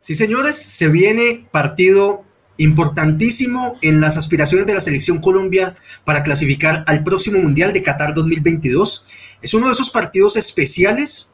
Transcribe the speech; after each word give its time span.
Sí, 0.00 0.14
señores, 0.14 0.56
se 0.56 0.88
viene 0.88 1.46
partido 1.52 2.24
importantísimo 2.56 3.76
en 3.82 4.00
las 4.00 4.16
aspiraciones 4.16 4.66
de 4.66 4.72
la 4.72 4.80
selección 4.80 5.18
Colombia 5.20 5.76
para 6.06 6.22
clasificar 6.22 6.84
al 6.86 7.04
próximo 7.04 7.38
Mundial 7.38 7.74
de 7.74 7.82
Qatar 7.82 8.14
2022. 8.14 9.04
Es 9.42 9.52
uno 9.52 9.66
de 9.66 9.74
esos 9.74 9.90
partidos 9.90 10.36
especiales. 10.36 11.32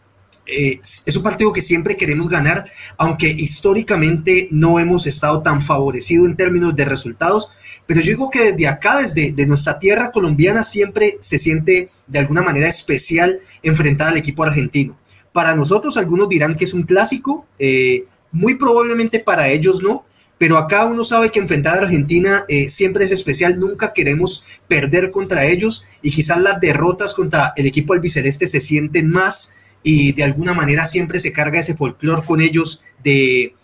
Eh, 0.48 0.80
es 0.82 1.16
un 1.16 1.22
partido 1.22 1.52
que 1.52 1.62
siempre 1.62 1.96
queremos 1.96 2.28
ganar, 2.28 2.64
aunque 2.98 3.28
históricamente 3.28 4.48
no 4.50 4.80
hemos 4.80 5.06
estado 5.06 5.42
tan 5.42 5.62
favorecidos 5.62 6.26
en 6.26 6.34
términos 6.34 6.74
de 6.74 6.86
resultados. 6.86 7.50
Pero 7.86 8.00
yo 8.00 8.10
digo 8.10 8.30
que 8.30 8.50
desde 8.50 8.66
acá, 8.66 9.00
desde 9.00 9.30
de 9.30 9.46
nuestra 9.46 9.78
tierra 9.78 10.10
colombiana, 10.10 10.64
siempre 10.64 11.16
se 11.20 11.38
siente 11.38 11.88
de 12.08 12.18
alguna 12.18 12.42
manera 12.42 12.66
especial 12.66 13.38
enfrentar 13.62 14.08
al 14.08 14.16
equipo 14.16 14.42
argentino. 14.42 14.98
Para 15.32 15.54
nosotros, 15.54 15.96
algunos 15.96 16.28
dirán 16.28 16.56
que 16.56 16.64
es 16.64 16.74
un 16.74 16.82
clásico. 16.82 17.46
Eh, 17.60 18.06
muy 18.36 18.54
probablemente 18.54 19.20
para 19.20 19.48
ellos 19.48 19.82
no, 19.82 20.04
pero 20.38 20.58
acá 20.58 20.84
uno 20.84 21.04
sabe 21.04 21.30
que 21.30 21.38
enfrentar 21.38 21.76
a 21.76 21.86
Argentina 21.86 22.44
eh, 22.48 22.68
siempre 22.68 23.04
es 23.04 23.10
especial, 23.10 23.58
nunca 23.58 23.94
queremos 23.94 24.60
perder 24.68 25.10
contra 25.10 25.46
ellos 25.46 25.84
y 26.02 26.10
quizás 26.10 26.38
las 26.38 26.60
derrotas 26.60 27.14
contra 27.14 27.54
el 27.56 27.66
equipo 27.66 27.94
albiceleste 27.94 28.46
se 28.46 28.60
sienten 28.60 29.08
más 29.08 29.54
y 29.82 30.12
de 30.12 30.24
alguna 30.24 30.52
manera 30.52 30.84
siempre 30.84 31.18
se 31.18 31.32
carga 31.32 31.60
ese 31.60 31.76
folclore 31.76 32.26
con 32.26 32.42
ellos 32.42 32.82
de 33.02 33.54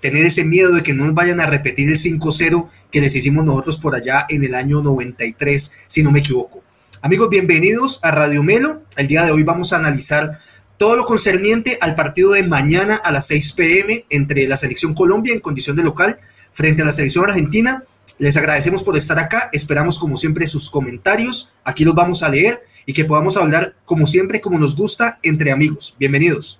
tener 0.00 0.24
ese 0.24 0.44
miedo 0.44 0.72
de 0.74 0.82
que 0.82 0.94
no 0.94 1.12
vayan 1.12 1.40
a 1.40 1.46
repetir 1.46 1.88
el 1.88 1.98
5-0 1.98 2.68
que 2.90 3.00
les 3.00 3.14
hicimos 3.14 3.44
nosotros 3.44 3.78
por 3.78 3.94
allá 3.94 4.26
en 4.30 4.44
el 4.44 4.54
año 4.54 4.82
93, 4.82 5.70
si 5.86 6.02
no 6.02 6.10
me 6.10 6.20
equivoco. 6.20 6.62
Amigos, 7.02 7.30
bienvenidos 7.30 8.00
a 8.04 8.12
Radio 8.12 8.42
Melo. 8.42 8.82
El 8.96 9.08
día 9.08 9.24
de 9.24 9.32
hoy 9.32 9.42
vamos 9.42 9.72
a 9.72 9.78
analizar 9.78 10.38
todo 10.82 10.96
lo 10.96 11.04
concerniente 11.04 11.78
al 11.80 11.94
partido 11.94 12.32
de 12.32 12.42
mañana 12.42 12.96
a 12.96 13.12
las 13.12 13.28
6 13.28 13.52
pm 13.52 14.04
entre 14.10 14.48
la 14.48 14.56
selección 14.56 14.94
Colombia 14.94 15.32
en 15.32 15.38
condición 15.38 15.76
de 15.76 15.84
local 15.84 16.18
frente 16.52 16.82
a 16.82 16.84
la 16.84 16.90
selección 16.90 17.24
argentina. 17.24 17.84
Les 18.18 18.36
agradecemos 18.36 18.82
por 18.82 18.96
estar 18.96 19.16
acá, 19.20 19.48
esperamos 19.52 20.00
como 20.00 20.16
siempre 20.16 20.44
sus 20.48 20.68
comentarios, 20.68 21.52
aquí 21.62 21.84
los 21.84 21.94
vamos 21.94 22.24
a 22.24 22.30
leer 22.30 22.60
y 22.84 22.94
que 22.94 23.04
podamos 23.04 23.36
hablar 23.36 23.76
como 23.84 24.08
siempre, 24.08 24.40
como 24.40 24.58
nos 24.58 24.74
gusta, 24.74 25.20
entre 25.22 25.52
amigos. 25.52 25.94
Bienvenidos. 26.00 26.58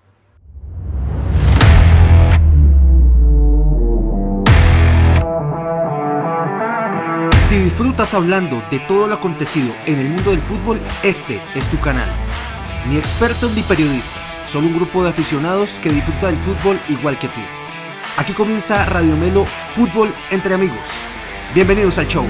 Si 7.40 7.56
disfrutas 7.58 8.14
hablando 8.14 8.62
de 8.70 8.78
todo 8.86 9.08
lo 9.08 9.14
acontecido 9.14 9.74
en 9.86 9.98
el 9.98 10.10
mundo 10.10 10.30
del 10.30 10.40
fútbol, 10.40 10.80
este 11.02 11.42
es 11.56 11.68
tu 11.68 11.80
canal. 11.80 12.21
Ni 12.88 12.98
expertos 12.98 13.52
ni 13.52 13.62
periodistas, 13.62 14.40
solo 14.44 14.66
un 14.66 14.74
grupo 14.74 15.04
de 15.04 15.10
aficionados 15.10 15.78
que 15.78 15.90
disfruta 15.90 16.26
del 16.26 16.36
fútbol 16.36 16.80
igual 16.88 17.16
que 17.16 17.28
tú. 17.28 17.40
Aquí 18.16 18.32
comienza 18.32 18.84
Radio 18.86 19.16
Melo 19.16 19.46
Fútbol 19.70 20.12
entre 20.32 20.54
amigos. 20.54 21.04
Bienvenidos 21.54 21.98
al 21.98 22.08
show. 22.08 22.26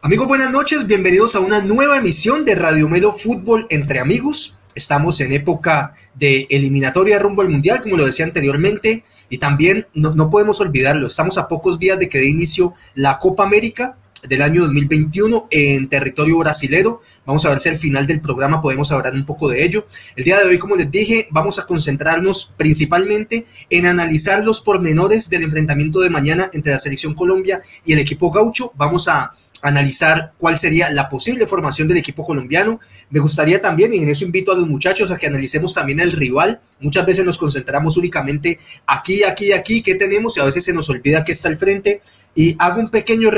Amigos, 0.00 0.28
buenas 0.28 0.52
noches, 0.52 0.86
bienvenidos 0.86 1.34
a 1.34 1.40
una 1.40 1.60
nueva 1.60 1.98
emisión 1.98 2.44
de 2.44 2.54
Radio 2.54 2.88
Melo 2.88 3.12
Fútbol 3.12 3.66
entre 3.70 3.98
amigos. 3.98 4.60
Estamos 4.76 5.20
en 5.20 5.32
época 5.32 5.92
de 6.14 6.46
eliminatoria 6.50 7.18
rumbo 7.18 7.42
al 7.42 7.48
Mundial, 7.48 7.82
como 7.82 7.96
lo 7.96 8.06
decía 8.06 8.26
anteriormente, 8.26 9.02
y 9.28 9.38
también 9.38 9.88
no, 9.92 10.14
no 10.14 10.30
podemos 10.30 10.60
olvidarlo, 10.60 11.08
estamos 11.08 11.36
a 11.36 11.48
pocos 11.48 11.80
días 11.80 11.98
de 11.98 12.08
que 12.08 12.18
dé 12.18 12.28
inicio 12.28 12.74
la 12.94 13.18
Copa 13.18 13.42
América, 13.42 13.96
del 14.28 14.42
año 14.42 14.62
2021 14.62 15.48
en 15.50 15.88
territorio 15.88 16.38
brasilero. 16.38 17.00
Vamos 17.24 17.44
a 17.44 17.50
ver 17.50 17.60
si 17.60 17.68
al 17.68 17.76
final 17.76 18.06
del 18.06 18.20
programa 18.20 18.60
podemos 18.60 18.90
hablar 18.92 19.14
un 19.14 19.24
poco 19.24 19.48
de 19.48 19.64
ello. 19.64 19.86
El 20.16 20.24
día 20.24 20.38
de 20.38 20.44
hoy, 20.44 20.58
como 20.58 20.76
les 20.76 20.90
dije, 20.90 21.28
vamos 21.30 21.58
a 21.58 21.66
concentrarnos 21.66 22.54
principalmente 22.56 23.44
en 23.70 23.86
analizar 23.86 24.44
los 24.44 24.60
pormenores 24.60 25.30
del 25.30 25.42
enfrentamiento 25.42 26.00
de 26.00 26.10
mañana 26.10 26.50
entre 26.52 26.72
la 26.72 26.78
selección 26.78 27.14
Colombia 27.14 27.60
y 27.84 27.92
el 27.92 27.98
equipo 27.98 28.30
gaucho. 28.30 28.72
Vamos 28.76 29.08
a 29.08 29.32
analizar 29.64 30.34
cuál 30.36 30.58
sería 30.58 30.90
la 30.90 31.08
posible 31.08 31.46
formación 31.46 31.88
del 31.88 31.96
equipo 31.96 32.22
colombiano. 32.22 32.78
Me 33.08 33.18
gustaría 33.18 33.62
también, 33.62 33.94
y 33.94 33.96
en 33.96 34.08
eso 34.08 34.24
invito 34.24 34.52
a 34.52 34.54
los 34.54 34.68
muchachos 34.68 35.10
a 35.10 35.16
que 35.16 35.26
analicemos 35.26 35.72
también 35.72 36.00
el 36.00 36.12
rival. 36.12 36.60
Muchas 36.80 37.06
veces 37.06 37.24
nos 37.24 37.38
concentramos 37.38 37.96
únicamente 37.96 38.58
aquí, 38.86 39.24
aquí, 39.24 39.52
aquí, 39.52 39.82
qué 39.82 39.94
tenemos 39.94 40.36
y 40.36 40.40
a 40.40 40.44
veces 40.44 40.64
se 40.64 40.74
nos 40.74 40.90
olvida 40.90 41.24
que 41.24 41.32
está 41.32 41.48
al 41.48 41.56
frente. 41.56 42.02
Y 42.34 42.54
hago 42.58 42.78
un 42.78 42.90
pequeño, 42.90 43.30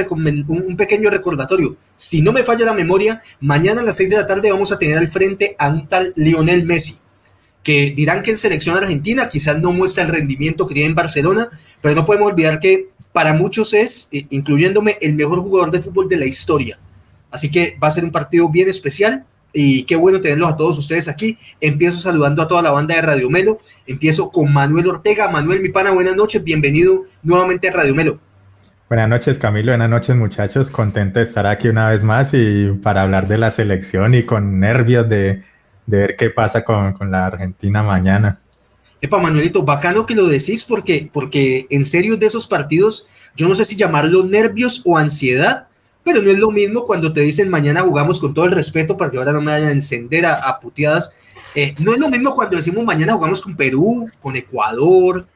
un 0.48 0.76
pequeño 0.76 1.10
recordatorio. 1.10 1.76
Si 1.96 2.22
no 2.22 2.32
me 2.32 2.42
falla 2.42 2.64
la 2.64 2.74
memoria, 2.74 3.20
mañana 3.40 3.82
a 3.82 3.84
las 3.84 3.96
6 3.96 4.10
de 4.10 4.16
la 4.16 4.26
tarde 4.26 4.50
vamos 4.50 4.72
a 4.72 4.78
tener 4.80 4.98
al 4.98 5.08
frente 5.08 5.54
a 5.60 5.68
un 5.68 5.86
tal 5.86 6.12
Lionel 6.16 6.64
Messi 6.64 6.98
que 7.62 7.92
dirán 7.96 8.22
que 8.22 8.30
en 8.30 8.38
selección 8.38 8.76
argentina 8.76 9.28
quizás 9.28 9.58
no 9.60 9.72
muestra 9.72 10.04
el 10.04 10.10
rendimiento 10.10 10.68
que 10.68 10.74
tiene 10.74 10.90
en 10.90 10.94
Barcelona, 10.94 11.48
pero 11.82 11.96
no 11.96 12.06
podemos 12.06 12.30
olvidar 12.30 12.60
que 12.60 12.90
para 13.16 13.32
muchos 13.32 13.72
es, 13.72 14.10
eh, 14.12 14.26
incluyéndome, 14.28 14.98
el 15.00 15.14
mejor 15.14 15.38
jugador 15.38 15.70
de 15.70 15.80
fútbol 15.80 16.06
de 16.06 16.18
la 16.18 16.26
historia. 16.26 16.78
Así 17.30 17.50
que 17.50 17.78
va 17.82 17.88
a 17.88 17.90
ser 17.90 18.04
un 18.04 18.12
partido 18.12 18.46
bien 18.50 18.68
especial 18.68 19.24
y 19.54 19.84
qué 19.84 19.96
bueno 19.96 20.20
tenerlos 20.20 20.52
a 20.52 20.56
todos 20.58 20.76
ustedes 20.76 21.08
aquí. 21.08 21.38
Empiezo 21.62 21.96
saludando 21.96 22.42
a 22.42 22.46
toda 22.46 22.60
la 22.60 22.72
banda 22.72 22.94
de 22.94 23.00
Radio 23.00 23.30
Melo. 23.30 23.56
Empiezo 23.86 24.30
con 24.30 24.52
Manuel 24.52 24.88
Ortega. 24.88 25.30
Manuel, 25.30 25.62
mi 25.62 25.70
pana, 25.70 25.92
buenas 25.92 26.14
noches. 26.14 26.44
Bienvenido 26.44 27.04
nuevamente 27.22 27.70
a 27.70 27.72
Radio 27.72 27.94
Melo. 27.94 28.20
Buenas 28.90 29.08
noches, 29.08 29.38
Camilo. 29.38 29.72
Buenas 29.72 29.88
noches, 29.88 30.14
muchachos. 30.14 30.70
Contento 30.70 31.18
de 31.18 31.24
estar 31.24 31.46
aquí 31.46 31.68
una 31.68 31.88
vez 31.88 32.02
más 32.02 32.34
y 32.34 32.72
para 32.82 33.00
hablar 33.00 33.28
de 33.28 33.38
la 33.38 33.50
selección 33.50 34.14
y 34.14 34.24
con 34.24 34.60
nervios 34.60 35.08
de, 35.08 35.42
ver 35.86 36.16
qué 36.16 36.28
pasa 36.28 36.64
con, 36.66 36.92
con 36.92 37.10
la 37.10 37.24
Argentina 37.24 37.82
mañana. 37.82 38.40
Epa, 39.00 39.18
Manuelito, 39.18 39.62
bacano 39.62 40.06
que 40.06 40.14
lo 40.14 40.26
decís 40.26 40.64
porque, 40.64 41.10
porque 41.12 41.66
en 41.70 41.84
serio 41.84 42.16
de 42.16 42.26
esos 42.26 42.46
partidos, 42.46 43.30
yo 43.36 43.48
no 43.48 43.54
sé 43.54 43.64
si 43.64 43.76
llamarlo 43.76 44.24
nervios 44.24 44.82
o 44.84 44.96
ansiedad, 44.96 45.68
pero 46.02 46.22
no 46.22 46.30
es 46.30 46.38
lo 46.38 46.50
mismo 46.50 46.84
cuando 46.84 47.12
te 47.12 47.20
dicen 47.20 47.50
mañana 47.50 47.82
jugamos 47.82 48.20
con 48.20 48.32
todo 48.32 48.44
el 48.44 48.52
respeto 48.52 48.96
para 48.96 49.10
que 49.10 49.18
ahora 49.18 49.32
no 49.32 49.40
me 49.40 49.52
vayan 49.52 49.68
a 49.68 49.72
encender 49.72 50.24
a, 50.24 50.60
puteadas. 50.60 51.10
Eh, 51.54 51.74
no 51.80 51.92
es 51.92 51.98
lo 51.98 52.08
mismo 52.08 52.34
cuando 52.34 52.56
decimos 52.56 52.84
mañana 52.84 53.14
jugamos 53.14 53.42
con 53.42 53.56
Perú, 53.56 54.06
con 54.20 54.36
Ecuador, 54.36 55.26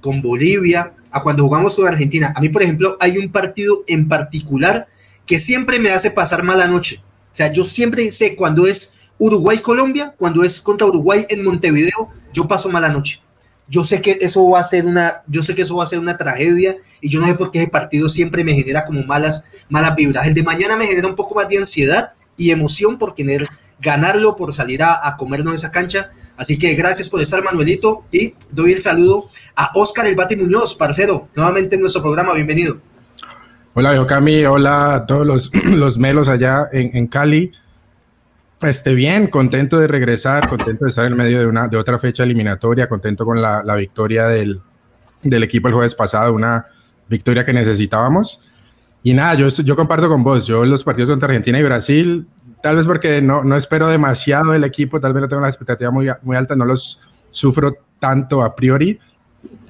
con 0.00 0.22
Bolivia, 0.22 0.94
a 1.10 1.20
cuando 1.20 1.44
jugamos 1.44 1.74
con 1.74 1.86
Argentina. 1.86 2.32
A 2.36 2.40
mí, 2.40 2.48
por 2.48 2.62
ejemplo, 2.62 2.96
hay 3.00 3.18
un 3.18 3.30
partido 3.30 3.84
en 3.86 4.08
particular 4.08 4.88
que 5.26 5.38
siempre 5.38 5.78
me 5.78 5.90
hace 5.90 6.10
pasar 6.10 6.42
mala 6.42 6.68
noche. 6.68 7.02
O 7.30 7.34
sea, 7.34 7.52
yo 7.52 7.64
siempre 7.64 8.10
sé 8.10 8.34
cuando 8.34 8.66
es 8.66 9.09
Uruguay-Colombia, 9.20 10.14
cuando 10.16 10.42
es 10.42 10.60
contra 10.62 10.86
Uruguay 10.86 11.26
en 11.28 11.44
Montevideo, 11.44 12.08
yo 12.32 12.48
paso 12.48 12.70
mala 12.70 12.88
noche. 12.88 13.22
Yo 13.68 13.84
sé 13.84 14.00
que 14.00 14.18
eso 14.20 14.48
va 14.48 14.60
a 14.60 14.64
ser 14.64 14.86
una, 14.86 15.22
yo 15.28 15.42
sé 15.42 15.54
que 15.54 15.62
eso 15.62 15.76
va 15.76 15.84
a 15.84 15.86
ser 15.86 16.00
una 16.00 16.16
tragedia 16.16 16.74
y 17.00 17.10
yo 17.10 17.20
no 17.20 17.26
sé 17.26 17.34
por 17.34 17.52
qué 17.52 17.60
ese 17.60 17.70
partido 17.70 18.08
siempre 18.08 18.42
me 18.42 18.54
genera 18.54 18.86
como 18.86 19.04
malas, 19.04 19.66
malas 19.68 19.94
vibras. 19.94 20.26
El 20.26 20.34
de 20.34 20.42
mañana 20.42 20.76
me 20.76 20.86
genera 20.86 21.06
un 21.06 21.14
poco 21.14 21.34
más 21.34 21.48
de 21.48 21.58
ansiedad 21.58 22.14
y 22.36 22.50
emoción 22.50 22.98
por 22.98 23.14
querer 23.14 23.46
ganarlo, 23.80 24.34
por 24.34 24.52
salir 24.54 24.82
a, 24.82 25.06
a 25.06 25.16
comernos 25.16 25.54
esa 25.54 25.70
cancha. 25.70 26.10
Así 26.36 26.58
que 26.58 26.74
gracias 26.74 27.10
por 27.10 27.20
estar, 27.20 27.44
Manuelito, 27.44 28.04
y 28.10 28.34
doy 28.50 28.72
el 28.72 28.80
saludo 28.80 29.28
a 29.54 29.70
Oscar 29.74 30.06
El 30.06 30.16
Bati 30.16 30.34
Muñoz, 30.34 30.74
parcero, 30.74 31.28
nuevamente 31.36 31.76
en 31.76 31.82
nuestro 31.82 32.02
programa, 32.02 32.32
bienvenido. 32.32 32.80
Hola, 33.74 33.94
yo 33.94 34.06
Cami, 34.06 34.44
hola 34.46 34.94
a 34.94 35.06
todos 35.06 35.26
los, 35.26 35.52
los 35.64 35.98
melos 35.98 36.28
allá 36.28 36.66
en, 36.72 36.96
en 36.96 37.06
Cali. 37.06 37.52
Este, 38.62 38.94
bien, 38.94 39.28
contento 39.28 39.78
de 39.78 39.86
regresar, 39.86 40.48
contento 40.48 40.84
de 40.84 40.90
estar 40.90 41.06
en 41.06 41.16
medio 41.16 41.38
de, 41.38 41.46
una, 41.46 41.68
de 41.68 41.78
otra 41.78 41.98
fecha 41.98 42.24
eliminatoria, 42.24 42.88
contento 42.88 43.24
con 43.24 43.40
la, 43.40 43.62
la 43.64 43.74
victoria 43.76 44.26
del, 44.26 44.60
del, 45.22 45.42
equipo 45.42 45.68
el 45.68 45.74
jueves 45.74 45.94
pasado, 45.94 46.34
una 46.34 46.66
victoria 47.08 47.44
que 47.44 47.54
necesitábamos. 47.54 48.50
Y 49.02 49.14
nada, 49.14 49.34
yo, 49.34 49.48
yo 49.48 49.76
comparto 49.76 50.08
con 50.08 50.22
vos, 50.22 50.46
yo 50.46 50.66
los 50.66 50.84
partidos 50.84 51.08
contra 51.08 51.28
Argentina 51.28 51.58
y 51.58 51.62
Brasil, 51.62 52.26
tal 52.62 52.76
vez 52.76 52.86
porque 52.86 53.22
no, 53.22 53.44
no 53.44 53.56
espero 53.56 53.88
demasiado 53.88 54.52
del 54.52 54.64
equipo, 54.64 55.00
tal 55.00 55.14
vez 55.14 55.22
no 55.22 55.28
tengo 55.28 55.40
una 55.40 55.48
expectativa 55.48 55.90
muy, 55.90 56.10
muy 56.22 56.36
alta, 56.36 56.54
no 56.54 56.66
los 56.66 57.08
sufro 57.30 57.74
tanto 57.98 58.42
a 58.42 58.54
priori 58.54 58.98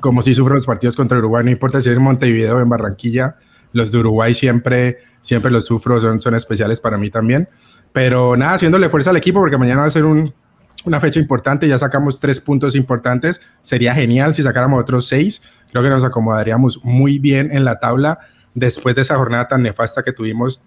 como 0.01 0.23
si 0.23 0.35
sufro 0.35 0.55
los 0.55 0.67
partidos 0.67 0.97
contra 0.97 1.19
Uruguay, 1.19 1.45
no 1.45 1.51
importa 1.51 1.81
si 1.81 1.91
es 1.91 1.97
en 1.97 2.03
Montevideo 2.03 2.57
o 2.57 2.61
en 2.61 2.69
Barranquilla, 2.69 3.37
los 3.73 3.93
de 3.93 3.99
Uruguay 3.99 4.35
siempre, 4.35 4.99
siempre 5.21 5.51
los 5.51 5.67
sufro, 5.67 6.01
son, 6.21 6.35
especiales 6.35 6.81
para 6.81 6.99
mí 6.99 7.11
también. 7.11 7.49
Pero 7.93 8.37
nada, 8.37 8.55
haciéndole 8.55 8.89
fuerza 8.89 9.11
al 9.11 9.17
equipo 9.17 9.41
porque 9.41 9.59
mañana 9.59 9.83
va 9.83 9.87
a 9.87 9.91
ser 9.91 10.05
una 10.05 11.01
fecha 11.01 11.21
importante, 11.21 11.69
ya 11.69 11.79
sacamos 11.79 12.21
tres 12.21 12.41
puntos 12.41 12.75
importantes, 12.75 13.41
sería 13.61 13.95
genial 13.95 14.35
si 14.35 14.43
sacáramos 14.43 14.81
otros 14.81 15.07
seis, 15.07 15.43
creo 15.71 15.83
que 15.83 15.91
nos 15.91 16.05
acomodaríamos 16.05 16.81
muy 16.85 17.19
bien 17.19 17.51
en 17.53 17.65
la 17.65 17.79
tabla 17.79 18.19
después 18.55 18.95
de 18.95 19.03
esa 19.03 19.17
jornada 19.17 19.49
tan 19.49 19.63
nefasta 19.63 20.03
que 20.03 20.13
tuvimos 20.13 20.63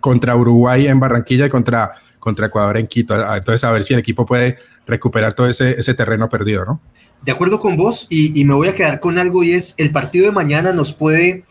contra 0.00 0.36
Uruguay 0.36 0.88
en 0.88 0.98
Barranquilla 0.98 1.46
y 1.46 1.50
contra, 1.50 1.92
contra 2.18 2.46
Ecuador 2.46 2.76
en 2.76 2.86
Quito. 2.86 3.14
Entonces, 3.14 3.64
a 3.64 3.70
ver 3.70 3.84
si 3.84 3.94
el 3.94 4.00
equipo 4.00 4.26
puede 4.26 4.58
recuperar 4.86 5.34
todo 5.34 5.46
ese, 5.46 5.78
ese 5.78 5.94
terreno 5.94 6.28
perdido, 6.28 6.64
¿no? 6.64 6.80
De 7.24 7.30
acuerdo 7.30 7.60
con 7.60 7.76
vos, 7.76 8.08
y, 8.10 8.44
me 8.44 8.54
voy 8.54 8.68
a 8.68 8.74
quedar 8.74 8.98
con 8.98 9.16
algo, 9.16 9.44
y 9.44 9.52
es 9.52 9.76
el 9.78 9.92
partido 9.92 10.26
de 10.26 10.32
mañana 10.32 10.72
nos 10.72 10.92
puede 10.92 11.44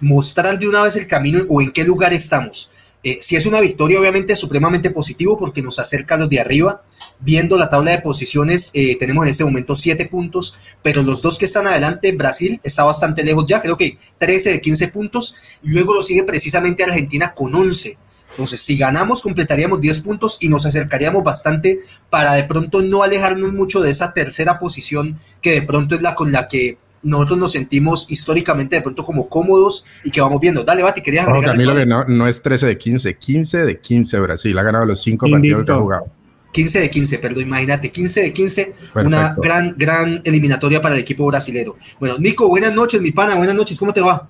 mostrar 0.00 0.58
de 0.58 0.68
una 0.68 0.82
vez 0.82 0.96
el 0.96 1.06
camino 1.06 1.40
o 1.48 1.60
en 1.60 1.72
qué 1.72 1.84
lugar 1.84 2.12
estamos. 2.12 2.70
Eh, 3.04 3.18
si 3.20 3.36
es 3.36 3.46
una 3.46 3.60
victoria, 3.60 4.00
obviamente, 4.00 4.34
supremamente 4.34 4.90
positivo 4.90 5.38
porque 5.38 5.62
nos 5.62 5.78
acerca 5.78 6.16
a 6.16 6.18
los 6.18 6.28
de 6.28 6.40
arriba. 6.40 6.82
viendo 7.20 7.56
la 7.56 7.68
tabla 7.68 7.90
de 7.90 7.98
posiciones, 7.98 8.70
eh, 8.74 8.96
tenemos 8.96 9.24
en 9.24 9.30
este 9.30 9.44
momento 9.44 9.74
7 9.74 10.06
puntos, 10.06 10.54
pero 10.84 11.02
los 11.02 11.20
dos 11.20 11.36
que 11.36 11.46
están 11.46 11.66
adelante, 11.66 12.12
Brasil 12.12 12.60
está 12.62 12.84
bastante 12.84 13.24
lejos 13.24 13.44
ya, 13.48 13.60
creo 13.60 13.76
que 13.76 13.98
13 14.18 14.52
de 14.52 14.60
15 14.60 14.88
puntos, 14.88 15.34
y 15.64 15.70
luego 15.70 15.94
lo 15.94 16.02
sigue 16.04 16.22
precisamente 16.22 16.84
Argentina 16.84 17.34
con 17.34 17.52
11. 17.52 17.98
Entonces, 18.30 18.60
si 18.60 18.76
ganamos, 18.76 19.22
completaríamos 19.22 19.80
10 19.80 20.00
puntos 20.00 20.38
y 20.40 20.48
nos 20.48 20.66
acercaríamos 20.66 21.24
bastante 21.24 21.80
para 22.10 22.34
de 22.34 22.44
pronto 22.44 22.82
no 22.82 23.02
alejarnos 23.02 23.52
mucho 23.52 23.80
de 23.80 23.90
esa 23.90 24.12
tercera 24.12 24.58
posición 24.58 25.18
que 25.40 25.52
de 25.52 25.62
pronto 25.62 25.94
es 25.94 26.02
la 26.02 26.14
con 26.14 26.30
la 26.30 26.46
que 26.46 26.78
nosotros 27.02 27.38
nos 27.38 27.52
sentimos 27.52 28.10
históricamente 28.10 28.76
de 28.76 28.82
pronto 28.82 29.04
como 29.04 29.28
cómodos 29.28 29.84
y 30.04 30.10
que 30.10 30.20
vamos 30.20 30.40
viendo. 30.40 30.64
Dale, 30.64 30.82
Bati, 30.82 31.00
querías 31.00 31.26
agregar. 31.26 31.52
Camilo, 31.52 31.74
que 31.74 31.86
no, 31.86 32.04
no, 32.04 32.26
es 32.26 32.42
13 32.42 32.66
de 32.66 32.78
15, 32.78 33.16
15 33.16 33.58
de 33.64 33.80
15 33.80 34.20
Brasil, 34.20 34.58
ha 34.58 34.62
ganado 34.62 34.86
los 34.86 35.02
5 35.02 35.30
partidos 35.30 35.64
que 35.64 35.72
ha 35.72 35.76
jugado. 35.76 36.12
15 36.52 36.80
de 36.80 36.90
15, 36.90 37.18
perdón, 37.18 37.42
imagínate, 37.42 37.90
15 37.90 38.22
de 38.22 38.32
15, 38.32 38.72
una 39.04 39.34
gran, 39.36 39.74
gran 39.76 40.20
eliminatoria 40.24 40.80
para 40.80 40.94
el 40.94 41.00
equipo 41.00 41.26
brasilero. 41.26 41.76
Bueno, 42.00 42.16
Nico, 42.18 42.48
buenas 42.48 42.74
noches, 42.74 43.00
mi 43.00 43.12
pana, 43.12 43.36
buenas 43.36 43.54
noches, 43.54 43.78
¿cómo 43.78 43.92
te 43.92 44.00
va? 44.00 44.28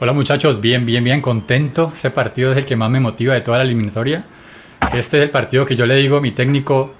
Hola 0.00 0.12
muchachos, 0.12 0.60
bien, 0.60 0.86
bien, 0.86 1.04
bien, 1.04 1.20
contento. 1.20 1.92
Este 1.94 2.10
partido 2.10 2.52
es 2.52 2.58
el 2.58 2.64
que 2.64 2.74
más 2.74 2.90
me 2.90 3.00
motiva 3.00 3.34
de 3.34 3.40
toda 3.40 3.58
la 3.58 3.64
eliminatoria. 3.64 4.24
Este 4.94 5.18
es 5.18 5.24
el 5.24 5.30
partido 5.30 5.64
que 5.64 5.76
yo 5.76 5.86
le 5.86 5.94
digo 5.96 6.16
a 6.16 6.20
mi 6.20 6.32
técnico, 6.32 6.94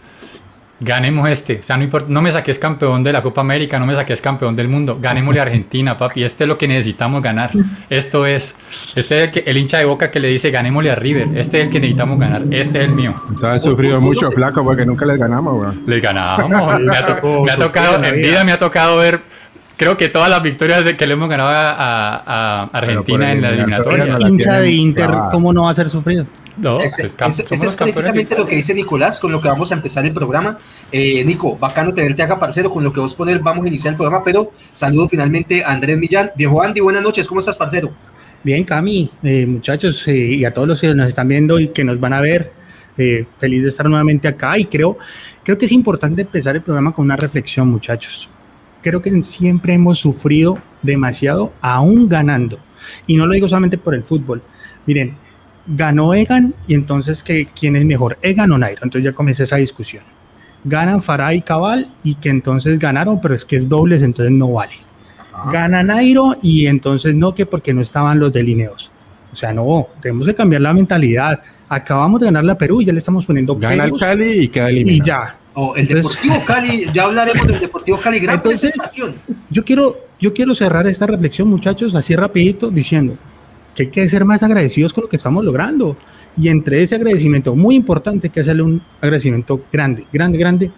ganemos 0.82 1.28
este. 1.28 1.58
O 1.58 1.62
sea, 1.62 1.76
no, 1.76 1.84
importa, 1.84 2.08
no 2.10 2.22
me 2.22 2.32
saques 2.32 2.58
campeón 2.58 3.02
de 3.02 3.12
la 3.12 3.22
Copa 3.22 3.40
América, 3.40 3.78
no 3.78 3.86
me 3.86 3.94
saques 3.94 4.20
campeón 4.20 4.56
del 4.56 4.68
mundo. 4.68 4.98
Ganémosle 5.00 5.40
a 5.40 5.44
Argentina, 5.44 5.96
papi. 5.96 6.24
Este 6.24 6.44
es 6.44 6.48
lo 6.48 6.58
que 6.58 6.68
necesitamos 6.68 7.22
ganar. 7.22 7.50
Esto 7.88 8.26
es. 8.26 8.56
Este 8.94 9.24
es 9.24 9.42
el, 9.46 9.56
hincha 9.56 9.78
de 9.78 9.84
boca 9.84 10.10
que 10.10 10.20
le 10.20 10.28
dice 10.28 10.50
ganémosle 10.50 10.90
a 10.90 10.94
River. 10.94 11.28
Este 11.36 11.58
es 11.58 11.64
el 11.64 11.70
que 11.70 11.80
necesitamos 11.80 12.18
ganar. 12.18 12.42
Este 12.50 12.78
es 12.78 12.84
el 12.84 12.92
mío. 12.92 13.14
Entonces 13.28 13.50
has 13.50 13.62
sufrido 13.62 14.00
mucho, 14.00 14.30
flaco, 14.30 14.64
porque 14.64 14.84
nunca 14.84 15.06
les 15.06 15.18
ganamos, 15.18 15.54
güey. 15.54 15.78
Les 15.86 16.02
ganamos. 16.02 16.80
me, 16.80 16.96
ha, 16.96 17.56
tocado, 17.56 18.02
en 18.04 18.16
vida 18.16 18.44
me 18.44 18.52
ha 18.52 18.58
tocado 18.58 18.96
ver 18.98 19.20
creo 19.82 19.96
que 19.96 20.08
todas 20.08 20.28
las 20.28 20.40
victorias 20.40 20.84
de 20.84 20.96
que 20.96 21.08
le 21.08 21.14
hemos 21.14 21.28
ganado 21.28 21.50
a, 21.52 22.70
Argentina 22.72 23.32
en 23.32 23.42
la 23.42 23.50
eliminatoria. 23.50 24.16
hincha 24.28 24.60
de 24.60 24.70
Inter, 24.70 25.10
¿cómo 25.32 25.52
no 25.52 25.64
va 25.64 25.70
a 25.70 25.74
ser 25.74 25.90
sufrido? 25.90 26.24
No, 26.56 26.78
ese, 26.80 27.06
es, 27.06 27.16
precisamente 27.16 28.36
lo 28.38 28.46
que 28.46 28.54
dice 28.54 28.74
Nicolás 28.74 29.18
con 29.18 29.32
lo 29.32 29.40
que 29.40 29.48
vamos 29.48 29.72
a 29.72 29.74
empezar 29.74 30.04
el 30.04 30.12
programa. 30.12 30.56
Eh, 30.92 31.24
Nico, 31.24 31.56
bacano 31.56 31.92
tenerte 31.94 32.22
acá, 32.22 32.38
parcero, 32.38 32.70
con 32.70 32.84
lo 32.84 32.92
que 32.92 33.00
vos 33.00 33.16
poner 33.16 33.40
vamos 33.40 33.64
a 33.64 33.68
iniciar 33.68 33.94
el 33.94 33.96
programa, 33.96 34.22
pero 34.22 34.52
saludo 34.70 35.08
finalmente 35.08 35.64
a 35.64 35.72
Andrés 35.72 35.98
Millán. 35.98 36.30
Viejo 36.36 36.62
Andy, 36.62 36.80
buenas 36.80 37.02
noches, 37.02 37.26
¿cómo 37.26 37.40
estás, 37.40 37.56
parcero? 37.56 37.90
Bien, 38.44 38.62
Cami, 38.62 39.10
eh, 39.24 39.46
muchachos, 39.46 40.06
eh, 40.06 40.14
y 40.14 40.44
a 40.44 40.54
todos 40.54 40.68
los 40.68 40.80
que 40.80 40.94
nos 40.94 41.08
están 41.08 41.26
viendo 41.26 41.58
y 41.58 41.68
que 41.68 41.82
nos 41.82 41.98
van 41.98 42.12
a 42.12 42.20
ver, 42.20 42.52
feliz 42.94 43.62
de 43.62 43.68
estar 43.68 43.88
nuevamente 43.88 44.28
acá 44.28 44.56
y 44.58 44.66
creo, 44.66 44.96
creo 45.42 45.58
que 45.58 45.64
es 45.64 45.72
importante 45.72 46.22
empezar 46.22 46.54
el 46.54 46.62
programa 46.62 46.92
con 46.92 47.06
una 47.06 47.16
reflexión, 47.16 47.66
muchachos. 47.66 48.30
Creo 48.82 49.00
que 49.00 49.22
siempre 49.22 49.74
hemos 49.74 49.98
sufrido 49.98 50.58
demasiado, 50.82 51.52
aún 51.60 52.08
ganando. 52.08 52.58
Y 53.06 53.16
no 53.16 53.26
lo 53.26 53.34
digo 53.34 53.48
solamente 53.48 53.78
por 53.78 53.94
el 53.94 54.02
fútbol. 54.02 54.42
Miren, 54.86 55.16
ganó 55.66 56.14
Egan 56.14 56.54
y 56.66 56.74
entonces 56.74 57.22
que 57.22 57.46
quién 57.46 57.76
es 57.76 57.84
mejor, 57.84 58.18
Egan 58.22 58.50
o 58.52 58.58
Nairo. 58.58 58.80
Entonces 58.82 59.04
ya 59.04 59.14
comienza 59.14 59.44
esa 59.44 59.56
discusión. 59.56 60.02
Ganan 60.64 61.02
Farah 61.02 61.34
y 61.34 61.42
Cabal 61.42 61.92
y 62.04 62.14
que 62.16 62.28
entonces 62.28 62.78
ganaron, 62.78 63.20
pero 63.20 63.34
es 63.34 63.44
que 63.44 63.56
es 63.56 63.68
dobles, 63.68 64.02
entonces 64.02 64.32
no 64.32 64.52
vale. 64.52 64.74
Gana 65.50 65.82
Nairo 65.82 66.36
y 66.42 66.66
entonces 66.66 67.14
no, 67.14 67.34
que 67.34 67.46
porque 67.46 67.74
no 67.74 67.80
estaban 67.80 68.18
los 68.18 68.32
delineos. 68.32 68.90
O 69.32 69.36
sea, 69.36 69.52
no, 69.52 69.88
tenemos 70.00 70.26
que 70.26 70.34
cambiar 70.34 70.62
la 70.62 70.72
mentalidad. 70.74 71.40
Acabamos 71.74 72.20
de 72.20 72.26
ganar 72.26 72.44
la 72.44 72.58
Perú 72.58 72.82
y 72.82 72.84
ya 72.84 72.92
le 72.92 72.98
estamos 72.98 73.24
poniendo 73.24 73.56
Gana 73.56 73.86
el 73.86 73.92
Cali 73.98 74.42
y 74.42 74.48
queda 74.48 74.68
eliminado. 74.68 75.04
Y 75.04 75.06
ya. 75.06 75.38
O 75.54 75.74
el 75.74 75.86
Deportivo 75.86 76.44
Cali, 76.44 76.86
ya 76.92 77.04
hablaremos 77.04 77.46
del 77.46 77.60
Deportivo 77.60 77.98
Cali. 77.98 78.18
Gran 78.20 78.36
entonces, 78.36 78.72
yo 79.48 79.64
quiero, 79.64 79.96
yo 80.20 80.34
quiero 80.34 80.54
cerrar 80.54 80.86
esta 80.86 81.06
reflexión, 81.06 81.48
muchachos, 81.48 81.94
así 81.94 82.14
rapidito, 82.14 82.70
diciendo, 82.70 83.16
que 83.74 83.84
hay 83.84 83.88
que 83.88 84.06
ser 84.06 84.26
más 84.26 84.42
agradecidos 84.42 84.92
con 84.92 85.04
lo 85.04 85.08
que 85.08 85.16
estamos 85.16 85.42
logrando. 85.42 85.96
Y 86.36 86.48
entre 86.48 86.82
ese 86.82 86.96
agradecimiento 86.96 87.56
muy 87.56 87.74
importante, 87.74 88.28
que 88.28 88.40
hacerle 88.40 88.64
un 88.64 88.82
agradecimiento 89.00 89.62
grande, 89.72 90.06
grande, 90.12 90.36
grande 90.36 90.72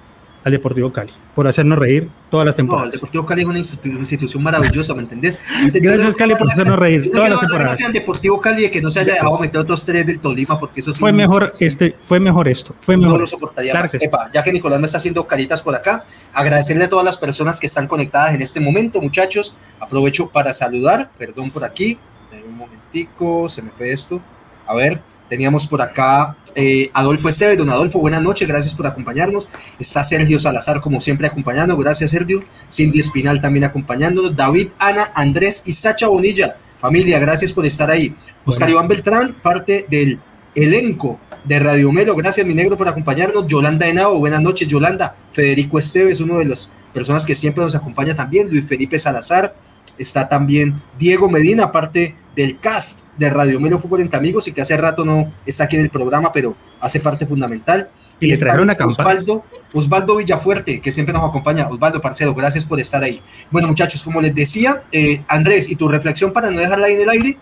al 0.44 0.52
Deportivo 0.52 0.92
Cali 0.92 1.10
por 1.34 1.48
hacernos 1.48 1.78
reír 1.78 2.08
todas 2.30 2.46
las 2.46 2.54
temporadas. 2.54 2.88
el 2.88 2.92
Deportivo 2.92 3.24
Cali 3.24 3.42
es 3.42 3.46
una 3.48 3.58
institución 3.58 4.42
maravillosa, 4.42 4.94
¿me 4.94 5.02
entendés? 5.02 5.38
Gracias, 5.72 6.16
Cali, 6.16 6.34
por 6.34 6.46
hacernos 6.46 6.78
reír 6.78 7.10
todas 7.10 7.30
las 7.30 7.40
temporadas. 7.40 7.70
Gracias 7.70 7.88
al 7.88 7.94
Deportivo 7.94 8.40
Cali 8.40 8.62
de 8.62 8.70
que 8.70 8.82
no 8.82 8.90
se 8.90 9.00
haya 9.00 9.14
dejado 9.14 9.38
meter 9.40 9.58
otros 9.58 9.84
tres 9.86 10.06
del 10.06 10.20
Tolima, 10.20 10.60
porque 10.60 10.80
eso 10.80 10.92
sí. 10.92 11.00
Fue 11.00 11.12
mejor, 11.12 11.52
este, 11.58 11.96
fue 11.98 12.20
mejor 12.20 12.46
esto. 12.46 12.74
Fue 12.78 12.96
mejor. 12.96 13.14
No 13.14 13.20
lo 13.20 13.26
soportaría 13.26 13.74
más. 13.74 13.96
ya 14.32 14.42
que 14.42 14.52
Nicolás 14.52 14.78
me 14.80 14.86
está 14.86 14.98
haciendo 14.98 15.26
caritas 15.26 15.62
por 15.62 15.74
acá, 15.74 16.04
agradecerle 16.34 16.84
a 16.84 16.90
todas 16.90 17.04
las 17.04 17.16
personas 17.16 17.58
que 17.58 17.66
están 17.66 17.86
conectadas 17.86 18.34
en 18.34 18.42
este 18.42 18.60
momento, 18.60 19.00
muchachos. 19.00 19.56
Aprovecho 19.80 20.28
para 20.28 20.52
saludar, 20.52 21.10
perdón 21.18 21.50
por 21.50 21.64
aquí, 21.64 21.98
un 22.46 22.56
momentico, 22.56 23.48
se 23.48 23.62
me 23.62 23.70
fue 23.70 23.92
esto. 23.92 24.20
A 24.66 24.74
ver, 24.74 25.02
teníamos 25.28 25.66
por 25.66 25.80
acá 25.80 26.36
eh, 26.54 26.90
Adolfo 26.94 27.28
Esteves, 27.28 27.58
don 27.58 27.68
Adolfo, 27.68 27.98
buenas 27.98 28.22
noches, 28.22 28.46
gracias 28.46 28.74
por 28.74 28.86
acompañarnos. 28.86 29.48
Está 29.78 30.04
Sergio 30.04 30.38
Salazar, 30.38 30.80
como 30.80 31.00
siempre, 31.00 31.26
acompañando, 31.26 31.76
gracias 31.76 32.10
Sergio. 32.10 32.44
Cindy 32.70 33.00
Espinal 33.00 33.40
también 33.40 33.64
acompañándonos. 33.64 34.36
David, 34.36 34.68
Ana, 34.78 35.10
Andrés 35.14 35.62
y 35.66 35.72
Sacha 35.72 36.08
Bonilla, 36.08 36.56
familia, 36.78 37.18
gracias 37.18 37.52
por 37.52 37.66
estar 37.66 37.90
ahí. 37.90 38.14
Oscar 38.44 38.70
Iván 38.70 38.88
Beltrán, 38.88 39.34
parte 39.42 39.86
del 39.88 40.18
elenco 40.54 41.18
de 41.44 41.58
Radio 41.58 41.92
Melo, 41.92 42.14
gracias 42.14 42.46
mi 42.46 42.54
negro 42.54 42.76
por 42.76 42.88
acompañarnos. 42.88 43.46
Yolanda 43.46 43.88
Henao, 43.88 44.18
buenas 44.18 44.40
noches 44.40 44.68
Yolanda. 44.68 45.16
Federico 45.30 45.78
Esteves, 45.78 46.20
uno 46.20 46.38
de 46.38 46.46
las 46.46 46.70
personas 46.92 47.26
que 47.26 47.34
siempre 47.34 47.64
nos 47.64 47.74
acompaña 47.74 48.14
también. 48.14 48.48
Luis 48.48 48.66
Felipe 48.66 48.98
Salazar, 48.98 49.54
está 49.98 50.28
también 50.28 50.80
Diego 50.98 51.28
Medina, 51.28 51.72
parte 51.72 52.14
del 52.36 52.58
cast 52.58 53.02
de 53.16 53.30
Radio 53.30 53.60
Melo 53.60 53.78
Fútbol 53.78 54.00
entre 54.00 54.18
Amigos 54.18 54.48
y 54.48 54.52
que 54.52 54.60
hace 54.60 54.76
rato 54.76 55.04
no 55.04 55.32
está 55.46 55.64
aquí 55.64 55.76
en 55.76 55.82
el 55.82 55.90
programa, 55.90 56.32
pero 56.32 56.56
hace 56.80 57.00
parte 57.00 57.26
fundamental. 57.26 57.90
Y 58.20 58.28
le 58.28 58.36
trajeron 58.36 58.70
una 58.70 58.76
Osvaldo, 58.86 59.44
Osvaldo 59.72 60.16
Villafuerte, 60.16 60.80
que 60.80 60.92
siempre 60.92 61.12
nos 61.12 61.24
acompaña. 61.24 61.68
Osvaldo, 61.68 62.00
parcero, 62.00 62.34
gracias 62.34 62.64
por 62.64 62.78
estar 62.78 63.02
ahí. 63.02 63.20
Bueno, 63.50 63.68
muchachos, 63.68 64.02
como 64.02 64.20
les 64.20 64.34
decía, 64.34 64.84
eh, 64.92 65.24
Andrés, 65.28 65.68
¿y 65.68 65.76
tu 65.76 65.88
reflexión 65.88 66.32
para 66.32 66.50
no 66.50 66.58
dejarla 66.58 66.86
ahí 66.86 66.94
en 66.94 67.00
el 67.02 67.08
aire? 67.08 67.38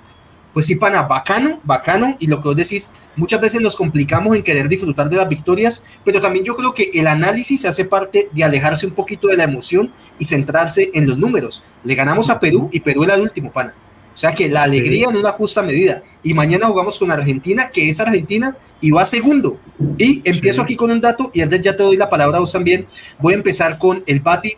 Pues 0.53 0.67
sí, 0.67 0.77
pana, 0.77 1.03
bacano, 1.03 1.61
bacano, 1.65 2.15
y 2.19 2.27
lo 2.27 2.41
que 2.41 2.49
vos 2.49 2.57
decís, 2.57 2.93
muchas 3.17 3.41
veces 3.41 3.61
nos 3.63 3.75
complicamos 3.75 4.37
en 4.37 4.43
querer 4.43 4.69
disfrutar 4.69 5.09
de 5.09 5.17
las 5.17 5.29
victorias, 5.29 5.83
pero 6.05 6.21
también 6.21 6.45
yo 6.45 6.55
creo 6.57 6.75
que 6.75 6.91
el 6.95 7.07
análisis 7.07 7.65
hace 7.65 7.87
parte 7.87 8.29
de 8.33 8.45
alejarse 8.45 8.87
un 8.87 8.93
poquito 8.93 9.29
de 9.29 9.37
la 9.37 9.45
emoción 9.45 9.93
y 10.19 10.27
centrarse 10.27 10.91
en 10.93 11.09
los 11.09 11.17
números. 11.17 11.65
Le 11.85 11.95
ganamos 11.95 12.29
a 12.29 12.39
Perú 12.39 12.69
y 12.73 12.81
Perú 12.81 13.05
era 13.05 13.15
el 13.15 13.23
último, 13.23 13.51
pana. 13.51 13.75
O 14.15 14.19
sea 14.19 14.35
que 14.35 14.51
la 14.51 14.65
alegría 14.65 15.07
en 15.09 15.17
una 15.17 15.33
justa 15.33 15.63
medida. 15.63 16.03
Y 16.23 16.35
mañana 16.35 16.67
jugamos 16.67 16.99
con 16.99 17.11
Argentina, 17.11 17.71
que 17.73 17.89
es 17.89 17.99
Argentina, 17.99 18.55
y 18.81 18.91
va 18.91 19.07
segundo. 19.07 19.59
Y 19.97 20.21
empiezo 20.25 20.61
aquí 20.61 20.77
con 20.77 20.91
un 20.91 21.01
dato, 21.01 21.31
y 21.33 21.41
antes 21.41 21.63
ya 21.63 21.75
te 21.75 21.83
doy 21.83 21.97
la 21.97 22.11
palabra 22.11 22.37
a 22.37 22.41
vos 22.41 22.53
también. 22.53 22.87
Voy 23.21 23.33
a 23.33 23.37
empezar 23.37 23.79
con 23.79 24.05
el 24.07 24.21
Pati. 24.21 24.53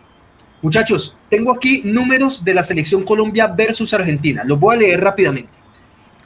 Muchachos, 0.61 1.19
tengo 1.31 1.55
aquí 1.55 1.83
números 1.85 2.45
de 2.45 2.55
la 2.55 2.65
selección 2.65 3.05
Colombia 3.05 3.47
versus 3.47 3.95
Argentina. 3.95 4.43
Los 4.45 4.59
voy 4.59 4.75
a 4.75 4.79
leer 4.81 5.01
rápidamente. 5.01 5.51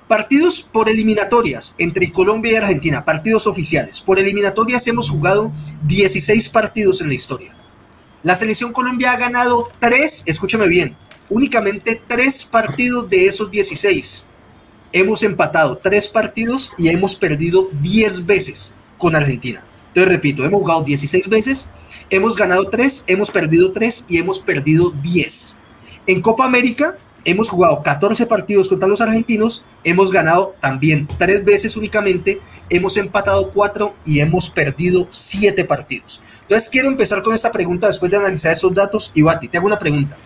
Partidos 0.09 0.63
por 0.63 0.89
eliminatorias 0.89 1.75
entre 1.77 2.11
Colombia 2.11 2.53
y 2.53 2.57
Argentina, 2.57 3.05
partidos 3.05 3.47
oficiales. 3.47 4.01
Por 4.01 4.19
eliminatorias 4.19 4.87
hemos 4.87 5.11
jugado 5.11 5.53
16 5.87 6.49
partidos 6.49 7.03
en 7.03 7.09
la 7.09 7.15
historia. 7.15 7.55
La 8.23 8.35
selección 8.35 8.73
Colombia 8.73 9.13
ha 9.13 9.19
ganado 9.19 9.71
3, 9.81 10.25
escúchame 10.25 10.67
bien, 10.67 10.97
únicamente 11.29 12.01
3 12.07 12.45
partidos 12.47 13.11
de 13.11 13.27
esos 13.27 13.51
16. 13.51 14.27
Hemos 14.93 15.23
empatado 15.25 15.77
3 15.77 16.09
partidos 16.09 16.73
y 16.79 16.89
hemos 16.89 17.15
perdido 17.15 17.69
10 17.83 18.25
veces 18.25 18.73
con 18.97 19.15
Argentina. 19.15 19.63
Entonces, 19.89 20.11
repito, 20.11 20.43
hemos 20.43 20.61
jugado 20.61 20.85
16 20.85 21.29
veces, 21.29 21.69
hemos 22.09 22.35
ganado 22.35 22.71
3, 22.71 23.05
hemos 23.09 23.31
perdido 23.31 23.73
3 23.73 24.07
y 24.09 24.17
hemos 24.17 24.39
perdido 24.39 24.91
10. 24.91 25.57
En 26.07 26.23
Copa 26.23 26.47
América 26.47 26.97
hemos 27.25 27.49
jugado 27.49 27.83
14 27.83 28.27
partidos 28.27 28.69
contra 28.69 28.89
los 28.89 29.01
argentinos, 29.01 29.65
hemos 29.85 30.13
ganado 30.13 30.55
también 30.61 31.09
tres 31.19 31.45
veces 31.45 31.77
únicamente, 31.77 32.41
hemos 32.71 32.97
empatado 32.97 33.51
cuatro 33.51 33.95
y 34.05 34.21
hemos 34.21 34.51
perdido 34.51 35.09
siete 35.11 35.65
partidos. 35.65 36.21
Entonces 36.43 36.69
quiero 36.69 36.89
empezar 36.89 37.23
con 37.23 37.35
esta 37.35 37.53
pregunta 37.53 37.87
después 37.87 38.11
de 38.11 38.19
analizar 38.19 38.53
esos 38.53 38.75
datos. 38.75 39.13
Y 39.15 39.49
te 39.49 39.59
hago 39.59 39.67
una 39.67 39.79
pregunta. 39.79 40.17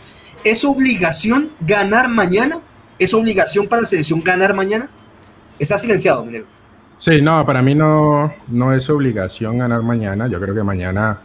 ¿Es 0.44 0.64
obligación 0.64 1.50
ganar 1.60 2.08
mañana? 2.08 2.56
¿Es 2.98 3.14
obligación 3.14 3.66
para 3.66 3.82
la 3.82 3.88
selección 3.88 4.20
ganar 4.20 4.54
mañana? 4.54 4.88
Está 5.58 5.78
silenciado, 5.78 6.24
mi 6.24 6.38
Sí, 6.96 7.20
no, 7.20 7.44
para 7.44 7.62
mí 7.62 7.74
no, 7.74 8.32
no 8.48 8.72
es 8.72 8.88
obligación 8.88 9.58
ganar 9.58 9.82
mañana. 9.82 10.28
Yo 10.28 10.40
creo 10.40 10.54
que 10.54 10.62
mañana 10.62 11.20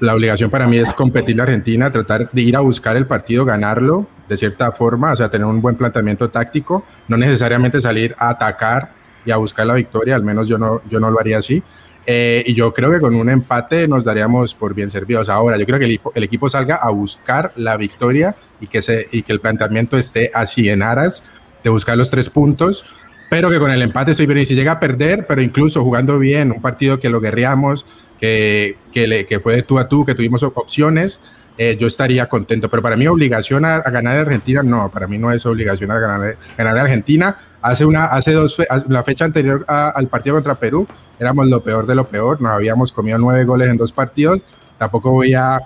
la 0.00 0.14
obligación 0.14 0.50
para 0.50 0.66
mí 0.66 0.78
es 0.78 0.94
competir 0.94 1.36
la 1.36 1.42
Argentina, 1.42 1.92
tratar 1.92 2.30
de 2.30 2.42
ir 2.42 2.56
a 2.56 2.60
buscar 2.60 2.96
el 2.96 3.06
partido, 3.06 3.44
ganarlo 3.44 4.06
de 4.28 4.36
cierta 4.36 4.72
forma, 4.72 5.12
o 5.12 5.16
sea, 5.16 5.28
tener 5.28 5.46
un 5.46 5.60
buen 5.60 5.76
planteamiento 5.76 6.28
táctico, 6.30 6.84
no 7.08 7.16
necesariamente 7.16 7.80
salir 7.80 8.14
a 8.18 8.30
atacar 8.30 8.92
y 9.24 9.30
a 9.30 9.36
buscar 9.36 9.66
la 9.66 9.74
victoria, 9.74 10.14
al 10.14 10.22
menos 10.22 10.48
yo 10.48 10.58
no, 10.58 10.80
yo 10.88 11.00
no 11.00 11.10
lo 11.10 11.20
haría 11.20 11.38
así. 11.38 11.62
Eh, 12.08 12.44
y 12.46 12.54
yo 12.54 12.72
creo 12.72 12.92
que 12.92 13.00
con 13.00 13.16
un 13.16 13.28
empate 13.28 13.88
nos 13.88 14.04
daríamos 14.04 14.54
por 14.54 14.74
bien 14.74 14.90
servidos. 14.90 15.28
Ahora, 15.28 15.56
yo 15.58 15.66
creo 15.66 15.80
que 15.80 16.00
el, 16.14 16.22
equipo 16.22 16.48
salga 16.48 16.76
a 16.76 16.90
buscar 16.90 17.52
la 17.56 17.76
victoria 17.76 18.36
y 18.60 18.68
que, 18.68 18.80
se, 18.80 19.08
y 19.10 19.22
que 19.22 19.32
el 19.32 19.40
planteamiento 19.40 19.96
esté 19.96 20.30
así 20.32 20.68
en 20.68 20.82
aras 20.82 21.24
de 21.64 21.70
buscar 21.70 21.98
los 21.98 22.08
tres 22.10 22.30
puntos, 22.30 22.94
pero 23.28 23.50
que 23.50 23.58
con 23.58 23.72
el 23.72 23.82
empate 23.82 24.12
estoy 24.12 24.26
bien. 24.26 24.38
Y 24.38 24.46
si 24.46 24.54
llega 24.54 24.72
a 24.72 24.80
perder, 24.80 25.26
pero 25.26 25.42
incluso 25.42 25.82
jugando 25.82 26.20
bien, 26.20 26.52
un 26.52 26.62
partido 26.62 27.00
que 27.00 27.08
lo 27.08 27.20
guerreamos, 27.20 27.84
que, 28.20 28.76
que, 28.92 29.40
fue 29.40 29.56
de 29.56 29.62
tú 29.64 29.80
a 29.80 29.88
tú, 29.88 30.06
que 30.06 30.14
tuvimos 30.14 30.44
opciones, 30.44 31.20
eh, 31.58 31.76
yo 31.78 31.86
estaría 31.86 32.28
contento. 32.28 32.68
Pero 32.68 32.82
para 32.82 32.96
mí 32.96 33.06
obligación 33.06 33.64
a, 33.64 33.80
ganar 33.80 34.18
a 34.18 34.20
Argentina, 34.22 34.62
no, 34.62 34.90
para 34.90 35.06
mí 35.06 35.18
no 35.18 35.32
es 35.32 35.44
obligación 35.46 35.90
a 35.90 35.98
ganar, 35.98 36.36
ganar 36.56 36.78
a 36.78 36.82
Argentina. 36.82 37.36
Hace, 37.62 37.84
una, 37.84 38.04
hace 38.06 38.32
dos, 38.32 38.62
la 38.88 39.02
fecha 39.02 39.24
anterior 39.24 39.64
al 39.66 40.08
partido 40.08 40.36
contra 40.36 40.54
Perú, 40.54 40.86
éramos 41.18 41.48
lo 41.48 41.62
peor 41.62 41.86
de 41.86 41.94
lo 41.94 42.06
peor, 42.08 42.40
nos 42.40 42.52
habíamos 42.52 42.92
comido 42.92 43.18
nueve 43.18 43.44
goles 43.44 43.68
en 43.68 43.76
dos 43.76 43.92
partidos. 43.92 44.40
Tampoco 44.78 45.10
voy 45.10 45.34
a 45.34 45.60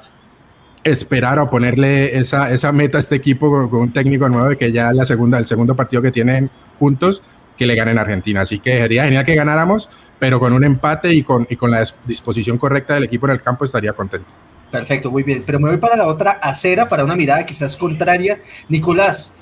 esperar 0.85 1.39
o 1.39 1.51
ponerle 1.51 2.17
esa, 2.17 2.51
esa 2.51 2.73
meta 2.73 2.99
a 2.99 3.01
este 3.01 3.17
equipo 3.17 3.69
con, 3.69 3.81
un 3.81 3.93
técnico 3.93 4.29
nuevo 4.29 4.57
que 4.57 4.73
ya 4.73 4.93
la 4.93 5.05
segunda, 5.05 5.39
el 5.39 5.47
segundo 5.47 5.77
partido 5.77 6.01
que 6.01 6.11
tienen 6.11 6.51
juntos, 6.79 7.23
que 7.57 7.67
le 7.67 7.75
ganen 7.75 7.99
a 7.99 8.03
Argentina. 8.03 8.43
Así 8.43 8.61
que 8.61 8.79
sería 8.79 9.05
genial 9.05 9.25
que 9.25 9.35
ganáramos, 9.35 9.91
pero 10.19 10.41
con 10.41 10.53
un 10.53 10.65
empate 10.65 11.13
y 11.13 11.23
con, 11.23 11.47
y 11.51 11.57
con 11.57 11.71
la 11.71 11.85
disposición 12.07 12.57
correcta 12.57 12.95
del 12.95 13.05
equipo 13.05 13.27
en 13.27 13.33
el 13.33 13.43
campo 13.43 13.65
estaría 13.65 13.93
contento. 13.93 14.29
Perfecto, 14.71 15.11
muy 15.11 15.23
bien. 15.23 15.43
Pero 15.45 15.59
me 15.59 15.69
voy 15.69 15.79
para 15.79 15.97
la 15.97 16.07
otra 16.07 16.33
acera, 16.33 16.89
para 16.89 17.05
una 17.05 17.17
mirada 17.17 17.45
quizás 17.45 17.77
contraria. 17.77 18.39
Nicolás, 18.69 19.33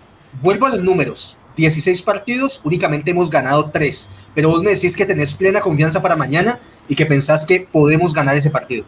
vuelvo 0.40 0.66
a 0.66 0.70
los 0.70 0.82
números. 0.82 1.38
16 1.56 2.02
partidos, 2.02 2.60
únicamente 2.64 3.10
hemos 3.10 3.30
ganado 3.30 3.70
3. 3.70 4.10
Pero 4.34 4.48
vos 4.48 4.62
me 4.62 4.70
decís 4.70 4.96
que 4.96 5.04
tenés 5.04 5.34
plena 5.34 5.60
confianza 5.60 6.00
para 6.00 6.16
mañana 6.16 6.58
y 6.88 6.94
que 6.94 7.06
pensás 7.06 7.44
que 7.44 7.66
podemos 7.70 8.14
ganar 8.14 8.36
ese 8.36 8.50
partido. 8.50 8.84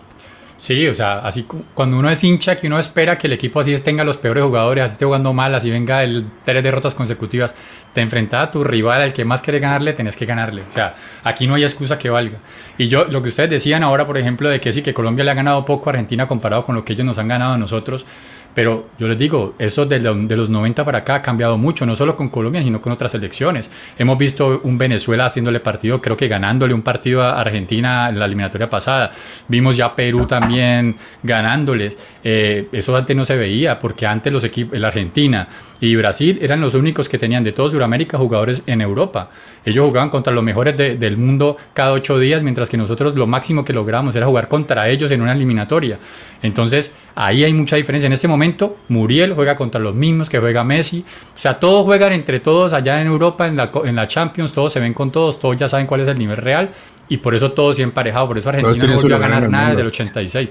Sí, 0.61 0.87
o 0.89 0.95
sea, 0.95 1.21
así 1.21 1.47
cuando 1.75 1.99
uno 1.99 2.11
es 2.11 2.23
hincha, 2.23 2.55
que 2.55 2.67
uno 2.67 2.79
espera 2.79 3.17
que 3.17 3.27
el 3.29 3.33
equipo 3.33 3.61
así 3.61 3.75
tenga 3.79 4.05
los 4.05 4.19
peores 4.19 4.45
jugadores, 4.45 4.85
así 4.85 4.93
esté 4.93 5.07
jugando 5.07 5.33
mal, 5.33 5.55
así 5.55 5.71
venga 5.71 6.05
el, 6.05 6.27
tres 6.45 6.63
derrotas 6.63 6.95
consecutivas, 6.95 7.55
te 7.95 8.03
enfrentas 8.03 8.47
a 8.47 8.51
tu 8.51 8.63
rival, 8.63 9.01
al 9.01 9.15
que 9.15 9.25
más 9.25 9.41
quiere 9.41 9.59
ganarle, 9.59 9.95
tenés 9.95 10.17
que 10.17 10.27
ganarle. 10.27 10.61
O 10.71 10.73
sea, 10.75 10.95
aquí 11.25 11.47
no 11.47 11.55
hay 11.55 11.63
excusa 11.63 11.97
que 11.97 12.11
valga. 12.11 12.39
Y 12.77 12.89
yo, 12.89 13.07
lo 13.07 13.23
que 13.23 13.31
ustedes 13.31 13.49
decían 13.49 13.83
ahora, 13.83 14.07
por 14.07 14.19
ejemplo, 14.19 14.51
de 14.51 14.61
que 14.61 14.71
sí, 14.71 14.83
que 14.83 14.93
Colombia 14.93 15.25
le 15.25 15.31
ha 15.31 15.35
ganado 15.35 15.65
poco 15.65 15.89
a 15.89 15.95
Argentina 15.95 16.29
comparado 16.29 16.63
con 16.63 16.75
lo 16.75 16.85
que 16.85 16.93
ellos 16.93 17.07
nos 17.07 17.19
han 17.19 17.29
ganado 17.29 17.55
a 17.55 17.59
nosotros, 17.59 18.05
pero 18.55 18.89
yo 18.99 19.07
les 19.07 19.19
digo, 19.19 19.55
eso 19.59 19.87
de, 19.87 20.01
los 20.01 20.51
90 20.51 20.85
para 20.85 20.99
acá 20.99 21.17
ha 21.17 21.23
cambiado 21.23 21.57
mucho, 21.57 21.87
no 21.87 21.95
solo 21.95 22.17
con 22.17 22.29
Colombia, 22.29 22.63
sino 22.63 22.83
con 22.83 22.93
otras 22.93 23.13
selecciones. 23.13 23.71
Hemos 23.99 24.19
visto 24.19 24.61
un 24.65 24.77
Venezuela 24.77 25.27
haciéndole 25.27 25.61
partido, 25.61 26.01
creo 26.01 26.17
que 26.17 26.29
ganándole 26.29 26.75
un 26.75 26.83
partido 26.83 27.23
a 27.23 27.41
Argentina 27.41 28.09
en 28.09 28.19
la 28.19 28.25
eliminatoria 28.25 28.69
pasada. 28.69 29.13
Vimos 29.49 29.77
ya 29.77 29.95
Perú 29.95 30.27
también 30.27 30.97
ganándoles. 31.23 31.97
Eh, 32.25 32.69
eso 32.73 32.97
antes 32.97 33.17
no 33.17 33.25
se 33.25 33.37
veía, 33.37 33.79
porque 33.79 34.07
antes 34.07 34.33
los 34.33 34.43
equipos, 34.45 34.79
la 34.79 34.89
Argentina 34.89 35.47
y 35.81 35.97
Brasil 35.97 36.39
eran 36.43 36.61
los 36.61 36.75
únicos 36.75 37.09
que 37.09 37.19
tenían 37.19 37.43
de 37.43 37.53
toda 37.53 37.71
Sudamérica 37.71 38.19
jugadores 38.19 38.63
en 38.67 38.81
Europa. 38.83 39.31
Ellos 39.65 39.87
jugaban 39.87 40.11
contra 40.11 40.33
los 40.33 40.45
mejores 40.45 40.77
del 40.77 41.17
mundo 41.17 41.57
cada 41.73 41.93
ocho 41.93 42.19
días, 42.19 42.43
mientras 42.43 42.69
que 42.69 42.77
nosotros 42.77 43.15
lo 43.15 43.27
máximo 43.27 43.65
que 43.65 43.73
logramos 43.73 44.15
era 44.15 44.27
jugar 44.27 44.49
contra 44.49 44.89
ellos 44.89 45.11
en 45.11 45.23
una 45.23 45.33
eliminatoria. 45.33 45.99
Entonces, 46.43 46.93
ahí 47.15 47.45
hay 47.45 47.53
mucha 47.53 47.77
diferencia. 47.77 48.07
En 48.07 48.13
este 48.13 48.29
momento, 48.29 48.77
Muriel 48.89 49.33
juega 49.33 49.57
contra 49.57 49.81
los 49.81 49.95
mismos 49.95 50.29
que 50.29 50.39
juega 50.39 50.65
Messi. 50.65 51.05
O 51.35 51.39
sea, 51.41 51.59
todos 51.59 51.85
juegan 51.85 52.13
entre 52.13 52.41
todos 52.41 52.73
allá 52.73 53.01
en 53.01 53.07
Europa, 53.07 53.47
en 53.47 53.57
la, 53.57 53.71
en 53.85 53.97
la 53.97 54.07
Champions, 54.07 54.53
todos 54.53 54.73
se 54.73 54.81
ven 54.81 54.93
con 54.93 55.11
todos, 55.11 55.41
todos 55.41 55.57
ya 55.57 55.69
saben 55.69 55.87
cuál 55.87 56.03
es 56.03 56.09
el 56.09 56.19
nivel 56.19 56.37
real. 56.37 56.71
Y 57.09 57.17
por 57.17 57.35
eso 57.35 57.53
todos 57.53 57.77
se 57.77 57.83
han 57.83 57.89
emparejado. 57.89 58.29
Por 58.29 58.39
eso 58.39 58.51
Argentina 58.51 58.87
no 58.87 59.01
volvió 59.01 59.17
a 59.17 59.19
ganar 59.19 59.49
nada 59.49 59.71
desde 59.71 59.83
el 59.83 59.89
86. 59.89 60.51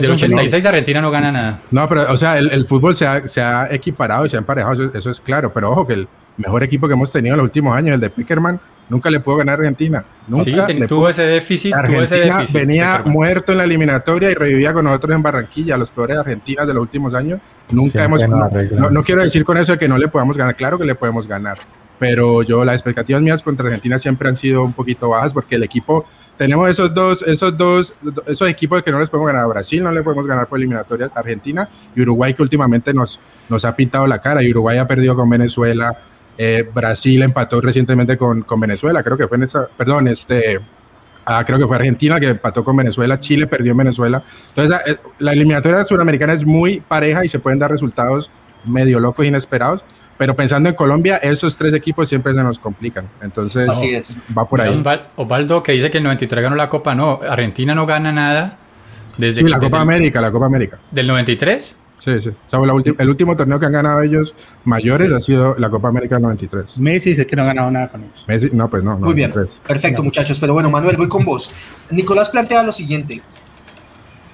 Desde 0.00 0.06
el 0.06 0.12
86 0.12 0.64
Argentina 0.66 1.00
no 1.00 1.10
gana 1.10 1.32
nada. 1.32 1.60
No, 1.70 1.88
pero, 1.88 2.10
o 2.10 2.16
sea, 2.16 2.38
el, 2.38 2.66
fútbol 2.66 2.96
se 2.96 3.06
ha, 3.06 3.28
se 3.28 3.40
ha, 3.40 3.72
equiparado 3.72 4.26
y 4.26 4.28
se 4.28 4.36
ha 4.36 4.38
emparejado, 4.38 4.90
eso, 4.94 5.10
es 5.10 5.20
claro. 5.20 5.52
Pero 5.52 5.70
ojo 5.70 5.86
que 5.86 5.94
el, 5.94 6.08
mejor 6.36 6.62
equipo 6.62 6.88
que 6.88 6.94
hemos 6.94 7.12
tenido 7.12 7.34
en 7.34 7.38
los 7.38 7.44
últimos 7.44 7.76
años, 7.76 7.94
el 7.94 8.00
de 8.00 8.10
Pickerman, 8.10 8.58
nunca 8.88 9.10
le 9.10 9.20
pudo 9.20 9.36
ganar 9.36 9.58
a 9.58 9.62
Argentina. 9.62 10.04
Nunca 10.26 10.66
sí, 10.66 10.86
tuvo 10.86 11.08
ese 11.08 11.22
déficit. 11.22 11.74
Argentina 11.74 12.44
venía 12.52 13.02
muerto 13.04 13.52
en 13.52 13.58
la 13.58 13.64
eliminatoria 13.64 14.30
y 14.30 14.34
revivía 14.34 14.72
con 14.72 14.84
nosotros 14.84 15.16
en 15.16 15.22
Barranquilla, 15.22 15.76
los 15.76 15.90
peores 15.90 16.16
argentinas 16.16 16.66
de 16.66 16.74
los 16.74 16.82
últimos 16.82 17.14
años. 17.14 17.40
Nunca 17.70 18.04
hemos. 18.04 18.22
No, 18.28 18.90
no, 18.90 19.02
quiero 19.02 19.22
decir 19.22 19.44
con 19.44 19.58
eso 19.58 19.78
que 19.78 19.88
no 19.88 19.98
le 19.98 20.08
podamos 20.08 20.36
ganar, 20.36 20.56
claro 20.56 20.78
que 20.78 20.84
le 20.84 20.94
podemos 20.94 21.26
ganar. 21.26 21.58
Pero 22.02 22.42
yo, 22.42 22.64
las 22.64 22.74
expectativas 22.74 23.22
mías 23.22 23.44
contra 23.44 23.66
Argentina 23.66 23.96
siempre 23.96 24.28
han 24.28 24.34
sido 24.34 24.64
un 24.64 24.72
poquito 24.72 25.10
bajas 25.10 25.32
porque 25.32 25.54
el 25.54 25.62
equipo, 25.62 26.04
tenemos 26.36 26.68
esos 26.68 26.92
dos, 26.92 27.22
esos 27.22 27.56
dos, 27.56 27.94
esos 28.26 28.50
equipos 28.50 28.82
que 28.82 28.90
no 28.90 28.98
les 28.98 29.08
podemos 29.08 29.28
ganar 29.28 29.44
a 29.44 29.46
Brasil, 29.46 29.84
no 29.84 29.92
le 29.92 30.02
podemos 30.02 30.26
ganar 30.26 30.48
por 30.48 30.58
eliminatorias 30.58 31.12
Argentina 31.14 31.68
y 31.94 32.02
Uruguay 32.02 32.34
que 32.34 32.42
últimamente 32.42 32.92
nos, 32.92 33.20
nos 33.48 33.64
ha 33.64 33.76
pintado 33.76 34.08
la 34.08 34.20
cara 34.20 34.42
y 34.42 34.50
Uruguay 34.50 34.78
ha 34.78 34.88
perdido 34.88 35.14
con 35.14 35.30
Venezuela 35.30 35.96
eh, 36.38 36.68
Brasil 36.74 37.22
empató 37.22 37.60
recientemente 37.60 38.18
con, 38.18 38.42
con, 38.42 38.58
Venezuela, 38.58 39.04
creo 39.04 39.16
que 39.16 39.28
fue 39.28 39.36
en 39.36 39.44
esa, 39.44 39.68
perdón, 39.68 40.08
este, 40.08 40.58
ah, 41.24 41.44
creo 41.46 41.56
que 41.56 41.68
fue 41.68 41.76
Argentina 41.76 42.18
que 42.18 42.30
empató 42.30 42.64
con 42.64 42.76
Venezuela, 42.76 43.20
Chile 43.20 43.46
perdió 43.46 43.70
en 43.70 43.78
Venezuela. 43.78 44.24
Entonces, 44.48 44.76
eh, 44.88 44.96
la 45.20 45.34
eliminatoria 45.34 45.84
sudamericana 45.84 46.32
es 46.32 46.44
muy 46.44 46.80
pareja 46.80 47.24
y 47.24 47.28
se 47.28 47.38
pueden 47.38 47.60
dar 47.60 47.70
resultados 47.70 48.28
medio 48.64 48.98
locos, 48.98 49.24
inesperados. 49.24 49.82
Pero 50.22 50.36
pensando 50.36 50.68
en 50.68 50.76
Colombia, 50.76 51.16
esos 51.16 51.56
tres 51.56 51.74
equipos 51.74 52.08
siempre 52.08 52.32
se 52.32 52.40
nos 52.44 52.60
complican. 52.60 53.08
Entonces, 53.22 54.16
va 54.38 54.48
por 54.48 54.60
ahí. 54.60 54.80
Osvaldo, 55.16 55.64
que 55.64 55.72
dice 55.72 55.90
que 55.90 55.98
el 55.98 56.04
93 56.04 56.44
ganó 56.44 56.54
la 56.54 56.68
Copa, 56.68 56.94
no, 56.94 57.18
Argentina 57.28 57.74
no 57.74 57.86
gana 57.86 58.12
nada. 58.12 58.56
Desde 59.18 59.42
sí, 59.42 59.48
la 59.48 59.58
Copa 59.58 59.80
América, 59.80 60.20
la 60.20 60.30
Copa 60.30 60.46
América. 60.46 60.78
¿Del 60.92 61.08
93? 61.08 61.76
Sí, 61.96 62.20
sí. 62.20 62.30
el 62.98 63.08
último 63.08 63.34
torneo 63.34 63.58
que 63.58 63.66
han 63.66 63.72
ganado 63.72 64.00
ellos 64.00 64.32
mayores 64.64 65.12
ha 65.12 65.20
sido 65.20 65.56
la 65.58 65.68
Copa 65.70 65.88
América 65.88 66.20
93. 66.20 66.78
Messi 66.78 67.10
dice 67.10 67.26
que 67.26 67.34
no 67.34 67.42
ha 67.42 67.46
ganado 67.46 67.72
nada 67.72 67.90
con 67.90 68.04
ellos. 68.04 68.24
Messi, 68.28 68.50
no, 68.52 68.70
pues 68.70 68.84
no. 68.84 69.00
Muy 69.00 69.14
bien. 69.14 69.32
Perfecto, 69.32 70.04
muchachos. 70.04 70.38
Pero 70.38 70.54
bueno, 70.54 70.70
Manuel, 70.70 70.96
voy 70.96 71.08
con 71.08 71.24
vos. 71.24 71.50
Nicolás 71.90 72.30
plantea 72.30 72.62
lo 72.62 72.70
siguiente. 72.70 73.20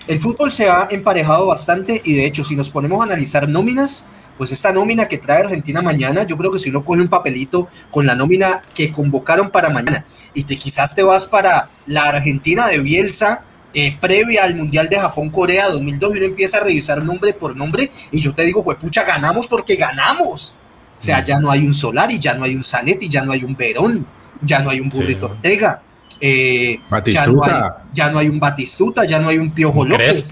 El 0.06 0.18
fútbol 0.18 0.52
se 0.52 0.68
ha 0.68 0.88
emparejado 0.90 1.46
bastante 1.46 2.02
y 2.04 2.14
de 2.14 2.26
hecho, 2.26 2.44
si 2.44 2.56
nos 2.56 2.68
ponemos 2.68 3.00
a 3.00 3.04
analizar 3.04 3.48
nóminas, 3.48 4.06
pues 4.38 4.52
esta 4.52 4.72
nómina 4.72 5.06
que 5.06 5.18
trae 5.18 5.42
Argentina 5.42 5.82
mañana, 5.82 6.22
yo 6.22 6.38
creo 6.38 6.50
que 6.50 6.58
si 6.58 6.70
uno 6.70 6.84
coge 6.84 7.02
un 7.02 7.08
papelito 7.08 7.68
con 7.90 8.06
la 8.06 8.14
nómina 8.14 8.62
que 8.74 8.92
convocaron 8.92 9.50
para 9.50 9.68
mañana 9.68 10.04
y 10.32 10.44
te 10.44 10.56
quizás 10.56 10.94
te 10.94 11.02
vas 11.02 11.26
para 11.26 11.68
la 11.86 12.04
Argentina 12.04 12.66
de 12.68 12.78
Bielsa, 12.78 13.42
eh, 13.74 13.94
previa 14.00 14.44
al 14.44 14.54
Mundial 14.54 14.88
de 14.88 14.98
Japón-Corea 14.98 15.68
2002 15.68 16.14
y 16.14 16.18
uno 16.18 16.26
empieza 16.26 16.58
a 16.58 16.60
revisar 16.60 17.02
nombre 17.02 17.34
por 17.34 17.54
nombre 17.54 17.90
y 18.12 18.20
yo 18.20 18.32
te 18.32 18.44
digo, 18.44 18.64
pucha, 18.64 19.04
ganamos 19.04 19.46
porque 19.46 19.76
ganamos. 19.76 20.56
O 20.98 21.02
sea, 21.02 21.22
ya 21.22 21.38
no 21.38 21.50
hay 21.50 21.64
un 21.66 21.74
Solari, 21.74 22.18
ya 22.18 22.34
no 22.34 22.44
hay 22.44 22.56
un 22.56 22.64
Zanetti, 22.64 23.08
ya 23.08 23.24
no 23.24 23.32
hay 23.32 23.44
un 23.44 23.54
Verón, 23.56 24.06
ya 24.42 24.60
no 24.60 24.70
hay 24.70 24.80
un 24.80 24.88
Burrito 24.88 25.26
Ortega. 25.26 25.82
Eh, 26.20 26.80
ya, 27.06 27.26
no 27.26 27.44
hay, 27.44 27.52
ya, 27.92 28.10
no 28.10 28.18
hay, 28.18 28.28
un 28.28 28.40
Batistuta, 28.40 29.04
ya 29.04 29.20
no 29.20 29.28
hay 29.28 29.38
un 29.38 29.50
Piojo 29.50 29.84
López, 29.84 30.28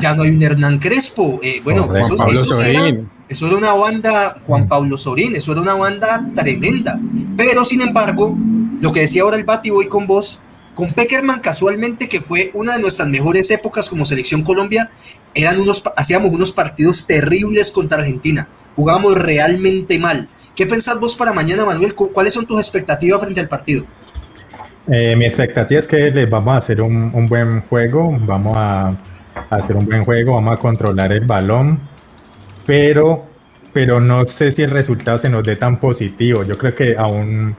ya 0.00 0.14
no 0.14 0.22
hay 0.22 0.30
un 0.30 0.42
Hernán 0.42 0.78
Crespo. 0.78 1.38
Eh, 1.42 1.60
bueno, 1.62 1.88
eso, 1.94 2.60
era, 2.62 2.82
eso, 3.30 3.46
era, 3.46 3.56
una 3.56 3.72
banda, 3.72 4.38
Juan 4.46 4.68
Pablo 4.68 4.98
Sorín, 4.98 5.36
eso 5.36 5.52
era 5.52 5.60
una 5.60 5.74
banda 5.74 6.30
tremenda. 6.34 7.00
Pero 7.36 7.64
sin 7.64 7.80
embargo, 7.80 8.36
lo 8.80 8.92
que 8.92 9.00
decía 9.00 9.22
ahora 9.22 9.36
el 9.36 9.44
Bati, 9.44 9.70
voy 9.70 9.86
con 9.86 10.06
vos, 10.06 10.40
con 10.74 10.92
Peckerman 10.92 11.40
casualmente, 11.40 12.08
que 12.08 12.20
fue 12.20 12.50
una 12.54 12.74
de 12.74 12.80
nuestras 12.80 13.08
mejores 13.08 13.50
épocas 13.50 13.88
como 13.88 14.04
selección 14.04 14.42
Colombia, 14.42 14.90
eran 15.34 15.60
unos, 15.60 15.82
hacíamos 15.96 16.30
unos 16.32 16.52
partidos 16.52 17.06
terribles 17.06 17.70
contra 17.70 17.98
Argentina, 17.98 18.48
jugábamos 18.76 19.14
realmente 19.14 19.98
mal. 19.98 20.28
¿Qué 20.56 20.66
pensás 20.66 20.98
vos 21.00 21.14
para 21.14 21.32
mañana, 21.32 21.64
Manuel? 21.64 21.94
¿Cuáles 21.94 22.34
son 22.34 22.46
tus 22.46 22.60
expectativas 22.60 23.20
frente 23.20 23.40
al 23.40 23.48
partido? 23.48 23.84
Eh, 24.88 25.14
mi 25.16 25.24
expectativa 25.24 25.78
es 25.80 25.86
que 25.86 26.10
les 26.10 26.28
vamos 26.28 26.54
a 26.54 26.56
hacer 26.56 26.82
un, 26.82 27.28
buen 27.28 27.60
juego, 27.62 28.16
vamos 28.22 28.56
a, 28.56 28.92
hacer 29.50 29.76
un 29.76 29.86
buen 29.86 30.04
juego, 30.04 30.34
vamos 30.34 30.54
a 30.54 30.56
controlar 30.56 31.12
el 31.12 31.24
balón, 31.24 31.80
pero, 32.66 33.26
pero 33.72 34.00
no 34.00 34.26
sé 34.26 34.52
si 34.52 34.62
el 34.62 34.70
resultado 34.70 35.18
se 35.18 35.28
nos 35.28 35.44
dé 35.44 35.56
tan 35.56 35.78
positivo. 35.78 36.44
Yo 36.44 36.56
creo 36.56 36.74
que 36.74 36.96
aún 36.96 37.56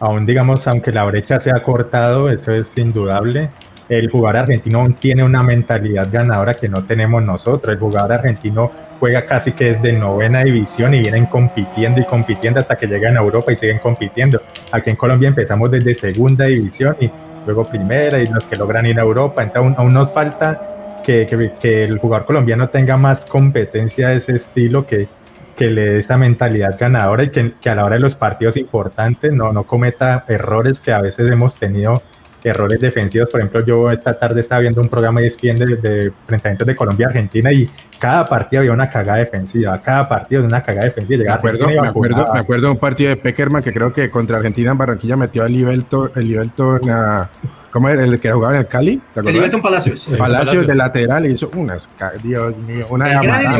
aún 0.00 0.26
digamos, 0.26 0.66
aunque 0.66 0.92
la 0.92 1.04
brecha 1.04 1.40
se 1.40 1.50
ha 1.50 1.62
cortado, 1.62 2.28
eso 2.28 2.52
es 2.52 2.76
indudable, 2.78 3.50
el 3.88 4.10
jugador 4.10 4.42
argentino 4.42 4.86
tiene 4.98 5.24
una 5.24 5.42
mentalidad 5.42 6.08
ganadora 6.12 6.54
que 6.54 6.68
no 6.68 6.84
tenemos 6.84 7.22
nosotros. 7.22 7.72
El 7.72 7.80
jugador 7.80 8.12
argentino 8.12 8.70
juega 9.00 9.24
casi 9.24 9.52
que 9.52 9.72
desde 9.72 9.94
novena 9.94 10.44
división 10.44 10.92
y 10.92 11.00
vienen 11.00 11.24
compitiendo 11.24 11.98
y 11.98 12.04
compitiendo 12.04 12.60
hasta 12.60 12.76
que 12.76 12.86
llegan 12.86 13.16
a 13.16 13.20
Europa 13.20 13.50
y 13.50 13.56
siguen 13.56 13.78
compitiendo. 13.78 14.42
Aquí 14.72 14.90
en 14.90 14.96
Colombia 14.96 15.28
empezamos 15.28 15.70
desde 15.70 15.94
segunda 15.94 16.44
división 16.44 16.96
y 17.00 17.10
luego 17.46 17.64
primera 17.64 18.18
y 18.18 18.26
los 18.26 18.44
que 18.44 18.56
logran 18.56 18.84
ir 18.84 19.00
a 19.00 19.02
Europa. 19.02 19.42
Entonces 19.42 19.78
aún, 19.78 19.94
nos 19.94 20.12
falta 20.12 20.77
que, 21.08 21.52
que, 21.58 21.84
el 21.84 21.96
jugador 21.98 22.26
colombiano 22.26 22.68
tenga 22.68 22.98
más 22.98 23.24
competencia 23.24 24.08
de 24.08 24.16
ese 24.16 24.32
estilo 24.32 24.86
que, 24.86 25.08
que 25.56 25.70
le 25.70 25.92
dé 25.92 25.98
esa 26.00 26.18
mentalidad 26.18 26.76
ganadora 26.78 27.24
y 27.24 27.30
que, 27.30 27.70
a 27.70 27.74
la 27.74 27.86
hora 27.86 27.94
de 27.94 28.00
los 28.00 28.14
partidos 28.14 28.58
importantes 28.58 29.32
no, 29.32 29.50
no 29.50 29.62
cometa 29.62 30.26
errores 30.28 30.80
que 30.80 30.92
a 30.92 31.00
veces 31.00 31.30
hemos 31.30 31.56
tenido 31.56 32.02
errores 32.44 32.78
defensivos. 32.78 33.30
Por 33.30 33.40
ejemplo, 33.40 33.64
yo 33.64 33.90
esta 33.90 34.18
tarde 34.18 34.42
estaba 34.42 34.60
viendo 34.60 34.82
un 34.82 34.90
programa 34.90 35.20
de 35.20 35.28
ESPN 35.28 35.56
de, 35.56 35.76
de 35.76 36.04
enfrentamientos 36.08 36.66
de 36.66 36.76
Colombia-Argentina 36.76 37.50
y 37.52 37.70
cada 37.98 38.26
partido 38.26 38.60
había 38.60 38.72
una 38.72 38.90
cagada 38.90 39.18
defensiva, 39.18 39.80
cada 39.80 40.10
partido 40.10 40.42
de 40.42 40.48
una 40.48 40.62
cagada 40.62 40.84
defensiva. 40.84 41.24
Me 41.24 41.30
acuerdo, 41.30 41.68
me 41.68 41.88
acuerdo, 41.88 42.32
me 42.34 42.40
acuerdo 42.40 42.70
un 42.70 42.76
partido 42.76 43.08
de 43.08 43.16
Peckerman 43.16 43.62
que 43.62 43.72
creo 43.72 43.94
que 43.94 44.10
contra 44.10 44.36
Argentina 44.36 44.72
en 44.72 44.78
Barranquilla 44.78 45.16
metió 45.16 45.42
a 45.42 45.48
Livelton, 45.48 46.12
el 46.16 46.28
Livelton 46.28 46.90
a, 46.90 47.30
¿Cómo 47.70 47.88
era 47.88 48.02
el 48.02 48.18
que 48.18 48.32
jugaba 48.32 48.54
en 48.54 48.60
el 48.60 48.66
Cali? 48.66 49.02
¿te 49.12 49.20
el 49.20 49.26
Livelton 49.26 49.60
Palacios. 49.60 50.04
Palacios. 50.04 50.18
Palacios 50.18 50.66
de 50.66 50.74
lateral 50.74 51.26
y 51.26 51.32
hizo 51.32 51.50
unas, 51.54 51.90
Dios 52.22 52.56
mío, 52.58 52.86
una 52.90 53.08
llamada. 53.08 53.58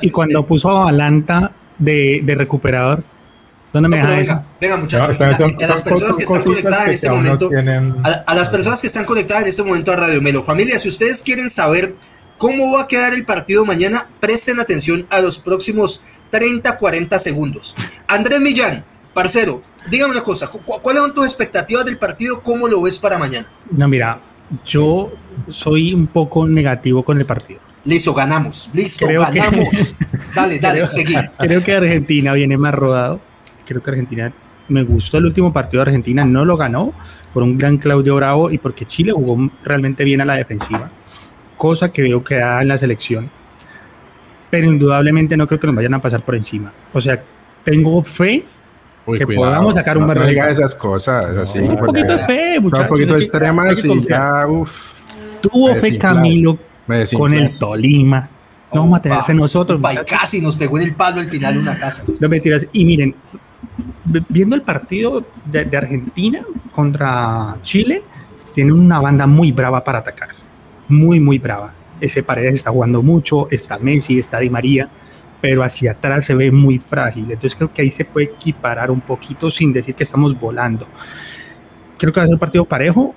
Y 0.00 0.10
cuando 0.10 0.46
puso 0.46 0.70
a 0.70 0.84
Valanta 0.84 1.52
de, 1.78 2.20
de 2.24 2.34
recuperador, 2.34 3.02
¿Dónde 3.72 3.88
me 3.88 3.96
deja 3.96 4.10
venga, 4.10 4.44
venga, 4.60 4.76
muchachos. 4.76 5.18
No, 5.18 5.24
a, 5.24 5.66
las 5.66 5.80
personas 5.80 6.16
que 6.16 6.22
están 6.24 6.42
conectadas 6.42 6.86
en 6.88 6.92
este 6.92 7.10
momento, 7.10 7.50
a, 8.26 8.34
las 8.34 8.48
personas 8.50 8.80
que 8.82 8.86
están 8.86 9.04
conectadas 9.06 9.44
en 9.44 9.48
este 9.48 9.62
momento 9.62 9.92
a 9.92 9.96
Radio 9.96 10.20
Melo, 10.20 10.42
familia, 10.42 10.78
si 10.78 10.88
ustedes 10.88 11.22
quieren 11.22 11.48
saber 11.48 11.96
cómo 12.36 12.74
va 12.74 12.82
a 12.82 12.88
quedar 12.88 13.14
el 13.14 13.24
partido 13.24 13.64
mañana, 13.64 14.06
presten 14.20 14.60
atención 14.60 15.06
a 15.08 15.20
los 15.20 15.38
próximos 15.38 16.02
30, 16.28 16.76
40 16.76 17.18
segundos. 17.18 17.74
Andrés 18.08 18.42
Millán, 18.42 18.84
parcero, 19.12 19.62
dígame 19.90 20.12
una 20.12 20.22
cosa, 20.22 20.48
¿cuáles 20.48 21.02
son 21.02 21.14
tus 21.14 21.24
expectativas 21.24 21.84
del 21.84 21.98
partido? 21.98 22.42
¿Cómo 22.42 22.68
lo 22.68 22.82
ves 22.82 22.98
para 22.98 23.18
mañana? 23.18 23.46
No, 23.70 23.88
mira, 23.88 24.20
yo 24.64 25.12
soy 25.46 25.94
un 25.94 26.06
poco 26.06 26.46
negativo 26.46 27.04
con 27.04 27.18
el 27.18 27.26
partido. 27.26 27.60
Listo, 27.84 28.14
ganamos. 28.14 28.70
Listo, 28.74 29.06
ganamos. 29.06 29.94
dale, 30.34 30.58
dale, 30.58 30.88
seguí. 30.88 31.14
Creo 31.38 31.62
que 31.62 31.72
Argentina 31.72 32.32
viene 32.32 32.56
más 32.56 32.74
rodado 32.74 33.20
creo 33.64 33.82
que 33.82 33.90
Argentina, 33.90 34.32
me 34.68 34.82
gustó 34.84 35.18
el 35.18 35.26
último 35.26 35.52
partido 35.52 35.82
de 35.82 35.90
Argentina, 35.90 36.24
no 36.24 36.44
lo 36.44 36.56
ganó 36.56 36.92
por 37.32 37.42
un 37.42 37.58
gran 37.58 37.78
Claudio 37.78 38.16
Bravo 38.16 38.50
y 38.50 38.58
porque 38.58 38.84
Chile 38.86 39.12
jugó 39.12 39.50
realmente 39.64 40.04
bien 40.04 40.20
a 40.20 40.24
la 40.24 40.34
defensiva, 40.34 40.90
cosa 41.56 41.90
que 41.90 42.02
veo 42.02 42.22
que 42.22 42.36
da 42.36 42.62
en 42.62 42.68
la 42.68 42.78
selección. 42.78 43.30
Pero 44.50 44.70
indudablemente 44.70 45.36
no 45.36 45.46
creo 45.46 45.58
que 45.58 45.66
nos 45.66 45.76
vayan 45.76 45.94
a 45.94 46.00
pasar 46.00 46.22
por 46.22 46.34
encima. 46.34 46.72
O 46.92 47.00
sea, 47.00 47.22
tengo 47.64 48.02
fe 48.02 48.44
que 49.06 49.26
podamos 49.26 49.74
sacar 49.74 49.98
un 49.98 50.06
no, 50.06 50.14
no 50.14 50.22
esas 50.22 50.74
cosas 50.74 51.36
así. 51.36 51.58
un 51.60 51.76
poquito 51.76 52.16
de 52.16 52.18
fe, 52.18 52.60
muchachos. 52.60 52.84
Un 52.84 52.88
poquito 52.88 53.16
extremas 53.16 53.84
y 53.84 54.06
ya, 54.06 54.46
uff. 54.46 55.00
Tuvo 55.40 55.74
fe 55.74 55.98
Camilo 55.98 56.58
con 57.16 57.34
el 57.34 57.58
Tolima. 57.58 58.28
No 58.72 58.82
vamos 58.82 58.98
a 58.98 59.02
tener 59.02 59.22
fe 59.22 59.34
nosotros. 59.34 59.80
casi 60.08 60.40
nos 60.40 60.56
pegó 60.56 60.78
en 60.78 60.84
el 60.84 60.94
palo 60.94 61.20
al 61.20 61.28
final 61.28 61.58
una 61.58 61.78
casa. 61.78 62.04
No 62.20 62.28
mentiras. 62.28 62.68
Y 62.72 62.84
miren, 62.84 63.14
viendo 64.28 64.56
el 64.56 64.62
partido 64.62 65.22
de, 65.44 65.76
Argentina 65.76 66.44
contra 66.72 67.58
Chile, 67.62 68.02
tiene 68.54 68.72
una 68.72 69.00
banda 69.00 69.26
muy 69.26 69.52
brava 69.52 69.84
para 69.84 69.98
atacar. 69.98 70.30
Muy, 70.88 71.20
muy 71.20 71.38
brava. 71.38 71.74
Ese 72.00 72.22
Paredes 72.22 72.54
está 72.54 72.70
jugando 72.70 73.02
mucho, 73.02 73.48
está 73.50 73.78
Messi, 73.78 74.18
está 74.18 74.38
Di 74.38 74.50
María, 74.50 74.88
pero 75.42 75.64
hacia 75.64 75.90
atrás 75.90 76.24
se 76.24 76.36
ve 76.36 76.52
muy 76.52 76.78
frágil. 76.78 77.24
Entonces 77.24 77.56
creo 77.56 77.70
que 77.70 77.82
ahí 77.82 77.90
se 77.90 78.04
puede 78.04 78.26
equiparar 78.26 78.90
un 78.92 79.00
poquito 79.00 79.50
sin 79.50 79.72
decir 79.72 79.96
que 79.96 80.04
estamos 80.04 80.38
volando. 80.38 80.86
Creo 81.98 82.12
que 82.12 82.20
va 82.20 82.24
a 82.24 82.26
ser 82.28 82.34
un 82.34 82.38
partido 82.38 82.64
parejo. 82.64 83.14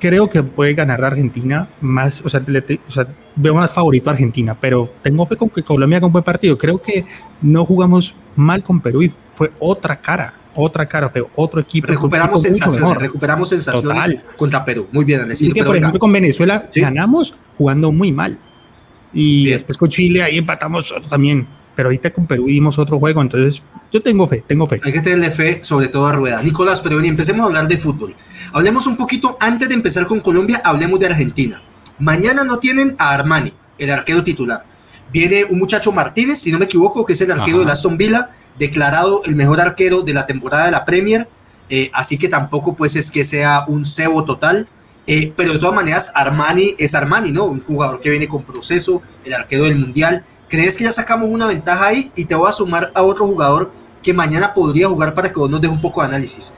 Creo 0.00 0.28
que 0.30 0.42
puede 0.42 0.72
ganar 0.72 1.04
Argentina 1.04 1.68
más, 1.82 2.24
o 2.24 2.28
sea, 2.30 2.40
o 2.40 2.92
sea 2.92 3.06
veo 3.36 3.54
más 3.54 3.70
favorito 3.70 4.08
a 4.08 4.14
Argentina, 4.14 4.56
pero 4.58 4.88
tengo 5.02 5.26
fe 5.26 5.36
con 5.36 5.50
que 5.50 5.62
Colombia 5.62 6.00
con 6.00 6.10
buen 6.12 6.24
partido. 6.24 6.56
Creo 6.56 6.80
que 6.80 7.04
no 7.42 7.64
jugamos 7.64 8.14
mal 8.34 8.62
con 8.62 8.80
Perú 8.80 9.02
y 9.02 9.12
fue 9.34 9.52
otra 9.58 10.00
cara, 10.00 10.32
otra 10.54 10.86
cara, 10.86 11.12
pero 11.12 11.28
otro 11.34 11.60
equipo. 11.60 11.88
Recuperamos 11.88 12.40
sensaciones, 12.40 12.96
recuperamos 12.96 13.50
sensaciones 13.50 14.24
contra 14.36 14.64
Perú. 14.64 14.88
Muy 14.92 15.04
bien, 15.04 15.20
Y 15.38 15.52
que, 15.52 15.62
por 15.62 15.76
ejemplo, 15.76 15.98
con 15.98 16.12
Venezuela 16.12 16.66
ganamos 16.74 17.34
jugando 17.58 17.92
muy 17.92 18.12
mal. 18.12 18.38
Y 19.12 19.46
después 19.46 19.78
con 19.78 19.88
Chile 19.88 20.22
ahí 20.22 20.38
empatamos 20.38 20.94
también. 21.08 21.46
Pero 21.74 21.88
ahorita 21.88 22.12
con 22.12 22.26
Perú 22.26 22.46
vimos 22.46 22.76
otro 22.78 22.98
juego, 22.98 23.22
entonces 23.22 23.62
yo 23.92 24.02
tengo 24.02 24.26
fe, 24.26 24.42
tengo 24.44 24.66
fe. 24.66 24.80
Hay 24.82 24.92
que 24.92 25.00
tenerle 25.00 25.30
fe, 25.30 25.60
sobre 25.62 25.86
todo 25.86 26.08
a 26.08 26.12
Rueda. 26.12 26.42
Nicolás, 26.42 26.80
pero 26.80 26.98
empecemos 26.98 27.42
a 27.42 27.44
hablar 27.44 27.68
de 27.68 27.78
fútbol. 27.78 28.16
Hablemos 28.52 28.88
un 28.88 28.96
poquito, 28.96 29.36
antes 29.38 29.68
de 29.68 29.74
empezar 29.76 30.06
con 30.06 30.18
Colombia, 30.20 30.60
hablemos 30.64 30.98
de 30.98 31.06
Argentina. 31.06 31.62
Mañana 32.00 32.42
no 32.42 32.58
tienen 32.58 32.96
a 32.98 33.14
Armani, 33.14 33.52
el 33.78 33.90
arquero 33.90 34.24
titular. 34.24 34.64
Viene 35.12 35.44
un 35.44 35.58
muchacho 35.58 35.90
Martínez, 35.92 36.38
si 36.38 36.52
no 36.52 36.58
me 36.58 36.66
equivoco, 36.66 37.06
que 37.06 37.14
es 37.14 37.20
el 37.20 37.30
arquero 37.30 37.64
de 37.64 37.70
Aston 37.70 37.96
Villa, 37.96 38.28
declarado 38.58 39.22
el 39.24 39.36
mejor 39.36 39.60
arquero 39.60 40.02
de 40.02 40.12
la 40.12 40.26
temporada 40.26 40.66
de 40.66 40.72
la 40.72 40.84
Premier. 40.84 41.28
Eh, 41.70 41.90
así 41.94 42.18
que 42.18 42.28
tampoco 42.28 42.74
pues 42.74 42.96
es 42.96 43.10
que 43.10 43.24
sea 43.24 43.64
un 43.68 43.84
cebo 43.84 44.24
total. 44.24 44.68
Eh, 45.10 45.32
pero 45.34 45.54
de 45.54 45.58
todas 45.58 45.74
maneras, 45.74 46.12
Armani 46.14 46.74
es 46.78 46.94
Armani, 46.94 47.32
¿no? 47.32 47.46
Un 47.46 47.64
jugador 47.64 47.98
que 47.98 48.10
viene 48.10 48.28
con 48.28 48.42
proceso, 48.42 49.00
el 49.24 49.32
arquero 49.32 49.64
del 49.64 49.76
Mundial. 49.76 50.22
¿Crees 50.50 50.76
que 50.76 50.84
ya 50.84 50.92
sacamos 50.92 51.30
una 51.30 51.46
ventaja 51.46 51.86
ahí? 51.86 52.12
Y 52.14 52.26
te 52.26 52.34
voy 52.34 52.46
a 52.46 52.52
sumar 52.52 52.92
a 52.94 53.02
otro 53.02 53.26
jugador 53.26 53.72
que 54.02 54.12
mañana 54.12 54.52
podría 54.52 54.86
jugar 54.86 55.14
para 55.14 55.32
que 55.32 55.38
vos 55.38 55.48
nos 55.48 55.62
des 55.62 55.70
un 55.70 55.80
poco 55.80 56.02
de 56.02 56.08
análisis. 56.08 56.52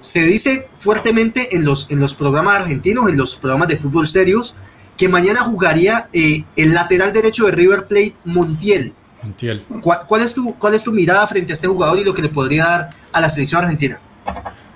Se 0.00 0.22
dice 0.22 0.68
fuertemente 0.78 1.56
en 1.56 1.64
los, 1.64 1.90
en 1.90 1.98
los 1.98 2.12
programas 2.12 2.60
argentinos, 2.60 3.08
en 3.08 3.16
los 3.16 3.36
programas 3.36 3.68
de 3.68 3.78
fútbol 3.78 4.06
serios, 4.06 4.54
que 4.98 5.08
mañana 5.08 5.40
jugaría 5.40 6.10
eh, 6.12 6.44
el 6.56 6.74
lateral 6.74 7.10
derecho 7.14 7.46
de 7.46 7.52
River 7.52 7.86
Plate, 7.86 8.14
Montiel. 8.26 8.92
Montiel. 9.22 9.64
¿Cuál, 9.80 10.20
es 10.20 10.34
tu, 10.34 10.54
¿Cuál 10.58 10.74
es 10.74 10.84
tu 10.84 10.92
mirada 10.92 11.26
frente 11.26 11.52
a 11.52 11.54
este 11.54 11.68
jugador 11.68 11.98
y 11.98 12.04
lo 12.04 12.12
que 12.12 12.20
le 12.20 12.28
podría 12.28 12.64
dar 12.64 12.90
a 13.14 13.20
la 13.22 13.30
selección 13.30 13.64
argentina? 13.64 13.98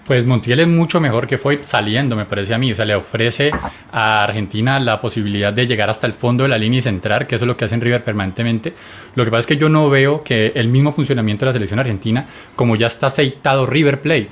Pues 0.09 0.25
Montiel 0.25 0.61
es 0.61 0.67
mucho 0.67 1.03
mejor 1.03 1.27
que 1.27 1.37
fue 1.37 1.63
saliendo, 1.63 2.17
me 2.17 2.25
parece 2.25 2.55
a 2.55 2.59
mí. 2.59 2.73
O 2.73 2.75
sea, 2.75 2.87
le 2.87 2.95
ofrece 2.95 3.51
a 3.93 4.25
Argentina 4.25 4.81
la 4.81 5.03
posibilidad 5.03 5.53
de 5.53 5.67
llegar 5.67 5.91
hasta 5.91 6.07
el 6.07 6.15
fondo 6.15 6.45
de 6.45 6.49
la 6.49 6.57
línea 6.57 6.79
y 6.79 6.83
centrar, 6.83 7.27
que 7.27 7.35
eso 7.35 7.45
es 7.45 7.47
lo 7.47 7.59
que 7.59 7.67
hace 7.67 7.75
en 7.75 7.83
River 7.83 8.03
permanentemente. 8.03 8.73
Lo 9.15 9.27
que 9.27 9.31
pasa 9.31 9.41
es 9.41 9.47
que 9.47 9.59
yo 9.59 9.69
no 9.69 9.91
veo 9.91 10.25
que 10.25 10.53
el 10.55 10.69
mismo 10.69 10.95
funcionamiento 10.95 11.45
de 11.45 11.51
la 11.51 11.53
selección 11.53 11.79
argentina, 11.79 12.27
como 12.57 12.75
ya 12.75 12.87
está 12.87 13.09
aceitado 13.09 13.67
River 13.67 14.01
Plate. 14.01 14.31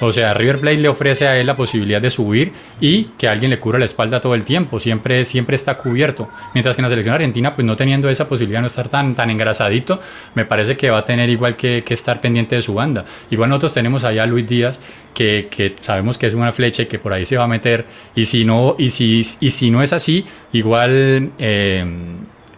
O 0.00 0.12
sea, 0.12 0.34
River 0.34 0.60
Plate 0.60 0.78
le 0.78 0.88
ofrece 0.88 1.26
a 1.26 1.38
él 1.38 1.46
la 1.46 1.56
posibilidad 1.56 2.00
de 2.00 2.10
subir 2.10 2.52
y 2.80 3.04
que 3.18 3.28
alguien 3.28 3.50
le 3.50 3.58
cubra 3.58 3.78
la 3.78 3.86
espalda 3.86 4.20
todo 4.20 4.34
el 4.34 4.44
tiempo, 4.44 4.78
siempre, 4.78 5.24
siempre 5.24 5.56
está 5.56 5.78
cubierto. 5.78 6.28
Mientras 6.52 6.76
que 6.76 6.82
en 6.82 6.84
la 6.84 6.88
selección 6.90 7.14
argentina, 7.14 7.54
pues 7.54 7.64
no 7.64 7.76
teniendo 7.76 8.08
esa 8.10 8.28
posibilidad 8.28 8.58
de 8.58 8.62
no 8.62 8.66
estar 8.66 8.88
tan, 8.88 9.14
tan 9.14 9.30
engrasadito, 9.30 10.00
me 10.34 10.44
parece 10.44 10.76
que 10.76 10.90
va 10.90 10.98
a 10.98 11.04
tener 11.04 11.30
igual 11.30 11.56
que, 11.56 11.82
que 11.84 11.94
estar 11.94 12.20
pendiente 12.20 12.56
de 12.56 12.62
su 12.62 12.74
banda. 12.74 13.04
Igual 13.30 13.48
nosotros 13.48 13.72
tenemos 13.72 14.04
allá 14.04 14.24
a 14.24 14.26
Luis 14.26 14.46
Díaz, 14.46 14.80
que, 15.14 15.48
que, 15.50 15.74
sabemos 15.80 16.18
que 16.18 16.26
es 16.26 16.34
una 16.34 16.52
flecha 16.52 16.82
y 16.82 16.86
que 16.86 16.98
por 16.98 17.14
ahí 17.14 17.24
se 17.24 17.38
va 17.38 17.44
a 17.44 17.48
meter, 17.48 17.86
y 18.14 18.26
si 18.26 18.44
no, 18.44 18.76
y 18.78 18.90
si, 18.90 19.26
y 19.40 19.50
si 19.50 19.70
no 19.70 19.82
es 19.82 19.94
así, 19.94 20.26
igual, 20.52 21.32
eh, 21.38 21.84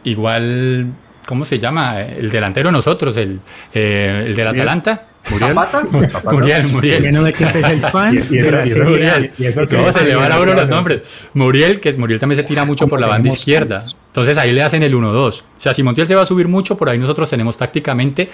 igual, 0.03 0.87
¿cómo 1.25 1.45
se 1.45 1.61
llama? 1.61 2.01
El 2.01 2.31
delantero 2.31 2.73
nosotros, 2.73 3.17
el, 3.17 3.39
eh, 3.73 4.25
el 4.27 4.35
del 4.35 4.49
Atalanta. 4.49 5.07
Muriel. 5.31 5.49
¿Zapata? 5.49 5.83
Muriel, 6.31 6.67
Muriel. 6.73 7.03
Que 7.03 7.13
no 7.13 7.25
que 7.25 7.45
este 7.45 7.61
es 7.61 7.69
el 7.69 7.81
fan 7.81 8.15
y, 8.15 8.19
y, 8.19 8.83
Muriel. 8.83 9.31
Y 9.39 9.45
eso 9.45 9.61
no, 9.61 9.93
se 9.93 10.05
le 10.05 10.15
van 10.15 10.33
a 10.33 10.41
uno 10.41 10.55
los 10.55 10.69
nombres. 10.69 11.29
Muriel, 11.35 11.81
que 11.81 11.93
Muriel 11.95 12.21
también 12.21 12.41
se 12.41 12.47
tira 12.47 12.65
mucho 12.65 12.89
por 12.89 13.01
la 13.01 13.07
banda 13.07 13.29
izquierda. 13.29 13.79
Entonces 14.09 14.37
ahí 14.39 14.53
le 14.53 14.63
hacen 14.63 14.83
el 14.83 14.95
1-2. 14.95 15.15
O 15.15 15.45
sea, 15.57 15.75
si 15.75 15.83
Montiel 15.83 16.09
se 16.09 16.15
va 16.15 16.23
a 16.23 16.27
subir 16.27 16.49
mucho, 16.49 16.77
por 16.77 16.89
ahí 16.89 16.99
nosotros 16.99 17.29
tenemos 17.31 17.57
tácticamente. 17.57 18.29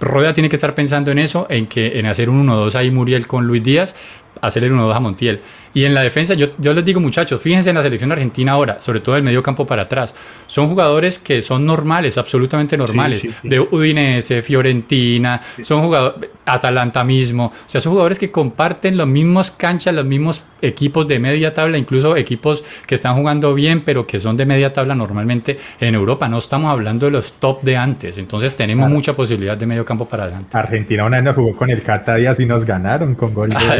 Rueda 0.00 0.34
tiene 0.34 0.48
que 0.48 0.56
estar 0.56 0.74
pensando 0.74 1.10
en 1.10 1.18
eso, 1.18 1.46
en 1.50 1.66
que 1.66 1.98
en 1.98 2.06
hacer 2.06 2.30
un 2.30 2.46
1-2 2.48 2.74
ahí 2.74 2.90
Muriel 2.90 3.26
con 3.26 3.46
Luis 3.46 3.62
Díaz, 3.62 3.94
hacer 4.40 4.64
el 4.64 4.72
1-2 4.72 4.94
a 4.94 5.00
Montiel. 5.00 5.40
Y 5.78 5.84
en 5.84 5.94
la 5.94 6.02
defensa, 6.02 6.34
yo, 6.34 6.48
yo 6.58 6.74
les 6.74 6.84
digo 6.84 6.98
muchachos, 6.98 7.40
fíjense 7.40 7.68
en 7.68 7.76
la 7.76 7.84
selección 7.84 8.10
argentina 8.10 8.50
ahora, 8.50 8.80
sobre 8.80 8.98
todo 8.98 9.16
el 9.16 9.22
medio 9.22 9.44
campo 9.44 9.64
para 9.64 9.82
atrás. 9.82 10.12
Son 10.48 10.66
jugadores 10.66 11.20
que 11.20 11.40
son 11.40 11.64
normales, 11.64 12.18
absolutamente 12.18 12.76
normales. 12.76 13.24
De 13.44 13.60
Udinese, 13.60 14.42
Fiorentina, 14.42 15.40
son 15.62 15.84
jugadores, 15.84 16.30
Atalanta 16.44 17.04
mismo. 17.04 17.46
O 17.46 17.68
sea, 17.68 17.80
son 17.80 17.92
jugadores 17.92 18.18
que 18.18 18.32
comparten 18.32 18.96
los 18.96 19.06
mismos 19.06 19.52
canchas, 19.52 19.94
los 19.94 20.04
mismos 20.04 20.42
equipos 20.62 21.06
de 21.06 21.20
media 21.20 21.54
tabla, 21.54 21.78
incluso 21.78 22.16
equipos 22.16 22.64
que 22.86 22.96
están 22.96 23.14
jugando 23.14 23.54
bien, 23.54 23.82
pero 23.82 24.04
que 24.04 24.18
son 24.18 24.36
de 24.36 24.46
media 24.46 24.72
tabla 24.72 24.96
normalmente 24.96 25.60
en 25.78 25.94
Europa. 25.94 26.28
No 26.28 26.38
estamos 26.38 26.72
hablando 26.72 27.06
de 27.06 27.12
los 27.12 27.34
top 27.34 27.62
de 27.62 27.76
antes. 27.76 28.18
Entonces 28.18 28.56
tenemos 28.56 28.90
mucha 28.90 29.12
posibilidad 29.14 29.56
de 29.56 29.66
medio 29.66 29.84
campo 29.84 30.08
para 30.08 30.24
adelante. 30.24 30.56
Argentina 30.56 31.04
un 31.04 31.14
año 31.14 31.32
jugó 31.34 31.54
con 31.54 31.70
el 31.70 31.82
Cata 31.82 32.16
Díaz 32.16 32.40
y 32.40 32.46
nos 32.46 32.64
ganaron 32.64 33.14
con 33.14 33.32
gol. 33.32 33.50
Ah, 33.54 33.76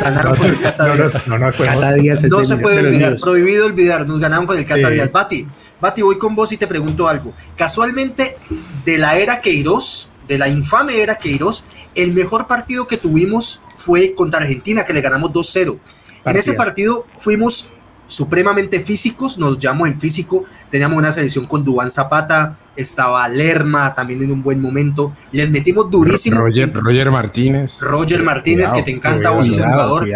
ganaron 0.00 0.36
con 0.36 1.41
el 1.48 1.54
Cata 1.54 1.92
Díaz. 1.94 2.24
No, 2.24 2.44
se 2.44 2.56
puede 2.56 2.80
olvidar, 2.80 3.16
prohibido 3.16 3.66
olvidar, 3.66 4.06
nos 4.06 4.20
ganaron 4.20 4.46
con 4.46 4.56
el 4.56 4.64
Cata 4.66 4.90
Díaz. 4.90 5.10
Bati, 5.10 5.46
Bati, 5.80 6.02
voy 6.02 6.18
con 6.18 6.34
vos 6.34 6.52
y 6.52 6.56
te 6.56 6.66
pregunto 6.66 7.08
algo. 7.08 7.32
Casualmente, 7.56 8.36
de 8.84 8.98
la 8.98 9.18
era 9.18 9.40
Queiroz, 9.40 10.08
de 10.28 10.38
la 10.38 10.48
infame 10.48 11.00
era 11.00 11.16
Queiroz, 11.16 11.64
el 11.94 12.12
mejor 12.12 12.46
partido 12.46 12.86
que 12.86 12.96
tuvimos 12.96 13.62
fue 13.76 14.14
contra 14.14 14.40
Argentina, 14.40 14.84
que 14.84 14.92
le 14.92 15.00
ganamos 15.00 15.32
2-0. 15.32 15.78
En 16.24 16.36
ese 16.36 16.54
partido 16.54 17.06
fuimos 17.18 17.70
supremamente 18.12 18.78
físicos, 18.78 19.38
nos 19.38 19.62
llamo 19.62 19.86
en 19.86 19.98
físico, 19.98 20.44
teníamos 20.70 20.98
una 20.98 21.12
selección 21.12 21.46
con 21.46 21.64
Dubán 21.64 21.90
Zapata, 21.90 22.56
estaba 22.76 23.26
Lerma 23.28 23.94
también 23.94 24.22
en 24.22 24.30
un 24.30 24.42
buen 24.42 24.60
momento, 24.60 25.12
les 25.32 25.50
metimos 25.50 25.90
durísimo. 25.90 26.38
Roger, 26.38 26.72
Roger 26.74 27.10
Martínez. 27.10 27.80
Roger 27.80 28.22
Martínez, 28.22 28.72
que 28.72 28.82
te 28.82 28.90
encanta 28.90 29.30
vos 29.30 29.48
ese 29.48 29.62
jugador. 29.62 30.06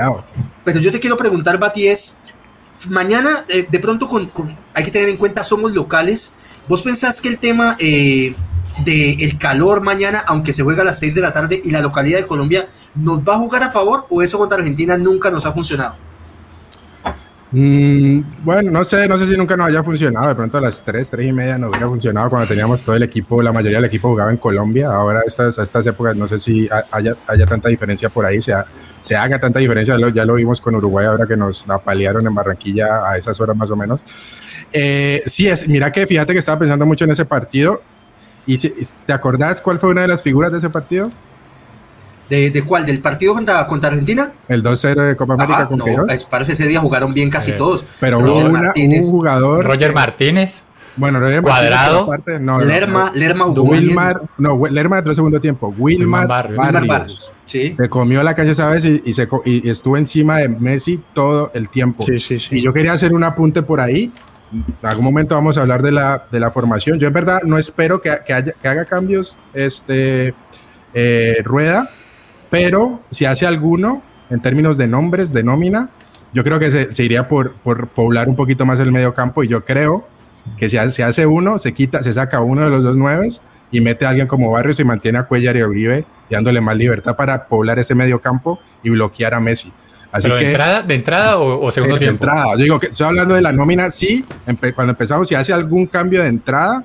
Pero 0.62 0.78
yo 0.78 0.92
te 0.92 1.00
quiero 1.00 1.16
preguntar, 1.16 1.58
Bati, 1.58 1.88
es, 1.88 2.18
mañana 2.90 3.46
eh, 3.48 3.66
de 3.68 3.78
pronto 3.78 4.06
con, 4.08 4.30
hay 4.74 4.84
que 4.84 4.90
tener 4.90 5.08
en 5.08 5.16
cuenta, 5.16 5.42
somos 5.42 5.72
locales, 5.72 6.34
¿vos 6.68 6.82
pensás 6.82 7.22
que 7.22 7.28
el 7.28 7.38
tema 7.38 7.76
eh, 7.78 8.34
del 8.84 9.38
calor 9.38 9.80
mañana, 9.80 10.22
aunque 10.26 10.52
se 10.52 10.62
juega 10.64 10.82
a 10.82 10.84
las 10.84 10.98
6 10.98 11.14
de 11.14 11.20
la 11.22 11.32
tarde 11.32 11.62
y 11.64 11.70
la 11.70 11.80
localidad 11.80 12.18
de 12.18 12.26
Colombia, 12.26 12.68
nos 12.94 13.20
va 13.20 13.36
a 13.36 13.38
jugar 13.38 13.62
a 13.62 13.70
favor 13.70 14.06
o 14.10 14.22
eso 14.22 14.36
contra 14.36 14.58
Argentina 14.58 14.98
nunca 14.98 15.30
nos 15.30 15.46
ha 15.46 15.52
funcionado? 15.52 16.05
Mm, 17.52 18.20
bueno, 18.42 18.70
no 18.72 18.84
sé, 18.84 19.06
no 19.06 19.16
sé 19.16 19.26
si 19.26 19.36
nunca 19.36 19.56
nos 19.56 19.68
haya 19.68 19.82
funcionado. 19.82 20.28
De 20.28 20.34
pronto 20.34 20.58
a 20.58 20.60
las 20.60 20.84
3, 20.84 21.08
3 21.08 21.26
y 21.26 21.32
media 21.32 21.58
no 21.58 21.68
hubiera 21.68 21.86
funcionado 21.86 22.28
cuando 22.28 22.48
teníamos 22.48 22.84
todo 22.84 22.96
el 22.96 23.02
equipo, 23.04 23.40
la 23.40 23.52
mayoría 23.52 23.78
del 23.78 23.86
equipo 23.86 24.08
jugaba 24.08 24.30
en 24.30 24.36
Colombia. 24.36 24.88
Ahora 24.88 25.20
estas, 25.24 25.58
estas 25.58 25.86
épocas 25.86 26.16
no 26.16 26.26
sé 26.26 26.38
si 26.38 26.68
haya, 26.90 27.14
haya 27.26 27.46
tanta 27.46 27.68
diferencia 27.68 28.08
por 28.08 28.26
ahí, 28.26 28.42
se, 28.42 28.52
se 29.00 29.16
haga 29.16 29.38
tanta 29.38 29.60
diferencia. 29.60 29.96
Ya 30.12 30.24
lo 30.24 30.34
vimos 30.34 30.60
con 30.60 30.74
Uruguay 30.74 31.06
ahora 31.06 31.26
que 31.26 31.36
nos 31.36 31.64
apalearon 31.68 32.26
en 32.26 32.34
Barranquilla 32.34 33.08
a 33.08 33.16
esas 33.16 33.40
horas 33.40 33.56
más 33.56 33.70
o 33.70 33.76
menos. 33.76 34.00
Eh, 34.72 35.22
sí, 35.26 35.46
es, 35.46 35.68
mira 35.68 35.92
que 35.92 36.06
fíjate 36.06 36.32
que 36.32 36.40
estaba 36.40 36.58
pensando 36.58 36.84
mucho 36.84 37.04
en 37.04 37.12
ese 37.12 37.24
partido. 37.24 37.82
¿Y 38.44 38.58
si, 38.58 38.72
te 39.06 39.12
acordás 39.12 39.60
cuál 39.60 39.78
fue 39.78 39.90
una 39.90 40.02
de 40.02 40.08
las 40.08 40.22
figuras 40.22 40.52
de 40.52 40.58
ese 40.58 40.70
partido? 40.70 41.10
¿De, 42.28 42.50
¿De, 42.50 42.62
cuál? 42.64 42.84
¿Del 42.84 43.00
partido 43.00 43.34
contra, 43.34 43.66
contra 43.66 43.90
Argentina? 43.90 44.32
El 44.48 44.62
2-0 44.62 44.94
de 44.94 45.16
Copa 45.16 45.34
América 45.34 45.68
con 45.68 45.78
no, 45.78 45.84
parece 46.28 46.52
ese 46.52 46.66
día 46.66 46.80
jugaron 46.80 47.14
bien 47.14 47.30
casi 47.30 47.52
todos. 47.52 47.84
Pero 48.00 48.18
hubo 48.18 48.40
una, 48.40 48.72
un 48.74 49.02
jugador. 49.02 49.64
Roger 49.64 49.94
Martínez. 49.94 50.62
Bueno, 50.96 51.20
Roger 51.20 51.42
Cuadrado. 51.42 52.06
Martínez, 52.06 52.40
no, 52.40 52.58
Lerma, 52.58 53.12
Lerma 53.14 53.44
jugó 53.44 53.64
Wilmar, 53.64 54.22
no, 54.38 54.58
Lerma 54.66 54.98
entró 54.98 55.12
el 55.12 55.16
segundo 55.16 55.40
tiempo. 55.40 55.72
Wilmar, 55.76 56.26
Barrios. 56.26 56.56
Barrios. 56.56 56.86
Barrios. 56.88 57.32
Sí. 57.44 57.74
Se 57.76 57.88
comió 57.88 58.22
la 58.22 58.34
calle 58.34 58.52
esa 58.52 58.70
vez 58.70 58.84
y, 58.84 59.02
y, 59.04 59.14
se, 59.14 59.28
y 59.44 59.68
estuvo 59.68 59.96
encima 59.96 60.38
de 60.38 60.48
Messi 60.48 61.00
todo 61.12 61.50
el 61.54 61.68
tiempo. 61.68 62.02
Sí, 62.04 62.18
sí, 62.18 62.38
sí. 62.40 62.58
Y 62.58 62.62
yo 62.62 62.72
quería 62.72 62.92
hacer 62.92 63.12
un 63.12 63.22
apunte 63.24 63.62
por 63.62 63.80
ahí. 63.80 64.10
En 64.52 64.88
algún 64.88 65.04
momento 65.04 65.34
vamos 65.34 65.58
a 65.58 65.60
hablar 65.60 65.82
de 65.82 65.92
la, 65.92 66.26
de 66.32 66.40
la 66.40 66.50
formación. 66.50 66.98
Yo 66.98 67.08
en 67.08 67.12
verdad 67.12 67.42
no 67.44 67.58
espero 67.58 68.00
que, 68.00 68.10
que, 68.26 68.32
haya, 68.32 68.52
que 68.52 68.68
haga 68.68 68.84
cambios 68.84 69.42
este, 69.52 70.34
eh, 70.94 71.42
Rueda 71.44 71.90
pero 72.56 73.00
si 73.10 73.26
hace 73.26 73.46
alguno, 73.46 74.02
en 74.30 74.40
términos 74.40 74.78
de 74.78 74.86
nombres, 74.86 75.32
de 75.32 75.42
nómina, 75.42 75.90
yo 76.32 76.42
creo 76.42 76.58
que 76.58 76.70
se, 76.70 76.92
se 76.92 77.04
iría 77.04 77.26
por, 77.26 77.54
por, 77.56 77.88
poblar 77.88 78.28
un 78.28 78.36
poquito 78.36 78.64
más 78.64 78.78
el 78.80 78.92
medio 78.92 79.14
campo 79.14 79.44
y 79.44 79.48
yo 79.48 79.64
creo 79.64 80.06
que 80.56 80.68
si 80.68 80.78
hace, 80.78 81.02
hace 81.02 81.26
uno, 81.26 81.58
se 81.58 81.74
quita, 81.74 82.02
se 82.02 82.12
saca 82.12 82.40
uno 82.40 82.62
de 82.62 82.70
los 82.70 82.82
dos 82.82 82.96
nueves 82.96 83.42
y 83.70 83.80
mete 83.80 84.06
a 84.06 84.10
alguien 84.10 84.26
como 84.26 84.50
Barrios 84.50 84.80
y 84.80 84.84
mantiene 84.84 85.18
a 85.18 85.24
Cuellar 85.24 85.56
y 85.56 85.60
a 85.60 85.66
Uribe 85.66 86.06
dándole 86.30 86.60
más 86.60 86.76
libertad 86.76 87.14
para 87.14 87.46
poblar 87.46 87.78
ese 87.78 87.94
medio 87.94 88.20
campo 88.20 88.58
y 88.82 88.90
bloquear 88.90 89.34
a 89.34 89.40
Messi. 89.40 89.72
Así 90.10 90.28
¿Pero 90.28 90.38
que, 90.38 90.44
de 90.46 90.50
entrada, 90.52 90.82
de 90.82 90.94
entrada 90.94 91.38
o, 91.38 91.66
o 91.66 91.70
segundo 91.70 91.96
de 91.96 92.00
tiempo? 92.00 92.24
entrada. 92.24 92.52
Yo 92.52 92.62
digo 92.62 92.80
que 92.80 92.86
estoy 92.86 93.06
hablando 93.06 93.34
de 93.34 93.42
la 93.42 93.52
nómina, 93.52 93.90
sí, 93.90 94.24
empe 94.46 94.72
cuando 94.72 94.92
empezamos, 94.92 95.28
si 95.28 95.34
hace 95.34 95.52
algún 95.52 95.86
cambio 95.86 96.22
de 96.22 96.28
entrada, 96.28 96.84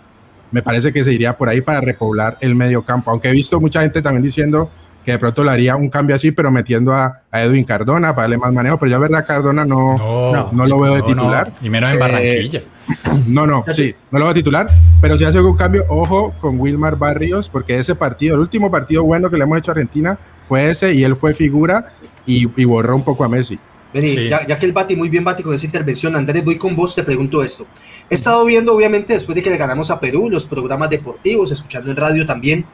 me 0.52 0.62
parece 0.62 0.92
que 0.92 1.04
se 1.04 1.14
iría 1.14 1.38
por 1.38 1.48
ahí 1.48 1.62
para 1.62 1.80
repoblar 1.82 2.38
el 2.42 2.56
medio 2.56 2.84
campo. 2.84 3.10
Aunque 3.12 3.30
he 3.30 3.32
visto 3.32 3.60
mucha 3.62 3.82
gente 3.82 4.02
también 4.02 4.24
diciendo 4.24 4.70
que 5.04 5.14
de 5.14 5.20
pronto 5.20 5.44
le 5.44 5.52
haría 5.52 5.76
un 5.76 5.90
cambio 5.90 6.16
así, 6.16 6.32
pero 6.32 6.52
metiendo 6.52 6.94
a, 6.94 7.22
a 7.32 7.42
Edwin 7.44 7.64
Cardona 7.64 8.14
para 8.14 8.24
darle 8.24 8.38
más 8.38 8.54
manejo. 8.54 8.78
Pero 8.78 8.92
ya 8.92 8.98
verdad, 8.98 9.26
Cardona 9.26 9.66
no, 9.66 9.98
no, 9.98 10.52
no 10.52 10.68
lo 10.68 10.80
veo 10.80 10.96
de 10.96 11.02
titular. 11.02 11.52
No. 11.60 11.68
Y 11.68 11.70
menos 11.70 11.94
en 11.94 12.00
Barranquilla. 12.00 12.60
Eh, 12.60 12.66
no, 13.28 13.48
no, 13.48 13.64
sí, 13.70 13.96
no 14.12 14.20
lo 14.20 14.26
veo 14.26 14.34
de 14.34 14.40
titular. 14.40 14.68
Pero 15.02 15.18
si 15.18 15.26
hace 15.26 15.38
algún 15.38 15.56
cambio, 15.56 15.84
ojo 15.90 16.34
con 16.40 16.60
Wilmar 16.60 16.98
Barrios, 16.98 17.50
porque 17.50 17.78
ese 17.78 17.96
partido, 17.96 18.36
el 18.36 18.42
último 18.42 18.70
partido 18.70 19.04
bueno 19.04 19.30
que 19.30 19.38
le 19.38 19.44
hemos 19.44 19.58
hecho 19.58 19.72
a 19.72 19.74
Argentina 19.74 20.18
fue 20.42 20.68
ese 20.68 20.94
y 20.94 21.04
él 21.04 21.16
fue 21.16 21.34
figura 21.34 21.92
y, 22.26 22.50
y 22.62 22.66
borró 22.66 22.96
un 22.96 23.04
poco 23.04 23.24
a 23.24 23.30
Messi. 23.30 23.60
Vení, 23.94 24.10
sí. 24.10 24.30
ya, 24.30 24.46
ya, 24.46 24.58
que 24.58 24.66
el 24.66 24.72
Bati 24.72 24.96
muy 24.96 25.10
bien 25.10 25.24
Bati 25.24 25.44
con 25.44 25.54
esa 25.54 25.66
intervención, 25.66 26.16
Andrés, 26.16 26.46
voy 26.46 26.58
con 26.58 26.76
vos, 26.76 26.96
te 26.96 27.04
pregunto 27.04 27.44
esto. 27.44 27.68
He 28.10 28.16
estado 28.16 28.46
viendo, 28.46 28.74
obviamente, 28.74 29.14
después 29.14 29.36
de 29.36 29.42
que 29.42 29.50
le 29.50 29.58
ganamos 29.58 29.92
a 29.92 30.00
Perú, 30.00 30.30
los 30.30 30.46
programas 30.46 30.90
deportivos, 30.90 31.52
escuchando 31.52 31.92
en 31.92 31.98
radio 31.98 32.26
también, 32.26 32.66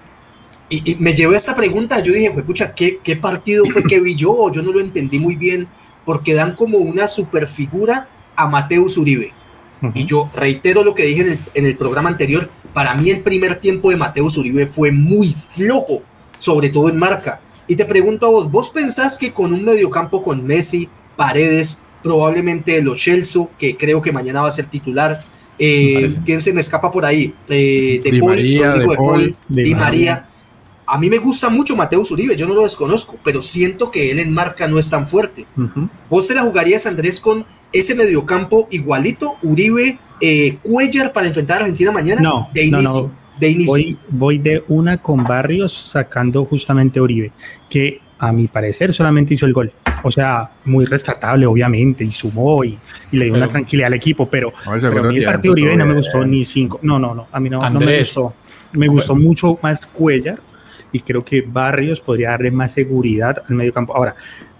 y, 0.69 0.91
y 0.91 0.95
me 0.95 1.13
llevó 1.13 1.33
a 1.33 1.37
esta 1.37 1.55
pregunta, 1.55 2.01
yo 2.01 2.13
dije, 2.13 2.31
pucha, 2.43 2.73
¿qué, 2.73 2.99
¿qué 3.03 3.15
partido 3.15 3.65
fue 3.65 3.83
que 3.83 3.99
vi 3.99 4.15
yo? 4.15 4.51
Yo 4.51 4.61
no 4.61 4.71
lo 4.71 4.79
entendí 4.79 5.19
muy 5.19 5.35
bien, 5.35 5.67
porque 6.05 6.33
dan 6.33 6.55
como 6.55 6.77
una 6.79 7.07
superfigura 7.07 8.09
a 8.35 8.47
Mateus 8.47 8.97
Uribe. 8.97 9.33
Uh 9.81 9.87
-huh. 9.87 9.91
Y 9.95 10.05
yo 10.05 10.29
reitero 10.35 10.83
lo 10.83 10.95
que 10.95 11.03
dije 11.03 11.21
en 11.21 11.27
el, 11.29 11.39
en 11.53 11.65
el 11.65 11.77
programa 11.77 12.09
anterior, 12.09 12.49
para 12.73 12.93
mí 12.95 13.09
el 13.09 13.21
primer 13.21 13.59
tiempo 13.59 13.89
de 13.89 13.97
Mateus 13.97 14.37
Uribe 14.37 14.67
fue 14.67 14.91
muy 14.91 15.29
flojo, 15.29 16.01
sobre 16.39 16.69
todo 16.69 16.89
en 16.89 16.97
marca. 16.97 17.41
Y 17.67 17.75
te 17.75 17.85
pregunto 17.85 18.27
a 18.27 18.29
vos, 18.29 18.51
¿vos 18.51 18.69
pensás 18.69 19.17
que 19.17 19.33
con 19.33 19.53
un 19.53 19.63
mediocampo 19.63 20.23
con 20.23 20.45
Messi, 20.45 20.87
Paredes, 21.15 21.79
probablemente 22.03 22.81
Lo 22.81 22.95
Celso, 22.95 23.49
que 23.57 23.75
creo 23.75 24.01
que 24.01 24.11
mañana 24.11 24.41
va 24.41 24.47
a 24.47 24.51
ser 24.51 24.67
titular. 24.67 25.19
Eh, 25.59 26.15
¿Quién 26.23 26.41
se 26.41 26.53
me 26.53 26.61
escapa 26.61 26.91
por 26.91 27.05
ahí? 27.05 27.33
Eh, 27.49 27.99
de, 28.03 28.11
Di 28.11 28.19
Paul, 28.19 28.35
María, 28.35 28.73
de, 28.73 28.85
Paul, 28.85 28.95
Paul, 28.95 29.35
Di, 29.49 29.63
Di 29.63 29.75
María. 29.75 30.13
María. 30.13 30.27
A 30.89 30.97
mí 30.97 31.09
me 31.09 31.17
gusta 31.17 31.49
mucho 31.49 31.75
Mateus 31.75 32.11
Uribe, 32.11 32.37
yo 32.37 32.47
no 32.47 32.55
lo 32.55 32.63
desconozco, 32.63 33.19
pero 33.21 33.41
siento 33.41 33.91
que 33.91 34.09
él 34.09 34.19
en 34.19 34.33
marca 34.33 34.69
no 34.69 34.79
es 34.79 34.89
tan 34.89 35.05
fuerte. 35.05 35.45
Uh 35.57 35.63
-huh. 35.63 35.89
¿Vos 36.09 36.27
te 36.27 36.33
la 36.33 36.43
jugarías, 36.43 36.85
Andrés, 36.85 37.19
con 37.19 37.45
ese 37.73 37.93
mediocampo 37.93 38.69
igualito, 38.71 39.35
Uribe, 39.43 39.99
eh, 40.21 40.57
Cuellar 40.63 41.11
para 41.11 41.27
enfrentar 41.27 41.57
a 41.57 41.59
Argentina 41.61 41.91
mañana? 41.91 42.21
No, 42.21 42.49
de 42.53 42.63
inicio. 42.63 42.89
no, 42.89 43.01
no. 43.07 43.13
De 43.37 43.49
inicio. 43.49 43.71
Voy, 43.71 43.99
voy 44.09 44.37
de 44.37 44.63
una 44.69 44.97
con 45.01 45.25
Barrios 45.25 45.73
sacando 45.73 46.45
justamente 46.45 46.99
a 46.99 47.03
Uribe, 47.03 47.33
que 47.69 47.99
a 48.17 48.31
mi 48.31 48.47
parecer 48.47 48.93
solamente 48.93 49.33
hizo 49.33 49.45
el 49.45 49.53
gol. 49.53 49.71
O 50.03 50.09
sea, 50.09 50.51
muy 50.65 50.85
rescatable, 50.85 51.45
obviamente, 51.45 52.05
y 52.05 52.11
sumó 52.11 52.63
y, 52.63 52.79
y 53.11 53.17
le 53.17 53.25
dio 53.25 53.33
pero, 53.33 53.43
una 53.43 53.51
tranquilidad 53.51 53.87
al 53.87 53.93
equipo, 53.93 54.29
pero, 54.29 54.53
no, 54.65 54.71
pero 54.79 55.05
a 55.05 55.11
mí 55.11 55.17
el 55.17 55.25
partido 55.25 55.51
Uribe 55.51 55.75
no 55.75 55.85
me 55.85 55.95
gustó 55.95 56.25
ni 56.25 56.45
cinco. 56.45 56.79
No, 56.81 56.97
no, 56.97 57.13
no, 57.13 57.27
a 57.31 57.39
mí 57.39 57.49
no, 57.49 57.69
no 57.69 57.79
me 57.79 57.99
gustó. 57.99 58.33
Me 58.73 58.87
gustó 58.87 59.13
bueno. 59.13 59.29
mucho 59.29 59.59
más 59.61 59.85
Cuellar 59.85 60.39
y 60.91 60.99
creo 61.01 61.23
que 61.23 61.41
Barrios 61.41 62.01
podría 62.01 62.31
darle 62.31 62.51
más 62.51 62.73
seguridad 62.73 63.43
al 63.47 63.55
medio 63.55 63.73
campo. 63.73 63.95
Ahora, 63.95 64.15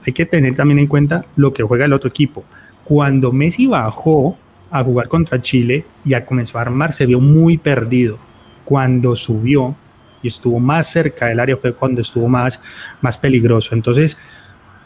hay 0.05 0.13
que 0.13 0.25
tener 0.25 0.55
también 0.55 0.79
en 0.79 0.87
cuenta 0.87 1.25
lo 1.35 1.53
que 1.53 1.63
juega 1.63 1.85
el 1.85 1.93
otro 1.93 2.09
equipo. 2.09 2.43
Cuando 2.83 3.31
Messi 3.31 3.67
bajó 3.67 4.37
a 4.71 4.83
jugar 4.83 5.07
contra 5.07 5.41
Chile 5.41 5.85
y 6.03 6.13
a 6.13 6.25
comenzó 6.25 6.57
a 6.57 6.61
armar, 6.61 6.93
se 6.93 7.05
vio 7.05 7.19
muy 7.19 7.57
perdido. 7.57 8.17
Cuando 8.63 9.15
subió, 9.15 9.75
y 10.21 10.27
estuvo 10.27 10.59
más 10.59 10.87
cerca 10.87 11.27
del 11.27 11.39
área 11.39 11.57
fue 11.57 11.73
cuando 11.73 12.01
estuvo 12.01 12.27
más, 12.27 12.59
más 13.01 13.17
peligroso. 13.17 13.75
Entonces, 13.75 14.17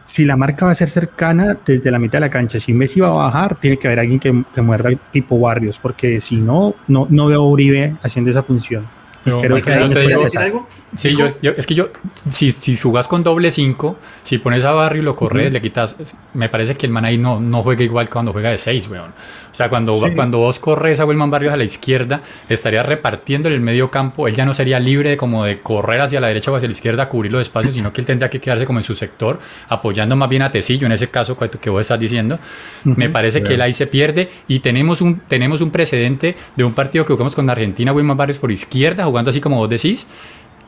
si 0.04 0.26
la 0.26 0.36
marca 0.36 0.66
va 0.66 0.72
a 0.72 0.76
ser 0.76 0.90
cercana 0.90 1.58
desde 1.66 1.92
la 1.92 2.00
mitad 2.00 2.14
de 2.14 2.22
la 2.22 2.30
cancha, 2.30 2.60
si 2.60 2.74
Messi 2.74 3.00
va 3.00 3.08
a 3.08 3.12
bajar, 3.12 3.56
tiene 3.60 3.78
que 3.78 3.88
haber 3.88 4.00
alguien 4.00 4.20
que, 4.20 4.44
que 4.54 4.62
muerda 4.62 4.90
tipo 5.12 5.40
Barrios, 5.40 5.78
porque 5.78 6.20
si 6.20 6.38
no, 6.38 6.76
no, 6.88 7.08
no 7.10 7.28
veo 7.28 7.42
a 7.42 7.48
Uribe 7.48 7.96
haciendo 8.02 8.32
esa 8.32 8.44
función. 8.44 8.88
Pero, 9.24 9.38
creo 9.38 9.62
que 9.62 9.76
no 9.76 9.88
decir 9.88 10.40
algo? 10.40 10.68
Sí, 10.94 11.16
yo, 11.16 11.34
yo, 11.42 11.52
es 11.56 11.66
que 11.66 11.74
yo, 11.74 11.90
si, 12.14 12.52
si 12.52 12.76
jugás 12.76 13.08
con 13.08 13.24
doble 13.24 13.50
5, 13.50 13.98
si 14.24 14.40
pones 14.40 14.66
a 14.66 14.74
Barrio 14.74 15.02
y 15.02 15.06
lo 15.06 15.16
corres, 15.16 15.46
uh 15.46 15.50
-huh. 15.50 15.54
le 15.54 15.62
quitas. 15.62 15.96
Me 16.34 16.50
parece 16.50 16.76
que 16.76 16.86
el 16.86 16.92
man 16.92 17.06
ahí 17.06 17.18
no, 17.18 17.40
no 17.40 17.64
juega 17.64 17.84
igual 17.84 18.10
cuando 18.10 18.34
juega 18.34 18.50
de 18.50 18.58
6, 18.58 18.90
weón. 18.90 19.12
O 19.12 19.54
sea, 19.56 19.70
cuando, 19.70 19.98
sí. 19.98 20.12
cuando 20.14 20.40
vos 20.40 20.60
corres 20.60 21.00
a 21.00 21.06
Wilman 21.06 21.32
Barrios 21.32 21.54
a 21.54 21.58
la 21.58 21.64
izquierda, 21.64 22.22
estaría 22.50 22.84
repartiendo 22.84 23.48
en 23.48 23.56
el 23.56 23.62
medio 23.62 23.90
campo. 23.90 24.28
Él 24.28 24.36
ya 24.36 24.46
no 24.46 24.54
sería 24.54 24.80
libre 24.80 25.16
como 25.16 25.46
de 25.46 25.62
correr 25.62 26.02
hacia 26.02 26.20
la 26.20 26.28
derecha 26.28 26.52
o 26.52 26.56
hacia 26.56 26.68
la 26.68 26.74
izquierda 26.74 27.04
a 27.04 27.10
cubrir 27.10 27.32
los 27.32 27.42
espacios, 27.42 27.74
sino 27.74 27.94
que 27.94 28.02
él 28.02 28.08
tendría 28.08 28.30
que 28.30 28.42
quedarse 28.42 28.66
como 28.66 28.80
en 28.80 28.84
su 28.84 28.94
sector, 28.94 29.40
apoyando 29.70 30.16
más 30.18 30.28
bien 30.30 30.42
a 30.42 30.52
Tecillo, 30.52 30.88
en 30.88 30.92
ese 30.92 31.10
caso 31.10 31.38
que 31.38 31.70
vos 31.70 31.82
estás 31.82 32.00
diciendo. 32.00 32.38
Uh 32.84 32.90
-huh. 32.90 32.96
Me 32.98 33.10
parece 33.10 33.40
yeah. 33.40 33.48
que 33.48 33.54
él 33.54 33.62
ahí 33.62 33.74
se 33.74 33.88
pierde 33.88 34.30
y 34.48 34.60
tenemos 34.60 35.00
un, 35.02 35.20
tenemos 35.20 35.62
un 35.62 35.72
precedente 35.72 36.36
de 36.56 36.64
un 36.64 36.74
partido 36.74 37.06
que 37.06 37.14
jugamos 37.14 37.34
con 37.34 37.50
Argentina, 37.50 37.94
Wilman 37.94 38.18
Barrios 38.18 38.40
por 38.40 38.52
izquierda, 38.52 39.06
jugando 39.06 39.30
así 39.30 39.40
como 39.40 39.56
vos 39.58 39.70
decís 39.70 40.06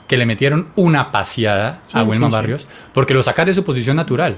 que 0.07 0.17
le 0.17 0.25
metieron 0.25 0.67
una 0.75 1.11
paseada 1.11 1.79
sí, 1.83 1.97
a 1.97 2.03
Wilman 2.03 2.29
sí, 2.29 2.35
Barrios 2.35 2.61
sí. 2.63 2.67
porque 2.93 3.13
lo 3.13 3.23
sacas 3.23 3.45
de 3.45 3.53
su 3.53 3.63
posición 3.63 3.95
natural. 3.95 4.37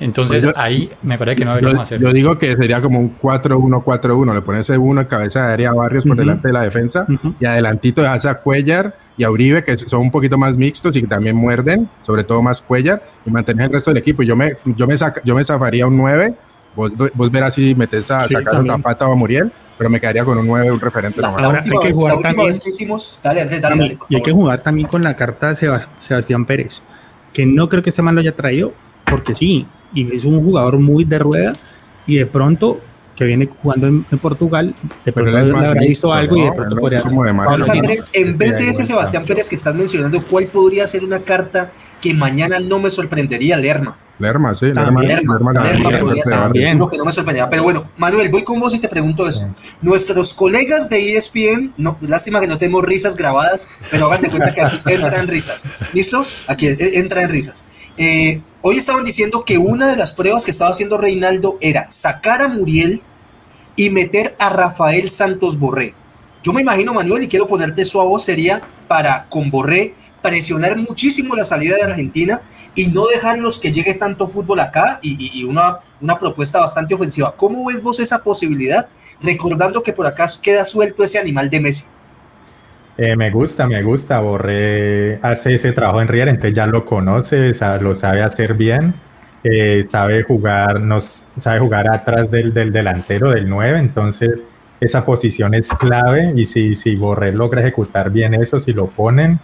Entonces 0.00 0.42
pues 0.42 0.54
yo, 0.54 0.60
ahí 0.60 0.90
me 1.02 1.18
parece 1.18 1.38
que 1.38 1.44
no 1.44 1.54
deberíamos 1.54 1.82
hacer. 1.82 2.00
Yo 2.00 2.12
digo 2.12 2.38
que 2.38 2.54
sería 2.54 2.80
como 2.80 3.00
un 3.00 3.18
4-1-4-1. 3.18 4.32
Le 4.32 4.42
pones 4.42 4.60
ese 4.60 4.78
uno 4.78 5.00
en 5.00 5.06
cabeza 5.08 5.46
de 5.46 5.52
área 5.54 5.70
a 5.70 5.74
Barrios 5.74 6.04
uh 6.04 6.06
-huh. 6.06 6.10
por 6.10 6.18
delante 6.18 6.48
de 6.48 6.54
la 6.54 6.62
defensa 6.62 7.04
uh 7.08 7.12
-huh. 7.12 7.34
y 7.40 7.46
adelantito 7.46 8.02
dejas 8.02 8.26
a 8.26 8.40
Cuellar 8.40 8.94
y 9.16 9.24
a 9.24 9.30
Uribe, 9.30 9.64
que 9.64 9.76
son 9.76 10.02
un 10.02 10.10
poquito 10.12 10.38
más 10.38 10.54
mixtos 10.54 10.94
y 10.96 11.00
que 11.00 11.08
también 11.08 11.34
muerden, 11.34 11.88
sobre 12.06 12.22
todo 12.22 12.40
más 12.42 12.62
Cuellar, 12.62 13.02
y 13.26 13.30
mantener 13.30 13.66
el 13.66 13.72
resto 13.72 13.90
del 13.90 13.98
equipo. 13.98 14.22
Yo 14.22 14.36
me, 14.36 14.52
yo 14.64 14.86
me, 14.86 14.96
saca, 14.96 15.20
yo 15.24 15.34
me 15.34 15.42
zafaría 15.42 15.86
un 15.86 15.96
9. 15.96 16.34
Vos, 16.76 16.92
vos 17.14 17.30
verás 17.32 17.54
si 17.54 17.74
metes 17.74 18.08
a 18.12 18.28
sacar 18.28 18.54
a 18.54 18.64
Zapata 18.64 19.08
o 19.08 19.12
a 19.12 19.16
Muriel, 19.16 19.50
pero 19.78 19.88
me 19.88 20.00
quedaría 20.00 20.24
con 20.24 20.36
un 20.36 20.46
9, 20.46 20.72
un 20.72 20.80
referente. 20.80 21.22
La, 21.22 21.30
la 21.30 21.48
última, 21.48 21.80
hay 21.80 21.86
que 21.86 21.92
jugar 21.94 22.18
también, 22.20 22.48
vez 22.48 22.60
que 22.60 22.68
hicimos, 22.68 23.20
dale, 23.22 23.44
dale, 23.44 23.60
dale, 23.60 23.78
dale 23.78 23.98
y 24.08 24.16
hay 24.16 24.22
que 24.22 24.32
jugar 24.32 24.60
también 24.60 24.88
con 24.88 25.02
la 25.04 25.14
carta 25.14 25.54
de 25.54 25.80
Sebastián 25.98 26.44
Pérez, 26.44 26.82
que 27.32 27.46
no 27.46 27.68
creo 27.68 27.82
que 27.82 27.90
ese 27.90 28.02
man 28.02 28.16
lo 28.16 28.20
haya 28.20 28.34
traído, 28.34 28.74
porque 29.06 29.34
sí, 29.34 29.66
y 29.94 30.14
es 30.14 30.24
un 30.24 30.42
jugador 30.42 30.78
muy 30.78 31.04
de 31.04 31.20
rueda, 31.20 31.56
y 32.06 32.16
de 32.16 32.26
pronto 32.26 32.80
que 33.14 33.24
viene 33.24 33.46
jugando 33.46 33.86
en, 33.88 34.04
Portugal, 34.20 34.74
de 35.04 35.12
pronto 35.12 35.32
le 35.32 35.40
habrá 35.40 35.80
visto 35.80 36.12
algo 36.12 36.36
y 36.36 36.42
de 36.42 36.52
pronto 36.52 36.76
podría... 36.76 37.02
en 38.12 38.38
vez 38.38 38.56
de 38.56 38.70
ese 38.70 38.84
Sebastián 38.84 39.24
Pérez 39.24 39.48
que 39.48 39.56
estás 39.56 39.74
mencionando, 39.74 40.22
¿cuál 40.24 40.46
podría 40.46 40.86
ser 40.86 41.04
una 41.04 41.20
carta 41.20 41.70
que 42.00 42.14
mañana 42.14 42.60
no 42.60 42.78
me 42.78 42.90
sorprendería? 42.90 43.56
Lerma. 43.56 43.98
Lerma, 44.18 44.54
sí, 44.54 44.66
Lerma, 44.66 45.02
Lerma, 45.02 45.38
Lerma, 45.38 46.90
que 46.90 46.96
no 46.96 47.04
me 47.04 47.12
sorprendería. 47.12 47.48
Pero 47.48 47.62
bueno, 47.62 47.88
Manuel, 47.96 48.28
voy 48.30 48.42
con 48.42 48.58
vos 48.58 48.74
y 48.74 48.80
te 48.80 48.88
pregunto 48.88 49.28
eso. 49.28 49.48
Nuestros 49.80 50.34
colegas 50.34 50.88
de 50.88 51.16
ESPN, 51.16 51.74
no, 51.76 51.96
lástima 52.00 52.40
que 52.40 52.48
no 52.48 52.58
tenemos 52.58 52.82
risas 52.82 53.14
grabadas, 53.14 53.68
pero 53.90 54.06
hagan 54.06 54.22
de 54.22 54.30
cuenta 54.30 54.52
que 54.52 54.60
aquí 54.62 54.80
entran 54.86 55.28
risas. 55.28 55.68
¿Listo? 55.92 56.24
Aquí 56.48 56.66
entran 56.78 57.28
risas. 57.28 57.64
Eh, 57.96 58.40
hoy 58.62 58.78
estaban 58.78 59.04
diciendo 59.04 59.44
que 59.44 59.58
una 59.58 59.86
de 59.86 59.96
las 59.96 60.12
pruebas 60.12 60.44
que 60.44 60.50
estaba 60.50 60.70
haciendo 60.70 60.98
Reinaldo 60.98 61.56
era 61.60 61.86
sacar 61.88 62.42
a 62.42 62.48
Muriel 62.48 63.02
y 63.76 63.90
meter 63.90 64.34
a 64.40 64.48
Rafael 64.48 65.10
Santos 65.10 65.58
Borré. 65.58 65.94
Yo 66.42 66.52
me 66.52 66.60
imagino, 66.60 66.92
Manuel, 66.92 67.22
y 67.22 67.28
quiero 67.28 67.46
ponerte 67.46 67.82
eso 67.82 68.00
a 68.00 68.04
vos, 68.04 68.24
sería 68.24 68.60
para 68.88 69.26
con 69.28 69.50
Borré 69.50 69.94
presionar 70.22 70.76
muchísimo 70.76 71.34
la 71.34 71.44
salida 71.44 71.76
de 71.76 71.84
Argentina 71.84 72.40
y 72.74 72.88
no 72.88 73.06
dejarlos 73.06 73.60
que 73.60 73.72
llegue 73.72 73.94
tanto 73.94 74.28
fútbol 74.28 74.60
acá 74.60 74.98
y, 75.02 75.44
una, 75.44 75.78
una 76.00 76.18
propuesta 76.18 76.60
bastante 76.60 76.94
ofensiva. 76.94 77.34
¿Cómo 77.36 77.66
ves 77.66 77.82
vos 77.82 78.00
esa 78.00 78.22
posibilidad? 78.22 78.88
Recordando 79.20 79.82
que 79.82 79.92
por 79.92 80.06
acá 80.06 80.26
queda 80.42 80.64
suelto 80.64 81.04
ese 81.04 81.18
animal 81.18 81.50
de 81.50 81.60
Messi. 81.60 81.84
Eh, 82.96 83.14
me 83.14 83.30
gusta, 83.30 83.66
me 83.68 83.80
gusta. 83.82 84.18
Borré 84.18 85.20
hace 85.22 85.54
ese 85.54 85.72
trabajo 85.72 86.02
en 86.02 86.08
Rier, 86.08 86.28
entonces 86.28 86.54
ya 86.54 86.66
lo 86.66 86.84
conoce, 86.84 87.54
lo 87.80 87.94
sabe 87.94 88.22
hacer 88.22 88.54
bien, 88.54 88.94
eh, 89.44 89.86
sabe 89.88 90.24
jugar, 90.24 90.80
nos, 90.80 91.24
sabe 91.38 91.60
jugar 91.60 91.88
atrás 91.88 92.28
del, 92.28 92.52
del 92.52 92.72
delantero, 92.72 93.30
del 93.30 93.48
9, 93.48 93.78
entonces 93.78 94.44
esa 94.80 95.04
posición 95.04 95.54
es 95.54 95.68
clave 95.70 96.32
y 96.36 96.46
si, 96.46 96.74
si 96.74 96.96
Borré 96.96 97.32
logra 97.32 97.60
ejecutar 97.60 98.10
bien 98.10 98.34
eso, 98.34 98.58
si 98.58 98.72
lo 98.72 98.86
ponen, 98.86 99.40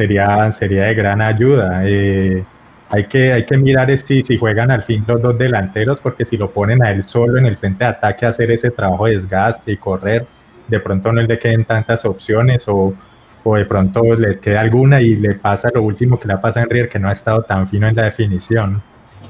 sería, 0.00 0.50
sería 0.52 0.84
de 0.84 0.94
gran 0.94 1.20
ayuda. 1.20 1.82
Eh, 1.84 2.42
hay, 2.88 3.04
que, 3.04 3.34
hay 3.34 3.44
que 3.44 3.58
mirar 3.58 3.96
si, 3.98 4.24
si 4.24 4.38
juegan 4.38 4.70
al 4.70 4.82
fin 4.82 5.04
los 5.06 5.20
dos 5.20 5.36
delanteros, 5.36 6.00
porque 6.00 6.24
si 6.24 6.38
lo 6.38 6.50
ponen 6.50 6.82
a 6.82 6.90
él 6.90 7.02
solo 7.02 7.36
en 7.36 7.44
el 7.44 7.58
frente 7.58 7.84
de 7.84 7.90
ataque 7.90 8.24
a 8.24 8.30
hacer 8.30 8.50
ese 8.50 8.70
trabajo 8.70 9.04
de 9.04 9.16
desgaste 9.16 9.72
y 9.72 9.76
correr, 9.76 10.26
de 10.68 10.80
pronto 10.80 11.12
no 11.12 11.20
le 11.20 11.38
queden 11.38 11.66
tantas 11.66 12.06
opciones 12.06 12.66
o, 12.68 12.94
o 13.44 13.56
de 13.56 13.66
pronto 13.66 14.02
le 14.14 14.38
queda 14.38 14.62
alguna 14.62 15.02
y 15.02 15.16
le 15.16 15.34
pasa 15.34 15.68
lo 15.74 15.82
último 15.82 16.18
que 16.18 16.28
le 16.28 16.38
pasa 16.38 16.60
a 16.60 16.62
Henry, 16.62 16.88
que 16.88 16.98
no 16.98 17.08
ha 17.10 17.12
estado 17.12 17.42
tan 17.42 17.66
fino 17.66 17.86
en 17.86 17.94
la 17.94 18.04
definición. 18.04 18.82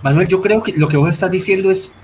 Manuel, 0.02 0.28
yo 0.28 0.40
creo 0.40 0.62
que 0.62 0.72
lo 0.76 0.86
que 0.86 0.96
vos 0.96 1.10
estás 1.10 1.32
diciendo 1.32 1.68
es, 1.70 1.96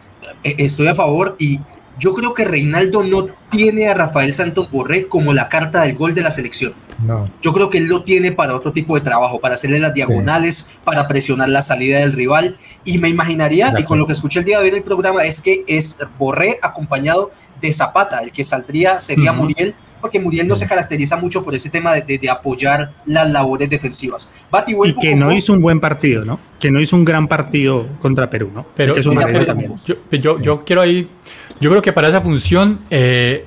eh, 0.42 0.56
estoy 0.58 0.88
a 0.88 0.94
favor 0.96 1.36
y 1.38 1.60
yo 1.98 2.12
creo 2.12 2.34
que 2.34 2.44
Reinaldo 2.44 3.02
no 3.02 3.28
tiene 3.48 3.88
a 3.88 3.94
Rafael 3.94 4.34
Santos 4.34 4.70
Borré 4.70 5.06
como 5.06 5.32
la 5.32 5.48
carta 5.48 5.82
del 5.82 5.94
gol 5.94 6.14
de 6.14 6.22
la 6.22 6.30
selección. 6.30 6.74
No. 7.04 7.30
Yo 7.42 7.52
creo 7.52 7.68
que 7.68 7.78
él 7.78 7.86
lo 7.86 8.04
tiene 8.04 8.32
para 8.32 8.54
otro 8.54 8.72
tipo 8.72 8.94
de 8.94 9.02
trabajo, 9.02 9.40
para 9.40 9.54
hacerle 9.54 9.78
las 9.78 9.92
diagonales, 9.92 10.78
para 10.84 11.06
presionar 11.08 11.48
la 11.48 11.60
salida 11.60 11.98
del 11.98 12.12
rival. 12.12 12.56
Y 12.84 12.98
me 12.98 13.08
imaginaría, 13.08 13.72
y 13.78 13.84
con 13.84 13.98
lo 13.98 14.06
que 14.06 14.14
escuché 14.14 14.40
el 14.40 14.46
día 14.46 14.58
de 14.58 14.64
hoy 14.64 14.68
en 14.70 14.76
el 14.76 14.82
programa, 14.82 15.24
es 15.24 15.40
que 15.40 15.64
es 15.66 15.98
Borré 16.18 16.58
acompañado 16.62 17.30
de 17.60 17.72
Zapata. 17.72 18.20
El 18.20 18.32
que 18.32 18.44
saldría 18.44 19.00
sería 19.00 19.32
Muriel, 19.32 19.74
porque 20.00 20.20
Muriel 20.20 20.46
no 20.46 20.56
se 20.56 20.66
caracteriza 20.66 21.16
mucho 21.16 21.44
por 21.44 21.54
ese 21.54 21.70
tema 21.70 21.92
de, 21.92 22.20
apoyar 22.30 22.92
las 23.04 23.30
labores 23.30 23.70
defensivas. 23.70 24.28
y 24.84 24.94
que 24.94 25.14
no 25.14 25.32
hizo 25.32 25.52
un 25.52 25.60
buen 25.60 25.80
partido, 25.80 26.24
¿no? 26.24 26.38
Que 26.58 26.70
no 26.70 26.80
hizo 26.80 26.96
un 26.96 27.04
gran 27.04 27.28
partido 27.28 27.86
contra 28.00 28.28
Perú, 28.30 28.50
¿no? 28.54 28.66
Pero, 28.74 28.94
Yo, 30.10 30.40
yo, 30.40 30.64
quiero 30.64 30.82
ahí, 30.82 31.08
yo 31.60 31.70
creo 31.70 31.82
que 31.82 31.92
para 31.92 32.08
esa 32.08 32.20
función 32.20 32.78
eh, 32.90 33.46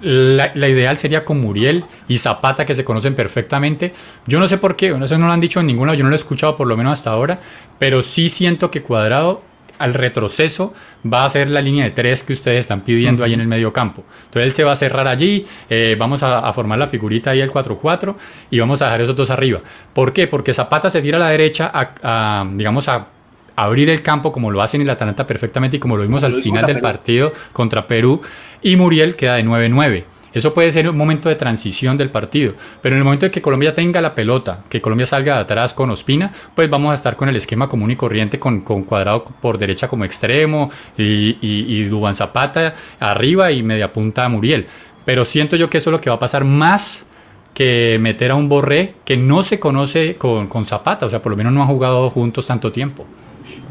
la, 0.00 0.68
ideal 0.68 0.96
sería 0.96 1.24
con 1.24 1.40
Muriel 1.40 1.84
y 2.08 2.18
Zapata, 2.18 2.66
que 2.66 2.74
se 2.74 2.84
conocen 2.84 3.14
perfectamente. 3.14 3.92
Yo 4.26 4.38
no 4.38 4.48
sé 4.48 4.58
por 4.58 4.76
qué, 4.76 4.90
no 4.90 5.06
sé, 5.06 5.18
no 5.18 5.26
lo 5.26 5.32
han 5.32 5.40
dicho 5.40 5.60
en 5.60 5.66
ninguna, 5.66 5.94
yo 5.94 6.04
no 6.04 6.10
lo 6.10 6.16
he 6.16 6.18
escuchado 6.18 6.56
por 6.56 6.66
lo 6.66 6.76
menos 6.76 6.92
hasta 6.92 7.10
ahora, 7.10 7.40
pero 7.78 8.02
sí 8.02 8.28
siento 8.28 8.70
que 8.70 8.82
Cuadrado 8.82 9.42
al 9.78 9.94
retroceso 9.94 10.74
va 11.10 11.24
a 11.24 11.28
ser 11.28 11.48
la 11.48 11.60
línea 11.60 11.84
de 11.84 11.90
tres 11.90 12.22
que 12.22 12.32
ustedes 12.32 12.60
están 12.60 12.82
pidiendo 12.82 13.24
ahí 13.24 13.34
en 13.34 13.40
el 13.40 13.46
medio 13.46 13.72
campo. 13.72 14.04
Entonces 14.26 14.44
él 14.44 14.52
se 14.52 14.64
va 14.64 14.72
a 14.72 14.76
cerrar 14.76 15.08
allí, 15.08 15.46
eh, 15.70 15.96
vamos 15.98 16.22
a, 16.22 16.52
formar 16.52 16.78
la 16.78 16.88
figurita 16.88 17.30
ahí 17.30 17.40
el 17.40 17.50
4-4 17.50 18.14
y 18.50 18.58
vamos 18.58 18.80
a 18.82 18.86
dejar 18.86 19.00
esos 19.02 19.16
dos 19.16 19.30
arriba. 19.30 19.60
¿Por 19.92 20.12
qué? 20.12 20.26
Porque 20.26 20.54
Zapata 20.54 20.88
se 20.90 21.02
tira 21.02 21.16
a 21.16 21.20
la 21.20 21.28
derecha 21.28 21.70
a 21.72 22.46
digamos, 22.54 22.88
a 22.88 23.08
abrir 23.56 23.88
el 23.88 24.02
campo 24.02 24.30
como 24.30 24.50
lo 24.50 24.62
hacen 24.62 24.82
en 24.82 24.86
el 24.86 24.90
Atalanta 24.90 25.26
perfectamente 25.26 25.78
y 25.78 25.80
como 25.80 25.96
lo 25.96 26.02
vimos 26.02 26.22
al 26.22 26.34
final 26.34 26.66
del 26.66 26.80
partido 26.80 27.32
contra 27.52 27.86
Perú 27.86 28.20
y 28.62 28.76
Muriel 28.76 29.16
queda 29.16 29.36
de 29.36 29.44
9-9. 29.44 30.04
Eso 30.36 30.52
puede 30.52 30.70
ser 30.70 30.86
un 30.86 30.98
momento 30.98 31.30
de 31.30 31.34
transición 31.34 31.96
del 31.96 32.10
partido, 32.10 32.52
pero 32.82 32.94
en 32.94 32.98
el 32.98 33.04
momento 33.04 33.24
de 33.24 33.30
que 33.30 33.40
Colombia 33.40 33.74
tenga 33.74 34.02
la 34.02 34.14
pelota, 34.14 34.64
que 34.68 34.82
Colombia 34.82 35.06
salga 35.06 35.36
de 35.36 35.40
atrás 35.40 35.72
con 35.72 35.88
Ospina, 35.88 36.30
pues 36.54 36.68
vamos 36.68 36.92
a 36.92 36.94
estar 36.94 37.16
con 37.16 37.30
el 37.30 37.36
esquema 37.36 37.70
común 37.70 37.92
y 37.92 37.96
corriente 37.96 38.38
con, 38.38 38.60
Cuadrado 38.60 39.24
por 39.24 39.56
derecha 39.56 39.88
como 39.88 40.04
extremo 40.04 40.70
y, 40.98 41.38
y, 41.40 41.84
Dubán 41.84 42.14
Zapata 42.14 42.74
arriba 43.00 43.50
y 43.50 43.62
media 43.62 43.90
punta 43.94 44.26
a 44.26 44.28
Muriel. 44.28 44.66
Pero 45.06 45.24
siento 45.24 45.56
yo 45.56 45.70
que 45.70 45.78
eso 45.78 45.88
es 45.88 45.92
lo 45.92 46.02
que 46.02 46.10
va 46.10 46.16
a 46.16 46.18
pasar 46.18 46.44
más 46.44 47.08
que 47.54 47.96
meter 47.98 48.30
a 48.30 48.34
un 48.34 48.50
Borré 48.50 48.94
que 49.06 49.16
no 49.16 49.42
se 49.42 49.58
conoce 49.58 50.16
con, 50.16 50.48
con 50.48 50.66
Zapata, 50.66 51.06
o 51.06 51.08
sea, 51.08 51.22
por 51.22 51.30
lo 51.32 51.38
menos 51.38 51.54
no 51.54 51.62
han 51.62 51.68
jugado 51.68 52.10
juntos 52.10 52.46
tanto 52.46 52.70
tiempo. 52.72 53.06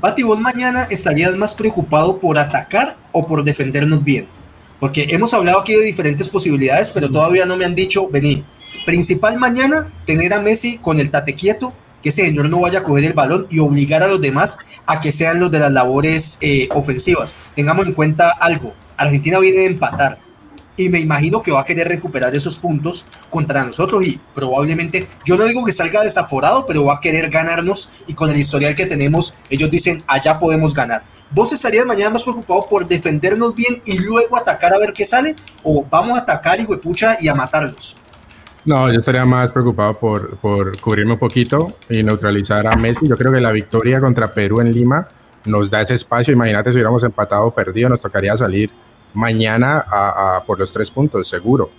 Pati, 0.02 0.24
vos 0.24 0.40
mañana 0.40 0.88
estarías 0.90 1.36
más 1.36 1.54
preocupado 1.54 2.18
por 2.18 2.40
atacar 2.40 2.98
o 3.12 3.28
por 3.28 3.44
defendernos 3.44 4.04
bien. 4.04 4.28
Porque 4.80 5.08
hemos 5.10 5.34
hablado 5.34 5.60
aquí 5.60 5.74
de 5.74 5.84
diferentes 5.84 6.30
posibilidades, 6.30 6.92
pero 6.92 7.10
todavía 7.10 7.46
no 7.46 7.58
me 7.58 7.66
han 7.66 7.76
dicho, 7.76 8.10
vení, 8.10 8.44
principal 8.86 9.38
mañana, 9.38 9.92
tener 10.06 10.34
a 10.34 10.42
Messi 10.42 10.78
con 10.78 11.00
el 11.00 11.10
tate 11.10 11.34
quieto, 11.34 11.74
que 12.02 12.10
ese 12.10 12.26
señor 12.26 12.50
no 12.50 12.62
vaya 12.62 12.80
a 12.80 12.84
coger 12.84 13.06
el 13.06 13.14
balón 13.14 13.48
y 13.50 13.60
obligar 13.60 14.04
a 14.04 14.08
los 14.08 14.22
demás 14.22 14.60
a 14.86 15.00
que 15.00 15.12
sean 15.12 15.40
los 15.40 15.50
de 15.50 15.60
las 15.60 15.72
labores 15.72 16.38
eh, 16.42 16.70
ofensivas. 16.72 17.34
Tengamos 17.56 17.88
en 17.88 17.94
cuenta 17.94 18.30
algo, 18.30 18.74
Argentina 18.98 19.40
viene 19.40 19.62
de 19.62 19.66
empatar 19.66 20.20
y 20.78 20.90
me 20.90 21.00
imagino 21.00 21.42
que 21.42 21.52
va 21.52 21.62
a 21.62 21.64
querer 21.64 21.88
recuperar 21.88 22.36
esos 22.36 22.58
puntos 22.58 23.06
contra 23.30 23.64
nosotros 23.64 24.06
y 24.06 24.20
probablemente, 24.34 25.08
yo 25.24 25.38
no 25.38 25.46
digo 25.46 25.64
que 25.66 25.72
salga 25.72 26.04
desaforado, 26.04 26.66
pero 26.66 26.86
va 26.86 26.96
a 26.96 27.00
querer 27.00 27.30
ganarnos 27.30 27.90
y 28.08 28.14
con 28.14 28.30
el 28.30 28.38
historial 28.38 28.76
que 28.76 28.86
tenemos, 28.86 29.36
ellos 29.50 29.72
dicen, 29.72 30.04
allá 30.08 30.38
podemos 30.40 30.74
ganar. 30.74 31.04
¿Vos 31.32 31.52
estarías 31.52 31.86
mañana 31.86 32.12
más 32.12 32.24
preocupado 32.24 32.68
por 32.70 32.88
defendernos 32.88 33.56
bien 33.56 33.82
y 33.86 34.00
luego 34.00 34.38
atacar 34.38 34.74
a 34.74 34.80
ver 34.80 34.94
qué 34.94 35.06
sale? 35.06 35.36
¿O 35.64 35.86
vamos 35.90 36.18
a 36.18 36.22
atacar 36.22 36.60
y 36.60 36.66
huepucha 36.66 37.18
y 37.20 37.28
a 37.28 37.36
matarlos? 37.36 37.98
No, 38.64 38.92
yo 38.92 39.00
estaría 39.00 39.26
más 39.26 39.52
preocupado 39.52 39.94
por, 39.94 40.38
por 40.38 40.80
cubrirme 40.80 41.14
un 41.14 41.20
poquito 41.20 41.78
y 41.90 42.02
neutralizar 42.04 42.66
a 42.66 42.76
Messi. 42.76 43.08
Yo 43.08 43.18
creo 43.18 43.32
que 43.32 43.42
la 43.42 43.52
victoria 43.52 44.00
contra 44.02 44.34
Perú 44.34 44.62
en 44.62 44.74
Lima 44.74 45.08
nos 45.46 45.70
da 45.70 45.82
ese 45.82 45.94
espacio. 45.94 46.34
Imagínate 46.34 46.70
si 46.70 46.76
hubiéramos 46.76 47.04
empatado 47.04 47.46
o 47.46 47.52
perdido, 47.52 47.90
nos 47.90 48.02
tocaría 48.02 48.36
salir 48.36 48.72
mañana 49.14 49.86
por 50.46 50.60
los 50.60 50.72
tres 50.74 50.92
puntos, 50.92 51.28
seguro. 51.28 51.70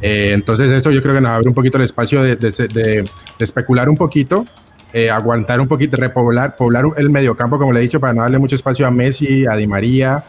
Eh, 0.00 0.32
entonces 0.32 0.70
eso 0.70 0.90
yo 0.90 1.00
creo 1.00 1.14
que 1.14 1.20
nos 1.20 1.30
abre 1.30 1.48
un 1.48 1.54
poquito 1.54 1.78
el 1.78 1.84
espacio 1.84 2.22
de, 2.22 2.36
de, 2.36 3.04
especular 3.38 3.88
un 3.88 3.96
poquito, 3.96 4.44
eh, 4.92 5.10
aguantar 5.10 5.60
un 5.60 5.68
poquito, 5.68 5.96
repoblar 5.96 6.56
poblar 6.56 6.84
el 6.96 7.10
mediocampo, 7.10 7.58
como 7.58 7.72
le 7.72 7.80
he 7.80 7.82
dicho, 7.82 8.00
para 8.00 8.12
no 8.12 8.22
darle 8.22 8.38
mucho 8.38 8.56
espacio 8.56 8.86
a 8.86 8.90
Messi, 8.90 9.46
a 9.46 9.56
Di 9.56 9.66
María 9.66 10.22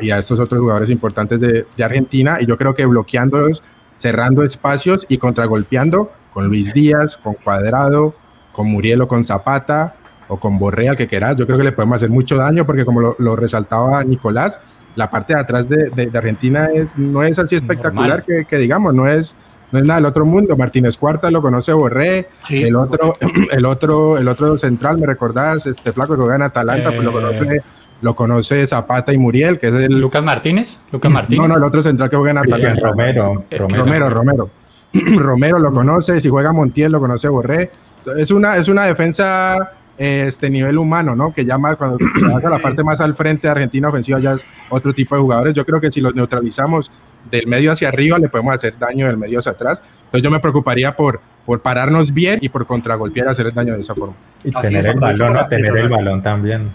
y 0.00 0.10
a 0.10 0.18
estos 0.18 0.38
otros 0.38 0.60
jugadores 0.60 0.90
importantes 0.90 1.40
de, 1.40 1.66
Argentina. 1.82 2.38
Y 2.40 2.46
yo 2.46 2.56
creo 2.56 2.74
que 2.74 2.86
bloqueándolos, 2.86 3.62
cerrando 3.94 4.42
espacios 4.42 5.06
y 5.08 5.18
contragolpeando 5.18 6.10
con 6.32 6.48
Luis 6.48 6.72
Díaz, 6.72 7.16
con 7.16 7.34
Cuadrado, 7.34 8.14
con 8.52 8.70
Muriel 8.70 9.02
o 9.02 9.08
con 9.08 9.24
Zapata 9.24 9.96
o 10.28 10.38
con 10.38 10.58
Borrea, 10.58 10.96
que 10.96 11.06
quieras, 11.06 11.36
yo 11.36 11.46
creo 11.46 11.58
que 11.58 11.64
le 11.64 11.72
podemos 11.72 11.96
hacer 11.96 12.10
mucho 12.10 12.36
daño 12.36 12.66
porque 12.66 12.84
como 12.84 13.14
lo 13.18 13.36
resaltaba 13.36 14.02
Nicolás, 14.04 14.60
la 14.96 15.10
parte 15.10 15.34
de 15.34 15.40
atrás 15.40 15.68
de, 15.68 16.10
Argentina 16.14 16.68
es, 16.74 16.98
no 16.98 17.22
es 17.22 17.38
así 17.38 17.54
espectacular 17.54 18.24
que, 18.24 18.56
digamos, 18.56 18.94
no 18.94 19.06
es, 19.06 19.36
no 19.72 19.78
es 19.78 19.84
nada 19.84 20.00
del 20.00 20.06
otro 20.06 20.24
mundo. 20.24 20.56
Martínez 20.56 20.96
Cuarta 20.96 21.30
lo 21.30 21.42
conoce 21.42 21.72
Borré, 21.72 22.28
el 22.50 22.76
otro, 22.76 23.16
el 23.52 23.64
otro, 23.64 24.18
el 24.18 24.28
otro 24.28 24.56
central, 24.58 24.98
me 24.98 25.06
recordás, 25.06 25.66
este 25.66 25.92
flaco 25.92 26.14
que 26.14 26.20
juega 26.20 26.36
en 26.36 26.42
Atalanta, 26.42 26.90
pues 26.90 27.02
lo 27.02 27.10
eh. 27.10 27.12
conoce, 27.12 27.62
lo 28.00 28.14
conoce 28.14 28.66
Zapata 28.66 29.12
y 29.12 29.18
Muriel, 29.18 29.58
que 29.58 29.68
es 29.68 29.74
el 29.74 29.98
Lucas 29.98 30.22
Martínez, 30.22 30.78
Lucas 30.92 31.10
Martínez. 31.10 31.42
No, 31.42 31.48
no, 31.48 31.56
el 31.56 31.64
otro 31.64 31.82
central 31.82 32.10
que 32.10 32.16
juega 32.16 32.32
en 32.32 32.38
Atalanta. 32.38 32.88
Romero, 32.88 33.44
Romero, 33.50 34.10
Romero. 34.10 34.50
Romero 35.18 35.58
lo 35.58 35.72
conoce, 35.72 36.20
si 36.20 36.28
juega 36.28 36.52
Montiel 36.52 36.92
lo 36.92 37.00
conoce 37.00 37.28
Borré. 37.28 37.70
Es 38.16 38.30
una, 38.30 38.56
es 38.56 38.68
una 38.68 38.84
defensa 38.84 39.56
este 39.98 40.50
nivel 40.50 40.76
humano, 40.78 41.16
¿no? 41.16 41.32
Que 41.32 41.44
ya 41.44 41.58
más 41.58 41.76
cuando 41.76 41.98
se 41.98 42.34
haga 42.34 42.50
la 42.50 42.58
parte 42.58 42.84
más 42.84 43.00
al 43.00 43.14
frente 43.14 43.46
de 43.46 43.52
Argentina 43.52 43.88
ofensiva 43.88 44.18
ya 44.18 44.32
es 44.32 44.44
otro 44.70 44.92
tipo 44.92 45.14
de 45.14 45.22
jugadores. 45.22 45.54
Yo 45.54 45.64
creo 45.64 45.80
que 45.80 45.90
si 45.90 46.00
los 46.00 46.14
neutralizamos 46.14 46.90
del 47.30 47.46
medio 47.46 47.72
hacia 47.72 47.88
arriba 47.88 48.18
le 48.18 48.28
podemos 48.28 48.54
hacer 48.54 48.78
daño 48.78 49.06
del 49.06 49.16
medio 49.16 49.38
hacia 49.38 49.52
atrás. 49.52 49.82
Entonces 50.04 50.22
yo 50.22 50.30
me 50.30 50.40
preocuparía 50.40 50.94
por, 50.96 51.20
por 51.44 51.62
pararnos 51.62 52.12
bien 52.12 52.38
y 52.42 52.48
por 52.48 52.66
contragolpear 52.66 53.28
hacer 53.28 53.46
el 53.46 53.52
daño 53.52 53.74
de 53.74 53.80
esa 53.80 53.94
forma. 53.94 54.14
Y 54.44 54.50
tener 54.50 54.86
el 54.86 55.00
balón, 55.00 55.48
tener 55.48 55.76
el 55.76 55.88
balón 55.88 56.22
también. 56.22 56.72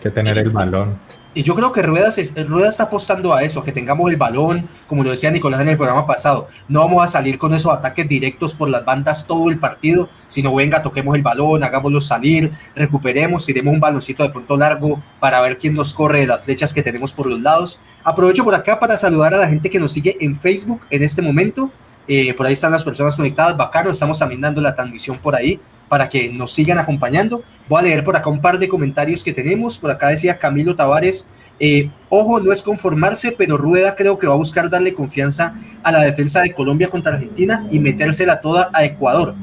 Que 0.00 0.10
tener 0.10 0.38
el 0.38 0.50
balón. 0.50 0.96
Y 1.36 1.42
yo 1.42 1.56
creo 1.56 1.72
que 1.72 1.82
Rueda, 1.82 2.10
Rueda 2.46 2.68
está 2.68 2.84
apostando 2.84 3.34
a 3.34 3.42
eso, 3.42 3.64
que 3.64 3.72
tengamos 3.72 4.08
el 4.08 4.16
balón, 4.16 4.68
como 4.86 5.02
lo 5.02 5.10
decía 5.10 5.32
Nicolás 5.32 5.62
en 5.62 5.68
el 5.68 5.76
programa 5.76 6.06
pasado. 6.06 6.46
No 6.68 6.80
vamos 6.80 7.02
a 7.02 7.08
salir 7.08 7.38
con 7.38 7.52
esos 7.54 7.72
ataques 7.72 8.08
directos 8.08 8.54
por 8.54 8.70
las 8.70 8.84
bandas 8.84 9.26
todo 9.26 9.50
el 9.50 9.58
partido, 9.58 10.08
sino 10.28 10.54
venga, 10.54 10.80
toquemos 10.80 11.16
el 11.16 11.22
balón, 11.22 11.64
hagámoslo 11.64 12.00
salir, 12.00 12.52
recuperemos, 12.76 13.44
tiremos 13.44 13.74
un 13.74 13.80
baloncito 13.80 14.22
de 14.22 14.30
pronto 14.30 14.56
largo 14.56 15.02
para 15.18 15.40
ver 15.40 15.58
quién 15.58 15.74
nos 15.74 15.92
corre 15.92 16.20
de 16.20 16.28
las 16.28 16.44
flechas 16.44 16.72
que 16.72 16.82
tenemos 16.82 17.12
por 17.12 17.26
los 17.26 17.40
lados. 17.40 17.80
Aprovecho 18.04 18.44
por 18.44 18.54
acá 18.54 18.78
para 18.78 18.96
saludar 18.96 19.34
a 19.34 19.38
la 19.38 19.48
gente 19.48 19.70
que 19.70 19.80
nos 19.80 19.90
sigue 19.90 20.16
en 20.20 20.36
Facebook 20.36 20.82
en 20.90 21.02
este 21.02 21.20
momento. 21.20 21.72
Eh, 22.06 22.34
por 22.34 22.46
ahí 22.46 22.52
están 22.52 22.72
las 22.72 22.84
personas 22.84 23.16
conectadas, 23.16 23.56
bacano, 23.56 23.90
estamos 23.90 24.18
también 24.18 24.40
dando 24.40 24.60
la 24.60 24.74
transmisión 24.74 25.18
por 25.18 25.34
ahí 25.34 25.60
para 25.88 26.08
que 26.08 26.30
nos 26.30 26.52
sigan 26.52 26.78
acompañando. 26.78 27.42
Voy 27.68 27.80
a 27.80 27.82
leer 27.82 28.04
por 28.04 28.16
acá 28.16 28.28
un 28.28 28.40
par 28.40 28.58
de 28.58 28.68
comentarios 28.68 29.22
que 29.22 29.32
tenemos. 29.32 29.78
Por 29.78 29.90
acá 29.90 30.08
decía 30.08 30.38
Camilo 30.38 30.74
Tavares, 30.74 31.28
eh, 31.60 31.90
ojo, 32.08 32.40
no 32.40 32.52
es 32.52 32.62
conformarse, 32.62 33.34
pero 33.38 33.56
Rueda 33.56 33.94
creo 33.94 34.18
que 34.18 34.26
va 34.26 34.34
a 34.34 34.36
buscar 34.36 34.68
darle 34.68 34.92
confianza 34.92 35.54
a 35.82 35.92
la 35.92 36.02
defensa 36.02 36.42
de 36.42 36.52
Colombia 36.52 36.90
contra 36.90 37.12
Argentina 37.12 37.66
y 37.70 37.78
metérsela 37.78 38.40
toda 38.40 38.70
a 38.72 38.84
Ecuador. 38.84 39.34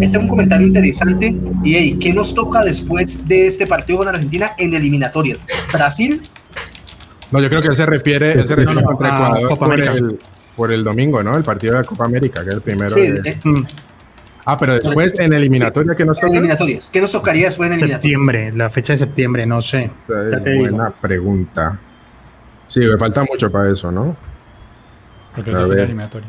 Este 0.00 0.16
es 0.16 0.22
un 0.22 0.28
comentario 0.28 0.66
interesante. 0.66 1.36
Y 1.62 1.74
hey, 1.74 1.98
¿qué 2.00 2.12
nos 2.12 2.34
toca 2.34 2.62
después 2.64 3.28
de 3.28 3.46
este 3.46 3.66
partido 3.66 3.98
con 3.98 4.08
Argentina 4.08 4.50
en 4.58 4.74
eliminatorias? 4.74 5.38
Brasil. 5.72 6.20
No, 7.30 7.40
yo 7.40 7.48
creo 7.48 7.62
que 7.62 7.68
él 7.68 7.76
se 7.76 7.86
refiere, 7.86 8.32
él 8.32 8.46
se 8.46 8.56
refiere 8.56 8.82
contra 8.82 9.08
Ecuador 9.16 9.58
por 9.58 9.80
el, 9.80 10.18
por 10.56 10.72
el, 10.72 10.84
domingo, 10.84 11.22
¿no? 11.22 11.36
El 11.36 11.44
partido 11.44 11.74
de 11.74 11.80
la 11.80 11.86
Copa 11.86 12.04
América, 12.04 12.42
que 12.42 12.50
es 12.50 12.54
el 12.56 12.60
primero. 12.60 12.90
Sí, 12.90 13.10
de... 13.10 13.38
Mm. 13.42 13.66
Ah, 14.46 14.58
pero 14.58 14.74
después 14.74 15.18
en 15.18 15.32
eliminatoria, 15.32 15.94
¿qué 15.94 16.04
nos 16.04 16.20
toca? 16.20 16.32
Eliminatorias. 16.32 16.90
¿Qué 16.90 17.00
nos 17.00 17.12
tocaría 17.12 17.46
después 17.46 17.68
en 17.68 17.72
eliminatoria? 17.72 17.94
Septiembre, 17.96 18.52
la 18.52 18.68
fecha 18.68 18.92
de 18.92 18.98
septiembre, 18.98 19.46
no 19.46 19.62
sé. 19.62 19.90
buena 20.06 20.90
pregunta. 20.90 21.78
Sí, 22.66 22.80
me 22.80 22.98
falta 22.98 23.24
mucho 23.24 23.50
para 23.50 23.70
eso, 23.70 23.90
¿no? 23.90 24.16
Porque 25.34 25.50
es 25.50 25.56
eliminatoria. 25.56 26.28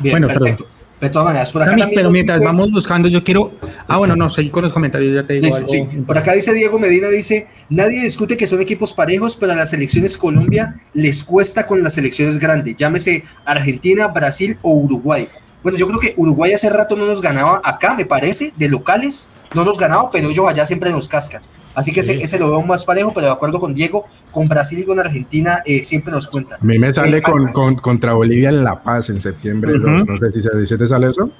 Bien, 0.00 0.12
bueno, 0.12 0.28
perfecto. 0.28 0.66
De 1.02 1.10
todas 1.10 1.24
maneras, 1.24 1.50
por 1.50 1.64
acá 1.64 1.74
pero 1.92 2.12
mientras 2.12 2.38
vamos 2.38 2.70
buscando, 2.70 3.08
yo 3.08 3.24
quiero. 3.24 3.50
Ah, 3.88 3.96
bueno, 3.96 4.14
no, 4.14 4.30
seguí 4.30 4.50
con 4.50 4.62
los 4.62 4.72
comentarios, 4.72 5.12
ya 5.12 5.26
te 5.26 5.34
digo. 5.34 5.52
algo. 5.52 5.66
Sí. 5.66 5.82
Por 6.06 6.16
acá 6.16 6.32
dice 6.32 6.54
Diego 6.54 6.78
Medina: 6.78 7.08
dice, 7.08 7.48
nadie 7.70 8.00
discute 8.00 8.36
que 8.36 8.46
son 8.46 8.60
equipos 8.60 8.92
parejos, 8.92 9.34
pero 9.34 9.50
a 9.50 9.56
las 9.56 9.70
selecciones 9.70 10.16
Colombia 10.16 10.76
les 10.94 11.24
cuesta 11.24 11.66
con 11.66 11.82
las 11.82 11.94
selecciones 11.94 12.38
grandes, 12.38 12.76
llámese 12.76 13.24
Argentina, 13.44 14.06
Brasil 14.08 14.56
o 14.62 14.76
Uruguay. 14.76 15.26
Bueno, 15.64 15.76
yo 15.76 15.88
creo 15.88 15.98
que 15.98 16.14
Uruguay 16.16 16.52
hace 16.52 16.70
rato 16.70 16.94
no 16.94 17.04
nos 17.04 17.20
ganaba 17.20 17.60
acá, 17.64 17.96
me 17.96 18.06
parece, 18.06 18.52
de 18.56 18.68
locales, 18.68 19.28
no 19.54 19.64
nos 19.64 19.78
ganaba, 19.78 20.08
pero 20.12 20.30
ellos 20.30 20.46
allá 20.48 20.64
siempre 20.66 20.92
nos 20.92 21.08
cascan. 21.08 21.42
Así 21.74 21.90
que 21.90 22.00
ese, 22.00 22.38
lo 22.38 22.50
veo 22.50 22.62
más 22.62 22.84
parejo, 22.84 23.12
pero 23.14 23.26
de 23.26 23.32
acuerdo 23.32 23.58
con 23.58 23.74
Diego, 23.74 24.04
con 24.30 24.46
Brasil 24.46 24.78
y 24.78 24.84
con 24.84 25.00
Argentina 25.00 25.62
eh, 25.64 25.82
siempre 25.82 26.12
nos 26.12 26.28
cuentan. 26.28 26.58
A 26.60 26.64
mí 26.64 26.78
me 26.78 26.92
sale 26.92 27.18
eh, 27.18 27.22
con, 27.22 27.52
con, 27.52 27.76
contra 27.76 28.12
Bolivia 28.12 28.50
en 28.50 28.62
La 28.62 28.82
Paz 28.82 29.10
en 29.10 29.20
septiembre 29.20 29.78
No 29.78 30.16
sé 30.16 30.32
si, 30.32 30.42
se, 30.42 30.76
te 30.76 30.86
sale 30.86 31.10
eso. 31.10 31.30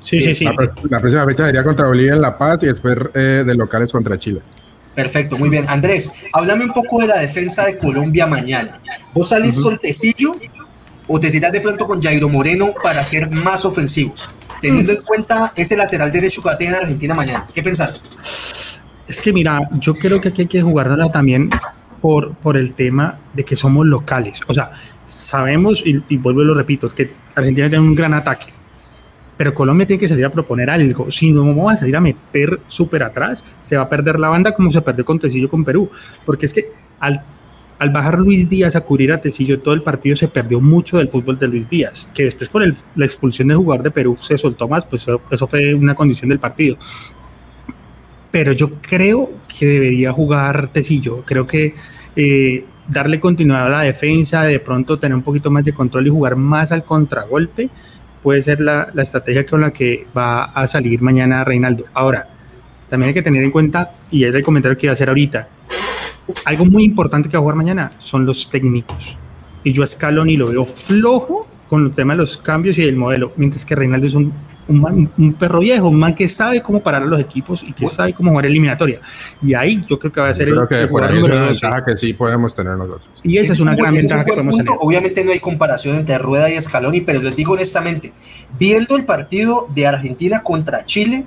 Sí, 0.00 0.20
sí, 0.20 0.34
sí. 0.34 0.44
La, 0.44 0.54
próxima 0.54 1.24
fecha 1.24 1.46
sería 1.46 1.64
contra 1.64 1.86
Bolivia 1.86 2.14
en 2.14 2.20
La 2.20 2.36
Paz 2.36 2.62
y 2.62 2.66
después 2.66 2.96
eh, 3.14 3.44
de 3.46 3.54
locales 3.54 3.90
contra 3.92 4.18
Chile. 4.18 4.40
Perfecto, 4.94 5.38
muy 5.38 5.48
bien. 5.48 5.64
Andrés, 5.68 6.12
háblame 6.32 6.64
un 6.64 6.72
poco 6.72 7.00
de 7.00 7.06
la 7.06 7.18
defensa 7.18 7.64
de 7.64 7.78
Colombia 7.78 8.26
mañana. 8.26 8.80
¿Vos 9.14 9.28
salís 9.28 9.58
con 9.58 9.78
Tecillo 9.78 10.32
o 11.06 11.18
te 11.18 11.30
tiras 11.30 11.52
de 11.52 11.60
pronto 11.60 11.86
con 11.86 12.02
Jairo 12.02 12.28
Moreno 12.28 12.74
para 12.82 13.02
ser 13.02 13.30
más 13.30 13.64
ofensivos? 13.64 14.30
Teniendo 14.60 14.92
en 14.92 15.00
cuenta 15.00 15.52
ese 15.56 15.76
lateral 15.76 16.12
derecho 16.12 16.42
que 16.42 16.48
va 16.48 16.54
a 16.54 16.58
tener 16.58 16.74
Argentina 16.74 17.14
mañana. 17.14 17.46
¿Qué 17.54 17.62
pensás? 17.62 18.02
Es 19.10 19.20
que 19.22 19.32
mira, 19.32 19.68
yo 19.80 19.92
creo 19.92 20.20
que 20.20 20.28
aquí 20.28 20.42
hay 20.42 20.46
que 20.46 20.62
jugarla 20.62 21.10
también 21.10 21.50
por, 22.00 22.32
por 22.34 22.56
el 22.56 22.74
tema 22.74 23.18
de 23.34 23.42
que 23.42 23.56
somos 23.56 23.84
locales. 23.84 24.40
O 24.46 24.54
sea, 24.54 24.70
sabemos, 25.02 25.84
y, 25.84 26.00
y 26.08 26.16
vuelvo 26.16 26.42
y 26.42 26.44
lo 26.44 26.54
repito, 26.54 26.88
que 26.88 27.10
Argentina 27.34 27.68
tiene 27.68 27.84
un 27.84 27.96
gran 27.96 28.14
ataque, 28.14 28.46
pero 29.36 29.52
Colombia 29.52 29.84
tiene 29.84 29.98
que 29.98 30.06
salir 30.06 30.24
a 30.26 30.30
proponer 30.30 30.70
algo. 30.70 31.10
Si 31.10 31.32
no 31.32 31.44
vamos 31.44 31.72
a 31.72 31.76
salir 31.78 31.96
a 31.96 32.00
meter 32.00 32.60
súper 32.68 33.02
atrás, 33.02 33.44
se 33.58 33.76
va 33.76 33.82
a 33.82 33.88
perder 33.88 34.20
la 34.20 34.28
banda 34.28 34.54
como 34.54 34.70
se 34.70 34.80
perdió 34.80 35.04
con 35.04 35.18
Tecillo 35.18 35.48
con 35.48 35.64
Perú. 35.64 35.90
Porque 36.24 36.46
es 36.46 36.54
que 36.54 36.70
al 37.00 37.24
al 37.80 37.88
bajar 37.88 38.18
Luis 38.18 38.48
Díaz 38.50 38.76
a 38.76 38.82
cubrir 38.82 39.10
a 39.10 39.22
Tecillo 39.22 39.58
todo 39.58 39.72
el 39.72 39.82
partido 39.82 40.14
se 40.14 40.28
perdió 40.28 40.60
mucho 40.60 40.98
del 40.98 41.08
fútbol 41.08 41.38
de 41.38 41.48
Luis 41.48 41.68
Díaz, 41.68 42.10
que 42.14 42.24
después 42.24 42.50
con 42.50 42.62
la 42.94 43.04
expulsión 43.06 43.48
del 43.48 43.56
jugador 43.56 43.82
de 43.82 43.90
Perú 43.90 44.14
se 44.14 44.36
soltó 44.36 44.68
más, 44.68 44.84
pues 44.84 45.06
eso, 45.30 45.46
fue 45.46 45.74
una 45.74 45.94
condición 45.94 46.28
del 46.28 46.38
partido. 46.38 46.76
Pero 48.30 48.52
yo 48.52 48.70
creo 48.80 49.30
que 49.58 49.66
debería 49.66 50.12
jugar 50.12 50.68
Tecillo, 50.68 51.24
creo 51.24 51.46
que 51.46 51.74
eh, 52.16 52.64
darle 52.86 53.20
continuidad 53.20 53.66
a 53.66 53.68
la 53.68 53.80
defensa, 53.82 54.42
de 54.42 54.60
pronto 54.60 54.98
tener 54.98 55.16
un 55.16 55.22
poquito 55.22 55.50
más 55.50 55.64
de 55.64 55.72
control 55.72 56.06
y 56.06 56.10
jugar 56.10 56.36
más 56.36 56.72
al 56.72 56.84
contragolpe, 56.84 57.70
puede 58.22 58.42
ser 58.42 58.60
la, 58.60 58.88
la 58.94 59.02
estrategia 59.02 59.46
con 59.46 59.60
la 59.60 59.72
que 59.72 60.06
va 60.16 60.44
a 60.44 60.66
salir 60.66 61.02
mañana 61.02 61.44
Reinaldo. 61.44 61.84
Ahora, 61.94 62.28
también 62.88 63.08
hay 63.08 63.14
que 63.14 63.22
tener 63.22 63.42
en 63.42 63.50
cuenta, 63.50 63.92
y 64.10 64.24
es 64.24 64.34
el 64.34 64.42
comentario 64.42 64.76
que 64.76 64.86
iba 64.86 64.92
a 64.92 64.94
hacer 64.94 65.08
ahorita, 65.08 65.48
algo 66.44 66.64
muy 66.64 66.84
importante 66.84 67.28
que 67.28 67.36
va 67.36 67.38
a 67.38 67.42
jugar 67.42 67.56
mañana 67.56 67.92
son 67.98 68.26
los 68.26 68.50
técnicos. 68.50 69.16
Y 69.64 69.72
yo 69.72 69.82
a 69.82 69.86
Scaloni 69.86 70.36
lo 70.36 70.48
veo 70.48 70.64
flojo 70.64 71.46
con 71.68 71.84
el 71.84 71.92
tema 71.92 72.14
de 72.14 72.18
los 72.18 72.36
cambios 72.36 72.78
y 72.78 72.82
el 72.82 72.96
modelo, 72.96 73.32
mientras 73.36 73.64
que 73.64 73.74
Reinaldo 73.74 74.06
es 74.06 74.14
un, 74.14 74.32
un, 74.70 75.34
perro 75.38 75.60
viejo, 75.60 75.88
un 75.88 75.98
man 75.98 76.14
que 76.14 76.28
sabe 76.28 76.62
cómo 76.62 76.82
parar 76.82 77.02
a 77.02 77.06
los 77.06 77.20
equipos 77.20 77.62
y 77.62 77.72
que 77.72 77.86
sabe 77.86 78.14
cómo 78.14 78.30
jugar 78.30 78.46
eliminatoria. 78.46 79.00
Y 79.42 79.54
ahí 79.54 79.80
yo 79.88 79.98
creo 79.98 80.12
que 80.12 80.20
va 80.20 80.28
a 80.28 80.34
ser 80.34 80.48
el, 80.48 80.68
que 80.68 80.86
por 80.86 81.04
ahí 81.04 81.18
es 81.18 81.24
una 81.24 81.46
ventaja 81.46 81.84
que 81.84 81.96
sí 81.96 82.12
podemos 82.12 82.54
tener 82.54 82.76
nosotros. 82.76 83.08
Y 83.22 83.38
esa 83.38 83.52
es, 83.52 83.60
una 83.60 83.74
gran 83.74 83.92
ventaja 83.92 84.24
que 84.24 84.32
podemos 84.32 84.56
tener. 84.56 84.72
Obviamente 84.80 85.24
no 85.24 85.32
hay 85.32 85.40
comparación 85.40 85.96
entre 85.96 86.18
Rueda 86.18 86.50
y 86.50 86.60
Scaloni, 86.60 87.00
pero 87.02 87.20
les 87.20 87.36
digo 87.36 87.52
honestamente, 87.52 88.12
viendo 88.58 88.96
el 88.96 89.04
partido 89.04 89.68
de 89.74 89.86
Argentina 89.86 90.42
contra 90.42 90.84
Chile, 90.84 91.26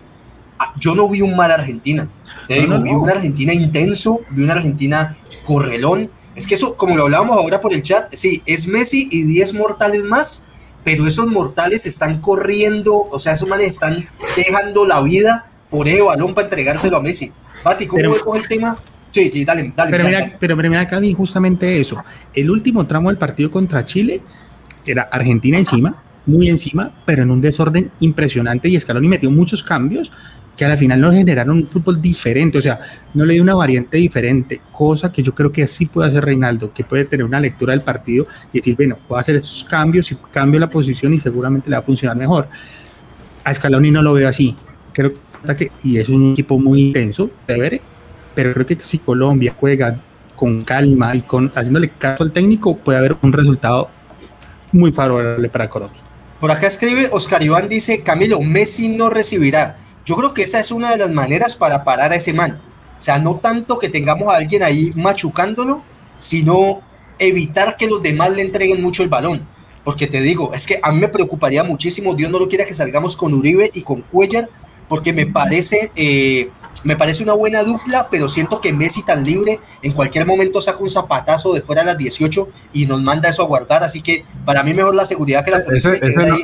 ah, 0.60 0.74
yo 0.80 0.96
no 0.96 1.10
vi 1.10 1.22
un 1.22 1.36
mal 1.36 1.52
Argentina 1.52 2.08
te 2.48 2.56
digo, 2.56 2.82
vi 2.82 2.92
una 2.92 3.14
Argentina 3.14 3.54
intenso, 3.54 4.22
vi 4.32 4.44
una 4.44 4.54
Argentina 4.54 5.16
correlón. 5.46 6.10
Es 6.36 6.48
que 6.48 6.56
eso, 6.56 6.76
como 6.76 6.96
lo 6.96 7.04
hablábamos 7.04 7.38
ahora 7.38 7.62
por 7.62 7.74
el 7.74 7.84
chat, 7.84 8.14
sí, 8.14 8.42
es 8.46 8.68
Messi 8.68 9.08
y 9.12 9.24
10 9.24 9.54
mortales 9.56 10.04
más, 10.04 10.46
pero 10.84 11.08
esos 11.08 11.28
mortales 11.28 11.86
están 11.86 12.20
corriendo, 12.20 12.96
o 12.96 13.20
sea, 13.20 13.34
esos 13.34 13.48
manes 13.48 13.68
están 13.68 14.06
dejando 14.36 14.86
la 14.86 15.02
vida 15.02 15.46
por 15.70 15.88
ese 15.88 16.02
balón 16.02 16.34
para 16.34 16.48
entregárselo 16.48 16.98
a 16.98 17.02
Messi. 17.02 17.32
Pati, 17.64 17.88
¿cómo 17.88 18.04
ves 18.04 18.24
el 18.36 18.48
tema? 18.48 18.76
Sí, 19.12 19.30
sí, 19.32 19.46
dale, 19.46 19.72
dale. 19.76 19.92
Pero, 19.92 20.04
mira, 20.06 20.38
pero, 20.40 20.58
pero 20.58 20.70
mira, 20.70 20.88
Cali, 20.88 21.14
justamente 21.14 21.80
eso. 21.80 22.04
El 22.34 22.50
último 22.50 22.86
tramo 22.88 23.10
del 23.10 23.18
partido 23.18 23.52
contra 23.52 23.84
Chile 23.84 24.22
era 24.86 25.04
Argentina 25.04 25.58
encima, 25.58 26.02
muy 26.26 26.50
encima, 26.50 26.92
pero 27.06 27.24
en 27.24 27.32
un 27.32 27.40
desorden 27.40 27.92
impresionante 28.00 28.70
y 28.70 28.80
Scaloni 28.80 29.08
metió 29.08 29.30
muchos 29.30 29.64
cambios 29.64 30.12
que 30.56 30.66
a 30.66 30.70
la 30.70 30.78
final 30.78 31.02
nos 31.02 31.16
generaron 31.16 31.58
un 31.58 31.66
fútbol 31.66 32.02
diferente, 32.02 32.58
o 32.58 32.62
sea, 32.62 32.80
no 33.14 33.26
le 33.26 33.34
dio 33.34 33.44
una 33.44 33.56
variante 33.56 33.98
diferente, 33.98 34.62
cosa 34.72 35.12
que 35.12 35.24
yo 35.24 35.34
creo 35.34 35.52
que 35.52 35.66
sí 35.68 35.88
puede 35.88 36.10
hacer 36.10 36.24
Reinaldo, 36.24 36.72
que 36.74 36.84
puede 36.84 37.06
tener 37.06 37.26
una 37.26 37.40
lectura 37.40 37.72
del 37.72 37.82
partido 37.82 38.26
y 38.52 38.60
decir, 38.60 38.76
bueno, 38.76 38.98
puedo 39.08 39.20
hacer 39.20 39.36
esos 39.36 39.64
cambios 39.64 40.12
y 40.12 40.18
cambio 40.32 40.60
la 40.60 40.70
posición 40.70 41.14
y 41.14 41.20
seguramente 41.20 41.70
le 41.70 41.76
va 41.76 41.80
a 41.80 41.84
funcionar 41.84 42.16
mejor. 42.16 42.48
A 43.44 43.54
Scaloni 43.54 43.92
no 43.92 44.02
lo 44.02 44.14
veo 44.14 44.28
así, 44.28 44.56
creo 44.92 45.14
que, 45.58 45.72
y 45.84 45.98
es 45.98 46.10
un 46.10 46.34
equipo 46.34 46.60
muy 46.60 46.82
intenso, 46.88 47.32
ver, 47.48 47.82
pero 48.36 48.54
creo 48.54 48.66
que 48.66 48.78
si 48.80 49.00
Colombia 49.00 49.56
juega 49.60 50.00
con 50.36 50.64
calma 50.64 51.16
y 51.16 51.22
con 51.22 51.52
haciéndole 51.56 51.90
caso 51.90 52.24
al 52.24 52.32
técnico, 52.32 52.78
puede 52.78 53.00
haber 53.00 53.16
un 53.22 53.34
resultado 53.34 53.90
muy 54.72 54.92
favorable 54.92 55.50
para 55.50 55.70
Colombia. 55.70 56.00
Por 56.40 56.52
acá 56.52 56.68
escribe 56.68 57.10
Oscar 57.12 57.42
Iván, 57.42 57.70
dice, 57.70 58.02
Camilo, 58.04 58.42
Messi 58.42 58.90
no 58.90 59.10
recibirá 59.10 59.78
yo 60.06 60.16
creo 60.16 60.34
que 60.34 60.44
esa 60.44 60.60
es 60.60 60.72
una 60.72 60.92
de 60.92 60.98
las 60.98 61.12
maneras 61.12 61.56
para 61.56 61.84
parar 61.84 62.12
a 62.12 62.16
ese 62.16 62.34
man. 62.34 62.62
O 62.98 63.02
sea, 63.02 63.20
no 63.20 63.36
tanto 63.36 63.80
que 63.80 63.90
tengamos 63.90 64.34
a 64.34 64.38
alguien 64.38 64.64
ahí 64.64 64.92
machucándolo, 64.96 65.82
sino 66.18 66.82
evitar 67.20 67.78
que 67.78 67.88
los 67.88 68.02
demás 68.02 68.36
le 68.36 68.42
entreguen 68.42 68.82
mucho 68.82 69.04
el 69.04 69.10
balón. 69.10 69.48
Porque 69.84 70.08
te 70.08 70.22
digo, 70.22 70.54
es 70.54 70.66
que 70.66 70.80
a 70.82 70.92
mí 70.92 71.00
me 71.00 71.10
preocuparía 71.10 71.64
muchísimo, 71.64 72.16
Dios 72.16 72.32
no 72.32 72.40
lo 72.40 72.48
quiera 72.48 72.66
que 72.66 72.74
salgamos 72.74 73.18
con 73.18 73.34
Uribe 73.34 73.70
y 73.74 73.82
con 73.82 74.02
Cuellar, 74.02 74.50
porque 74.88 75.12
me 75.12 75.26
parece 75.26 75.92
eh, 75.96 76.50
me 76.84 76.96
parece 76.96 77.24
una 77.24 77.34
buena 77.34 77.64
dupla, 77.64 78.08
pero 78.10 78.30
siento 78.30 78.62
que 78.62 78.74
Messi 78.74 79.04
tan 79.04 79.24
libre 79.24 79.60
en 79.82 79.92
cualquier 79.92 80.26
momento 80.26 80.62
saca 80.62 80.80
un 80.80 80.90
zapatazo 80.90 81.54
de 81.54 81.62
fuera 81.62 81.82
de 81.82 81.88
las 81.88 81.98
18 81.98 82.48
y 82.74 82.86
nos 82.86 83.02
manda 83.02 83.30
eso 83.30 83.44
a 83.44 83.46
guardar. 83.46 83.84
Así 83.84 84.02
que 84.02 84.26
para 84.46 84.64
mí 84.64 84.74
mejor 84.74 84.96
la 84.96 85.06
seguridad 85.06 85.44
que 85.44 85.52
la 85.52 85.64
policía. 85.64 85.94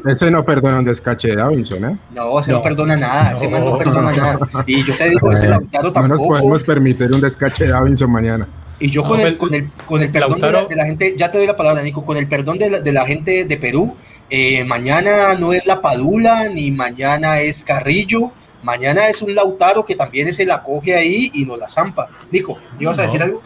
Ese, 0.06 0.32
no, 0.32 0.46
perdona 0.46 0.80
un 0.80 0.86
descache 0.86 1.30
de 1.30 1.36
Davinson, 1.36 1.86
¿eh? 1.86 1.98
No, 2.16 2.40
ese 2.40 2.52
no, 2.52 2.62
perdona 2.62 2.98
nada. 2.98 3.34
Ese 3.34 3.48
man 3.48 3.66
no 3.66 3.78
perdona 3.78 4.12
nada. 4.12 4.40
Y 4.66 4.84
yo 4.84 4.96
te 4.96 5.10
digo, 5.10 5.32
ese 5.32 5.48
Lautaro 5.48 5.92
tampoco. 5.92 6.24
No 6.24 6.30
nos 6.30 6.40
podemos 6.40 6.64
permitir 6.64 7.12
un 7.12 7.22
descache 7.22 7.66
de 7.66 7.72
Davinson 7.72 8.12
mañana. 8.12 8.48
Y 8.82 8.90
yo 8.90 9.04
con, 9.04 9.20
el, 9.20 9.38
con, 9.38 9.54
el, 9.54 9.70
con 9.86 10.02
el 10.02 10.10
perdón 10.10 10.40
de 10.40 10.76
la, 10.76 10.86
gente, 10.86 11.14
ya 11.18 11.30
te 11.30 11.38
doy 11.38 11.46
la 11.46 11.58
palabra, 11.58 11.82
Nico, 11.82 12.06
con 12.06 12.16
el 12.16 12.30
perdón 12.30 12.58
de 12.58 12.70
la, 12.70 12.80
de 12.80 12.94
la 12.94 13.06
gente 13.06 13.44
de 13.44 13.58
Perú, 13.58 13.94
eh, 14.30 14.64
mañana 14.64 15.36
no 15.36 15.52
es 15.52 15.66
la 15.66 15.82
Padula, 15.82 16.48
ni 16.48 16.72
mañana 16.72 17.42
es 17.42 17.66
Carrillo, 17.66 18.32
Mañana 18.64 19.08
es 19.08 19.22
un 19.22 19.34
Lautaro 19.34 19.86
que 19.86 19.96
también 19.96 20.32
se 20.34 20.46
la 20.46 20.64
coge 20.64 20.96
ahí 20.96 21.32
y 21.34 21.46
nos 21.46 21.58
la 21.58 21.70
zampa. 21.70 22.10
Nico, 22.32 22.58
¿ibas 22.80 23.00
a 23.00 23.04
decir 23.04 23.22
algo? 23.22 23.42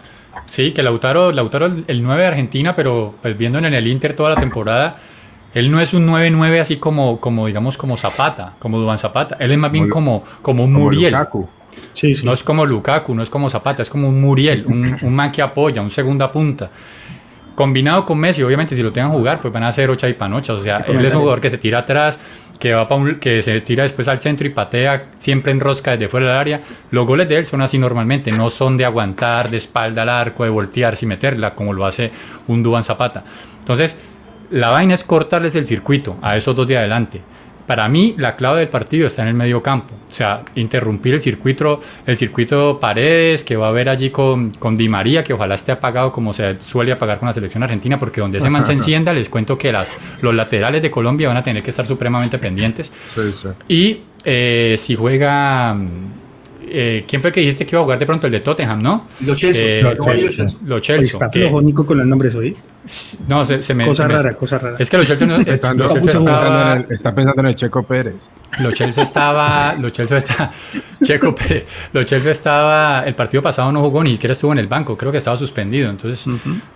Sí, 0.45 0.71
que 0.71 0.83
Lautaro, 0.83 1.31
Lautaro 1.31 1.67
el 1.87 2.03
9 2.03 2.21
de 2.21 2.27
Argentina, 2.27 2.75
pero 2.75 3.15
pues 3.21 3.37
viéndolo 3.37 3.67
en 3.67 3.73
el 3.73 3.87
Inter 3.87 4.15
toda 4.15 4.31
la 4.31 4.35
temporada, 4.35 4.97
él 5.53 5.69
no 5.69 5.79
es 5.79 5.93
un 5.93 6.07
9-9 6.07 6.59
así 6.59 6.77
como, 6.77 7.19
como, 7.19 7.45
digamos, 7.45 7.77
como 7.77 7.95
Zapata, 7.95 8.53
como 8.59 8.79
Duban 8.79 8.97
Zapata. 8.97 9.37
Él 9.39 9.51
es 9.51 9.57
más 9.57 9.71
bien 9.71 9.89
como, 9.89 10.23
como 10.41 10.63
un 10.63 10.73
Muriel. 10.73 11.15
Sí, 11.93 12.15
sí. 12.15 12.25
No 12.25 12.33
es 12.33 12.43
como 12.43 12.65
Lukaku, 12.65 13.13
no 13.13 13.21
es 13.23 13.29
como 13.29 13.49
Zapata, 13.49 13.83
es 13.83 13.89
como 13.89 14.09
un 14.09 14.19
Muriel, 14.19 14.65
un, 14.65 14.95
un 15.01 15.15
man 15.15 15.31
que 15.31 15.41
apoya, 15.41 15.81
un 15.81 15.91
segunda 15.91 16.31
punta. 16.31 16.69
Combinado 17.55 18.03
con 18.05 18.17
Messi, 18.17 18.41
obviamente, 18.43 18.75
si 18.75 18.81
lo 18.81 18.91
tengan 18.91 19.11
jugar, 19.11 19.39
pues 19.39 19.53
van 19.53 19.63
a 19.63 19.71
ser 19.71 19.89
ocho 19.89 20.07
y 20.07 20.13
panochas. 20.13 20.57
O 20.57 20.63
sea, 20.63 20.77
él 20.99 21.05
es 21.05 21.13
un 21.13 21.19
jugador 21.21 21.41
que 21.41 21.49
se 21.49 21.57
tira 21.59 21.79
atrás, 21.79 22.17
que 22.59 22.73
va 22.73 22.87
pa 22.87 22.95
un- 22.95 23.15
que 23.19 23.41
se 23.43 23.61
tira 23.61 23.83
después 23.83 24.07
al 24.07 24.19
centro 24.19 24.47
y 24.47 24.49
patea 24.49 25.07
siempre 25.17 25.51
en 25.51 25.59
rosca 25.59 25.91
desde 25.91 26.07
fuera 26.09 26.27
del 26.27 26.35
área. 26.37 26.61
Los 26.91 27.05
goles 27.05 27.27
de 27.29 27.37
él 27.37 27.45
son 27.45 27.61
así 27.61 27.77
normalmente, 27.77 28.31
no 28.31 28.49
son 28.49 28.77
de 28.77 28.85
aguantar 28.85 29.49
de 29.49 29.57
espalda 29.57 30.01
al 30.03 30.09
arco, 30.09 30.43
de 30.43 30.49
voltearse 30.49 31.05
y 31.05 31.09
meterla, 31.09 31.53
como 31.53 31.73
lo 31.73 31.85
hace 31.85 32.11
un 32.47 32.63
Duban 32.63 32.83
Zapata. 32.83 33.23
Entonces, 33.59 34.01
la 34.51 34.71
vaina 34.71 34.93
es 34.93 35.03
cortarles 35.03 35.55
el 35.55 35.65
circuito 35.65 36.17
a 36.21 36.35
esos 36.37 36.55
dos 36.55 36.67
de 36.67 36.77
adelante. 36.77 37.21
Para 37.67 37.87
mí, 37.87 38.13
la 38.17 38.35
clave 38.35 38.59
del 38.59 38.69
partido 38.69 39.07
está 39.07 39.21
en 39.21 39.29
el 39.29 39.33
medio 39.33 39.63
campo. 39.63 39.93
O 40.09 40.13
sea, 40.13 40.43
interrumpir 40.55 41.15
el 41.15 41.21
circuito, 41.21 41.79
el 42.05 42.15
circuito 42.15 42.79
Paredes, 42.79 43.43
que 43.43 43.55
va 43.55 43.67
a 43.67 43.69
haber 43.69 43.89
allí 43.89 44.09
con, 44.09 44.51
con 44.51 44.77
Di 44.77 44.89
María, 44.89 45.23
que 45.23 45.33
ojalá 45.33 45.55
esté 45.55 45.71
apagado 45.71 46.11
como 46.11 46.33
se 46.33 46.61
suele 46.61 46.91
apagar 46.91 47.19
con 47.19 47.27
la 47.27 47.33
selección 47.33 47.63
argentina, 47.63 47.97
porque 47.97 48.21
donde 48.21 48.37
ese 48.37 48.49
man 48.49 48.63
se 48.63 48.73
encienda, 48.73 49.13
les 49.13 49.29
cuento 49.29 49.57
que 49.57 49.71
las, 49.71 49.99
los 50.21 50.35
laterales 50.35 50.81
de 50.81 50.91
Colombia 50.91 51.27
van 51.27 51.37
a 51.37 51.43
tener 51.43 51.63
que 51.63 51.69
estar 51.69 51.85
supremamente 51.85 52.37
pendientes. 52.37 52.91
Sí, 53.13 53.31
sí. 53.31 53.47
Y 53.67 54.01
eh, 54.25 54.75
si 54.77 54.95
juega. 54.95 55.75
Eh, 56.73 57.05
¿Quién 57.07 57.21
fue 57.21 57.31
que 57.31 57.39
dijiste 57.39 57.65
que 57.65 57.75
iba 57.75 57.81
a 57.81 57.83
jugar 57.83 57.99
de 57.99 58.05
pronto? 58.05 58.27
El 58.27 58.33
de 58.33 58.39
Tottenham, 58.41 58.81
¿no? 58.81 59.07
Lo 59.25 59.35
Chelsea. 59.35 59.65
Eh, 59.65 59.81
Lo 59.81 59.93
Lo 59.93 60.13
Chelsea. 60.13 60.45
Lo 60.65 60.77
está 60.79 61.29
que- 61.29 61.41
flojo 61.41 61.61
Nico 61.61 61.85
con 61.85 61.97
los 61.97 62.05
nombres 62.07 62.35
hoy. 62.35 62.55
No, 63.27 63.45
se, 63.45 63.61
se 63.61 63.73
me. 63.75 63.85
Cosa 63.85 64.03
se 64.03 64.09
me- 64.09 64.17
rara, 64.17 64.33
cosa 64.35 64.59
rara. 64.59 64.75
Es 64.79 64.89
que 64.89 64.97
los 64.97 65.07
Chelsea, 65.07 65.25
no, 65.27 65.37
Está, 65.37 65.73
los 65.73 65.85
está 65.87 66.01
Chelsea 66.01 66.01
pensando 66.01 66.29
estaba- 66.31 66.73
en 66.75 66.81
el, 66.81 66.91
está 66.91 67.15
pensando 67.15 67.41
en 67.41 67.47
el 67.47 67.55
Checo 67.55 67.83
Pérez. 67.83 68.15
Lo 68.59 68.71
Chelsea 68.71 69.03
estaba, 69.03 69.73
lo 69.79 69.89
Chelsea 69.89 70.17
está, 70.17 70.51
Checo 71.03 71.33
Pérez, 71.33 71.65
lo 71.91 72.03
Chelsea 72.03 72.31
estaba, 72.31 73.03
el 73.03 73.15
partido 73.15 73.41
pasado 73.41 73.71
no 73.71 73.81
jugó 73.81 74.03
ni 74.03 74.11
siquiera 74.11 74.33
estuvo 74.33 74.51
en 74.51 74.59
el 74.59 74.67
banco, 74.67 74.95
creo 74.95 75.11
que 75.11 75.17
estaba 75.17 75.35
suspendido, 75.37 75.89
entonces 75.89 76.25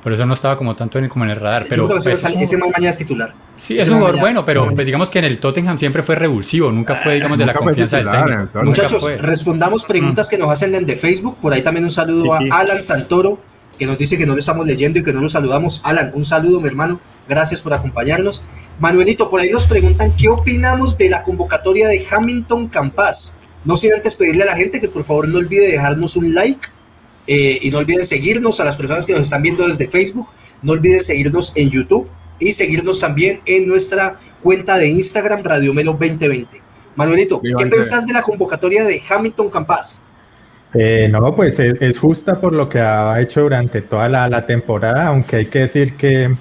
por 0.01 0.11
eso 0.11 0.25
no 0.25 0.33
estaba 0.33 0.57
como 0.57 0.75
tanto 0.75 0.97
en, 0.97 1.07
como 1.07 1.25
en 1.25 1.31
el 1.31 1.35
radar. 1.37 1.61
Yo 1.61 1.67
Pero 1.69 1.87
creo 1.87 1.97
que 1.97 1.99
ese, 1.99 2.09
pues, 2.09 2.21
sale- 2.21 2.41
ese 2.41 2.57
mañana 2.57 2.89
es 2.89 2.97
titular. 2.97 3.35
sí, 3.59 3.77
es 3.77 3.87
un 3.89 3.97
jugador 3.99 4.19
bueno, 4.19 4.43
pero 4.43 4.73
pues 4.73 4.87
digamos 4.87 5.11
que 5.11 5.19
en 5.19 5.25
el 5.25 5.37
Tottenham 5.37 5.77
siempre 5.77 6.01
fue 6.01 6.15
revulsivo, 6.15 6.71
nunca 6.71 6.95
fue 6.95 7.13
digamos 7.15 7.37
de 7.37 7.45
la 7.45 7.53
Nunca 7.53 7.65
confianza 7.65 7.97
del 7.97 8.09
técnico. 8.09 8.63
Muchachos, 8.63 9.03
respondamos 9.19 9.85
preguntas 9.87 10.29
que 10.29 10.37
nos 10.37 10.49
hacen 10.51 10.71
desde 10.71 10.95
Facebook. 10.95 11.37
Por 11.41 11.53
ahí 11.53 11.61
también 11.61 11.85
un 11.85 11.91
saludo 11.91 12.23
Sí, 12.37 12.43
sí. 12.43 12.49
a 12.51 12.59
Alan 12.59 12.81
Santoro, 12.83 13.39
que 13.79 13.85
nos 13.85 13.97
dice 13.97 14.17
que 14.17 14.25
no 14.25 14.33
lo 14.33 14.39
estamos 14.39 14.65
leyendo 14.67 14.99
y 14.99 15.03
que 15.03 15.13
no 15.13 15.21
lo 15.21 15.29
saludamos. 15.29 15.81
Alan, 15.83 16.11
un 16.13 16.25
saludo, 16.25 16.61
mi 16.61 16.67
hermano. 16.67 16.99
Gracias 17.27 17.61
por 17.61 17.73
acompañarnos. 17.73 18.43
Manuelito, 18.79 19.29
por 19.29 19.41
ahí 19.41 19.49
nos 19.51 19.67
preguntan 19.67 20.15
qué 20.15 20.29
opinamos 20.29 20.97
de 20.97 21.09
la 21.09 21.23
convocatoria 21.23 21.87
de 21.87 22.03
Hamilton 22.11 22.67
Campas. 22.67 23.35
No 23.65 23.75
sin 23.77 23.93
antes 23.93 24.15
pedirle 24.15 24.43
a 24.43 24.47
la 24.47 24.55
gente 24.55 24.79
que 24.79 24.87
por 24.87 25.03
favor 25.03 25.27
no 25.27 25.39
olvide 25.39 25.67
dejarnos 25.71 26.15
un 26.15 26.33
like 26.33 26.67
eh, 27.27 27.59
y 27.61 27.69
no 27.71 27.79
olviden 27.79 28.05
seguirnos 28.05 28.59
a 28.59 28.63
las 28.63 28.77
personas 28.77 29.05
que 29.05 29.13
nos 29.13 29.23
están 29.23 29.41
viendo 29.41 29.67
desde 29.67 29.87
Facebook. 29.87 30.27
No 30.61 30.71
olviden 30.73 31.03
seguirnos 31.03 31.51
en 31.55 31.69
YouTube 31.69 32.09
y 32.39 32.53
seguirnos 32.53 32.99
también 32.99 33.39
en 33.45 33.67
nuestra 33.67 34.17
cuenta 34.41 34.77
de 34.77 34.89
Instagram, 34.89 35.43
Radio 35.43 35.73
Melo 35.73 35.93
2020. 35.93 36.61
Manuelito, 36.97 37.39
¿qué 37.41 37.67
pensás 37.67 38.05
de 38.07 38.13
la 38.13 38.23
convocatoria 38.23 38.83
de 38.83 38.99
Hamilton 39.09 39.49
Campas? 39.51 40.03
Eh, 40.73 41.07
no, 41.09 41.35
pues 41.35 41.59
es, 41.59 41.79
es 41.79 41.99
justa 41.99 42.39
por 42.39 42.53
lo 42.53 42.67
que 42.67 42.79
ha 42.79 43.21
hecho 43.21 43.41
durante 43.41 43.81
toda 43.81 44.09
la, 44.09 44.27
la 44.27 44.45
temporada, 44.45 45.07
aunque 45.07 45.37
hay 45.37 45.45
que 45.45 45.59
decir 45.59 45.95
que, 45.95 46.35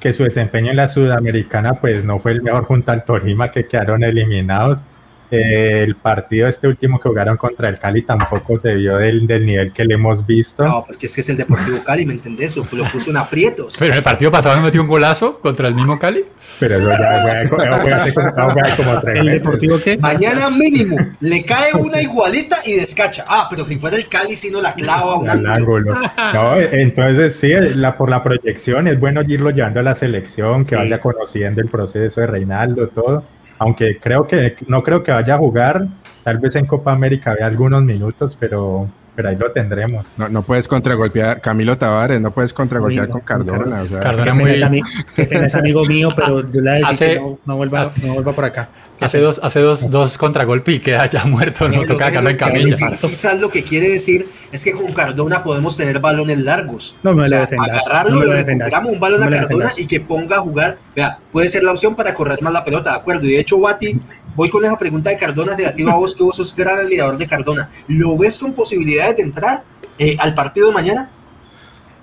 que 0.00 0.12
su 0.12 0.22
desempeño 0.24 0.70
en 0.70 0.76
la 0.76 0.88
Sudamericana 0.88 1.74
pues 1.74 2.04
no 2.04 2.18
fue 2.18 2.32
el 2.32 2.42
mejor 2.42 2.64
junto 2.64 2.92
al 2.92 3.04
Tolima 3.04 3.50
que 3.50 3.66
quedaron 3.66 4.04
eliminados. 4.04 4.84
Eh, 5.30 5.82
el 5.84 5.94
partido 5.96 6.48
este 6.48 6.66
último 6.68 6.98
que 6.98 7.08
jugaron 7.08 7.36
contra 7.36 7.68
el 7.68 7.78
Cali 7.78 8.02
tampoco 8.02 8.56
se 8.58 8.74
vio 8.74 8.96
del, 8.96 9.26
del 9.26 9.44
nivel 9.44 9.72
que 9.72 9.84
le 9.84 9.94
hemos 9.94 10.26
visto. 10.26 10.64
No, 10.64 10.84
porque 10.86 11.06
es 11.06 11.14
que 11.14 11.20
es 11.20 11.28
el 11.28 11.36
Deportivo 11.36 11.78
Cali, 11.84 12.06
¿me 12.06 12.14
entendés? 12.14 12.56
Lo 12.56 12.66
lo 12.72 12.84
puso 12.84 13.10
en 13.10 13.16
aprietos. 13.18 13.76
Pero 13.78 13.92
en 13.92 13.98
el 13.98 14.02
partido 14.04 14.30
pasado 14.30 14.56
me 14.56 14.62
metió 14.62 14.80
un 14.80 14.88
golazo 14.88 15.38
contra 15.40 15.68
el 15.68 15.74
mismo 15.74 15.98
Cali. 15.98 16.24
Pero 16.60 16.76
eso 16.78 16.88
ya 16.88 18.76
como, 18.76 19.00
tres 19.00 19.18
¿El. 19.18 19.26
Deportivo 19.26 19.78
qué? 19.78 19.98
Mañana 19.98 20.50
mínimo 20.50 20.96
le 21.20 21.44
cae 21.44 21.72
una 21.74 22.00
igualita 22.00 22.56
y 22.64 22.74
descacha. 22.74 23.24
Ah, 23.28 23.46
pero 23.50 23.66
si 23.66 23.76
fuera 23.76 23.96
el 23.96 24.08
Cali, 24.08 24.34
si 24.34 24.50
no 24.50 24.60
la 24.62 24.74
clava 24.74 25.16
un 25.18 25.28
ángulo. 25.28 25.52
ángulo. 25.52 25.94
No, 26.34 26.56
entonces 26.58 27.36
sí, 27.36 27.52
la, 27.74 27.96
por 27.96 28.08
la 28.08 28.22
proyección 28.22 28.88
es 28.88 28.98
bueno 28.98 29.22
irlo 29.26 29.50
llevando 29.50 29.80
a 29.80 29.82
la 29.82 29.94
selección, 29.94 30.64
que 30.64 30.70
Sí. 30.70 30.74
vaya 30.76 31.00
conociendo 31.00 31.60
el 31.60 31.68
proceso 31.68 32.20
de 32.20 32.26
Reinaldo, 32.26 32.88
todo. 32.88 33.24
Aunque 33.58 33.98
creo 33.98 34.26
que 34.26 34.56
no 34.66 34.82
creo 34.82 35.02
que 35.02 35.10
vaya 35.12 35.34
a 35.34 35.38
jugar, 35.38 35.86
tal 36.24 36.38
vez 36.38 36.54
en 36.56 36.66
Copa 36.66 36.92
América 36.92 37.34
vea 37.34 37.46
algunos 37.46 37.82
minutos, 37.82 38.36
pero, 38.38 38.88
pero 39.16 39.28
ahí 39.30 39.36
lo 39.36 39.50
tendremos. 39.50 40.06
No, 40.16 40.28
no 40.28 40.42
puedes 40.42 40.68
contragolpear, 40.68 41.40
Camilo 41.40 41.76
Tavares, 41.76 42.20
no 42.20 42.30
puedes 42.30 42.52
contragolpear 42.52 43.02
Uy, 43.06 43.08
no, 43.08 43.12
con 43.14 43.22
Cardona. 43.22 43.82
o 43.82 43.86
sea, 43.86 44.00
Cardona 44.00 44.34
muy- 44.34 44.50
es 44.52 45.54
amigo 45.54 45.84
mío, 45.86 46.10
pero 46.14 46.40
yo 46.50 46.60
le 46.60 46.60
voy 46.60 46.68
a 46.68 46.72
decir 46.74 46.86
Hace- 46.88 47.14
que 47.14 47.20
no, 47.20 47.38
no 47.44 47.56
vuelva, 47.56 47.80
hace- 47.80 48.06
no 48.08 48.14
vuelva 48.14 48.32
por 48.32 48.44
acá. 48.44 48.68
Hace 49.00 49.20
dos, 49.20 49.40
hace 49.44 49.60
dos, 49.60 49.90
dos 49.92 50.18
contragolpes 50.18 50.74
y 50.76 50.80
queda 50.80 51.08
ya 51.08 51.24
muerto, 51.24 51.68
Lo 51.68 51.86
toca 51.86 52.08
en 52.08 52.36
camilla. 52.36 52.76
Quizás 53.00 53.38
lo 53.38 53.48
que 53.48 53.62
quiere 53.62 53.88
decir 53.88 54.28
es 54.50 54.64
que 54.64 54.72
con 54.72 54.92
Cardona 54.92 55.42
podemos 55.44 55.76
tener 55.76 56.00
balones 56.00 56.38
largos. 56.38 56.98
No 57.04 57.12
me 57.14 57.20
O 57.20 57.22
lo 57.24 57.28
sea, 57.28 57.40
defendas, 57.42 57.86
Agarrarlo, 57.86 58.20
no 58.20 58.26
defendas, 58.26 58.46
recuperamos 58.70 58.92
un 58.92 59.00
balón 59.00 59.20
no 59.20 59.26
a 59.26 59.30
Cardona 59.30 59.72
y 59.76 59.86
que 59.86 60.00
ponga 60.00 60.36
a 60.36 60.40
jugar. 60.40 60.78
Vea, 60.96 61.18
puede 61.30 61.48
ser 61.48 61.62
la 61.62 61.70
opción 61.70 61.94
para 61.94 62.12
correr 62.12 62.42
más 62.42 62.52
la 62.52 62.64
pelota, 62.64 62.90
de 62.90 62.96
acuerdo. 62.96 63.26
Y 63.26 63.32
de 63.32 63.40
hecho, 63.40 63.60
Bati, 63.60 64.00
voy 64.34 64.50
con 64.50 64.64
esa 64.64 64.76
pregunta 64.76 65.10
de 65.10 65.16
Cardona 65.16 65.54
relativa 65.56 65.92
a 65.92 65.96
vos, 65.96 66.16
que 66.16 66.24
vos 66.24 66.34
sos 66.36 66.54
gran 66.56 66.76
admirador 66.78 67.16
de 67.18 67.26
Cardona. 67.28 67.68
¿Lo 67.86 68.18
ves 68.18 68.38
con 68.38 68.52
posibilidades 68.52 69.16
de 69.16 69.22
entrar 69.22 69.62
eh, 69.98 70.16
al 70.18 70.34
partido 70.34 70.68
de 70.68 70.74
mañana? 70.74 71.10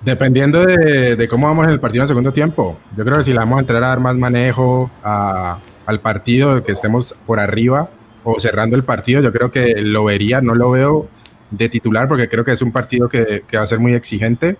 Dependiendo 0.02 0.64
de, 0.64 1.16
de 1.16 1.28
cómo 1.28 1.46
vamos 1.48 1.64
en 1.64 1.70
el 1.72 1.80
partido 1.80 2.02
en 2.02 2.04
el 2.04 2.08
segundo 2.08 2.32
tiempo. 2.32 2.78
Yo 2.96 3.04
creo 3.04 3.18
que 3.18 3.24
si 3.24 3.32
le 3.32 3.38
vamos 3.38 3.56
a 3.58 3.60
entrar 3.60 3.82
a 3.84 3.88
dar 3.88 4.00
más 4.00 4.14
manejo 4.14 4.90
a- 5.02 5.58
al 5.86 6.00
partido, 6.00 6.62
que 6.62 6.72
estemos 6.72 7.14
por 7.26 7.40
arriba 7.40 7.88
o 8.24 8.38
cerrando 8.40 8.76
el 8.76 8.84
partido, 8.84 9.22
yo 9.22 9.32
creo 9.32 9.50
que 9.50 9.80
lo 9.82 10.04
vería, 10.04 10.40
no 10.40 10.54
lo 10.54 10.70
veo 10.70 11.08
de 11.50 11.68
titular 11.68 12.08
porque 12.08 12.28
creo 12.28 12.44
que 12.44 12.52
es 12.52 12.62
un 12.62 12.72
partido 12.72 13.08
que, 13.08 13.44
que 13.46 13.56
va 13.56 13.62
a 13.62 13.66
ser 13.66 13.78
muy 13.78 13.94
exigente 13.94 14.56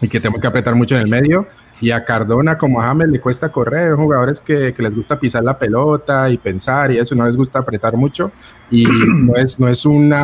y 0.00 0.08
que 0.08 0.20
tenemos 0.20 0.40
que 0.40 0.46
apretar 0.46 0.74
mucho 0.74 0.96
en 0.96 1.02
el 1.02 1.08
medio. 1.08 1.46
Y 1.82 1.90
a 1.90 2.04
Cardona, 2.04 2.56
como 2.56 2.80
a 2.80 2.84
James, 2.84 3.08
le 3.08 3.20
cuesta 3.20 3.50
correr, 3.50 3.94
jugadores 3.94 4.40
que, 4.40 4.72
que 4.72 4.82
les 4.84 4.94
gusta 4.94 5.18
pisar 5.18 5.42
la 5.42 5.58
pelota 5.58 6.30
y 6.30 6.38
pensar 6.38 6.92
y 6.92 6.98
eso, 6.98 7.16
no 7.16 7.26
les 7.26 7.36
gusta 7.36 7.58
apretar 7.58 7.96
mucho. 7.96 8.30
Y 8.70 8.84
no 9.24 9.34
es, 9.34 9.58
no 9.58 9.66
es 9.66 9.84
un 9.84 10.14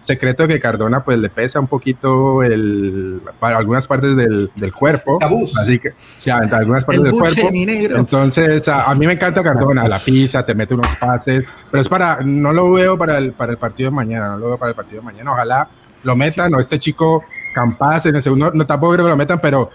secreto 0.00 0.46
que 0.46 0.60
Cardona 0.60 1.02
pues 1.02 1.18
le 1.18 1.28
pesa 1.28 1.58
un 1.58 1.66
poquito 1.66 2.44
el, 2.44 3.20
para 3.40 3.58
algunas 3.58 3.88
partes 3.88 4.14
del, 4.14 4.48
del 4.54 4.72
cuerpo. 4.72 5.18
Cabuz. 5.18 5.58
Así 5.58 5.80
que, 5.80 5.90
sí, 6.16 6.30
en 6.30 6.54
algunas 6.54 6.84
partes 6.84 7.04
El 7.04 7.10
del 7.10 7.20
cuerpo. 7.20 7.48
Entonces, 7.52 8.68
a, 8.68 8.88
a 8.88 8.94
mí 8.94 9.04
me 9.04 9.14
encanta 9.14 9.42
Cardona, 9.42 9.88
la 9.88 9.98
pisa, 9.98 10.46
te 10.46 10.54
mete 10.54 10.74
unos 10.74 10.94
pases, 10.94 11.44
pero 11.68 11.80
es 11.80 11.88
para, 11.88 12.20
no 12.22 12.52
lo 12.52 12.72
veo 12.74 12.96
para 12.96 13.18
el, 13.18 13.32
para 13.32 13.50
el 13.50 13.58
partido 13.58 13.90
de 13.90 13.96
mañana, 13.96 14.28
no 14.28 14.38
lo 14.38 14.46
veo 14.50 14.58
para 14.58 14.70
el 14.70 14.76
partido 14.76 15.00
de 15.00 15.06
mañana. 15.06 15.32
Ojalá 15.32 15.68
lo 16.04 16.14
metan, 16.14 16.54
o 16.54 16.60
este 16.60 16.78
chico 16.78 17.24
Campas 17.54 18.06
en 18.06 18.14
el 18.14 18.22
segundo, 18.22 18.52
no 18.54 18.66
tampoco 18.66 18.92
creo 18.92 19.06
que 19.06 19.10
lo 19.10 19.16
metan, 19.16 19.40
pero 19.40 19.70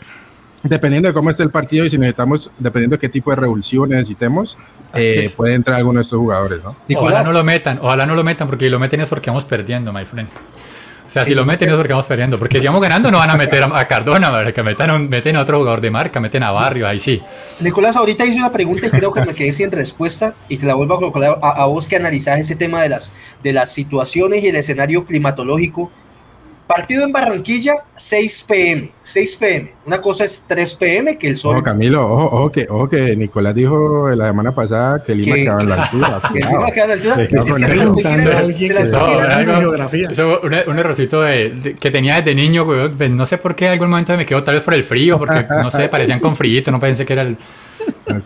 dependiendo 0.64 1.07
de 1.09 1.14
cómo 1.14 1.30
esté 1.30 1.43
el 1.43 1.49
partido 1.51 1.86
y 1.86 1.89
si 1.89 1.97
necesitamos, 1.97 2.51
dependiendo 2.59 2.95
de 2.95 2.99
qué 2.99 3.09
tipo 3.09 3.30
de 3.32 3.36
revulsivo 3.38 3.86
necesitemos, 3.86 4.57
eh, 4.93 5.30
puede 5.36 5.53
entrar 5.55 5.78
alguno 5.78 5.99
de 5.99 6.03
estos 6.03 6.20
jugadores, 6.20 6.59
¿no? 6.64 6.70
Ojalá 6.70 6.86
Nicolás. 6.88 7.28
no 7.28 7.34
lo 7.34 7.43
metan, 7.43 7.80
ojalá 7.82 8.05
no 8.05 8.16
lo 8.16 8.24
metan, 8.24 8.47
porque 8.47 8.66
si 8.66 8.70
lo 8.70 8.80
meten 8.80 9.01
es 9.01 9.07
porque 9.07 9.30
vamos 9.30 9.43
perdiendo, 9.45 9.91
my 9.93 10.05
friend. 10.05 10.30
O 11.05 11.09
sea, 11.14 11.26
si 11.26 11.36
lo 11.36 11.45
meten 11.45 11.70
es 11.70 11.76
porque 11.76 11.93
vamos 11.93 12.07
perdiendo, 12.07 12.39
porque 12.39 12.59
si 12.59 12.66
vamos 12.66 12.82
ganando 12.82 13.11
no 13.11 13.20
van 13.20 13.30
a 13.30 13.36
meter 13.36 13.61
a, 13.61 13.78
a 13.78 13.86
Cardona, 13.88 14.51
que 14.51 14.64
metan 14.64 14.89
un- 14.89 15.09
meten 15.09 15.36
a 15.36 15.41
otro 15.41 15.59
jugador 15.59 15.80
de 15.82 15.91
marca, 15.91 16.20
meten 16.20 16.41
a 16.41 16.49
Barrio, 16.51 16.88
ahí 16.88 16.97
sí. 16.97 17.22
Nicolás, 17.59 17.95
ahorita 17.97 18.26
hice 18.26 18.39
una 18.39 18.51
pregunta 18.51 18.88
y 18.88 18.89
creo 18.89 19.11
que 19.14 19.22
me 19.24 19.34
quedé 19.34 19.51
sin 19.51 19.70
respuesta 19.70 20.34
y 20.49 20.57
te 20.57 20.66
la 20.66 20.74
vuelvo 20.74 20.95
a 20.95 20.97
colocar 20.97 21.38
a, 21.41 21.49
a 21.61 21.66
vos 21.66 21.88
que 21.88 21.97
analizás 21.97 22.39
ese 22.39 22.55
tema 22.55 22.82
de 22.82 22.89
las, 22.89 23.14
de 23.43 23.53
las 23.53 23.72
situaciones 23.72 24.43
y 24.43 24.47
el 24.47 24.55
escenario 24.55 25.05
climatológico. 25.05 25.91
Partido 26.68 27.03
en 27.03 27.11
Barranquilla, 27.11 27.74
6 27.93 28.45
pm. 28.47 28.91
6 29.03 29.36
pm. 29.36 29.74
Una 29.86 30.01
cosa 30.01 30.24
es 30.24 30.45
3 30.47 30.76
pm, 30.76 31.18
que 31.18 31.28
el 31.28 31.36
sol. 31.38 31.55
Ojo, 31.57 31.64
Camilo, 31.64 32.03
ojo, 32.09 32.26
ojo 32.38 32.51
que, 32.51 32.66
ojo 32.70 32.88
que 32.89 33.16
Nicolás 33.18 33.53
dijo 33.53 34.09
la 34.16 34.28
semana 34.28 34.55
pasada 34.55 35.03
que 35.03 35.14
Lima 35.14 35.36
Que- 35.36 35.43
quedaba 35.43 35.61
en 35.61 35.70
la 35.70 35.76
altura. 35.84 36.22
que 36.22 36.30
cuidado. 36.30 36.51
encima 36.53 36.72
queda 36.72 36.84
a 36.84 36.88
la 36.88 36.93
altura. 36.93 37.24
Eso. 40.11 40.39
un, 40.41 40.55
un 40.72 40.80
errorcito 40.80 41.22
de, 41.22 41.49
de- 41.49 41.76
que 41.76 41.91
tenía 41.91 42.16
desde 42.16 42.34
niño, 42.36 42.66
güey, 42.66 42.89
pues, 42.89 43.09
no 43.11 43.26
sé 43.26 43.38
por 43.38 43.55
qué 43.55 43.66
en 43.66 43.72
algún 43.74 43.89
momento 43.89 44.16
me 44.16 44.26
quedó 44.26 44.43
tal 44.43 44.55
vez 44.55 44.64
por 44.64 44.74
el 44.74 44.84
frío, 44.84 45.18
porque 45.20 45.45
no 45.49 45.70
sé, 45.70 45.89
parecían 45.89 46.20
con 46.20 46.36
frío, 46.36 46.61
no 46.72 46.80
pensé 46.80 47.05
que 47.05 47.14
era 47.14 47.22
el... 47.24 47.38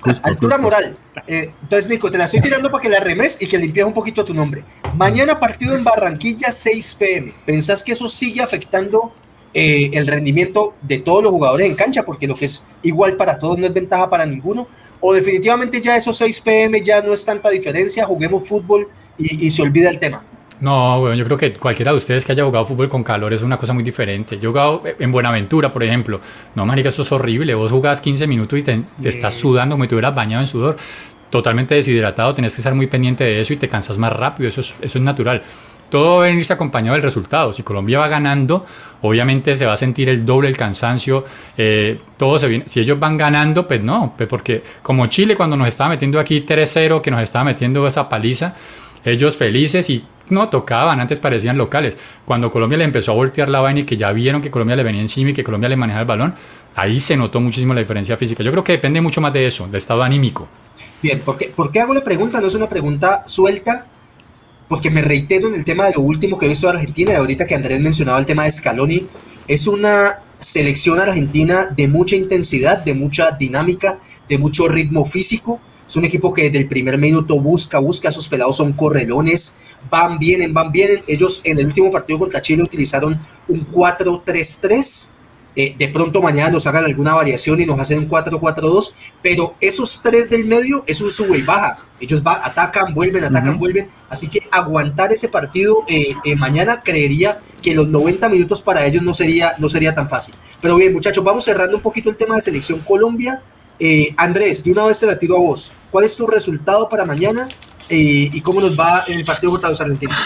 Cusco, 0.01 0.27
Altura 0.27 0.57
Cusco. 0.57 0.61
moral. 0.61 0.97
Eh, 1.27 1.51
entonces, 1.61 1.89
Nico, 1.89 2.09
te 2.09 2.17
la 2.17 2.25
estoy 2.25 2.41
tirando 2.41 2.69
para 2.71 2.81
que 2.81 2.89
la 2.89 2.99
remes 2.99 3.41
y 3.41 3.47
que 3.47 3.57
limpies 3.57 3.85
un 3.85 3.93
poquito 3.93 4.23
tu 4.23 4.33
nombre. 4.33 4.63
Mañana 4.95 5.39
partido 5.39 5.75
en 5.75 5.83
Barranquilla, 5.83 6.51
6 6.51 6.95
pm. 6.99 7.33
¿Pensás 7.45 7.83
que 7.83 7.93
eso 7.93 8.07
sigue 8.09 8.41
afectando 8.41 9.13
eh, 9.53 9.89
el 9.93 10.05
rendimiento 10.05 10.75
de 10.81 10.99
todos 10.99 11.23
los 11.23 11.31
jugadores 11.31 11.67
en 11.67 11.75
cancha, 11.75 12.03
porque 12.03 12.27
lo 12.27 12.35
que 12.35 12.45
es 12.45 12.63
igual 12.83 13.15
para 13.15 13.39
todos 13.39 13.57
no 13.57 13.65
es 13.65 13.73
ventaja 13.73 14.09
para 14.09 14.25
ninguno, 14.25 14.67
o 14.99 15.13
definitivamente 15.13 15.81
ya 15.81 15.95
esos 15.95 16.17
6 16.17 16.41
pm 16.41 16.81
ya 16.83 17.01
no 17.01 17.13
es 17.13 17.25
tanta 17.25 17.49
diferencia, 17.49 18.05
juguemos 18.05 18.47
fútbol 18.47 18.87
y, 19.17 19.49
se 19.49 19.63
olvida 19.63 19.89
el 19.89 19.99
tema. 19.99 20.23
No, 20.59 20.99
bueno, 21.01 21.15
yo 21.15 21.23
creo 21.25 21.37
que 21.37 21.53
cualquiera 21.53 21.91
de 21.91 21.97
ustedes 21.97 22.25
que 22.25 22.31
haya 22.31 22.43
jugado 22.43 22.65
fútbol 22.65 22.89
con 22.89 23.03
calor 23.03 23.31
es 23.31 23.43
una 23.43 23.57
cosa 23.57 23.73
muy 23.73 23.83
diferente. 23.83 24.39
Yo 24.39 24.49
he 24.49 24.51
jugado 24.51 24.83
en 24.97 25.11
Buenaventura, 25.11 25.71
por 25.71 25.83
ejemplo. 25.83 26.19
No, 26.55 26.65
marica, 26.65 26.89
eso 26.89 27.03
es 27.03 27.11
horrible. 27.11 27.53
Vos 27.53 27.71
jugás 27.71 28.01
15 28.01 28.25
minutos 28.25 28.57
y 28.59 28.63
te, 28.63 28.81
estás 29.03 29.35
sudando 29.35 29.75
como 29.75 29.83
si 29.83 29.89
te 29.89 29.95
hubieras 29.95 30.15
bañado 30.15 30.41
en 30.41 30.47
sudor. 30.47 30.77
Totalmente 31.29 31.75
deshidratado, 31.75 32.33
tenés 32.33 32.55
que 32.55 32.61
estar 32.61 32.73
muy 32.73 32.87
pendiente 32.87 33.23
de 33.23 33.41
eso 33.41 33.53
y 33.53 33.57
te 33.57 33.69
cansas 33.69 33.97
más 33.97 34.13
rápido. 34.13 34.49
Eso 34.49 34.61
es, 34.61 34.75
eso 34.81 34.97
es 34.97 35.03
natural 35.03 35.43
todo 35.89 36.17
va 36.17 36.25
a 36.25 36.27
venirse 36.27 36.53
acompañado 36.53 36.93
del 36.93 37.03
resultado. 37.03 37.53
Si 37.53 37.63
Colombia 37.63 37.99
va 37.99 38.07
ganando, 38.07 38.65
obviamente 39.01 39.55
se 39.55 39.65
va 39.65 39.73
a 39.73 39.77
sentir 39.77 40.09
el 40.09 40.25
doble 40.25 40.49
el 40.49 40.57
cansancio. 40.57 41.25
Eh, 41.57 41.99
todo 42.17 42.37
se 42.39 42.47
viene. 42.47 42.65
Si 42.67 42.79
ellos 42.79 42.99
van 42.99 43.17
ganando, 43.17 43.67
pues 43.67 43.81
no, 43.81 44.13
pues 44.17 44.27
porque 44.27 44.63
como 44.81 45.07
Chile 45.07 45.35
cuando 45.35 45.55
nos 45.55 45.67
estaba 45.67 45.91
metiendo 45.91 46.19
aquí 46.19 46.41
3-0, 46.41 47.01
que 47.01 47.11
nos 47.11 47.21
estaba 47.21 47.45
metiendo 47.45 47.87
esa 47.87 48.09
paliza, 48.09 48.55
ellos 49.11 49.37
felices 49.37 49.89
y 49.89 50.03
no 50.29 50.49
tocaban, 50.49 50.99
antes 50.99 51.19
parecían 51.19 51.57
locales. 51.57 51.97
Cuando 52.25 52.51
Colombia 52.51 52.77
le 52.77 52.83
empezó 52.83 53.11
a 53.11 53.15
voltear 53.15 53.49
la 53.49 53.61
vaina 53.61 53.81
y 53.81 53.83
que 53.85 53.97
ya 53.97 54.11
vieron 54.11 54.41
que 54.41 54.51
Colombia 54.51 54.75
le 54.75 54.83
venía 54.83 55.01
encima 55.01 55.31
y 55.31 55.33
que 55.33 55.43
Colombia 55.43 55.69
le 55.69 55.77
manejaba 55.77 56.01
el 56.01 56.07
balón, 56.07 56.35
ahí 56.75 56.99
se 56.99 57.15
notó 57.15 57.39
muchísimo 57.39 57.73
la 57.73 57.79
diferencia 57.79 58.17
física. 58.17 58.43
Yo 58.43 58.51
creo 58.51 58.63
que 58.63 58.73
depende 58.73 59.01
mucho 59.01 59.21
más 59.21 59.33
de 59.33 59.47
eso, 59.47 59.65
del 59.65 59.75
estado 59.75 60.03
anímico. 60.03 60.47
Bien, 61.01 61.19
¿por 61.19 61.37
qué, 61.37 61.51
¿por 61.55 61.71
qué 61.71 61.79
hago 61.79 61.93
la 61.93 62.03
pregunta? 62.03 62.39
No 62.41 62.47
es 62.47 62.55
una 62.55 62.67
pregunta 62.67 63.23
suelta, 63.25 63.87
porque 64.67 64.91
me 64.91 65.01
reitero 65.01 65.47
en 65.47 65.55
el 65.55 65.65
tema 65.65 65.85
de 65.85 65.93
lo 65.93 66.01
último 66.01 66.37
que 66.37 66.45
he 66.45 66.49
visto 66.49 66.67
de 66.67 66.73
Argentina, 66.73 67.13
y 67.13 67.15
ahorita 67.15 67.45
que 67.47 67.55
Andrés 67.55 67.79
mencionaba 67.79 68.19
el 68.19 68.25
tema 68.25 68.43
de 68.43 68.51
Scaloni, 68.51 69.07
es 69.47 69.67
una 69.67 70.19
selección 70.37 70.99
argentina 70.99 71.67
de 71.75 71.87
mucha 71.87 72.15
intensidad, 72.15 72.83
de 72.83 72.93
mucha 72.93 73.31
dinámica, 73.31 73.97
de 74.27 74.37
mucho 74.37 74.67
ritmo 74.67 75.05
físico. 75.05 75.59
Es 75.87 75.95
un 75.95 76.05
equipo 76.05 76.33
que 76.33 76.43
desde 76.43 76.59
el 76.59 76.67
primer 76.67 76.97
minuto 76.97 77.39
busca, 77.39 77.79
busca, 77.79 78.09
esos 78.09 78.27
pelados 78.27 78.57
son 78.57 78.73
correlones, 78.73 79.75
van, 79.89 80.19
vienen, 80.19 80.53
van, 80.53 80.71
vienen. 80.71 81.03
Ellos 81.07 81.41
en 81.43 81.59
el 81.59 81.67
último 81.67 81.89
partido 81.89 82.19
contra 82.19 82.41
Chile 82.41 82.63
utilizaron 82.63 83.19
un 83.47 83.71
4-3-3 83.71 85.11
eh, 85.59 85.75
de 85.75 85.87
pronto 85.87 86.21
mañana 86.21 86.51
nos 86.51 86.67
hagan 86.67 86.85
alguna 86.85 87.15
variación 87.15 87.59
y 87.59 87.65
nos 87.65 87.79
hacen 87.79 87.97
un 87.97 88.07
4-4-2, 88.07 88.93
pero 89.23 89.55
esos 89.59 90.03
tres 90.03 90.29
del 90.29 90.45
medio 90.45 90.83
es 90.85 91.01
un 91.01 91.09
sube 91.09 91.39
y 91.39 91.41
baja. 91.41 91.79
Ellos 91.99 92.21
va, 92.21 92.45
atacan, 92.45 92.93
vuelven, 92.93 93.23
atacan, 93.23 93.57
vuelven. 93.57 93.89
Así 94.07 94.27
que 94.27 94.39
aguantar 94.51 95.11
ese 95.11 95.29
partido 95.29 95.83
eh, 95.87 96.13
eh, 96.25 96.35
mañana 96.35 96.79
creería 96.79 97.39
que 97.59 97.73
los 97.73 97.87
90 97.87 98.29
minutos 98.29 98.61
para 98.61 98.85
ellos 98.85 99.01
no 99.01 99.15
sería, 99.15 99.55
no 99.57 99.67
sería 99.67 99.95
tan 99.95 100.07
fácil. 100.07 100.35
Pero 100.61 100.75
bien, 100.75 100.93
muchachos, 100.93 101.23
vamos 101.23 101.43
cerrando 101.43 101.77
un 101.77 101.81
poquito 101.81 102.11
el 102.11 102.17
tema 102.17 102.35
de 102.35 102.41
selección 102.41 102.77
Colombia. 102.81 103.41
Andrés, 104.17 104.63
de 104.63 104.71
una 104.71 104.85
vez 104.85 104.99
te 104.99 105.05
la 105.05 105.17
tiro 105.17 105.35
a 105.37 105.39
vos. 105.39 105.71
¿Cuál 105.91 106.05
es 106.05 106.15
tu 106.15 106.27
resultado 106.27 106.89
para 106.89 107.05
mañana 107.05 107.47
y 107.89 108.41
cómo 108.41 108.59
nos 108.59 108.77
va 108.77 109.03
en 109.07 109.19
el 109.19 109.25
partido 109.25 109.51
contra 109.51 109.69
los 109.69 109.81
argentinos? 109.81 110.17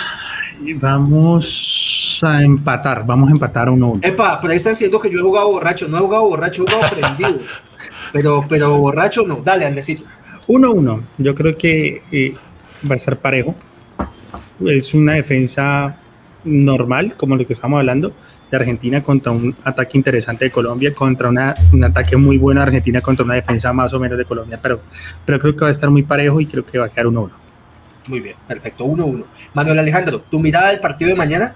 Vamos 0.75 2.19
a 2.23 2.43
empatar, 2.43 3.05
vamos 3.05 3.29
a 3.29 3.31
empatar 3.33 3.69
uno 3.69 3.89
uno. 3.89 4.01
Epa, 4.03 4.39
pero 4.39 4.51
ahí 4.51 4.57
están 4.57 4.73
diciendo 4.73 4.99
que 4.99 5.09
yo 5.09 5.19
he 5.19 5.21
jugado 5.21 5.51
borracho, 5.51 5.87
no 5.87 5.97
he 5.97 6.01
jugado 6.01 6.27
borracho, 6.27 6.63
he 6.67 6.71
jugado 6.71 6.95
prendido. 6.95 7.41
pero, 8.13 8.45
pero 8.47 8.77
borracho 8.77 9.23
no, 9.23 9.37
dale, 9.37 9.65
Andesito. 9.65 10.03
1-1, 10.47 11.01
yo 11.17 11.35
creo 11.35 11.57
que 11.57 12.03
eh, 12.11 12.35
va 12.89 12.95
a 12.95 12.99
ser 12.99 13.17
parejo. 13.17 13.55
Es 14.65 14.93
una 14.93 15.13
defensa 15.13 15.97
normal, 16.43 17.15
como 17.17 17.35
lo 17.35 17.45
que 17.45 17.53
estamos 17.53 17.79
hablando, 17.79 18.13
de 18.51 18.57
Argentina 18.57 19.01
contra 19.01 19.31
un 19.31 19.55
ataque 19.63 19.97
interesante 19.97 20.45
de 20.45 20.51
Colombia, 20.51 20.93
contra 20.93 21.29
una, 21.29 21.55
un 21.71 21.83
ataque 21.83 22.17
muy 22.17 22.37
bueno 22.37 22.59
de 22.59 22.67
Argentina 22.67 23.01
contra 23.01 23.23
una 23.25 23.35
defensa 23.35 23.71
más 23.71 23.93
o 23.93 23.99
menos 23.99 24.17
de 24.17 24.25
Colombia, 24.25 24.59
pero, 24.61 24.81
pero 25.25 25.39
creo 25.39 25.55
que 25.55 25.61
va 25.61 25.69
a 25.69 25.71
estar 25.71 25.89
muy 25.89 26.03
parejo 26.03 26.41
y 26.41 26.45
creo 26.45 26.65
que 26.65 26.77
va 26.77 26.85
a 26.85 26.89
quedar 26.89 27.07
1-1. 27.07 27.29
Muy 28.07 28.19
bien, 28.19 28.35
perfecto, 28.47 28.85
1-1. 28.85 29.25
Manuel 29.53 29.79
Alejandro, 29.79 30.21
¿tu 30.21 30.39
mirada 30.39 30.69
del 30.69 30.79
partido 30.79 31.09
de 31.09 31.15
mañana? 31.15 31.55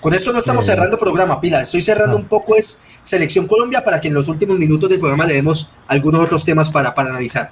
Con 0.00 0.14
esto 0.14 0.32
no 0.32 0.38
estamos 0.38 0.64
cerrando 0.64 0.96
programa, 0.98 1.40
Pila. 1.40 1.60
Estoy 1.60 1.82
cerrando 1.82 2.16
un 2.16 2.26
poco 2.26 2.54
es 2.54 2.80
Selección 3.02 3.46
Colombia 3.46 3.82
para 3.82 4.00
que 4.00 4.08
en 4.08 4.14
los 4.14 4.28
últimos 4.28 4.58
minutos 4.58 4.88
del 4.90 5.00
programa 5.00 5.26
le 5.26 5.34
demos 5.34 5.70
algunos 5.88 6.20
otros 6.20 6.44
temas 6.44 6.70
para, 6.70 6.94
para 6.94 7.10
analizar. 7.10 7.50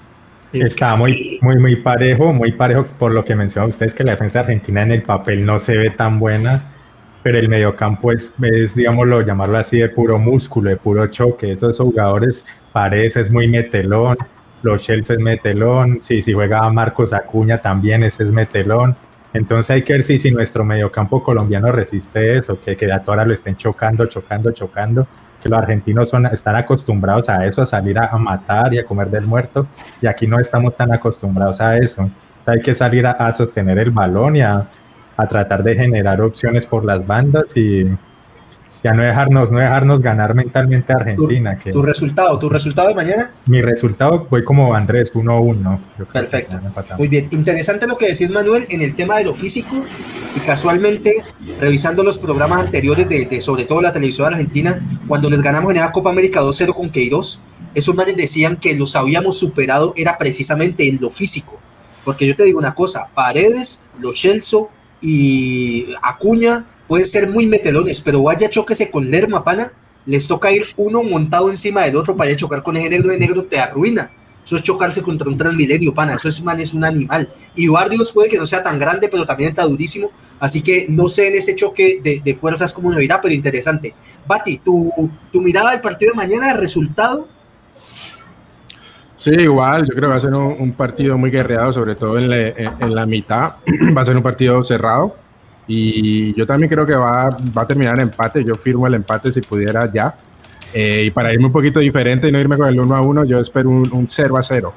Está 0.53 0.95
muy, 0.95 1.39
muy, 1.43 1.59
muy 1.59 1.77
parejo, 1.77 2.33
muy 2.33 2.53
parejo 2.53 2.87
por 2.99 3.11
lo 3.11 3.25
que 3.25 3.35
mencionan 3.35 3.71
ustedes 3.71 3.95
que 3.95 4.05
la 4.05 4.13
defensa 4.13 4.41
argentina 4.41 4.83
en 4.83 4.93
el 4.93 5.03
papel 5.03 5.45
no 5.45 5.59
se 5.59 5.77
ve 5.77 5.91
tan 5.91 6.21
buena, 6.21 6.76
pero 7.27 7.41
el 7.41 7.49
mediocampo 7.49 8.13
es, 8.13 8.33
es 8.41 8.77
digámoslo, 8.77 9.21
llamarlo 9.21 9.59
así, 9.59 9.81
de 9.81 9.89
puro 9.89 10.17
músculo, 10.17 10.71
de 10.71 10.77
puro 10.77 11.09
choque. 11.09 11.51
Esos 11.51 11.77
jugadores, 11.77 12.47
Paredes 12.73 13.17
es 13.17 13.33
muy 13.33 13.49
metelón, 13.49 14.17
los 14.63 14.81
Shells 14.81 15.11
es 15.11 15.19
metelón, 15.19 15.99
si, 16.01 16.23
si 16.23 16.33
juega 16.33 16.71
Marcos 16.71 17.13
Acuña 17.13 17.59
también 17.59 18.05
ese 18.05 18.23
es 18.23 18.31
metelón. 18.31 18.95
Entonces 19.33 19.71
hay 19.71 19.83
que 19.83 19.95
ver 19.95 20.05
si, 20.05 20.21
si 20.21 20.31
nuestro 20.31 20.65
mediocampo 20.65 21.21
colombiano 21.21 21.73
resiste 21.73 22.39
eso, 22.39 22.61
que, 22.61 22.77
que 22.77 22.93
a 22.93 23.01
toda 23.01 23.25
lo 23.25 23.35
estén 23.35 23.57
chocando, 23.57 24.07
chocando, 24.07 24.53
chocando, 24.53 25.09
que 25.43 25.49
los 25.49 25.59
argentinos 25.59 26.09
son, 26.09 26.27
están 26.27 26.55
acostumbrados 26.55 27.29
a 27.29 27.45
eso, 27.45 27.61
a 27.61 27.67
salir 27.67 27.99
a, 27.99 28.17
matar 28.19 28.73
y 28.73 28.79
a 28.79 28.85
comer 28.85 29.11
del 29.11 29.27
muerto, 29.27 29.67
y 30.01 30.07
aquí 30.07 30.29
no 30.29 30.39
estamos 30.39 30.77
tan 30.77 30.93
acostumbrados 30.93 31.61
a 31.61 31.77
eso. 31.77 32.09
hay 32.47 32.61
que 32.63 32.73
salir 32.73 33.05
a, 33.05 33.33
sostener 33.33 33.81
el 33.81 33.91
balón 33.91 34.37
y 34.37 34.43
a, 34.43 34.65
a, 35.17 35.27
tratar 35.27 35.63
de 35.63 35.75
generar 35.75 36.21
opciones 36.21 36.67
por 36.67 36.85
las 36.85 37.07
bandas 37.07 37.57
y, 37.57 37.87
ya 38.87 38.93
no 38.93 39.03
dejarnos, 39.03 39.51
no 39.51 39.59
dejarnos 39.59 40.01
ganar 40.01 40.35
mentalmente 40.35 40.93
a 40.93 40.97
Argentina. 40.97 41.57
¿Tu, 41.57 41.65
que, 41.65 41.73
¿Tu 41.73 41.83
resultado? 41.83 42.39
¿Tu 42.39 42.49
resultado 42.49 42.89
de 42.89 42.95
mañana? 42.95 43.33
Mi 43.47 43.61
resultado 43.61 44.27
fue 44.29 44.45
como 44.45 44.75
Andrés, 44.75 45.13
1-1. 45.13 45.79
Perfecto. 46.13 46.61
Muy 46.99 47.09
bien. 47.09 47.29
Interesante 47.33 47.87
lo 47.87 47.97
que 47.97 48.07
decís, 48.07 48.31
Manuel, 48.31 48.65
en 48.71 48.83
el 48.83 48.95
tema 48.95 49.19
de 49.19 49.25
lo 49.25 49.35
físico. 49.35 49.85
Y 50.37 50.41
casualmente, 50.41 51.15
revisando 51.61 52.05
los 52.05 52.19
programas 52.19 52.61
anteriores 52.61 53.09
de, 53.09 53.41
sobre 53.41 53.65
todo 53.65 53.81
la 53.81 53.93
televisión 53.93 54.33
argentina, 54.33 54.81
cuando 55.09 55.31
les 55.31 55.43
ganamos 55.43 55.73
en 55.73 55.81
la 55.81 55.91
Copa 55.91 56.11
América 56.11 56.41
2-0 56.41 56.73
con 56.73 56.91
Queiroz, 56.91 57.41
esos 57.75 57.95
manes 57.95 58.17
decían 58.17 58.57
que 58.57 58.77
los 58.77 58.95
habíamos 58.95 59.39
superado 59.39 59.95
era 59.97 60.17
precisamente 60.17 60.89
en 60.89 61.01
lo 61.01 61.11
físico. 61.11 61.59
Porque 62.05 62.27
yo 62.27 62.37
te 62.37 62.45
digo 62.45 62.59
una 62.59 62.75
cosa, 62.75 63.09
Paredes, 63.15 63.83
Lo 63.99 64.15
Celso 64.15 64.71
y 65.01 65.89
Acuña 66.03 66.67
pueden 66.87 67.07
ser 67.07 67.29
muy 67.29 67.47
metelones, 67.47 68.01
pero 68.01 68.23
vaya 68.23 68.49
choquese 68.49 68.91
con 68.91 69.11
Lerma, 69.11 69.45
pana, 69.45 69.73
les 70.05 70.27
toca 70.27 70.53
ir 70.53 70.65
uno 70.77 71.03
montado 71.03 71.51
encima 71.51 71.83
del 71.83 71.97
otro 71.97 72.17
para 72.17 72.35
chocar 72.37 72.63
con 72.63 72.77
ese 72.77 72.89
negro, 72.89 73.11
de 73.11 73.19
negro 73.19 73.45
te 73.45 73.59
arruina. 73.59 74.11
Eso 74.47 74.57
es 74.57 74.63
chocarse 74.63 75.03
contra 75.03 75.29
un 75.29 75.37
transmilenio, 75.37 75.93
pana. 75.93 76.15
Eso 76.15 76.29
es, 76.29 76.41
man, 76.45 76.61
es 76.61 76.73
un 76.73 76.85
animal. 76.85 77.29
Y 77.57 77.67
Barrios 77.67 78.13
puede 78.13 78.29
que 78.29 78.39
no 78.39 78.47
sea 78.47 78.63
tan 78.63 78.79
grande, 78.79 79.09
pero 79.09 79.27
también 79.27 79.51
está 79.51 79.65
durísimo. 79.65 80.13
Así 80.39 80.63
que 80.63 80.87
no 80.89 81.09
sé 81.09 81.27
en 81.29 81.35
ese 81.35 81.57
choque 81.57 82.01
de, 82.01 82.35
fuerzas 82.37 82.73
cómo 82.73 82.93
nos 82.93 83.01
pero 83.21 83.35
interesante. 83.35 83.93
Bati, 84.25 84.59
tu, 84.59 85.11
tu 85.33 85.41
mirada 85.41 85.73
del 85.73 85.81
partido 85.81 86.13
de 86.13 86.17
mañana, 86.17 86.53
resultado. 86.53 87.27
Sí, 89.17 89.31
igual, 89.31 89.87
yo 89.87 89.95
creo 89.95 90.03
que 90.03 90.09
va 90.09 90.17
a 90.17 90.21
ser 90.21 90.35
un, 90.35 90.73
partido 90.73 91.17
muy 91.17 91.31
guerreado, 91.31 91.73
sobre 91.73 91.95
todo 91.95 92.19
en, 92.19 92.31
en 92.33 92.95
la 92.95 93.07
mitad. 93.07 93.55
va 93.97 94.03
a 94.03 94.05
ser 94.05 94.17
un 94.17 94.23
partido 94.23 94.63
cerrado 94.63 95.17
y 95.67 96.35
yo 96.35 96.47
también 96.47 96.71
creo 96.71 96.87
que 96.87 96.95
va, 96.95 97.31
va 97.57 97.63
a 97.63 97.67
terminar 97.67 97.95
en 97.95 98.03
empate. 98.03 98.45
Yo 98.45 98.57
firmo 98.57 98.87
el 98.87 98.95
empate 98.95 99.33
si 99.33 99.41
pudiera 99.41 99.91
ya. 99.93 100.17
Eh, 100.75 101.05
y 101.07 101.11
para 101.11 101.33
irme 101.33 101.47
un 101.47 101.53
poquito 101.53 101.81
diferente 101.81 102.29
y 102.29 102.33
no 102.33 102.39
irme 102.39 102.57
con 102.57 102.69
el 102.69 102.79
1 102.79 102.95
a 102.95 103.01
1, 103.01 103.25
yo 103.25 103.41
espero 103.41 103.71
un, 103.71 103.91
un 103.93 104.07
0 104.07 104.37
a 104.37 104.43
0. 104.43 104.75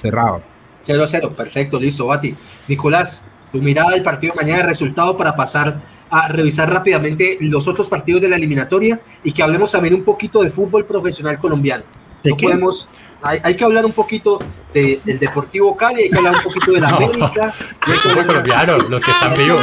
Cerrado. 0.00 0.42
0 0.80 1.02
a 1.02 1.06
0, 1.06 1.34
perfecto, 1.36 1.78
listo, 1.78 2.06
Bati. 2.06 2.34
Nicolás, 2.68 3.26
tu 3.52 3.60
mirada 3.60 3.90
del 3.90 4.02
partido 4.02 4.34
de 4.34 4.44
mañana, 4.44 4.62
resultado 4.62 5.16
para 5.16 5.36
pasar 5.36 5.80
a 6.10 6.28
revisar 6.28 6.72
rápidamente 6.72 7.36
los 7.40 7.66
otros 7.66 7.88
partidos 7.88 8.20
de 8.20 8.28
la 8.28 8.36
eliminatoria 8.36 9.00
y 9.24 9.32
que 9.32 9.42
hablemos 9.42 9.72
también 9.72 9.94
un 9.94 10.04
poquito 10.04 10.42
de 10.42 10.50
fútbol 10.50 10.86
profesional 10.86 11.38
colombiano. 11.38 11.84
no 12.22 12.36
podemos 12.36 12.88
hay, 13.22 13.56
que 13.56 13.64
hablar 13.64 13.84
un 13.84 13.92
poquito 13.92 14.38
del 14.72 15.18
Deportivo 15.18 15.76
Cali, 15.76 16.02
hay 16.02 16.10
que 16.10 16.18
hablar 16.18 16.34
un 16.36 16.42
poquito 16.42 16.72
de 16.72 16.80
la 16.80 16.88
América. 16.96 17.54
hay 17.80 17.98
que 17.98 18.08
hablar 18.08 18.78
los 18.88 19.02
que 19.02 19.10
están 19.10 19.34
vivos. 19.34 19.62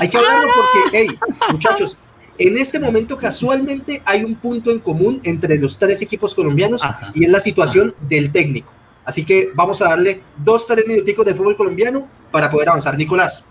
Hay 0.00 0.08
que 0.08 0.16
hablarlo 0.18 0.48
porque, 0.54 0.98
hey, 0.98 1.18
muchachos, 1.50 1.98
en 2.38 2.56
este 2.56 2.78
momento 2.78 3.18
casualmente 3.18 4.00
hay 4.04 4.22
un 4.22 4.36
punto 4.36 4.70
en 4.70 4.78
común 4.78 5.20
entre 5.24 5.58
los 5.58 5.78
tres 5.78 6.02
equipos 6.02 6.34
colombianos 6.34 6.82
y 7.14 7.24
es 7.24 7.30
la 7.30 7.40
situación 7.40 7.94
del 8.08 8.30
técnico. 8.30 8.72
Así 9.04 9.24
que 9.24 9.50
vamos 9.54 9.80
a 9.82 9.88
darle 9.88 10.20
dos, 10.36 10.66
tres 10.66 10.86
minuticos 10.86 11.24
de 11.24 11.34
fútbol 11.34 11.56
colombiano 11.56 12.06
para 12.30 12.50
poder 12.50 12.68
avanzar. 12.68 12.96
Nicolás. 12.96 13.46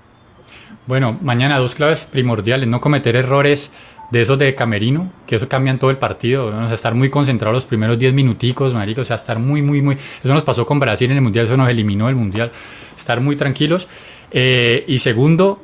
Bueno, 0.86 1.18
mañana 1.22 1.58
dos 1.58 1.76
claves 1.76 2.06
primordiales, 2.06 2.70
no 2.70 2.80
cometer 2.80 3.16
errores 3.18 3.72
de 4.12 4.22
esos 4.22 4.40
de 4.40 4.56
camerino, 4.56 5.12
que 5.26 5.36
eso 5.36 5.50
cambian 5.50 5.80
todo 5.80 5.92
el 5.92 5.98
partido, 5.98 6.52
vamos 6.52 6.72
a 6.72 6.76
estar 6.76 6.94
muy 6.96 7.10
concentrados 7.10 7.56
los 7.56 7.66
primeros 7.66 8.00
10 8.00 8.14
minuticos, 8.14 8.74
marico, 8.74 9.02
o 9.02 9.04
sea, 9.04 9.18
estar 9.18 9.38
muy, 9.40 9.62
muy, 9.62 9.82
muy, 9.82 9.98
eso 10.24 10.34
nos 10.34 10.44
pasó 10.44 10.66
con 10.66 10.80
Brasil 10.80 11.12
en 11.12 11.18
el 11.18 11.24
Mundial, 11.24 11.46
eso 11.46 11.58
nos 11.58 11.70
eliminó 11.70 12.08
del 12.08 12.16
Mundial, 12.16 12.52
estar 12.98 13.20
muy 13.20 13.36
tranquilos. 13.36 13.88
Eh, 14.32 14.86
y 14.88 15.00
segundo, 15.00 15.62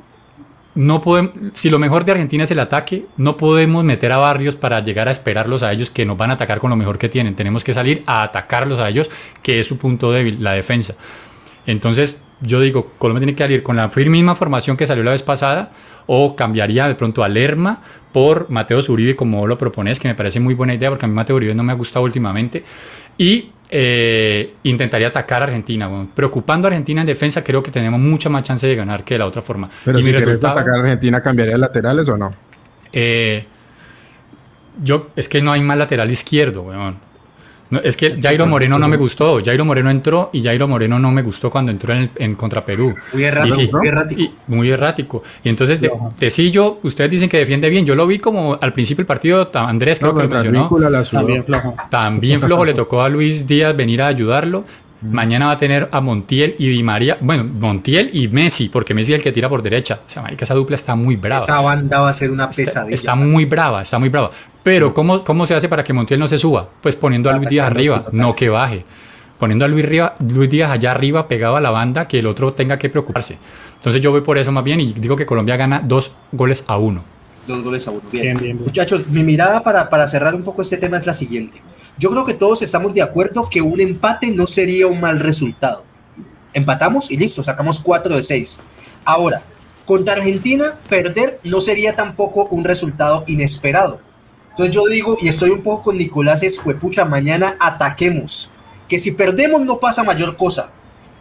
no 0.75 1.01
podemos, 1.01 1.31
si 1.53 1.69
lo 1.69 1.79
mejor 1.79 2.03
de 2.03 2.13
Argentina 2.13 2.43
es 2.43 2.51
el 2.51 2.59
ataque, 2.59 3.05
no 3.17 3.37
podemos 3.37 3.83
meter 3.83 4.11
a 4.11 4.17
Barrios 4.17 4.55
para 4.55 4.79
llegar 4.81 5.07
a 5.07 5.11
esperarlos 5.11 5.63
a 5.63 5.71
ellos 5.71 5.89
que 5.89 6.05
nos 6.05 6.17
van 6.17 6.31
a 6.31 6.33
atacar 6.33 6.59
con 6.59 6.69
lo 6.69 6.75
mejor 6.75 6.97
que 6.97 7.09
tienen. 7.09 7.35
Tenemos 7.35 7.63
que 7.63 7.73
salir 7.73 8.03
a 8.07 8.23
atacarlos 8.23 8.79
a 8.79 8.89
ellos, 8.89 9.09
que 9.41 9.59
es 9.59 9.67
su 9.67 9.77
punto 9.77 10.11
débil, 10.11 10.43
la 10.43 10.53
defensa. 10.53 10.95
Entonces, 11.65 12.25
yo 12.41 12.59
digo, 12.59 12.91
Colombia 12.97 13.21
tiene 13.21 13.35
que 13.35 13.43
salir 13.43 13.63
con 13.63 13.75
la 13.75 13.87
misma 13.87 14.35
formación 14.35 14.77
que 14.77 14.85
salió 14.85 15.03
la 15.03 15.11
vez 15.11 15.23
pasada, 15.23 15.71
o 16.05 16.35
cambiaría 16.35 16.87
de 16.87 16.95
pronto 16.95 17.23
a 17.23 17.29
Lerma 17.29 17.81
por 18.11 18.49
Mateo 18.49 18.81
Zuribe, 18.83 19.15
como 19.15 19.47
lo 19.47 19.57
propones, 19.57 19.99
que 19.99 20.07
me 20.07 20.15
parece 20.15 20.39
muy 20.39 20.53
buena 20.53 20.73
idea, 20.73 20.89
porque 20.89 21.05
a 21.05 21.07
mí 21.07 21.13
Mateo 21.13 21.35
Zuribe 21.35 21.55
no 21.55 21.63
me 21.63 21.71
ha 21.71 21.75
gustado 21.75 22.03
últimamente. 22.03 22.63
Y 23.17 23.51
eh, 23.69 24.55
intentaría 24.63 25.07
atacar 25.07 25.41
a 25.41 25.45
Argentina. 25.45 25.89
preocupando 26.13 26.67
a 26.67 26.69
Argentina 26.69 27.01
en 27.01 27.07
defensa, 27.07 27.43
creo 27.43 27.63
que 27.63 27.71
tenemos 27.71 27.99
mucha 27.99 28.29
más 28.29 28.43
chance 28.43 28.67
de 28.67 28.75
ganar 28.75 29.03
que 29.03 29.15
de 29.15 29.19
la 29.19 29.25
otra 29.25 29.41
forma. 29.41 29.69
Pero 29.85 29.99
si 29.99 30.11
quieres 30.11 30.27
atacar 30.27 30.75
a 30.75 30.79
Argentina, 30.79 31.21
¿cambiaría 31.21 31.57
laterales 31.57 32.07
o 32.09 32.17
no? 32.17 32.33
Eh, 32.91 33.45
yo, 34.83 35.09
es 35.15 35.29
que 35.29 35.41
no 35.41 35.51
hay 35.51 35.61
más 35.61 35.77
lateral 35.77 36.11
izquierdo, 36.11 36.63
weón 36.63 37.12
es 37.83 37.97
que 37.97 38.15
Jairo 38.17 38.45
Moreno 38.45 38.77
no 38.77 38.87
me 38.87 38.97
gustó. 38.97 39.41
Jairo 39.43 39.65
Moreno 39.65 39.89
entró 39.89 40.29
y 40.33 40.43
Jairo 40.43 40.67
Moreno 40.67 40.99
no 40.99 41.11
me 41.11 41.21
gustó 41.21 41.49
cuando 41.49 41.71
entró 41.71 41.93
en, 41.93 42.35
contra 42.35 42.65
Perú. 42.65 42.95
Muy 43.13 43.23
errático. 43.23 43.77
muy 43.77 43.87
errático. 43.87 44.33
muy 44.47 44.69
errático. 44.69 45.23
Y 45.43 45.49
entonces, 45.49 45.79
de, 45.79 45.91
Tecillo, 46.17 46.79
ustedes 46.83 47.11
dicen 47.11 47.29
que 47.29 47.37
defiende 47.37 47.69
bien. 47.69 47.85
Yo 47.85 47.95
lo 47.95 48.07
vi 48.07 48.19
como 48.19 48.57
al 48.61 48.73
principio 48.73 49.01
del 49.01 49.07
partido, 49.07 49.49
Andrés 49.53 49.99
creo 49.99 50.13
que 50.13 50.23
lo 50.23 50.29
mencionó. 50.29 50.69
También 51.09 51.43
flojo. 51.43 51.75
También 51.89 52.41
flojo. 52.41 52.65
le 52.65 52.73
tocó 52.73 53.01
a 53.01 53.09
Luis 53.09 53.47
Díaz 53.47 53.75
venir 53.75 54.01
a 54.01 54.07
ayudarlo. 54.07 54.63
Mañana 55.03 55.47
va 55.47 55.51
a 55.53 55.57
tener 55.57 55.89
a 55.91 55.99
Montiel 55.99 56.55
y 56.57 56.69
Di 56.69 56.81
María. 56.81 57.17
Bueno, 57.19 57.43
Montiel 57.43 58.09
y 58.13 58.29
Messi, 58.29 58.69
porque 58.69 58.93
Messi 58.93 59.11
es 59.11 59.17
el 59.17 59.23
que 59.23 59.33
tira 59.33 59.49
por 59.49 59.61
derecha. 59.61 59.99
O 60.07 60.09
sea, 60.09 60.21
marica, 60.21 60.45
esa 60.45 60.53
dupla 60.53 60.77
está 60.77 60.95
muy 60.95 61.17
brava. 61.17 61.43
Esa 61.43 61.59
banda 61.59 61.99
va 61.99 62.09
a 62.09 62.13
ser 62.13 62.31
una 62.31 62.49
pesadilla. 62.49 62.95
Está, 62.95 63.13
muy 63.13 63.43
brava, 63.43 63.81
está 63.81 63.99
muy 63.99 64.07
brava. 64.07 64.31
Pero, 64.63 64.93
¿cómo, 64.93 65.23
¿cómo 65.23 65.45
se 65.45 65.53
hace 65.53 65.67
para 65.67 65.83
que 65.83 65.91
Montiel 65.91 66.19
no 66.19 66.27
se 66.27 66.37
suba? 66.37 66.69
Pues 66.81 66.95
poniendo 66.95 67.29
a 67.29 67.33
Luis 67.33 67.49
Díaz 67.49 67.67
arriba, 67.67 68.05
no 68.11 68.33
que 68.33 68.49
baje. 68.49 68.85
Poniendo 69.37 69.65
a 69.65 69.67
Luis, 69.67 69.85
Luis 70.29 70.49
Díaz 70.49 70.71
allá 70.71 70.91
arriba, 70.91 71.27
pegado 71.27 71.57
a 71.57 71.61
la 71.61 71.69
banda, 71.69 72.07
que 72.07 72.19
el 72.19 72.27
otro 72.27 72.53
tenga 72.53 72.79
que 72.79 72.89
preocuparse. 72.89 73.37
Entonces 73.75 74.01
yo 74.01 74.11
voy 74.11 74.21
por 74.21 74.37
eso 74.37 74.53
más 74.53 74.63
bien 74.63 74.79
y 74.79 74.93
digo 74.93 75.17
que 75.17 75.25
Colombia 75.25 75.57
gana 75.57 75.81
dos 75.83 76.15
goles 76.31 76.63
a 76.67 76.77
uno. 76.77 77.03
Dos 77.45 77.61
goles 77.61 77.85
a 77.87 77.91
uno. 77.91 78.01
Bien. 78.09 78.37
bien, 78.37 78.61
Muchachos, 78.63 79.07
mi 79.07 79.23
mirada 79.23 79.61
para, 79.61 79.89
para 79.89 80.07
cerrar 80.07 80.33
un 80.33 80.43
poco 80.43 80.61
este 80.61 80.77
tema 80.77 80.95
es 80.95 81.05
la 81.05 81.11
siguiente. 81.11 81.61
Yo 81.97 82.09
creo 82.11 82.25
que 82.25 82.33
todos 82.33 82.61
estamos 82.61 82.93
de 82.93 83.01
acuerdo 83.01 83.49
que 83.49 83.61
un 83.61 83.81
empate 83.81 84.31
no 84.31 84.47
sería 84.47 84.87
un 84.87 85.01
mal 85.01 85.19
resultado. 85.19 85.83
Empatamos 86.53 87.11
y 87.11 87.17
listo, 87.17 87.43
sacamos 87.43 87.79
4 87.81 88.15
de 88.15 88.23
6. 88.23 88.61
Ahora, 89.03 89.41
contra 89.85 90.13
Argentina, 90.13 90.65
perder 90.87 91.41
no 91.43 91.59
sería 91.59 91.95
tampoco 91.95 92.45
un 92.45 92.63
resultado 92.63 93.25
inesperado. 93.27 93.99
Entonces 94.53 94.75
yo 94.75 94.85
digo, 94.85 95.17
y 95.19 95.27
estoy 95.27 95.49
un 95.49 95.63
poco 95.63 95.83
con 95.83 95.97
Nicolás, 95.97 96.43
es, 96.43 96.59
pucha, 96.79 97.05
mañana 97.05 97.57
ataquemos. 97.59 98.51
Que 98.87 98.99
si 98.99 99.11
perdemos 99.11 99.61
no 99.61 99.79
pasa 99.79 100.03
mayor 100.03 100.37
cosa, 100.37 100.71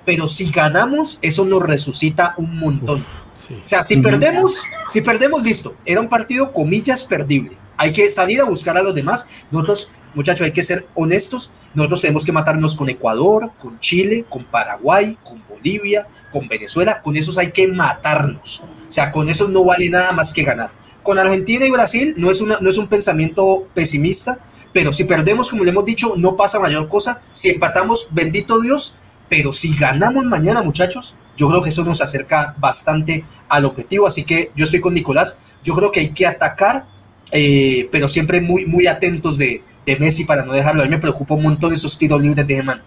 pero 0.04 0.28
si 0.28 0.50
ganamos, 0.50 1.18
eso 1.22 1.46
nos 1.46 1.62
resucita 1.62 2.34
un 2.36 2.58
montón. 2.58 3.00
O 3.00 3.66
sea, 3.66 3.82
si 3.82 3.96
perdemos, 3.98 4.64
si 4.86 5.00
perdemos, 5.00 5.42
listo. 5.42 5.74
Era 5.86 6.00
un 6.00 6.08
partido, 6.08 6.52
comillas, 6.52 7.04
perdible. 7.04 7.56
Hay 7.76 7.92
que 7.92 8.10
salir 8.10 8.40
a 8.40 8.44
buscar 8.44 8.76
a 8.76 8.82
los 8.82 8.94
demás. 8.94 9.26
Nosotros, 9.50 9.92
muchachos, 10.14 10.44
hay 10.44 10.52
que 10.52 10.62
ser 10.62 10.86
honestos. 10.94 11.52
Nosotros 11.74 12.02
tenemos 12.02 12.24
que 12.24 12.32
matarnos 12.32 12.76
con 12.76 12.90
Ecuador, 12.90 13.52
con 13.58 13.80
Chile, 13.80 14.26
con 14.28 14.44
Paraguay, 14.44 15.16
con 15.24 15.42
Bolivia, 15.48 16.06
con 16.30 16.48
Venezuela. 16.48 17.00
Con 17.02 17.16
esos 17.16 17.38
hay 17.38 17.50
que 17.50 17.66
matarnos. 17.68 18.62
O 18.88 18.92
sea, 18.92 19.10
con 19.10 19.28
esos 19.28 19.48
no 19.48 19.64
vale 19.64 19.88
nada 19.88 20.12
más 20.12 20.32
que 20.32 20.42
ganar. 20.42 20.70
Con 21.02 21.18
Argentina 21.18 21.64
y 21.64 21.70
Brasil 21.70 22.14
no 22.16 22.30
es, 22.30 22.40
una, 22.40 22.56
no 22.60 22.70
es 22.70 22.78
un 22.78 22.88
pensamiento 22.88 23.66
pesimista, 23.74 24.38
pero 24.72 24.92
si 24.92 25.04
perdemos, 25.04 25.50
como 25.50 25.64
le 25.64 25.70
hemos 25.70 25.84
dicho, 25.84 26.14
no 26.16 26.36
pasa 26.36 26.60
mayor 26.60 26.88
cosa. 26.88 27.20
Si 27.32 27.50
empatamos, 27.50 28.08
bendito 28.12 28.60
Dios, 28.60 28.96
pero 29.28 29.52
si 29.52 29.74
ganamos 29.76 30.24
mañana, 30.24 30.62
muchachos, 30.62 31.14
yo 31.36 31.48
creo 31.48 31.62
que 31.62 31.70
eso 31.70 31.84
nos 31.84 32.00
acerca 32.00 32.54
bastante 32.58 33.24
al 33.48 33.64
objetivo. 33.64 34.06
Así 34.06 34.24
que 34.24 34.50
yo 34.54 34.64
estoy 34.64 34.80
con 34.80 34.94
Nicolás. 34.94 35.38
Yo 35.62 35.74
creo 35.74 35.90
que 35.90 36.00
hay 36.00 36.10
que 36.10 36.26
atacar, 36.26 36.86
eh, 37.32 37.88
pero 37.90 38.08
siempre 38.08 38.40
muy, 38.40 38.66
muy 38.66 38.86
atentos 38.86 39.38
de, 39.38 39.62
de, 39.86 39.96
Messi 39.96 40.24
para 40.24 40.44
no 40.44 40.52
dejarlo. 40.52 40.82
A 40.82 40.84
mí 40.84 40.90
me 40.90 40.98
preocupa 40.98 41.34
un 41.34 41.42
montón 41.42 41.72
esos 41.72 41.98
tiros 41.98 42.20
libres 42.20 42.46
de 42.46 42.62
Man. 42.62 42.82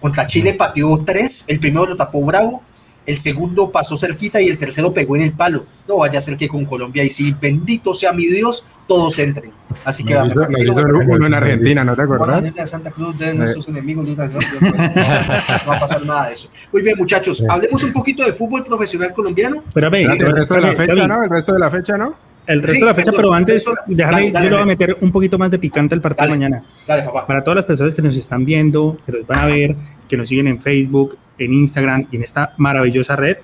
Contra 0.00 0.26
Chile 0.26 0.54
pateó 0.54 1.02
tres, 1.04 1.44
el 1.48 1.60
primero 1.60 1.86
lo 1.86 1.96
tapó 1.96 2.24
Bravo, 2.24 2.62
el 3.06 3.18
segundo 3.18 3.70
pasó 3.70 3.96
cerquita 3.96 4.40
y 4.40 4.48
el 4.48 4.58
tercero 4.58 4.92
pegó 4.92 5.16
en 5.16 5.22
el 5.22 5.32
palo. 5.32 5.64
No 5.88 5.98
vaya 5.98 6.18
a 6.18 6.22
ser 6.22 6.36
que 6.36 6.48
con 6.48 6.64
Colombia, 6.64 7.02
y 7.02 7.08
sí, 7.08 7.34
bendito 7.40 7.94
sea 7.94 8.12
mi 8.12 8.26
Dios, 8.26 8.64
todos 8.86 9.18
entren. 9.18 9.52
Así 9.84 10.04
que 10.04 10.14
vamos. 10.14 10.34
uno 10.34 11.26
en 11.26 11.34
Argentina, 11.34 11.84
¿no 11.84 11.96
te 11.96 12.02
acuerdas? 12.02 12.52
Santa 12.66 12.90
Cruz 12.90 13.18
de 13.18 13.34
nuestros 13.34 13.68
enemigos, 13.68 14.06
no, 14.06 14.16
va 14.16 15.76
a 15.76 15.80
pasar 15.80 16.04
nada 16.04 16.28
de 16.28 16.34
eso. 16.34 16.48
Muy 16.72 16.82
bien, 16.82 16.96
muchachos, 16.98 17.42
hablemos 17.48 17.82
un 17.82 17.92
poquito 17.92 18.24
de 18.24 18.32
fútbol 18.32 18.62
profesional 18.64 19.12
colombiano. 19.12 19.62
Pero 19.74 19.88
el 19.88 20.20
resto 20.20 20.54
de 20.54 20.60
la 20.60 20.72
fecha, 20.72 21.06
¿no? 21.06 21.22
El 21.22 21.30
resto 21.30 21.52
de 21.52 21.58
la 21.58 21.70
fecha, 21.70 21.96
¿no? 21.96 22.29
El 22.46 22.62
resto 22.62 22.84
de 22.84 22.90
la 22.90 22.94
fecha, 22.94 23.12
pero 23.14 23.32
antes, 23.32 23.64
déjame, 23.86 24.32
yo 24.32 24.40
le 24.40 24.50
voy 24.50 24.60
a 24.60 24.64
meter 24.64 24.96
un 25.00 25.12
poquito 25.12 25.38
más 25.38 25.50
de 25.50 25.58
picante 25.58 25.94
al 25.94 26.00
partido 26.00 26.26
de 26.26 26.32
mañana. 26.32 26.64
Dale, 26.86 27.02
papá. 27.02 27.26
Para 27.26 27.44
todas 27.44 27.56
las 27.56 27.66
personas 27.66 27.94
que 27.94 28.02
nos 28.02 28.16
están 28.16 28.44
viendo, 28.44 28.98
que 29.06 29.12
nos 29.12 29.26
van 29.26 29.38
a 29.38 29.46
ver, 29.46 29.76
que 30.08 30.16
nos 30.16 30.28
siguen 30.28 30.48
en 30.48 30.60
Facebook, 30.60 31.16
en 31.38 31.54
Instagram 31.54 32.08
y 32.10 32.16
en 32.16 32.22
esta 32.22 32.54
maravillosa 32.56 33.14
red, 33.16 33.38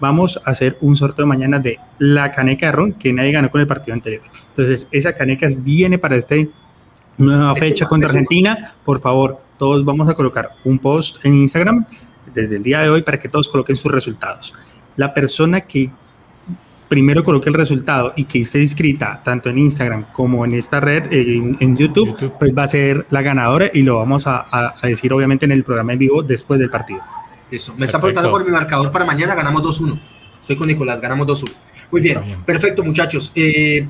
vamos 0.00 0.40
a 0.44 0.50
hacer 0.50 0.76
un 0.80 0.96
sorteo 0.96 1.26
mañana 1.26 1.58
de 1.58 1.78
la 1.98 2.30
caneca 2.32 2.66
de 2.66 2.72
ron 2.72 2.92
que 2.94 3.12
nadie 3.12 3.32
ganó 3.32 3.50
con 3.50 3.60
el 3.60 3.66
partido 3.66 3.94
anterior. 3.94 4.22
Entonces, 4.48 4.88
esa 4.92 5.14
caneca 5.14 5.48
viene 5.56 5.98
para 5.98 6.16
esta 6.16 6.34
nueva 7.18 7.54
fecha 7.54 7.86
contra 7.86 8.08
Argentina. 8.08 8.74
Por 8.84 9.00
favor, 9.00 9.40
todos 9.58 9.84
vamos 9.84 10.08
a 10.08 10.14
colocar 10.14 10.50
un 10.64 10.78
post 10.78 11.24
en 11.24 11.34
Instagram 11.34 11.86
desde 12.34 12.56
el 12.56 12.62
día 12.62 12.80
de 12.80 12.90
hoy 12.90 13.02
para 13.02 13.18
que 13.18 13.28
todos 13.28 13.48
coloquen 13.48 13.76
sus 13.76 13.92
resultados. 13.92 14.54
La 14.96 15.12
persona 15.14 15.62
que 15.62 15.90
primero 16.90 17.22
coloque 17.22 17.48
el 17.48 17.54
resultado 17.54 18.12
y 18.16 18.24
que 18.24 18.40
esté 18.40 18.60
inscrita 18.60 19.22
tanto 19.24 19.48
en 19.48 19.58
Instagram 19.58 20.06
como 20.12 20.44
en 20.44 20.54
esta 20.54 20.80
red, 20.80 21.04
en, 21.12 21.76
YouTube, 21.76 22.34
pues 22.36 22.52
va 22.52 22.64
a 22.64 22.66
ser 22.66 23.06
la 23.10 23.22
ganadora 23.22 23.70
y 23.72 23.82
lo 23.82 23.96
vamos 23.96 24.26
a, 24.26 24.44
a 24.50 24.86
decir 24.86 25.12
obviamente 25.12 25.44
en 25.44 25.52
el 25.52 25.62
programa 25.62 25.92
en 25.92 26.00
vivo 26.00 26.24
después 26.24 26.58
del 26.58 26.68
partido. 26.68 27.00
Eso. 27.48 27.76
Me 27.76 27.86
está 27.86 28.00
preguntando 28.00 28.30
por 28.30 28.44
mi 28.44 28.50
marcador 28.50 28.90
para 28.90 29.04
mañana, 29.04 29.36
ganamos 29.36 29.62
2-1. 29.62 30.00
Estoy 30.42 30.56
con 30.56 30.66
Nicolás, 30.66 31.00
ganamos 31.00 31.28
2-1. 31.28 31.52
Muy 31.92 32.00
bien. 32.00 32.42
perfecto 32.44 32.82
muchachos. 32.82 33.30
Eh, 33.36 33.86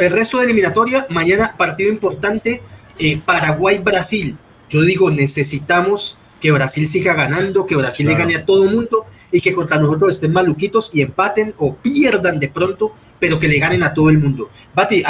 el 0.00 0.10
resto 0.10 0.36
de 0.38 0.44
eliminatoria, 0.44 1.06
mañana 1.08 1.54
partido 1.56 1.90
importante, 1.90 2.62
eh, 2.98 3.20
Paraguay-Brasil. 3.24 4.36
Yo 4.68 4.82
digo, 4.82 5.10
necesitamos 5.10 6.18
que 6.40 6.52
Brasil 6.52 6.86
siga 6.88 7.14
ganando, 7.14 7.64
que 7.64 7.74
Brasil 7.74 8.06
le 8.06 8.14
gane 8.14 8.36
a 8.36 8.44
todo 8.44 8.64
el 8.64 8.74
mundo 8.74 9.06
y 9.34 9.40
que 9.40 9.52
contra 9.52 9.78
nosotros 9.78 10.14
estén 10.14 10.32
maluquitos 10.32 10.92
y 10.94 11.02
empaten 11.02 11.54
o 11.58 11.74
pierdan 11.74 12.38
de 12.38 12.48
pronto, 12.48 12.92
pero 13.18 13.40
que 13.40 13.48
le 13.48 13.58
ganen 13.58 13.82
a 13.82 13.92
todo 13.92 14.08
el 14.08 14.18
mundo. 14.18 14.48
Bati, 14.72 15.02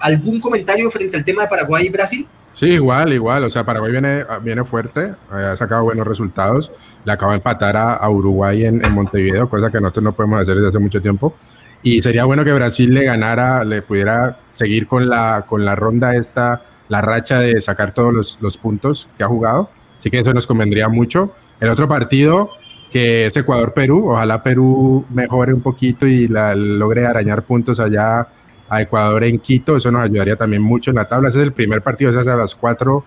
¿algún 0.00 0.38
comentario 0.38 0.90
frente 0.90 1.16
al 1.16 1.24
tema 1.24 1.42
de 1.42 1.48
Paraguay 1.48 1.86
y 1.86 1.88
Brasil? 1.88 2.28
Sí, 2.52 2.66
igual, 2.66 3.14
igual. 3.14 3.42
O 3.44 3.48
sea, 3.48 3.64
Paraguay 3.64 3.90
viene, 3.90 4.22
viene 4.42 4.66
fuerte, 4.66 5.14
ha 5.30 5.56
sacado 5.56 5.84
buenos 5.84 6.06
resultados. 6.06 6.70
Le 7.06 7.12
acaba 7.12 7.32
de 7.32 7.38
empatar 7.38 7.78
a, 7.78 8.06
Uruguay 8.10 8.66
en, 8.66 8.92
Montevideo, 8.92 9.48
cosa 9.48 9.70
que 9.70 9.80
nosotros 9.80 10.04
no 10.04 10.12
podemos 10.12 10.42
hacer 10.42 10.56
desde 10.56 10.68
hace 10.68 10.78
mucho 10.78 11.00
tiempo. 11.00 11.34
Y 11.82 12.02
sería 12.02 12.26
bueno 12.26 12.44
que 12.44 12.52
Brasil 12.52 12.92
le 12.92 13.04
ganara, 13.04 13.64
le 13.64 13.80
pudiera 13.80 14.40
seguir 14.52 14.86
con 14.86 15.08
la, 15.08 15.46
con 15.48 15.64
la 15.64 15.74
ronda 15.74 16.16
esta, 16.16 16.62
la 16.88 17.00
racha 17.00 17.38
de 17.38 17.58
sacar 17.62 17.94
todos 17.94 18.12
los, 18.12 18.38
los 18.42 18.58
puntos 18.58 19.08
que 19.16 19.24
ha 19.24 19.28
jugado. 19.28 19.70
Así 19.96 20.10
que 20.10 20.18
eso 20.18 20.34
nos 20.34 20.46
convendría 20.46 20.90
mucho. 20.90 21.32
El 21.60 21.70
otro 21.70 21.88
partido, 21.88 22.50
que 22.90 23.26
es 23.26 23.36
Ecuador-Perú, 23.36 24.10
ojalá 24.10 24.42
Perú 24.42 25.06
mejore 25.10 25.54
un 25.54 25.60
poquito 25.60 26.06
y 26.06 26.26
la, 26.26 26.54
logre 26.54 27.06
arañar 27.06 27.44
puntos 27.44 27.78
allá 27.78 28.28
a 28.68 28.82
Ecuador 28.82 29.24
en 29.24 29.38
Quito, 29.38 29.76
eso 29.76 29.90
nos 29.90 30.02
ayudaría 30.02 30.36
también 30.36 30.62
mucho 30.62 30.90
en 30.90 30.96
la 30.96 31.08
tabla. 31.08 31.28
Ese 31.28 31.40
es 31.40 31.44
el 31.44 31.52
primer 31.52 31.82
partido, 31.82 32.12
se 32.12 32.20
hace 32.20 32.30
a 32.30 32.36
las 32.36 32.54
4 32.54 33.04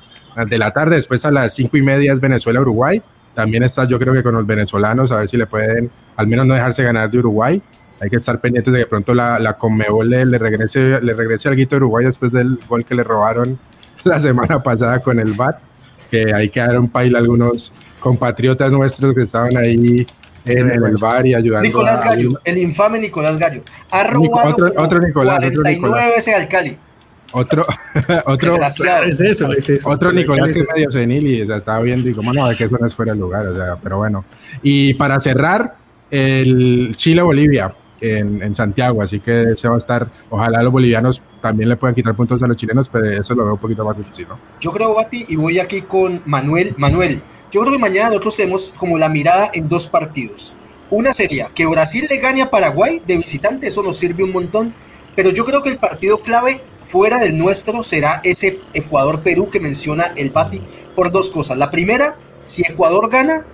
de 0.47 0.57
la 0.57 0.71
tarde, 0.71 0.95
después 0.95 1.25
a 1.25 1.31
las 1.31 1.53
5 1.53 1.77
y 1.77 1.81
media 1.81 2.13
es 2.13 2.19
Venezuela-Uruguay. 2.19 3.01
También 3.33 3.63
está 3.63 3.85
yo 3.85 3.99
creo 3.99 4.13
que 4.13 4.23
con 4.23 4.35
los 4.35 4.45
venezolanos, 4.45 5.11
a 5.11 5.17
ver 5.17 5.29
si 5.29 5.37
le 5.37 5.47
pueden 5.47 5.89
al 6.15 6.27
menos 6.27 6.45
no 6.45 6.53
dejarse 6.53 6.83
ganar 6.83 7.09
de 7.09 7.19
Uruguay. 7.19 7.61
Hay 7.99 8.09
que 8.09 8.17
estar 8.17 8.39
pendientes 8.41 8.73
de 8.73 8.81
que 8.81 8.85
pronto 8.85 9.13
la, 9.13 9.39
la 9.39 9.57
Conmebol 9.57 10.09
le, 10.09 10.25
regrese, 10.37 11.01
le 11.01 11.13
regrese 11.13 11.47
al 11.47 11.55
guito 11.55 11.77
Uruguay 11.77 12.05
después 12.05 12.31
del 12.31 12.59
gol 12.67 12.83
que 12.83 12.95
le 12.95 13.03
robaron 13.03 13.57
la 14.03 14.19
semana 14.19 14.61
pasada 14.61 14.99
con 14.99 15.19
el 15.19 15.33
BAT, 15.33 15.57
que 16.11 16.33
hay 16.33 16.49
que 16.49 16.59
dar 16.59 16.77
un 16.79 16.89
pail 16.89 17.15
a 17.15 17.19
algunos 17.19 17.73
compatriotas 18.03 18.69
nuestros 18.69 19.15
que 19.15 19.21
estaban 19.21 19.55
ahí 19.55 20.05
en, 20.43 20.69
el 20.69 20.95
bar 20.99 21.25
y 21.25 21.33
ayudando. 21.33 21.65
Nicolás 21.65 22.03
Gallo, 22.03 22.31
el 22.43 22.57
infame 22.57 22.99
Nicolás 22.99 23.37
Gallo. 23.37 23.63
Ha 23.91 24.03
robado 24.03 24.49
otro, 24.51 24.73
otro 24.75 24.99
Nicolás, 24.99 25.39
49 25.39 25.47
otro 25.49 25.71
Nicolás. 25.71 26.09
veces 26.09 26.35
al 26.35 26.47
Cali. 26.49 26.77
Otro, 27.31 27.65
otro, 28.25 28.59
es 29.07 29.21
eso, 29.21 29.53
es 29.53 29.69
eso. 29.69 29.89
Otro 29.89 30.11
Nicolás 30.11 30.51
que 30.51 30.59
es 30.59 30.67
medio 30.75 30.91
senil 30.91 31.25
y 31.25 31.41
o 31.41 31.47
sea, 31.47 31.55
estaba 31.55 31.81
viendo 31.81 32.09
y 32.09 32.13
como 32.13 32.33
no, 32.33 32.49
de 32.49 32.57
que 32.57 32.65
eso 32.65 32.77
no 32.77 32.85
es 32.85 32.93
fuera 32.93 33.13
de 33.13 33.19
lugar, 33.19 33.47
o 33.47 33.55
sea, 33.55 33.77
pero 33.81 33.99
bueno. 33.99 34.25
Y 34.61 34.95
para 34.95 35.17
cerrar, 35.21 35.77
el 36.11 36.93
Chile-Bolivia, 36.97 37.73
en, 38.01 38.43
en, 38.43 38.53
Santiago, 38.53 39.01
así 39.01 39.21
que 39.21 39.53
se 39.55 39.69
va 39.69 39.75
a 39.75 39.77
estar, 39.77 40.09
ojalá 40.29 40.61
los 40.61 40.73
bolivianos 40.73 41.21
también 41.43 41.67
le 41.67 41.75
puedan 41.75 41.93
quitar 41.93 42.15
puntos 42.15 42.41
a 42.41 42.47
los 42.47 42.55
chilenos, 42.55 42.87
pero 42.87 43.05
eso 43.05 43.35
lo 43.35 43.43
veo 43.43 43.55
un 43.55 43.59
poquito 43.59 43.83
más 43.83 43.97
difícil, 43.97 44.25
¿no? 44.29 44.39
Yo 44.61 44.71
creo, 44.71 44.95
Bati, 44.95 45.25
y 45.27 45.35
voy 45.35 45.59
aquí 45.59 45.81
con 45.81 46.21
Manuel. 46.23 46.73
Manuel, 46.77 47.21
yo 47.51 47.59
creo 47.59 47.73
que 47.73 47.79
mañana 47.79 48.07
nosotros 48.07 48.37
tenemos 48.37 48.73
como 48.77 48.97
la 48.97 49.09
mirada 49.09 49.51
en 49.53 49.67
dos 49.67 49.87
partidos. 49.87 50.55
Una 50.89 51.11
sería 51.11 51.49
que 51.53 51.65
Brasil 51.65 52.05
le 52.09 52.17
gane 52.19 52.41
a 52.41 52.49
Paraguay 52.49 53.01
de 53.05 53.17
visitante, 53.17 53.67
eso 53.67 53.83
nos 53.83 53.97
sirve 53.97 54.23
un 54.23 54.31
montón, 54.31 54.73
pero 55.17 55.31
yo 55.31 55.43
creo 55.43 55.61
que 55.61 55.67
el 55.67 55.77
partido 55.77 56.21
clave 56.21 56.63
fuera 56.81 57.19
del 57.19 57.37
nuestro 57.37 57.83
será 57.83 58.21
ese 58.23 58.61
Ecuador-Perú 58.73 59.49
que 59.49 59.59
menciona 59.59 60.05
el 60.15 60.29
Bati 60.29 60.61
por 60.95 61.11
dos 61.11 61.29
cosas. 61.29 61.57
La 61.57 61.69
primera, 61.69 62.15
si 62.45 62.61
Ecuador 62.61 63.09
gana, 63.09 63.45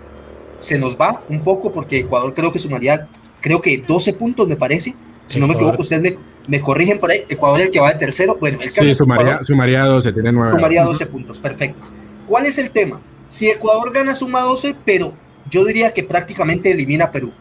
se 0.59 0.77
nos 0.77 0.95
va 0.95 1.23
un 1.27 1.41
poco 1.41 1.71
porque 1.71 1.97
Ecuador 1.97 2.35
creo 2.35 2.53
que 2.53 2.59
sumaría, 2.59 3.07
creo 3.41 3.63
que 3.63 3.79
12 3.79 4.13
puntos 4.13 4.47
me 4.47 4.57
parece. 4.57 4.93
Si 5.25 5.39
no 5.39 5.47
me 5.47 5.55
equivoco, 5.55 5.81
ustedes 5.81 6.01
me, 6.03 6.17
me, 6.49 6.61
corrigen 6.61 6.99
por 6.99 7.11
ahí. 7.11 7.19
Ecuador 7.29 7.59
es 7.59 7.67
el 7.67 7.71
que 7.71 7.79
va 7.79 7.91
de 7.91 7.99
tercero. 7.99 8.37
Bueno, 8.39 8.59
el 8.61 8.71
sí, 8.73 8.93
sumaría, 8.95 9.43
sumaría 9.43 9.83
12, 9.83 10.13
tiene 10.13 10.31
9. 10.31 10.51
Sumaría 10.51 10.83
12 10.83 11.05
puntos, 11.05 11.39
perfecto. 11.39 11.87
¿Cuál 12.25 12.45
es 12.45 12.57
el 12.57 12.71
tema? 12.71 12.99
Si 13.27 13.47
Ecuador 13.49 13.91
gana, 13.93 14.13
suma 14.13 14.41
12, 14.41 14.75
pero 14.85 15.13
yo 15.49 15.65
diría 15.65 15.93
que 15.93 16.03
prácticamente 16.03 16.71
elimina 16.71 17.05
a 17.05 17.11
Perú. 17.11 17.31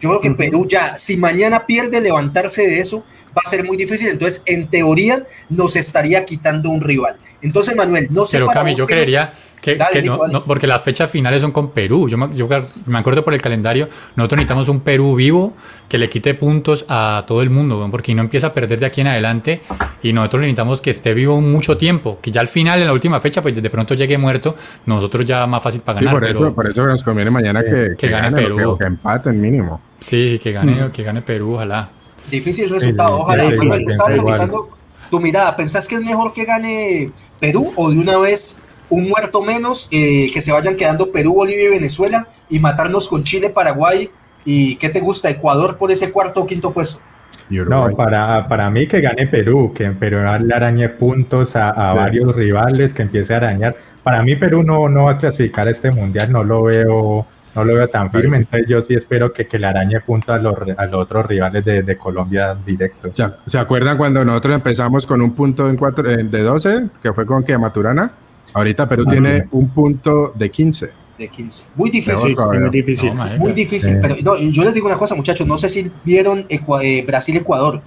Yo 0.00 0.08
creo 0.08 0.20
que 0.20 0.28
uh 0.28 0.32
-huh. 0.32 0.36
Perú 0.36 0.66
ya, 0.68 0.96
si 0.96 1.16
mañana 1.16 1.66
pierde 1.66 2.00
levantarse 2.00 2.66
de 2.66 2.80
eso, 2.80 3.04
va 3.36 3.42
a 3.44 3.48
ser 3.48 3.64
muy 3.64 3.76
difícil. 3.76 4.08
Entonces, 4.08 4.42
en 4.46 4.68
teoría, 4.68 5.24
nos 5.48 5.76
estaría 5.76 6.24
quitando 6.24 6.70
un 6.70 6.80
rival. 6.80 7.16
Entonces, 7.40 7.76
Manuel, 7.76 8.08
no 8.10 8.26
sé. 8.26 8.38
Pero 8.38 8.48
Cami, 8.48 8.74
yo 8.74 8.86
creería. 8.86 9.26
Nos... 9.26 9.51
Que, 9.62 9.76
dale, 9.76 10.02
que 10.02 10.02
no, 10.02 10.18
no, 10.26 10.42
porque 10.42 10.66
las 10.66 10.82
fechas 10.82 11.08
finales 11.08 11.40
son 11.40 11.52
con 11.52 11.70
Perú. 11.70 12.08
Yo 12.08 12.18
me, 12.18 12.34
yo 12.34 12.48
me, 12.86 12.98
acuerdo 12.98 13.22
por 13.22 13.32
el 13.32 13.40
calendario, 13.40 13.88
nosotros 14.16 14.38
necesitamos 14.38 14.66
un 14.66 14.80
Perú 14.80 15.14
vivo 15.14 15.54
que 15.88 15.98
le 15.98 16.10
quite 16.10 16.34
puntos 16.34 16.84
a 16.88 17.22
todo 17.28 17.42
el 17.42 17.50
mundo, 17.50 17.86
porque 17.88 18.12
no 18.12 18.22
empieza 18.22 18.48
a 18.48 18.54
perder 18.54 18.80
de 18.80 18.86
aquí 18.86 19.02
en 19.02 19.06
adelante 19.06 19.62
y 20.02 20.12
nosotros 20.12 20.40
necesitamos 20.40 20.80
que 20.80 20.90
esté 20.90 21.14
vivo 21.14 21.40
mucho 21.40 21.78
tiempo, 21.78 22.18
que 22.20 22.32
ya 22.32 22.40
al 22.40 22.48
final, 22.48 22.80
en 22.80 22.88
la 22.88 22.92
última 22.92 23.20
fecha, 23.20 23.40
pues 23.40 23.54
de 23.54 23.70
pronto 23.70 23.94
llegue 23.94 24.18
muerto, 24.18 24.56
nosotros 24.86 25.24
ya 25.24 25.46
más 25.46 25.62
fácil 25.62 25.80
para 25.82 25.96
sí, 25.96 26.04
ganar. 26.06 26.20
Por 26.20 26.28
eso, 26.28 26.54
por 26.54 26.66
eso 26.66 26.84
nos 26.84 27.04
conviene 27.04 27.30
mañana 27.30 27.62
que, 27.62 27.90
que, 27.90 27.96
que 27.96 28.08
gane, 28.08 28.30
gane, 28.30 28.42
Perú. 28.42 28.76
Que, 28.76 28.84
que 28.84 28.88
empaten 28.88 29.40
mínimo. 29.40 29.80
Sí, 30.00 30.40
que 30.42 30.50
gane, 30.50 30.86
mm. 30.86 30.90
que 30.90 31.04
gane 31.04 31.22
Perú, 31.22 31.54
ojalá. 31.54 31.88
Difícil 32.28 32.68
resultado, 32.68 33.20
ojalá. 33.20 33.48
Sí, 33.48 33.68
te 33.84 33.90
estaba 33.92 34.10
preguntando 34.10 34.68
tu 35.08 35.20
mirada, 35.20 35.54
¿pensás 35.54 35.86
que 35.86 35.94
es 35.94 36.00
mejor 36.00 36.32
que 36.32 36.46
gane 36.46 37.12
Perú 37.38 37.72
o 37.76 37.90
de 37.90 37.98
una 37.98 38.16
vez 38.18 38.61
un 38.92 39.08
muerto 39.08 39.42
menos, 39.42 39.88
eh, 39.90 40.30
que 40.32 40.40
se 40.40 40.52
vayan 40.52 40.76
quedando 40.76 41.10
Perú, 41.10 41.34
Bolivia 41.34 41.64
y 41.64 41.70
Venezuela 41.70 42.28
y 42.50 42.58
matarnos 42.58 43.08
con 43.08 43.24
Chile, 43.24 43.48
Paraguay 43.48 44.10
y 44.44 44.76
¿qué 44.76 44.90
te 44.90 45.00
gusta? 45.00 45.30
Ecuador 45.30 45.78
por 45.78 45.90
ese 45.90 46.12
cuarto 46.12 46.42
o 46.42 46.46
quinto 46.46 46.72
puesto. 46.72 47.00
No, 47.48 47.94
para, 47.96 48.46
para 48.48 48.70
mí 48.70 48.86
que 48.86 49.00
gane 49.00 49.26
Perú, 49.26 49.72
que 49.74 49.90
Perú 49.90 50.18
le 50.40 50.54
arañe 50.54 50.88
puntos 50.90 51.56
a, 51.56 51.70
a 51.70 51.92
sí. 51.92 51.98
varios 51.98 52.34
rivales, 52.34 52.94
que 52.94 53.02
empiece 53.02 53.34
a 53.34 53.38
arañar. 53.38 53.74
Para 54.02 54.22
mí 54.22 54.36
Perú 54.36 54.62
no, 54.62 54.88
no 54.88 55.04
va 55.04 55.12
a 55.12 55.18
clasificar 55.18 55.68
este 55.68 55.90
mundial, 55.90 56.32
no 56.32 56.44
lo 56.44 56.64
veo, 56.64 57.26
no 57.54 57.64
lo 57.64 57.74
veo 57.74 57.88
tan 57.88 58.10
firme, 58.10 58.38
entonces 58.38 58.68
yo 58.68 58.80
sí 58.80 58.94
espero 58.94 59.32
que, 59.32 59.46
que 59.46 59.58
le 59.58 59.66
arañe 59.66 60.00
puntos 60.00 60.34
a 60.34 60.38
los, 60.38 60.54
a 60.76 60.86
los 60.86 61.02
otros 61.02 61.26
rivales 61.26 61.64
de, 61.64 61.82
de 61.82 61.96
Colombia 61.96 62.56
directo. 62.66 63.08
¿Se, 63.12 63.24
¿Se, 63.46 63.58
acuerdan 63.58 63.96
cuando 63.96 64.24
nosotros 64.24 64.54
empezamos 64.54 65.06
con 65.06 65.20
un 65.22 65.34
punto 65.34 65.68
en 65.68 65.76
cuatro, 65.76 66.04
de 66.04 66.42
12, 66.42 66.88
que 67.02 67.12
fue 67.12 67.26
con 67.26 67.42
que 67.42 67.56
Maturana? 67.58 68.12
Ahorita 68.54 68.88
Perú 68.88 69.04
ah, 69.06 69.10
tiene 69.10 69.32
bien. 69.32 69.48
un 69.52 69.68
punto 69.70 70.32
de 70.34 70.50
15. 70.50 70.92
De 71.18 71.28
15. 71.28 71.66
Muy 71.74 71.90
difícil. 71.90 72.16
Sí, 72.16 72.36
muy 72.36 72.70
difícil. 72.70 73.14
No, 73.14 73.26
muy 73.38 73.52
difícil. 73.52 73.96
Eh. 73.96 73.98
Pero 74.00 74.16
no, 74.22 74.38
yo 74.38 74.64
les 74.64 74.74
digo 74.74 74.86
una 74.86 74.96
cosa, 74.96 75.14
muchachos. 75.14 75.46
No 75.46 75.58
sé 75.58 75.68
si 75.68 75.90
vieron 76.04 76.46
eh, 76.48 77.04
Brasil-Ecuador. 77.06 77.82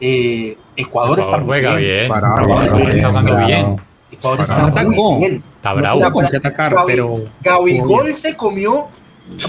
Eh, 0.00 0.56
Ecuador, 0.76 1.18
Ecuador 1.18 1.20
está 1.20 1.40
juega 1.40 1.72
muy 1.72 1.82
bien. 1.82 2.08
Parado, 2.08 2.42
Ecuador 2.42 2.64
está, 2.64 2.88
está 2.88 3.08
jugando 3.08 3.36
bien. 3.46 3.76
Ecuador 4.12 4.40
está 4.40 4.84
muy 4.84 5.18
bien. 5.18 5.42
Está 5.56 5.74
bravo. 5.74 6.00
No, 6.00 6.30
que 6.30 6.36
atacar, 6.36 6.74
Gaby, 6.74 6.92
pero... 6.92 7.24
Gabigol 7.42 8.14
se 8.16 8.36
comió 8.36 8.88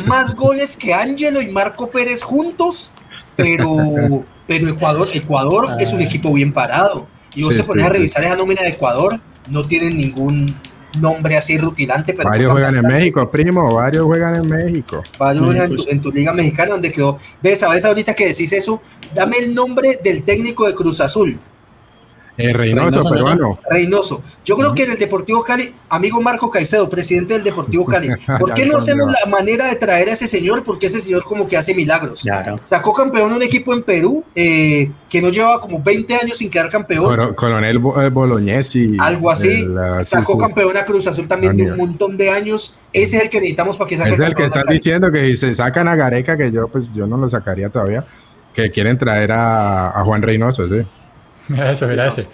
más 0.07 0.35
goles 0.35 0.75
que 0.75 0.93
Ángelo 0.93 1.41
y 1.41 1.47
Marco 1.49 1.89
Pérez 1.89 2.23
juntos. 2.23 2.93
Pero, 3.35 4.25
pero 4.47 4.67
Ecuador, 4.67 5.07
Ecuador 5.13 5.67
ah. 5.69 5.77
es 5.79 5.93
un 5.93 6.01
equipo 6.01 6.33
bien 6.33 6.51
parado. 6.51 7.07
Y 7.35 7.43
vos 7.43 7.53
sí, 7.53 7.61
se 7.61 7.67
pones 7.67 7.83
sí, 7.83 7.89
a 7.89 7.93
revisar 7.93 8.21
sí. 8.21 8.27
esa 8.27 8.37
nómina 8.37 8.61
de 8.63 8.69
Ecuador 8.69 9.21
no 9.49 9.65
tienen 9.65 9.97
ningún 9.97 10.53
nombre 10.99 11.37
así 11.37 11.57
rutilante. 11.57 12.13
Pero 12.13 12.29
varios 12.29 12.51
juegan 12.51 12.67
bastante. 12.69 12.89
en 12.89 12.97
México, 12.97 13.31
primo, 13.31 13.73
varios 13.73 14.05
juegan 14.05 14.35
en 14.35 14.47
México. 14.47 15.03
Varios 15.17 15.45
juegan 15.45 15.71
en 15.71 15.75
tu, 15.75 15.85
en 15.89 16.01
tu, 16.01 16.11
liga 16.11 16.33
mexicana, 16.33 16.71
donde 16.71 16.91
quedó. 16.91 17.17
Ves, 17.41 17.63
a 17.63 17.69
veces 17.69 17.85
ahorita 17.85 18.13
que 18.13 18.27
decís 18.27 18.51
eso, 18.53 18.81
dame 19.13 19.37
el 19.37 19.53
nombre 19.53 19.99
del 20.03 20.23
técnico 20.23 20.67
de 20.67 20.73
Cruz 20.73 21.01
Azul. 21.01 21.39
Eh, 22.39 22.53
Reynoso, 22.53 22.89
Reynoso, 22.89 23.09
peruano. 23.09 23.59
Reynoso. 23.69 24.23
Yo 24.45 24.55
creo 24.55 24.73
que 24.73 24.85
en 24.85 24.91
el 24.91 24.97
Deportivo 24.97 25.43
Cali, 25.43 25.73
amigo 25.89 26.21
Marco 26.21 26.49
Caicedo, 26.49 26.89
presidente 26.89 27.33
del 27.33 27.43
Deportivo 27.43 27.85
Cali, 27.85 28.07
¿por 28.39 28.53
qué 28.53 28.65
no 28.65 28.77
hacemos 28.77 29.11
la 29.11 29.29
manera 29.29 29.65
de 29.65 29.75
traer 29.75 30.07
a 30.07 30.13
ese 30.13 30.25
señor? 30.25 30.63
Porque 30.63 30.87
ese 30.87 31.01
señor 31.01 31.25
como 31.25 31.49
que 31.49 31.57
hace 31.57 31.75
milagros. 31.75 32.21
Claro. 32.21 32.57
Sacó 32.63 32.93
campeón 32.93 33.33
un 33.33 33.43
equipo 33.43 33.73
en 33.73 33.83
Perú 33.83 34.23
eh, 34.33 34.89
que 35.09 35.21
no 35.21 35.31
llevaba 35.31 35.59
como 35.59 35.83
20 35.83 36.15
años 36.15 36.37
sin 36.37 36.49
quedar 36.49 36.69
campeón. 36.69 37.33
Coronel 37.35 37.75
eh, 37.75 38.09
Bolognesi. 38.09 38.95
Algo 38.99 39.29
así. 39.29 39.49
El, 39.49 40.05
Sacó 40.05 40.33
sí, 40.33 40.39
campeón 40.39 40.77
a 40.77 40.85
Cruz 40.85 41.07
Azul 41.07 41.27
también 41.27 41.57
de 41.57 41.63
un 41.63 41.77
montón 41.77 42.15
de 42.15 42.29
años. 42.29 42.75
Ese 42.93 43.17
es 43.17 43.23
el 43.23 43.29
que 43.29 43.39
necesitamos 43.39 43.75
para 43.75 43.89
que 43.89 43.97
saque 43.97 44.11
Es 44.11 44.19
el 44.19 44.33
que 44.33 44.45
estás 44.45 44.65
diciendo 44.65 45.11
que 45.11 45.25
si 45.25 45.35
se 45.35 45.55
sacan 45.55 45.89
a 45.89 45.95
Gareca, 45.95 46.37
que 46.37 46.53
yo 46.53 46.69
pues 46.69 46.93
yo 46.93 47.05
no 47.05 47.17
lo 47.17 47.29
sacaría 47.29 47.69
todavía, 47.69 48.05
que 48.53 48.71
quieren 48.71 48.97
traer 48.97 49.33
a, 49.33 49.89
a 49.89 50.05
Juan 50.05 50.21
Reynoso, 50.21 50.65
sí. 50.69 50.85
Mira 51.49 51.71
eso, 51.71 51.87
mira 51.87 52.07
ese. 52.07 52.27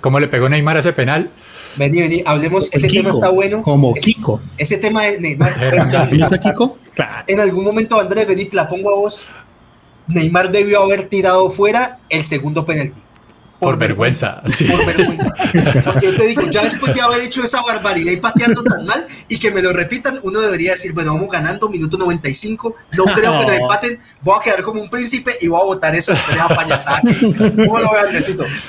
¿Cómo 0.00 0.20
le 0.20 0.28
pegó 0.28 0.48
Neymar 0.48 0.76
a 0.76 0.80
ese 0.80 0.92
penal? 0.92 1.30
Vení, 1.76 2.00
vení, 2.00 2.22
hablemos, 2.24 2.70
ese 2.72 2.86
Kiko, 2.88 3.02
tema 3.02 3.10
está 3.10 3.30
bueno. 3.30 3.62
Como 3.62 3.94
ese, 3.96 4.04
Kiko. 4.04 4.40
Ese 4.58 4.78
tema 4.78 5.02
de 5.02 5.20
Neymar. 5.20 6.10
¿Viste 6.10 6.38
Kiko? 6.38 6.78
Claro. 6.94 7.24
En 7.26 7.40
algún 7.40 7.64
momento, 7.64 7.98
Andrés, 7.98 8.28
vení, 8.28 8.44
te 8.44 8.56
la 8.56 8.68
pongo 8.68 8.90
a 8.90 8.96
vos. 8.96 9.26
Neymar 10.06 10.52
debió 10.52 10.82
haber 10.82 11.04
tirado 11.04 11.50
fuera 11.50 11.98
el 12.10 12.24
segundo 12.24 12.64
penalti. 12.64 13.00
Por, 13.64 13.78
vergüenza. 13.78 14.40
vergüenza. 14.42 14.56
Sí. 14.56 14.64
Por 14.64 14.86
vergüenza. 14.86 15.34
Porque 15.84 16.06
yo 16.06 16.16
te 16.16 16.26
digo, 16.26 16.42
ya 16.50 16.62
después 16.62 16.94
de 16.94 17.00
haber 17.00 17.20
hecho 17.22 17.42
esa 17.42 17.62
barbaridad 17.62 18.12
y 18.12 18.16
pateando 18.16 18.62
tan 18.62 18.84
mal 18.84 19.04
y 19.28 19.38
que 19.38 19.50
me 19.50 19.62
lo 19.62 19.72
repitan, 19.72 20.18
uno 20.22 20.40
debería 20.40 20.72
decir, 20.72 20.92
bueno, 20.92 21.14
vamos 21.14 21.30
ganando, 21.30 21.68
minuto 21.68 21.96
95, 21.98 22.76
no 22.92 23.04
creo 23.04 23.38
que 23.38 23.46
nos 23.46 23.56
empaten, 23.56 23.98
voy 24.22 24.36
a 24.38 24.42
quedar 24.42 24.62
como 24.62 24.80
un 24.80 24.90
príncipe 24.90 25.32
y 25.40 25.48
voy 25.48 25.60
a 25.60 25.64
votar 25.64 25.94
eso 25.94 26.12
después 26.12 26.36
de 26.36 26.42
la 26.42 26.48
payasada 26.48 27.00
que 27.02 27.10
hice. 27.10 27.36
¿Cómo 27.66 27.78
lo? 27.78 27.90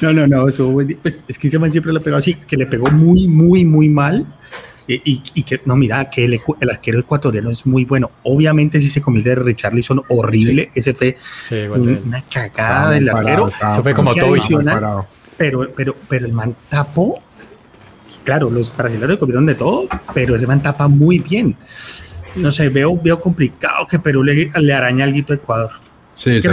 No, 0.02 0.14
no, 0.14 0.28
no, 0.28 0.50
eso, 0.50 0.72
pues, 1.02 1.20
es 1.28 1.38
que 1.38 1.48
ese 1.48 1.60
siempre 1.72 1.93
le 1.93 2.00
pegó 2.00 2.18
así, 2.18 2.36
que 2.36 2.58
le 2.58 2.66
pegó 2.66 2.89
muy, 2.91 3.28
muy, 3.28 3.66
muy 3.66 3.89
mal. 3.89 4.26
Y, 4.88 5.02
y, 5.04 5.24
y, 5.34 5.44
que 5.44 5.62
no 5.66 5.76
mira 5.76 6.10
que 6.12 6.26
el, 6.26 6.40
el, 6.60 6.70
arquero 6.70 7.00
ecuatoriano 7.00 7.50
es 7.50 7.66
muy 7.66 7.86
bueno. 7.86 8.12
Obviamente 8.24 8.80
si 8.80 8.88
se 8.88 9.02
comienza 9.02 9.32
de 9.32 9.38
Richarlison 9.38 10.04
horrible 10.10 10.70
sí. 10.74 10.80
ese 10.80 10.94
fue 10.94 11.18
sí, 11.48 11.56
un, 11.56 12.04
una 12.06 12.22
cagada 12.22 12.92
del 12.92 13.10
arquero. 13.10 13.48
eso 13.48 13.82
fue 13.82 13.94
como 13.94 14.14
todo 14.14 14.36
pero 15.38 15.68
pero 15.76 15.96
pero 16.08 16.26
el 16.28 16.34
man 16.34 16.56
tapó. 16.70 17.20
Claro 18.24 18.50
los 18.52 18.76
brasileños 18.78 19.18
comieron 19.18 19.46
de 19.46 19.56
todo 19.56 19.88
pero 20.14 20.36
ese 20.36 20.46
man 20.46 20.62
tapa 20.62 20.88
muy 20.88 21.18
bien. 21.20 21.56
No 22.36 22.52
sé 22.52 22.70
veo 22.70 23.00
veo 23.02 23.20
complicado 23.20 23.88
que 23.90 23.98
Perú 23.98 24.24
le, 24.24 24.50
le 24.56 24.74
araña 24.74 25.06
algo 25.06 25.18
a 25.30 25.34
Ecuador. 25.34 25.72
Sí, 26.14 26.42
sí, 26.42 26.48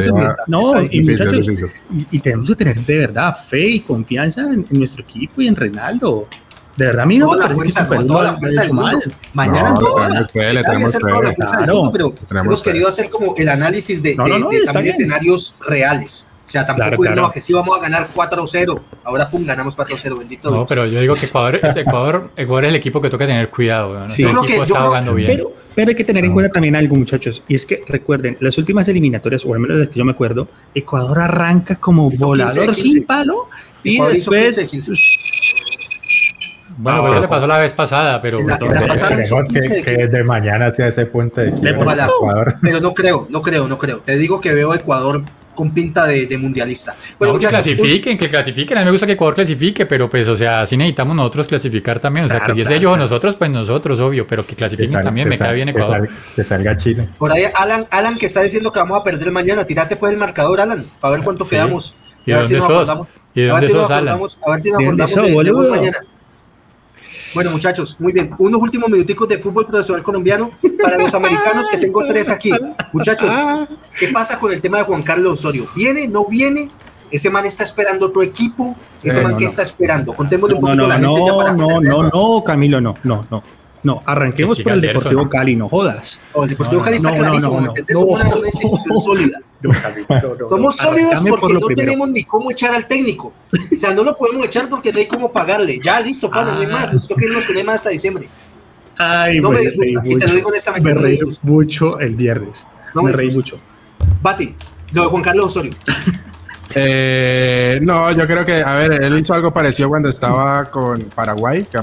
no, 0.48 0.82
y, 0.82 1.02
muchachos, 1.02 1.48
y, 1.48 2.16
y, 2.16 2.18
tenemos 2.18 2.48
que 2.48 2.56
tener 2.56 2.80
de 2.80 2.98
verdad 2.98 3.32
fe 3.32 3.64
y 3.64 3.80
confianza 3.80 4.42
en, 4.42 4.66
en 4.68 4.78
nuestro 4.78 5.04
equipo 5.04 5.40
y 5.40 5.46
en 5.46 5.54
Reinaldo. 5.54 6.28
De 6.76 6.86
verdad, 6.86 7.02
a 7.02 7.06
mí 7.06 7.18
no 7.18 7.26
toda 7.26 7.48
la 7.48 7.54
fuerza, 7.54 7.84
no, 7.84 8.06
toda 8.06 8.24
la 8.24 8.32
fuerza 8.34 8.62
del 8.62 8.72
mundo. 8.72 8.98
Mañana 9.34 9.72
no, 9.72 9.78
todo. 9.78 10.06
Tenemos 10.06 10.30
fe, 10.30 10.52
le 10.52 10.62
tenemos 10.64 10.92
fe. 10.92 10.98
Toda 10.98 11.22
la 11.22 11.32
fuerza 11.34 11.56
claro, 11.56 11.74
mundo, 11.74 11.92
pero 11.92 12.14
tenemos 12.28 12.46
hemos 12.46 12.62
fe. 12.62 12.70
querido 12.70 12.88
hacer 12.88 13.10
como 13.10 13.34
el 13.36 13.48
análisis 13.48 14.02
de, 14.02 14.16
no, 14.16 14.26
no, 14.26 14.48
de, 14.48 14.60
de 14.60 14.64
también 14.64 14.88
escenarios 14.88 15.58
reales. 15.66 16.26
O 16.44 16.48
sea, 16.52 16.66
tampoco 16.66 17.02
claro, 17.02 17.14
claro. 17.14 17.30
que 17.30 17.40
sí 17.40 17.52
vamos 17.52 17.78
a 17.78 17.80
ganar 17.80 18.08
4-0. 18.14 18.80
Ahora, 19.04 19.30
pum, 19.30 19.44
ganamos 19.46 19.78
4-0, 19.78 20.18
bendito 20.18 20.50
No, 20.50 20.56
Dios. 20.56 20.66
pero 20.68 20.86
yo 20.86 21.00
digo 21.00 21.14
que 21.14 21.26
Ecuador, 21.26 21.60
este 21.62 21.80
Ecuador, 21.80 22.30
Ecuador 22.36 22.64
es 22.64 22.68
el 22.70 22.76
equipo 22.76 23.00
que 23.00 23.08
toca 23.08 23.26
tener 23.26 23.48
cuidado. 23.48 24.00
¿no? 24.00 24.08
Sí, 24.08 24.24
el 24.24 24.30
equipo 24.30 24.64
está 24.64 24.80
jugando 24.84 25.14
bien. 25.14 25.30
Pero, 25.30 25.54
pero 25.74 25.90
hay 25.90 25.94
que 25.94 26.04
tener 26.04 26.24
en 26.24 26.32
cuenta 26.32 26.52
también 26.52 26.74
algo, 26.76 26.96
muchachos. 26.96 27.44
Y 27.48 27.54
es 27.54 27.64
que 27.64 27.82
recuerden, 27.86 28.36
las 28.40 28.58
últimas 28.58 28.88
eliminatorias, 28.88 29.46
o 29.46 29.54
al 29.54 29.60
menos 29.60 29.78
las 29.78 29.88
que 29.88 29.98
yo 29.98 30.04
me 30.04 30.12
acuerdo, 30.12 30.48
Ecuador 30.74 31.20
arranca 31.20 31.76
como 31.76 32.10
volador 32.10 32.66
15, 32.66 32.82
15. 32.82 32.88
sin 32.88 33.04
palo 33.04 33.48
y 33.84 33.94
Ecuador 33.94 34.14
después 34.14 34.58
15, 34.58 34.66
15. 34.66 34.92
Bueno, 36.76 37.02
pues 37.02 37.14
ya 37.14 37.20
le 37.20 37.28
pasó 37.28 37.46
la 37.46 37.58
vez 37.58 37.72
pasada, 37.72 38.20
pero 38.20 38.42
la, 38.42 38.58
la 38.58 38.86
pasada 38.86 39.16
que, 39.16 39.82
que, 39.82 39.90
desde 39.92 40.24
mañana 40.24 40.66
hacia 40.66 40.88
ese 40.88 41.06
puente 41.06 41.42
de, 41.42 41.50
de 41.52 41.70
Ecuador. 41.70 42.56
Pero 42.62 42.80
no 42.80 42.94
creo, 42.94 43.26
no 43.30 43.42
creo, 43.42 43.68
no 43.68 43.78
creo. 43.78 44.00
Te 44.00 44.16
digo 44.16 44.40
que 44.40 44.54
veo 44.54 44.74
Ecuador 44.74 45.22
con 45.54 45.72
pinta 45.72 46.06
de, 46.06 46.26
de 46.26 46.38
mundialista. 46.38 46.96
Bueno, 47.18 47.38
que 47.38 47.46
clasifiquen, 47.46 48.16
que 48.16 48.28
clasifiquen. 48.28 48.78
A 48.78 48.80
mí 48.80 48.86
me 48.86 48.90
gusta 48.92 49.06
que 49.06 49.12
Ecuador 49.12 49.34
clasifique, 49.34 49.86
pero 49.86 50.08
pues, 50.08 50.26
o 50.28 50.36
sea, 50.36 50.66
sí 50.66 50.76
necesitamos 50.76 51.16
nosotros 51.16 51.46
clasificar 51.46 52.00
también. 52.00 52.26
O 52.26 52.28
sea, 52.28 52.40
que 52.40 52.54
si 52.54 52.62
es 52.62 52.70
ellos 52.70 52.92
o 52.92 52.96
nosotros, 52.96 53.36
pues 53.36 53.50
nosotros, 53.50 54.00
obvio, 54.00 54.26
pero 54.26 54.46
que 54.46 54.56
clasifiquen 54.56 55.02
también, 55.02 55.28
me 55.28 55.38
cae 55.38 55.54
bien 55.54 55.68
Ecuador. 55.68 56.08
Que 56.34 56.44
salga, 56.44 56.76
Chile. 56.76 57.08
Por 57.18 57.32
ahí, 57.32 57.42
Alan, 57.54 57.86
Alan, 57.90 58.16
que 58.16 58.26
está 58.26 58.42
diciendo 58.42 58.72
que 58.72 58.78
vamos 58.78 58.98
a 58.98 59.04
perder 59.04 59.30
mañana, 59.30 59.64
tirate 59.64 59.96
pues 59.96 60.12
el 60.12 60.18
marcador, 60.18 60.60
Alan, 60.60 60.86
para 61.00 61.16
ver 61.16 61.24
cuánto 61.24 61.46
quedamos. 61.46 61.96
¿Y 62.24 62.30
de 62.30 62.36
dónde 62.38 62.60
sos? 62.60 63.06
¿Y 63.34 63.42
de 63.42 63.48
dónde 63.48 63.68
sos, 63.68 63.90
Alan? 63.90 64.18
A 64.46 64.50
ver 64.50 64.60
si 64.60 64.70
nos 64.70 64.80
acordamos 64.80 65.44
de, 65.44 65.70
mañana. 65.70 65.98
Bueno, 67.34 67.50
muchachos, 67.50 67.96
muy 67.98 68.12
bien. 68.12 68.34
Unos 68.38 68.60
últimos 68.60 68.90
minuticos 68.90 69.28
de 69.28 69.38
fútbol 69.38 69.66
profesional 69.66 70.02
colombiano 70.02 70.50
para 70.82 70.98
los 70.98 71.14
americanos, 71.14 71.68
que 71.70 71.78
tengo 71.78 72.04
tres 72.06 72.30
aquí. 72.30 72.50
Muchachos, 72.92 73.30
¿qué 73.98 74.08
pasa 74.08 74.38
con 74.38 74.52
el 74.52 74.60
tema 74.60 74.78
de 74.78 74.84
Juan 74.84 75.02
Carlos 75.02 75.34
Osorio? 75.34 75.66
¿Viene? 75.74 76.08
¿No 76.08 76.26
viene? 76.26 76.70
Ese 77.10 77.28
man 77.28 77.44
está 77.44 77.64
esperando 77.64 78.06
otro 78.06 78.22
equipo. 78.22 78.74
Ese 79.02 79.20
man, 79.20 79.36
¿qué 79.36 79.44
está 79.44 79.62
esperando? 79.62 80.14
Contémosle 80.14 80.54
un 80.54 80.60
poquito 80.60 80.76
no, 80.76 80.84
a 80.86 80.88
la 80.88 80.98
no, 80.98 81.14
gente. 81.14 81.30
No, 81.30 81.80
no, 81.80 81.80
no, 81.80 82.02
no, 82.08 82.44
Camilo, 82.44 82.80
no, 82.80 82.96
no, 83.02 83.24
no. 83.30 83.42
No, 83.82 84.02
arranquemos 84.06 84.60
por 84.60 84.72
el 84.72 84.80
Deportivo 84.80 85.28
Cali, 85.28 85.56
no 85.56 85.68
jodas. 85.68 86.20
El 86.34 86.48
Deportivo 86.48 86.82
Cali 86.82 86.96
está 86.96 87.14
clarísimo, 87.14 87.60
no, 87.60 87.72
Somos 87.92 88.24
una 88.24 88.46
institución 88.46 89.00
sólida. 89.00 89.40
Somos 90.48 90.76
sólidos 90.76 91.22
porque 91.40 91.54
no 91.54 91.66
tenemos 91.68 92.08
ni 92.10 92.24
cómo 92.24 92.50
echar 92.50 92.74
al 92.74 92.86
técnico. 92.86 93.32
O 93.52 93.78
sea, 93.78 93.94
no 93.94 94.04
lo 94.04 94.16
podemos 94.16 94.46
echar 94.46 94.68
porque 94.68 94.92
no 94.92 94.98
hay 94.98 95.06
cómo 95.06 95.32
pagarle. 95.32 95.80
Ya, 95.82 96.00
listo, 96.00 96.30
Pablo, 96.30 96.54
no 96.54 96.60
hay 96.60 96.66
más. 96.66 96.92
Nos 96.92 97.08
toca 97.08 97.24
irnos 97.24 97.46
con 97.46 97.56
más 97.66 97.76
hasta 97.76 97.90
diciembre. 97.90 98.28
Ay, 98.98 99.40
no 99.40 99.48
pues, 99.48 99.76
me 99.76 99.86
disgusta, 99.86 100.08
y 100.08 100.16
te 100.16 100.28
lo 100.28 100.34
digo 100.34 100.48
honestamente. 100.48 100.94
Me 100.94 101.00
reí 101.00 101.18
mucho 101.42 101.98
el 101.98 102.14
viernes. 102.14 102.66
No 102.94 103.02
me, 103.02 103.10
me 103.10 103.16
reí 103.16 103.30
mucho. 103.30 103.58
Bati, 104.20 104.54
lo 104.92 105.02
de 105.02 105.08
Juan 105.08 105.22
Carlos 105.22 105.46
Osorio. 105.46 105.72
Eh, 106.74 107.80
no, 107.82 108.12
yo 108.12 108.26
creo 108.26 108.44
que, 108.44 108.62
a 108.62 108.74
ver, 108.76 109.02
él 109.02 109.18
hizo 109.18 109.34
algo 109.34 109.52
parecido 109.52 109.88
cuando 109.88 110.08
estaba 110.08 110.70
con 110.70 111.00
Paraguay, 111.14 111.66
que 111.70 111.78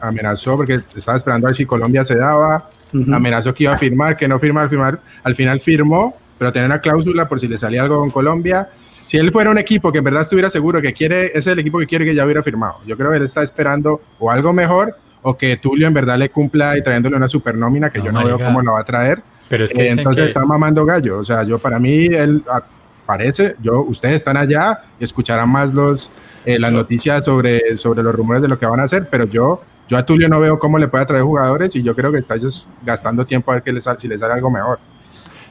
amenazó 0.00 0.56
porque 0.56 0.80
estaba 0.94 1.18
esperando 1.18 1.46
a 1.46 1.48
ver 1.48 1.54
si 1.54 1.66
Colombia 1.66 2.04
se 2.04 2.16
daba, 2.16 2.70
amenazó 3.12 3.54
que 3.54 3.64
iba 3.64 3.72
a 3.72 3.76
firmar, 3.76 4.16
que 4.16 4.28
no 4.28 4.38
firma 4.38 4.62
al 4.62 4.68
firmar, 4.68 5.00
al 5.22 5.34
final 5.34 5.60
firmó, 5.60 6.14
pero 6.38 6.52
tenía 6.52 6.66
una 6.66 6.80
cláusula 6.80 7.28
por 7.28 7.38
si 7.40 7.48
le 7.48 7.58
salía 7.58 7.82
algo 7.82 8.00
con 8.00 8.10
Colombia. 8.10 8.68
Si 9.04 9.18
él 9.18 9.32
fuera 9.32 9.50
un 9.50 9.58
equipo 9.58 9.90
que 9.90 9.98
en 9.98 10.04
verdad 10.04 10.22
estuviera 10.22 10.50
seguro 10.50 10.80
que 10.80 10.92
quiere, 10.92 11.26
ese 11.26 11.38
es 11.38 11.46
el 11.48 11.58
equipo 11.58 11.78
que 11.78 11.86
quiere 11.86 12.04
que 12.04 12.14
ya 12.14 12.24
hubiera 12.24 12.42
firmado. 12.42 12.76
Yo 12.86 12.96
creo 12.96 13.10
que 13.10 13.16
él 13.16 13.24
está 13.24 13.42
esperando 13.42 14.00
o 14.18 14.30
algo 14.30 14.52
mejor 14.52 14.96
o 15.22 15.36
que 15.36 15.56
Tulio 15.56 15.86
en 15.86 15.94
verdad 15.94 16.16
le 16.16 16.30
cumpla 16.30 16.78
y 16.78 16.82
trayéndole 16.82 17.16
una 17.16 17.28
supernómina 17.28 17.90
que 17.90 18.00
yo 18.00 18.12
no 18.12 18.24
veo 18.24 18.38
cómo 18.38 18.62
lo 18.62 18.72
va 18.72 18.80
a 18.80 18.84
traer. 18.84 19.22
Pero 19.48 19.64
es 19.64 19.72
que 19.72 19.88
eh, 19.88 19.90
entonces 19.90 20.28
está 20.28 20.46
mamando 20.46 20.84
gallo. 20.84 21.18
O 21.18 21.24
sea, 21.24 21.42
yo 21.42 21.58
para 21.58 21.78
mí 21.78 22.06
él 22.06 22.42
parece, 23.10 23.56
yo, 23.60 23.82
ustedes 23.82 24.14
están 24.14 24.36
allá 24.36 24.82
y 25.00 25.04
escucharán 25.04 25.48
más 25.50 25.74
los, 25.74 26.10
eh, 26.44 26.60
las 26.60 26.70
noticias 26.70 27.24
sobre, 27.24 27.76
sobre 27.76 28.04
los 28.04 28.14
rumores 28.14 28.40
de 28.40 28.46
lo 28.46 28.56
que 28.56 28.66
van 28.66 28.78
a 28.78 28.84
hacer, 28.84 29.08
pero 29.10 29.24
yo, 29.24 29.60
yo 29.88 29.98
a 29.98 30.06
Tulio 30.06 30.28
no 30.28 30.38
veo 30.38 30.60
cómo 30.60 30.78
le 30.78 30.86
puede 30.86 31.02
atraer 31.02 31.24
jugadores 31.24 31.74
y 31.74 31.82
yo 31.82 31.96
creo 31.96 32.12
que 32.12 32.20
está 32.20 32.36
ellos 32.36 32.68
gastando 32.86 33.26
tiempo 33.26 33.50
a 33.50 33.54
ver 33.54 33.64
que 33.64 33.72
les, 33.72 33.88
si 33.98 34.06
les 34.06 34.20
sale 34.20 34.34
algo 34.34 34.48
mejor. 34.48 34.78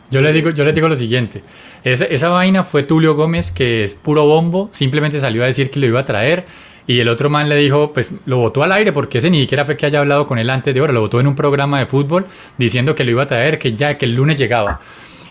Yo 0.09 0.21
les 0.21 0.33
digo, 0.33 0.51
yo 0.51 0.63
les 0.63 0.73
digo 0.73 0.87
lo 0.87 0.95
siguiente, 0.95 1.43
esa, 1.83 2.05
esa 2.05 2.29
vaina 2.29 2.63
fue 2.63 2.83
Tulio 2.83 3.15
Gómez, 3.15 3.51
que 3.51 3.83
es 3.83 3.93
puro 3.93 4.25
bombo, 4.25 4.69
simplemente 4.71 5.19
salió 5.19 5.43
a 5.43 5.47
decir 5.47 5.69
que 5.69 5.81
lo 5.81 5.85
iba 5.85 5.99
a 5.99 6.05
traer, 6.05 6.45
y 6.87 7.01
el 7.01 7.09
otro 7.09 7.29
man 7.29 7.49
le 7.49 7.57
dijo, 7.57 7.91
pues 7.93 8.09
lo 8.25 8.37
votó 8.37 8.63
al 8.63 8.71
aire 8.71 8.93
porque 8.93 9.17
ese 9.17 9.29
ni 9.29 9.41
siquiera 9.41 9.65
fue 9.65 9.75
que 9.75 9.85
haya 9.85 9.99
hablado 9.99 10.25
con 10.25 10.39
él 10.39 10.49
antes 10.49 10.73
de 10.73 10.79
ahora, 10.79 10.93
lo 10.93 11.01
votó 11.01 11.19
en 11.19 11.27
un 11.27 11.35
programa 11.35 11.77
de 11.77 11.85
fútbol 11.85 12.25
diciendo 12.57 12.95
que 12.95 13.03
lo 13.03 13.11
iba 13.11 13.23
a 13.23 13.27
traer, 13.27 13.59
que 13.59 13.75
ya 13.75 13.97
que 13.97 14.05
el 14.05 14.15
lunes 14.15 14.39
llegaba. 14.39 14.79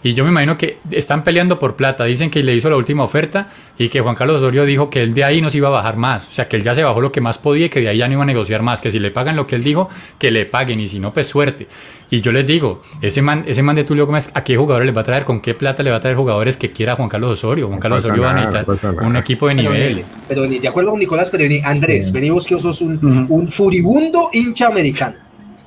Y 0.03 0.15
yo 0.15 0.25
me 0.25 0.31
imagino 0.31 0.57
que 0.57 0.79
están 0.91 1.25
peleando 1.25 1.59
por 1.59 1.77
plata. 1.77 2.05
Dicen 2.05 2.31
que 2.31 2.43
le 2.43 2.55
hizo 2.55 2.71
la 2.71 2.77
última 2.77 3.03
oferta 3.03 3.49
y 3.77 3.89
que 3.89 4.01
Juan 4.01 4.15
Carlos 4.15 4.37
Osorio 4.37 4.65
dijo 4.65 4.91
que 4.91 5.03
él 5.03 5.15
de 5.15 5.25
ahí 5.25 5.41
no 5.41 5.51
se 5.51 5.59
iba 5.59 5.69
a 5.69 5.73
bajar 5.73 5.97
más. 5.97 6.29
O 6.29 6.33
sea, 6.33 6.49
que 6.49 6.57
él 6.57 6.63
ya 6.63 6.75
se 6.75 6.85
bajó 6.85 7.01
lo 7.01 7.11
que 7.11 7.21
más 7.21 7.39
podía 7.39 7.67
y 7.67 7.69
que 7.69 7.81
de 7.81 7.89
ahí 7.89 7.99
ya 7.99 8.07
no 8.07 8.15
iba 8.15 8.23
a 8.23 8.27
negociar 8.27 8.63
más. 8.63 8.81
Que 8.81 8.91
si 8.91 8.99
le 8.99 9.11
pagan 9.11 9.35
lo 9.35 9.47
que 9.47 9.57
él 9.57 9.65
dijo, 9.65 9.89
que 10.19 10.31
le 10.31 10.47
paguen. 10.47 10.79
Y 10.81 10.89
si 10.89 11.01
no, 11.01 11.13
pues 11.13 11.27
suerte. 11.27 11.67
Y 12.11 12.21
yo 12.21 12.33
les 12.33 12.47
digo, 12.47 12.83
ese 13.03 13.23
man, 13.23 13.45
ese 13.47 13.63
man 13.63 13.75
de 13.77 13.85
Tulio 13.85 14.07
Gómez, 14.07 14.31
¿a 14.35 14.45
qué 14.45 14.57
jugadores 14.57 14.87
le 14.87 14.93
va 14.93 15.01
a 15.01 15.05
traer? 15.05 15.25
¿Con 15.25 15.41
qué 15.41 15.55
plata 15.55 15.83
le 15.83 15.91
va 15.91 15.97
a 15.97 16.01
traer 16.01 16.17
jugadores 16.17 16.57
que 16.57 16.71
quiera 16.71 16.95
Juan 16.95 17.09
Carlos 17.09 17.33
Osorio? 17.33 17.67
Juan 17.67 17.81
Carlos 17.81 18.05
Osorio 18.05 18.23
va 18.23 18.31
a 18.31 18.35
necesitar 18.35 19.05
un 19.05 19.17
equipo 19.17 19.49
de 19.49 19.55
nivel. 19.57 20.05
Pero, 20.29 20.47
de 20.47 20.69
acuerdo 20.69 20.91
con 20.91 21.01
Nicolás, 21.01 21.29
pero 21.31 21.45
Andrés, 21.65 22.13
venimos 22.13 22.47
que 22.47 22.59
sos 22.59 22.81
un, 22.81 23.27
un 23.29 23.49
furibundo 23.49 24.31
hincha 24.33 24.69
americano. 24.69 25.17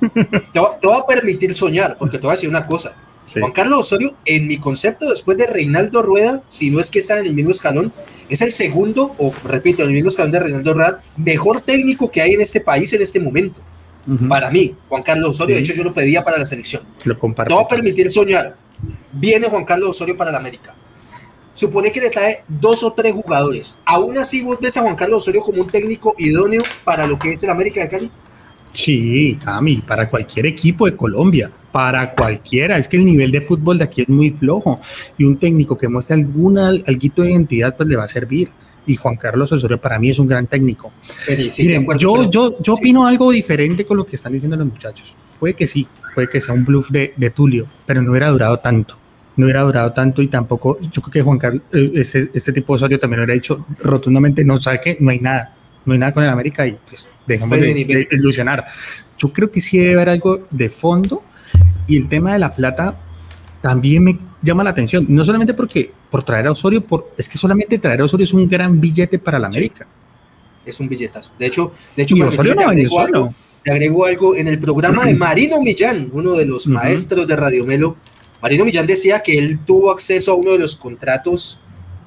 te, 0.00 0.10
te 0.52 0.58
voy 0.58 0.98
a 1.00 1.06
permitir 1.06 1.54
soñar, 1.54 1.96
porque 1.96 2.16
te 2.16 2.22
voy 2.22 2.30
a 2.30 2.32
decir 2.32 2.48
una 2.48 2.66
cosa 2.66 2.96
Juan 3.24 3.52
Carlos 3.52 3.80
Osorio, 3.80 4.16
en 4.24 4.48
mi 4.48 4.58
concepto, 4.58 5.08
después 5.08 5.36
de 5.38 5.46
Reinaldo 5.46 6.02
Rueda, 6.02 6.42
si 6.48 6.70
no 6.70 6.80
es 6.80 6.90
que 6.90 6.98
está 6.98 7.20
en 7.20 7.26
el 7.26 7.34
mismo 7.34 7.52
escalón, 7.52 7.92
es 8.28 8.40
el 8.42 8.50
segundo, 8.50 9.14
o 9.18 9.32
repito, 9.44 9.82
en 9.82 9.88
el 9.88 9.94
mismo 9.94 10.08
escalón 10.08 10.32
de 10.32 10.40
Reinaldo 10.40 10.74
Rueda, 10.74 11.00
mejor 11.16 11.60
técnico 11.60 12.10
que 12.10 12.20
hay 12.20 12.32
en 12.32 12.40
este 12.40 12.60
país 12.60 12.92
en 12.92 13.02
este 13.02 13.20
momento. 13.20 13.60
Para 14.28 14.50
mí, 14.50 14.74
Juan 14.88 15.02
Carlos 15.02 15.30
Osorio, 15.30 15.54
de 15.54 15.62
hecho 15.62 15.74
yo 15.74 15.84
lo 15.84 15.94
pedía 15.94 16.24
para 16.24 16.36
la 16.36 16.44
selección. 16.44 16.82
Lo 17.04 17.16
comparto. 17.16 17.56
A 17.56 17.68
permitir 17.68 18.10
soñar. 18.10 18.56
Viene 19.12 19.46
Juan 19.46 19.64
Carlos 19.64 19.90
Osorio 19.90 20.16
para 20.16 20.32
la 20.32 20.38
América. 20.38 20.74
Supone 21.52 21.92
que 21.92 22.00
le 22.00 22.10
trae 22.10 22.42
dos 22.48 22.82
o 22.82 22.92
tres 22.92 23.12
jugadores. 23.12 23.76
¿Aún 23.84 24.18
así 24.18 24.42
vos 24.42 24.58
ves 24.60 24.76
a 24.76 24.82
Juan 24.82 24.96
Carlos 24.96 25.22
Osorio 25.22 25.42
como 25.42 25.62
un 25.62 25.68
técnico 25.68 26.16
idóneo 26.18 26.62
para 26.82 27.06
lo 27.06 27.16
que 27.16 27.30
es 27.30 27.42
el 27.44 27.50
América 27.50 27.80
de 27.80 27.88
Cali? 27.88 28.10
Sí, 28.72 29.38
Cami, 29.44 29.76
para 29.76 30.08
cualquier 30.08 30.46
equipo 30.46 30.86
de 30.86 30.96
Colombia 30.96 31.52
para 31.72 32.12
cualquiera. 32.12 32.76
Es 32.76 32.86
que 32.86 32.98
el 32.98 33.04
nivel 33.04 33.32
de 33.32 33.40
fútbol 33.40 33.78
de 33.78 33.84
aquí 33.84 34.02
es 34.02 34.08
muy 34.08 34.30
flojo 34.30 34.80
y 35.18 35.24
un 35.24 35.38
técnico 35.38 35.76
que 35.76 35.88
muestre 35.88 36.16
alguna 36.16 36.68
alguito 36.68 37.22
de 37.22 37.32
identidad 37.32 37.76
pues 37.76 37.88
le 37.88 37.96
va 37.96 38.04
a 38.04 38.08
servir. 38.08 38.50
Y 38.84 38.96
Juan 38.96 39.16
Carlos 39.16 39.50
Osorio 39.52 39.80
para 39.80 39.98
mí 39.98 40.10
es 40.10 40.18
un 40.18 40.26
gran 40.26 40.46
técnico. 40.48 40.92
Miren, 41.58 41.86
yo, 41.98 42.28
yo, 42.28 42.58
yo 42.60 42.74
opino 42.74 43.06
algo 43.06 43.30
diferente 43.30 43.84
con 43.86 43.96
lo 43.96 44.04
que 44.04 44.16
están 44.16 44.32
diciendo 44.32 44.56
los 44.56 44.66
muchachos. 44.66 45.14
Puede 45.38 45.54
que 45.54 45.68
sí, 45.68 45.86
puede 46.14 46.28
que 46.28 46.40
sea 46.40 46.54
un 46.54 46.64
bluff 46.64 46.90
de, 46.90 47.14
de 47.16 47.30
Tulio, 47.30 47.66
pero 47.86 48.02
no 48.02 48.10
hubiera 48.10 48.28
durado 48.30 48.58
tanto. 48.58 48.96
No 49.36 49.46
hubiera 49.46 49.62
durado 49.62 49.92
tanto 49.92 50.20
y 50.20 50.26
tampoco, 50.26 50.78
yo 50.80 51.00
creo 51.00 51.12
que 51.12 51.22
Juan 51.22 51.38
Carlos, 51.38 51.62
eh, 51.72 51.92
este 51.94 52.52
tipo 52.52 52.72
de 52.72 52.76
Osorio 52.76 52.98
también 52.98 53.20
lo 53.20 53.24
hubiera 53.24 53.34
dicho 53.34 53.64
rotundamente, 53.80 54.44
no 54.44 54.56
sabe 54.56 54.80
que 54.80 54.96
no 55.00 55.10
hay 55.10 55.20
nada, 55.20 55.54
no 55.86 55.92
hay 55.92 55.98
nada 56.00 56.12
con 56.12 56.24
el 56.24 56.28
América 56.28 56.66
y 56.66 56.76
pues 56.86 57.08
dejamos 57.26 57.58
de, 57.58 58.08
ilusionar. 58.10 58.66
Yo 59.16 59.32
creo 59.32 59.50
que 59.50 59.60
sí 59.60 59.78
debe 59.78 59.94
haber 59.94 60.08
algo 60.10 60.46
de 60.50 60.68
fondo 60.68 61.22
y 61.92 61.98
el 61.98 62.08
tema 62.08 62.32
de 62.32 62.38
la 62.38 62.54
plata 62.54 62.96
también 63.60 64.02
me 64.02 64.18
llama 64.40 64.64
la 64.64 64.70
atención, 64.70 65.04
no 65.10 65.26
solamente 65.26 65.52
porque 65.52 65.92
por 66.10 66.22
traer 66.22 66.46
a 66.46 66.52
Osorio, 66.52 66.82
por, 66.82 67.12
es 67.18 67.28
que 67.28 67.36
solamente 67.36 67.78
traer 67.78 68.00
a 68.00 68.04
Osorio 68.04 68.24
es 68.24 68.32
un 68.32 68.48
gran 68.48 68.80
billete 68.80 69.18
para 69.18 69.38
la 69.38 69.48
América. 69.48 69.86
Es 70.64 70.80
un 70.80 70.88
billetazo. 70.88 71.32
De 71.38 71.46
hecho, 71.46 71.70
de 71.94 72.02
hecho, 72.04 72.14
Osorio 72.26 72.54
no 72.54 72.62
agregó, 72.62 73.00
algo, 73.00 73.34
agregó 73.66 74.06
algo 74.06 74.34
en 74.36 74.48
el 74.48 74.58
programa 74.58 75.04
de 75.04 75.14
Marino 75.26 75.60
Millán, 75.60 76.08
uno 76.12 76.32
de 76.32 76.46
los 76.46 76.66
maestros 76.66 77.26
de 77.26 77.36
Radio 77.36 77.66
Melo. 77.66 77.96
Marino 78.40 78.64
Millán 78.64 78.86
decía 78.86 79.20
que 79.20 79.38
él 79.38 79.60
tuvo 79.66 79.90
acceso 79.92 80.32
a 80.32 80.34
uno 80.34 80.52
de 80.52 80.60
los 80.60 80.76
contratos, 80.76 81.60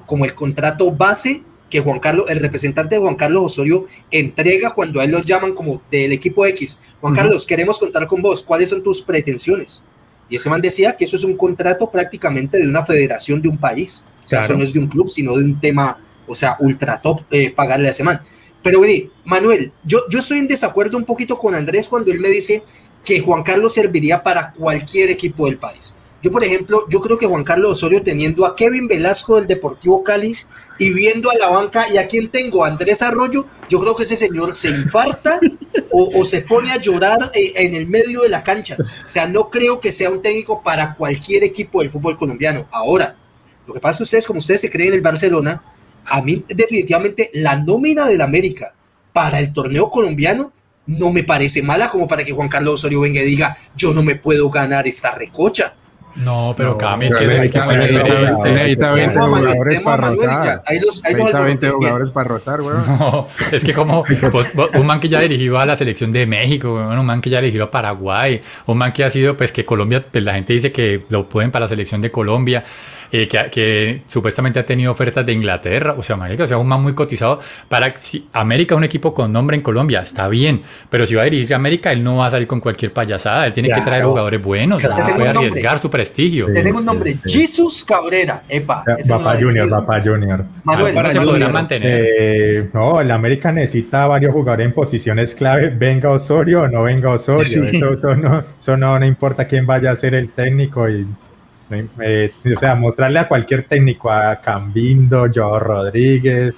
como 0.04 0.24
el 0.24 0.34
contrato 0.34 0.90
base 0.90 1.44
que 1.70 1.80
Juan 1.80 1.98
Carlos, 1.98 2.26
el 2.28 2.40
representante 2.40 2.94
de 2.96 3.00
Juan 3.00 3.16
Carlos 3.16 3.44
Osorio, 3.44 3.86
entrega 4.10 4.72
cuando 4.72 5.00
a 5.00 5.04
él 5.04 5.10
lo 5.10 5.20
llaman 5.20 5.54
como 5.54 5.82
del 5.90 6.12
equipo 6.12 6.46
X. 6.46 6.78
Juan 7.00 7.14
Carlos, 7.14 7.46
queremos 7.46 7.78
contar 7.78 8.06
con 8.06 8.22
vos, 8.22 8.42
¿cuáles 8.42 8.68
son 8.68 8.82
tus 8.82 9.02
pretensiones? 9.02 9.84
Y 10.28 10.36
ese 10.36 10.50
man 10.50 10.60
decía 10.60 10.96
que 10.96 11.04
eso 11.04 11.16
es 11.16 11.24
un 11.24 11.36
contrato 11.36 11.90
prácticamente 11.90 12.58
de 12.58 12.66
una 12.66 12.84
federación 12.84 13.40
de 13.40 13.48
un 13.48 13.58
país. 13.58 14.04
O 14.24 14.28
sea, 14.28 14.40
eso 14.40 14.54
no 14.54 14.64
es 14.64 14.72
de 14.72 14.80
un 14.80 14.88
club, 14.88 15.08
sino 15.08 15.36
de 15.36 15.44
un 15.44 15.60
tema, 15.60 15.98
o 16.26 16.34
sea, 16.34 16.56
ultra 16.58 17.00
top, 17.00 17.22
eh, 17.30 17.50
pagarle 17.50 17.88
a 17.88 17.90
ese 17.90 18.02
man. 18.02 18.20
Pero, 18.62 18.80
oye, 18.80 19.10
Manuel, 19.24 19.72
yo, 19.84 20.00
yo 20.10 20.18
estoy 20.18 20.38
en 20.38 20.48
desacuerdo 20.48 20.98
un 20.98 21.04
poquito 21.04 21.38
con 21.38 21.54
Andrés 21.54 21.86
cuando 21.86 22.10
él 22.10 22.18
me 22.18 22.28
dice 22.28 22.64
que 23.04 23.20
Juan 23.20 23.44
Carlos 23.44 23.74
serviría 23.74 24.22
para 24.24 24.52
cualquier 24.52 25.10
equipo 25.10 25.46
del 25.46 25.58
país. 25.58 25.94
Yo, 26.26 26.32
por 26.32 26.42
ejemplo, 26.42 26.82
yo 26.88 27.00
creo 27.00 27.16
que 27.16 27.26
Juan 27.28 27.44
Carlos 27.44 27.70
Osorio 27.70 28.02
teniendo 28.02 28.46
a 28.46 28.56
Kevin 28.56 28.88
Velasco 28.88 29.36
del 29.36 29.46
Deportivo 29.46 30.02
Cali 30.02 30.36
y 30.76 30.92
viendo 30.92 31.30
a 31.30 31.36
la 31.36 31.50
banca 31.50 31.86
y 31.88 31.98
a 31.98 32.08
quien 32.08 32.32
tengo, 32.32 32.64
Andrés 32.64 33.00
Arroyo, 33.00 33.46
yo 33.68 33.78
creo 33.78 33.94
que 33.94 34.02
ese 34.02 34.16
señor 34.16 34.56
se 34.56 34.70
infarta 34.70 35.38
o, 35.92 36.24
se 36.24 36.40
pone 36.40 36.72
a 36.72 36.80
llorar 36.80 37.30
eh, 37.32 37.52
en 37.54 37.76
el 37.76 37.86
medio 37.86 38.22
de 38.22 38.28
la 38.28 38.42
cancha. 38.42 38.76
O 38.80 39.08
sea, 39.08 39.28
no 39.28 39.50
creo 39.50 39.78
que 39.78 39.92
sea 39.92 40.10
un 40.10 40.20
técnico 40.20 40.64
para 40.64 40.96
cualquier 40.96 41.44
equipo 41.44 41.80
del 41.80 41.92
fútbol 41.92 42.16
colombiano. 42.16 42.66
Ahora, 42.72 43.14
lo 43.64 43.72
que 43.72 43.78
pasa 43.78 43.92
es 43.92 43.98
que 43.98 44.02
ustedes, 44.02 44.26
como 44.26 44.40
ustedes 44.40 44.62
se 44.62 44.70
creen 44.70 44.88
en 44.88 44.94
el 44.94 45.02
Barcelona, 45.02 45.62
a 46.06 46.22
mí 46.22 46.44
definitivamente 46.48 47.30
la 47.34 47.54
nómina 47.54 48.08
del 48.08 48.20
América 48.20 48.74
para 49.12 49.38
el 49.38 49.52
torneo 49.52 49.90
colombiano 49.90 50.52
no 50.86 51.12
me 51.12 51.22
parece 51.22 51.62
mala 51.62 51.88
como 51.88 52.08
para 52.08 52.24
que 52.24 52.32
Juan 52.32 52.48
Carlos 52.48 52.74
Osorio 52.74 53.02
venga 53.02 53.22
y 53.22 53.26
diga, 53.26 53.56
yo 53.76 53.94
no 53.94 54.02
me 54.02 54.16
puedo 54.16 54.50
ganar 54.50 54.88
esta 54.88 55.12
recocha. 55.12 55.76
No, 56.24 56.54
pero 56.56 56.70
No, 56.72 56.78
Cami, 56.78 57.06
es 57.06 57.14
que 57.14 57.24
es 57.24 57.30
necesita- 57.30 57.64
muy 57.66 57.76
necesita- 57.76 58.02
diferente. 58.04 58.52
necesita 58.52 58.92
20 58.92 59.12
Tengo 59.12 59.24
a 59.24 59.28
Manuel- 59.28 59.46
jugadores 59.52 59.80
para 59.80 60.08
rotar. 60.10 60.62
Necesita 60.70 61.40
20 61.40 61.66
alboroté. 61.66 61.68
jugadores 61.70 62.12
para 62.12 62.28
rotar, 62.28 62.60
weón. 62.62 62.84
No, 62.98 63.26
es 63.52 63.64
que 63.64 63.72
como 63.74 64.04
pues, 64.30 64.52
un 64.74 64.86
man 64.86 65.00
que 65.00 65.08
ya 65.08 65.20
dirigió 65.20 65.58
a 65.58 65.66
la 65.66 65.76
selección 65.76 66.12
de 66.12 66.26
México, 66.26 66.74
weón, 66.74 66.98
un 66.98 67.06
man 67.06 67.20
que 67.20 67.30
ya 67.30 67.40
dirigió 67.40 67.64
a 67.64 67.70
Paraguay, 67.70 68.40
un 68.66 68.78
man 68.78 68.92
que 68.92 69.04
ha 69.04 69.10
sido, 69.10 69.36
pues 69.36 69.52
que 69.52 69.64
Colombia, 69.64 70.04
pues 70.10 70.24
la 70.24 70.34
gente 70.34 70.52
dice 70.52 70.72
que 70.72 71.04
lo 71.10 71.28
pueden 71.28 71.50
para 71.50 71.64
la 71.66 71.68
selección 71.68 72.00
de 72.00 72.10
Colombia, 72.10 72.64
eh, 73.12 73.28
que, 73.28 73.38
que 73.50 74.02
supuestamente 74.06 74.58
ha 74.58 74.66
tenido 74.66 74.92
ofertas 74.92 75.24
de 75.26 75.32
Inglaterra, 75.32 75.94
o 75.98 76.02
sea, 76.02 76.16
marica, 76.16 76.44
o 76.44 76.46
sea, 76.46 76.58
un 76.58 76.66
man 76.68 76.82
muy 76.82 76.94
cotizado 76.94 77.40
para 77.68 77.96
si 77.96 78.26
América 78.32 78.74
un 78.74 78.84
equipo 78.84 79.14
con 79.14 79.32
nombre 79.32 79.56
en 79.56 79.62
Colombia, 79.62 80.00
está 80.00 80.28
bien, 80.28 80.62
pero 80.90 81.06
si 81.06 81.14
va 81.14 81.22
a 81.22 81.24
dirigir 81.26 81.52
a 81.52 81.56
América, 81.56 81.92
él 81.92 82.02
no 82.04 82.16
va 82.16 82.26
a 82.26 82.30
salir 82.30 82.46
con 82.46 82.60
cualquier 82.60 82.92
payasada, 82.92 83.46
él 83.46 83.52
tiene 83.52 83.68
que 83.68 83.74
Claro. 83.74 83.86
traer 83.88 84.04
jugadores 84.04 84.42
buenos, 84.42 84.82
Claro. 84.82 84.96
no 84.98 85.14
puede 85.16 85.32
nombre. 85.32 85.48
arriesgar 85.48 85.80
su 85.80 85.90
prestigio. 85.90 86.46
Sí. 86.46 86.52
Tenemos 86.54 86.80
un 86.80 86.86
nombre, 86.86 87.12
sí. 87.24 87.40
Jesus 87.40 87.84
Cabrera. 87.84 88.42
Epa, 88.48 88.82
lo 88.86 89.18
Junior. 89.38 89.68
Papá 89.70 90.00
Junior. 90.02 90.44
Manuel, 90.64 90.94
se 91.10 91.18
Manuel. 91.20 91.52
mantener. 91.52 92.06
Eh, 92.08 92.68
no, 92.72 93.00
el 93.00 93.10
América 93.10 93.52
necesita 93.52 94.06
varios 94.06 94.32
jugadores 94.32 94.66
en 94.66 94.72
posiciones 94.72 95.34
clave, 95.34 95.68
venga 95.70 96.10
Osorio 96.10 96.62
o 96.62 96.68
no 96.68 96.82
venga 96.82 97.10
Osorio. 97.10 97.44
Sí. 97.44 97.60
Eso, 97.76 97.92
eso 97.94 98.16
no, 98.16 98.38
eso 98.60 98.76
no, 98.76 98.98
no 98.98 99.06
importa 99.06 99.46
quién 99.46 99.66
vaya 99.66 99.90
a 99.90 99.96
ser 99.96 100.14
el 100.14 100.30
técnico. 100.30 100.88
Y, 100.88 101.06
eh, 102.00 102.30
o 102.54 102.58
sea, 102.58 102.74
mostrarle 102.74 103.18
a 103.18 103.28
cualquier 103.28 103.64
técnico, 103.64 104.10
a 104.10 104.36
Cambindo, 104.36 105.26
Joao 105.32 105.58
Rodríguez. 105.58 106.54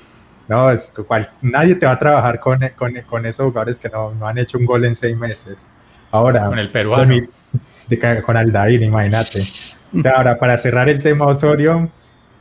No, 0.48 0.70
es, 0.70 0.92
cual- 1.06 1.28
nadie 1.42 1.74
te 1.74 1.86
va 1.86 1.92
a 1.92 1.98
trabajar 1.98 2.40
con, 2.40 2.58
con, 2.76 2.94
con 3.06 3.26
esos 3.26 3.46
jugadores 3.46 3.78
que 3.78 3.88
no, 3.88 4.14
no 4.14 4.26
han 4.26 4.38
hecho 4.38 4.58
un 4.58 4.64
gol 4.66 4.84
en 4.84 4.96
seis 4.96 5.16
meses. 5.16 5.66
Ahora, 6.10 6.46
Con 6.46 6.58
el 6.58 6.68
peruano. 6.70 7.06
mi- 7.06 7.28
de 7.88 8.20
con 8.22 8.36
Aldair, 8.36 8.82
imagínate. 8.82 9.40
O 9.40 10.00
sea, 10.02 10.12
ahora, 10.16 10.38
para 10.38 10.56
cerrar 10.58 10.88
el 10.88 11.02
tema 11.02 11.26
Osorio, 11.26 11.90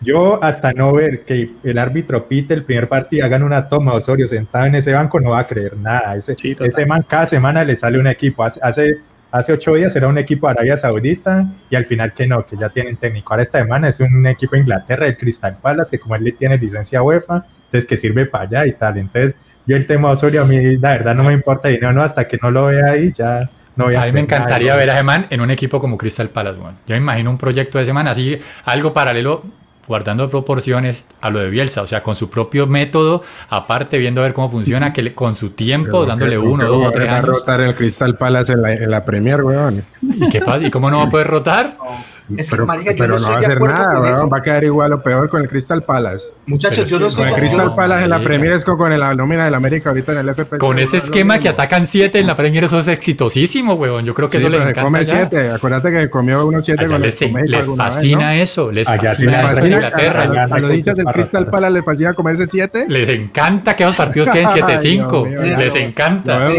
yo 0.01 0.41
hasta 0.43 0.71
no 0.73 0.93
ver 0.93 1.23
que 1.25 1.51
el 1.63 1.77
árbitro 1.77 2.27
pite 2.27 2.53
el 2.53 2.63
primer 2.63 2.87
partido, 2.87 3.25
hagan 3.25 3.43
una 3.43 3.67
toma 3.67 3.93
Osorio 3.93 4.27
sentado 4.27 4.65
en 4.65 4.75
ese 4.75 4.93
banco, 4.93 5.19
no 5.19 5.31
va 5.31 5.39
a 5.39 5.47
creer 5.47 5.75
nada. 5.77 6.15
Ese, 6.15 6.35
Sí, 6.35 6.55
ese 6.59 6.85
man 6.85 7.03
cada 7.07 7.25
semana 7.25 7.63
le 7.63 7.75
sale 7.75 7.97
un 7.99 8.07
equipo. 8.07 8.43
Hace, 8.43 8.59
hace, 8.63 8.97
hace 9.31 9.53
ocho 9.53 9.73
días 9.73 9.95
era 9.95 10.07
un 10.07 10.17
equipo 10.17 10.47
de 10.47 10.51
Arabia 10.51 10.77
Saudita 10.77 11.47
y 11.69 11.75
al 11.75 11.85
final 11.85 12.13
que 12.13 12.27
no, 12.27 12.45
que 12.45 12.55
ya 12.57 12.69
tienen 12.69 12.97
técnico. 12.97 13.33
Ahora 13.33 13.43
esta 13.43 13.59
semana 13.59 13.89
es 13.89 13.99
un 13.99 14.25
equipo 14.27 14.55
de 14.55 14.61
Inglaterra, 14.61 15.05
el 15.05 15.17
Crystal 15.17 15.57
Palace, 15.61 15.91
que 15.91 15.99
como 15.99 16.15
él 16.15 16.35
tiene 16.37 16.57
licencia 16.57 17.01
UEFA, 17.01 17.45
entonces 17.65 17.85
que 17.87 17.97
sirve 17.97 18.25
para 18.25 18.45
allá 18.45 18.65
y 18.67 18.73
tal. 18.73 18.97
Entonces, 18.97 19.35
yo 19.65 19.75
el 19.75 19.85
tema 19.85 20.09
Osorio 20.11 20.43
a 20.43 20.45
mí, 20.45 20.77
la 20.77 20.91
verdad, 20.91 21.15
no 21.15 21.23
me 21.23 21.33
importa 21.33 21.67
dinero, 21.67 21.91
no, 21.93 22.01
hasta 22.03 22.27
que 22.27 22.37
no 22.41 22.51
lo 22.51 22.67
vea 22.67 22.91
ahí, 22.91 23.11
ya 23.13 23.49
no 23.75 23.85
voy 23.85 23.95
a 23.95 24.03
A 24.03 24.05
mí 24.05 24.11
me 24.11 24.21
nada. 24.21 24.35
encantaría 24.37 24.75
ver 24.75 24.89
a 24.89 24.93
ese 24.93 25.03
man 25.03 25.27
en 25.29 25.41
un 25.41 25.51
equipo 25.51 25.79
como 25.79 25.97
Crystal 25.97 26.29
Palace, 26.29 26.59
weón. 26.59 26.75
Yo 26.87 26.95
me 26.95 26.97
imagino 26.97 27.29
un 27.29 27.37
proyecto 27.37 27.77
de 27.77 27.83
ese 27.83 27.93
man 27.93 28.07
así, 28.07 28.39
algo 28.65 28.93
paralelo, 28.93 29.43
guardando 29.87 30.29
proporciones 30.29 31.05
a 31.21 31.29
lo 31.29 31.39
de 31.39 31.49
Bielsa, 31.49 31.81
o 31.81 31.87
sea, 31.87 32.03
con 32.03 32.15
su 32.15 32.29
propio 32.29 32.67
método, 32.67 33.23
aparte 33.49 33.97
viendo 33.97 34.21
a 34.21 34.25
ver 34.25 34.33
cómo 34.33 34.49
funciona, 34.51 34.91
que 34.93 35.01
le- 35.01 35.13
con 35.13 35.35
su 35.35 35.51
tiempo, 35.51 36.05
dándole 36.05 36.37
uno, 36.37 36.65
dos 36.67 36.87
o 36.87 36.91
tres 36.91 37.09
a 37.09 37.15
años. 37.17 37.25
rotar 37.27 37.61
el 37.61 37.73
Crystal 37.75 38.15
Palace 38.17 38.53
en 38.53 38.61
la, 38.61 38.73
en 38.73 38.91
la 38.91 39.05
Premier, 39.05 39.41
weón. 39.43 39.83
¿Y 40.01 40.29
qué 40.29 40.41
pasa? 40.41 40.65
¿Y 40.65 40.71
cómo 40.71 40.91
no 40.91 40.97
va 40.97 41.03
a 41.05 41.09
poder 41.09 41.27
rotar? 41.27 41.77
Es 42.35 42.49
que, 42.49 42.55
Pero, 42.57 42.65
marica, 42.65 42.91
yo 42.91 42.97
pero 42.97 43.13
no 43.15 43.21
no 43.21 43.27
va 43.29 43.35
a 43.35 43.39
hacer 43.39 43.61
nada, 43.61 44.11
eso. 44.11 44.29
Va 44.29 44.37
a 44.39 44.41
quedar 44.41 44.63
igual 44.65 44.91
o 44.93 45.01
peor 45.01 45.29
con 45.29 45.41
el 45.41 45.47
Crystal 45.47 45.81
Palace. 45.83 46.33
Muchachos, 46.45 46.79
Pero 46.79 46.89
yo 46.89 46.99
no 46.99 47.05
que 47.05 47.09
estoy 47.11 47.23
Con 47.23 47.27
el 47.27 47.35
no, 47.43 47.49
Crystal. 47.49 47.75
Palace 47.75 48.03
en 48.03 48.09
la. 48.09 48.19
Premier 48.19 48.51
es 48.51 48.65
con, 48.65 48.77
con 48.77 48.99
la 48.99 49.15
nómina 49.15 49.45
del 49.45 49.53
América 49.53 49.89
ahorita 49.89 50.11
en 50.11 50.17
el 50.17 50.35
FPC. 50.35 50.57
Con 50.57 50.77
ese 50.79 50.97
esquema 50.97 51.39
que 51.39 51.47
atacan 51.47 51.85
siete 51.85 52.19
en 52.19 52.27
la 52.27 52.35
Premier, 52.35 52.65
eso 52.65 52.79
es 52.79 52.87
exitosísimo, 52.89 53.75
weón. 53.75 54.03
Yo 54.03 54.13
creo 54.13 54.27
que 54.27 54.39
Sí, 54.39 54.45
eso 54.45 54.53
se 54.55 54.61
encanta. 54.61 54.81
come 54.83 54.99
allá. 54.99 55.17
siete. 55.29 55.51
Acuérdate 55.51 55.91
que 55.91 56.09
comió 56.09 56.45
unos 56.45 56.65
siete 56.65 56.81
Allá 56.81 56.93
con 56.93 57.01
les, 57.01 57.21
les 57.21 57.65
fascina 57.77 58.25
¿no? 58.35 58.41
eso, 58.41 58.71
les 58.71 58.87
fascina 58.87 59.47
eso 59.47 59.59
en. 59.59 59.71
Inglaterra. 59.73 60.47
A, 60.51 60.59
los 60.59 60.73
hinchas 60.73 60.95
del 60.95 61.05
Crystal. 61.05 61.47
Palace 61.47 61.73
les 61.73 61.85
fascina 61.85 62.13
comerse 62.13 62.47
siete. 62.47 62.85
Les 62.89 63.07
encanta 63.07 63.75
que 63.75 63.83
esos 63.83 63.95
partidos 63.95 64.29
queden 64.29 64.47
Ay, 64.53 64.61
7-5. 64.61 65.29
Dios 65.29 65.43
mío, 65.43 65.57
Les 65.57 65.75
encanta. 65.75 66.49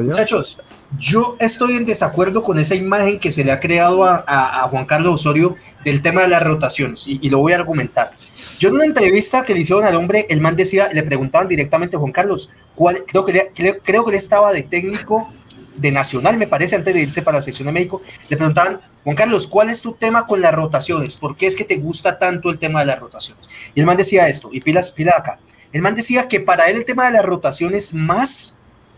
Muchachos, 0.00 0.60
yo 0.98 1.36
estoy 1.40 1.76
en 1.76 1.86
desacuerdo 1.86 2.42
con 2.42 2.58
esa 2.58 2.74
imagen 2.74 3.18
que 3.18 3.30
se 3.30 3.44
le 3.44 3.52
ha 3.52 3.60
creado 3.60 4.04
a, 4.04 4.68
Juan 4.70 4.86
Carlos 4.86 5.14
Osorio 5.14 5.56
del 5.84 6.02
tema 6.02 6.22
de 6.22 6.28
las 6.28 6.42
rotaciones 6.42 7.06
y, 7.06 7.28
lo 7.28 7.38
voy 7.38 7.52
a 7.52 7.56
argumentar. 7.56 8.10
Yo 8.58 8.68
en 8.68 8.76
una 8.76 8.84
entrevista 8.84 9.44
que 9.44 9.54
le 9.54 9.60
hicieron 9.60 9.84
al 9.84 9.94
hombre, 9.94 10.26
el 10.28 10.40
man 10.40 10.56
decía, 10.56 10.88
le 10.92 11.02
preguntaban 11.02 11.48
directamente 11.48 11.96
a 11.96 12.00
Juan 12.00 12.12
Carlos, 12.12 12.50
¿cuál, 12.74 13.04
creo, 13.06 13.24
que 13.24 13.32
le- 13.32 13.80
creo 13.82 14.04
que 14.04 14.10
él 14.10 14.16
estaba 14.16 14.52
de 14.52 14.62
técnico 14.62 15.28
de 15.76 15.90
Nacional, 15.90 16.36
me 16.36 16.46
parece, 16.46 16.76
antes 16.76 16.94
de 16.94 17.02
irse 17.02 17.22
para 17.22 17.38
la 17.38 17.42
sección 17.42 17.66
de 17.66 17.72
México, 17.72 18.00
le 18.28 18.36
preguntaban, 18.36 18.80
Juan 19.02 19.16
Carlos, 19.16 19.46
¿cuál 19.46 19.70
es 19.70 19.82
tu 19.82 19.94
tema 19.94 20.26
con 20.26 20.40
las 20.40 20.54
rotaciones? 20.54 21.16
¿Por 21.16 21.36
qué 21.36 21.46
es 21.46 21.56
que 21.56 21.64
te 21.64 21.76
gusta 21.76 22.18
tanto 22.18 22.50
el 22.50 22.58
tema 22.58 22.80
de 22.80 22.86
las 22.86 23.00
rotaciones? 23.00 23.44
Y 23.74 23.80
el 23.80 23.86
man 23.86 23.96
decía 23.96 24.28
esto, 24.28 24.50
y 24.52 24.60
pilas, 24.60 24.92
pila 24.92 25.14
acá, 25.16 25.40
el 25.72 25.82
man 25.82 25.96
decía 25.96 26.28
que 26.28 26.40
para 26.40 26.66
él 26.66 26.76
el 26.76 26.84
tema 26.84 27.06
de 27.06 27.12
las 27.12 27.24
rotaciones 27.24 27.92
más 27.92 28.54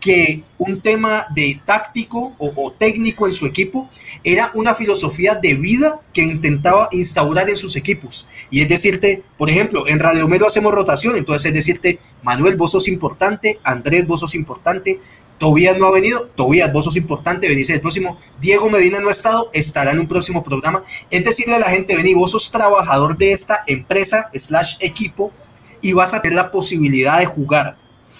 que 0.07 0.41
un 0.57 0.79
tema 0.79 1.25
de 1.35 1.59
táctico 1.65 2.33
o, 2.37 2.71
técnico 2.71 3.27
en 3.27 3.33
su 3.33 3.45
equipo 3.45 3.89
era 4.23 4.51
una 4.53 4.73
filosofía 4.73 5.35
de 5.35 5.55
vida 5.55 5.99
que 6.13 6.21
intentaba 6.21 6.87
instaurar 6.93 7.49
en 7.49 7.57
sus 7.57 7.75
equipos. 7.75 8.25
Y 8.49 8.61
es 8.61 8.69
decirte, 8.69 9.21
por 9.37 9.49
ejemplo, 9.49 9.85
en 9.85 9.99
Radio 9.99 10.29
Melo 10.29 10.47
hacemos 10.47 10.71
rotación, 10.71 11.17
entonces 11.17 11.47
es 11.47 11.53
decirte, 11.53 11.99
Manuel, 12.23 12.55
vos 12.55 12.71
sos 12.71 12.87
importante, 12.87 13.59
Andrés, 13.65 14.07
vos 14.07 14.21
sos 14.21 14.33
importante, 14.35 14.97
Tobías 15.39 15.77
no 15.77 15.87
ha 15.87 15.91
venido, 15.91 16.29
Tobías, 16.35 16.71
vos 16.71 16.85
sos 16.85 16.95
importante, 16.95 17.49
venís 17.49 17.69
el 17.69 17.81
próximo, 17.81 18.17
Diego 18.39 18.69
Medina 18.69 19.01
no 19.01 19.09
ha 19.09 19.11
estado, 19.11 19.49
estará 19.51 19.91
en 19.91 19.99
un 19.99 20.07
próximo 20.07 20.41
programa. 20.41 20.83
Es 21.11 21.25
decirle 21.25 21.55
a 21.55 21.59
la 21.59 21.69
gente, 21.69 21.97
vení, 21.97 22.13
vos 22.13 22.31
sos 22.31 22.49
trabajador 22.49 23.17
de 23.17 23.33
esta 23.33 23.61
empresa 23.67 24.29
slash 24.33 24.77
equipo 24.79 25.33
y 25.81 25.91
vas 25.91 26.13
a 26.13 26.21
tener 26.21 26.37
la 26.37 26.49
posibilidad 26.49 27.19
de 27.19 27.25
jugar. 27.25 27.75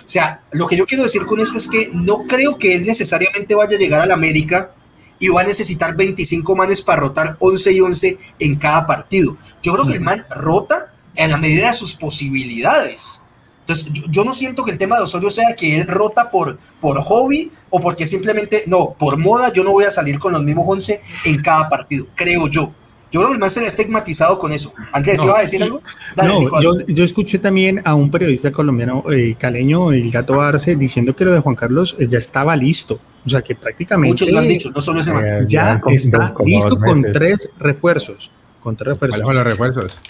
O 0.08 0.10
sea, 0.10 0.39
lo 0.51 0.68
que 0.68 0.78
yo 0.78 0.86
quiero 0.86 1.03
decir 1.03 1.26
con 1.26 1.41
eso 1.41 1.58
es 1.58 1.68
que 1.68 1.89
no 1.93 2.24
creo 2.24 2.58
que 2.58 2.76
él 2.76 2.86
necesariamente 2.86 3.53
vaya 3.55 3.76
a 3.76 3.80
llegar 3.80 3.99
a 3.99 4.05
la 4.05 4.14
América 4.14 4.72
y 5.20 5.28
va 5.28 5.41
a 5.41 5.43
necesitar 5.43 5.97
25 5.97 6.55
manes 6.55 6.82
para 6.82 7.01
rotar 7.01 7.36
11 7.41 7.74
y 7.74 7.82
11 7.82 8.18
en 8.39 8.55
cada 8.55 8.88
partido. 8.88 9.36
Yo 9.62 9.74
creo 9.74 9.86
que 9.86 9.95
el 9.95 10.01
man 10.01 10.26
rota 10.30 10.93
en 11.14 11.30
la 11.30 11.36
medida 11.36 11.68
de 11.68 11.74
sus 11.74 11.93
posibilidades. 11.95 13.24
Entonces, 13.62 13.89
yo, 13.91 14.03
yo 14.10 14.24
no 14.24 14.34
siento 14.34 14.64
que 14.64 14.72
el 14.72 14.78
tema 14.78 14.95
de 14.95 15.03
Osorio 15.03 15.30
sea 15.30 15.53
que 15.58 15.82
él 15.82 15.88
rota 15.88 16.32
por, 16.32 16.58
por 16.80 17.01
hobby 17.01 17.51
o 17.70 17.82
porque 17.82 18.08
simplemente, 18.08 18.64
no, 18.68 18.95
por 18.97 19.18
moda 19.18 19.51
yo 19.51 19.66
no 19.66 19.74
voy 19.74 19.84
a 19.84 19.91
salir 19.91 20.20
con 20.20 20.32
los 20.32 20.41
mismos 20.41 20.64
11 20.70 21.01
en 21.26 21.41
cada 21.41 21.68
partido, 21.68 22.08
creo 22.16 22.47
yo. 22.47 22.74
Yo 23.12 23.20
creo 23.22 23.28
que 23.30 23.34
el 23.36 23.39
man 23.39 23.49
se 23.49 23.60
le 23.62 23.66
ha 23.68 23.70
estigmatizado 23.70 24.38
con 24.38 24.51
eso. 24.51 24.74
Andrés, 24.91 25.20
No, 25.20 25.26
¿iba 25.26 25.38
a 25.38 25.41
decir 25.41 25.64
algo? 25.64 25.82
Dale, 26.16 26.34
No, 26.34 26.62
yo, 26.62 26.86
yo 26.88 27.03
escuché 27.03 27.39
también 27.39 27.82
a 27.86 27.95
un 27.95 28.12
periodista 28.12 28.51
colombiano 28.51 29.03
eh, 29.12 29.36
caleño, 29.39 29.91
el 29.93 30.12
gato 30.12 30.41
Arce, 30.41 30.76
diciendo 30.76 31.16
que 31.16 31.24
lo 31.24 31.32
de 31.32 31.39
Juan 31.39 31.55
Carlos 31.55 31.95
eh, 31.99 32.08
ya 32.10 32.18
estaba 32.18 32.55
listo. 32.55 32.99
O 33.26 33.30
sea 33.30 33.41
que 33.41 33.55
prácticamente 33.55 34.12
Muchos 34.14 34.30
lo 34.30 34.39
han 34.39 34.47
dicho, 34.47 34.72
no 34.74 34.82
solo 34.82 35.01
ese 35.01 35.12
man. 35.14 35.26
Eh, 35.26 35.45
ya 35.47 35.64
llevan 35.64 35.80
como- 35.82 35.95
está 35.95 36.34
listo 36.45 36.80
con 36.80 37.01
tres 37.14 37.49
refuerzos. 37.60 38.32
Con 38.68 38.76
tres 38.76 38.89
refuerzos. 38.95 39.22
¿Cuáles 39.24 39.26
son 39.26 39.36
los 39.36 39.43
refuerzos? 39.45 40.01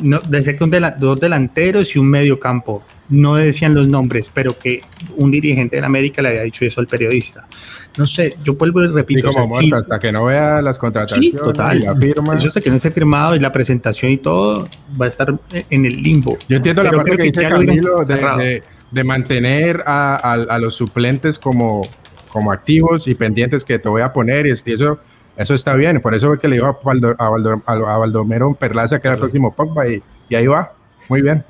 No, 0.00 0.20
decía 0.26 0.56
que 0.56 0.64
un 0.64 0.70
dela- 0.72 0.96
dos 0.98 1.20
delanteros 1.20 1.94
y 1.94 1.98
un 1.98 2.08
medio 2.08 2.40
campo. 2.40 2.82
No 3.10 3.34
decían 3.34 3.74
los 3.74 3.88
nombres, 3.88 4.30
pero 4.32 4.58
que 4.58 4.80
un 5.18 5.30
dirigente 5.30 5.76
de 5.76 5.82
la 5.82 5.88
América 5.88 6.22
le 6.22 6.30
había 6.30 6.40
dicho 6.44 6.64
eso 6.64 6.80
al 6.80 6.86
periodista. 6.86 7.46
No 7.98 8.06
sé, 8.06 8.36
yo 8.42 8.54
vuelvo 8.54 8.82
y 8.82 8.86
Sí, 8.88 8.94
repito. 8.94 9.28
o 9.28 9.32
como 9.34 9.46
sea, 9.46 9.58
sí, 9.60 9.70
hasta 9.70 9.98
que 9.98 10.12
no 10.12 10.24
vea 10.24 10.62
las 10.62 10.76
Sí, 10.76 10.80
contrataciones 10.80 11.32
total. 11.36 11.76
y 11.78 11.82
la 11.82 11.94
firma. 11.94 12.38
Eso 12.38 12.48
hasta 12.48 12.62
que 12.62 12.70
no 12.70 12.76
esté 12.76 12.90
firmado 12.90 13.36
y 13.36 13.38
la 13.38 13.52
presentación 13.52 14.10
y 14.12 14.16
todo 14.16 14.66
va 14.98 15.04
a 15.04 15.08
estar 15.08 15.38
en 15.68 15.84
el 15.84 16.02
limbo. 16.02 16.38
Yo 16.48 16.56
entiendo 16.56 16.82
la 16.82 16.92
parte 16.92 17.10
creo 17.10 17.16
que 17.18 17.22
dice 17.32 17.48
Camilo 17.50 18.02
de, 18.02 18.14
de- 18.14 18.62
de 18.90 19.04
mantener 19.04 19.82
a, 19.84 20.14
a- 20.16 20.32
a 20.54 20.58
los 20.58 20.74
suplentes 20.74 21.38
como, 21.38 21.86
como 22.30 22.50
activos 22.50 23.06
y 23.08 23.14
pendientes 23.14 23.62
que 23.62 23.78
te 23.78 23.90
voy 23.90 24.00
a 24.00 24.10
poner 24.10 24.46
y 24.46 24.52
eso, 24.52 24.98
eso 25.42 25.54
está 25.54 25.74
bien. 25.74 26.00
Por 26.00 26.14
eso 26.14 26.28
fue 26.28 26.38
que 26.38 26.48
le 26.48 26.56
dijo 26.56 26.66
a, 26.66 26.78
Baldo- 26.82 27.16
a, 27.18 27.28
Baldo- 27.30 27.62
a- 27.66 27.72
a 27.72 27.98
Baldomero 27.98 28.54
Perlaza 28.54 29.00
que 29.00 29.08
era 29.08 29.14
el 29.14 29.20
próximo 29.20 29.54
Pogba 29.54 29.88
y, 29.88 30.02
y 30.28 30.34
ahí 30.34 30.46
va. 30.46 30.72
Muy 31.08 31.22
bien. 31.22 31.44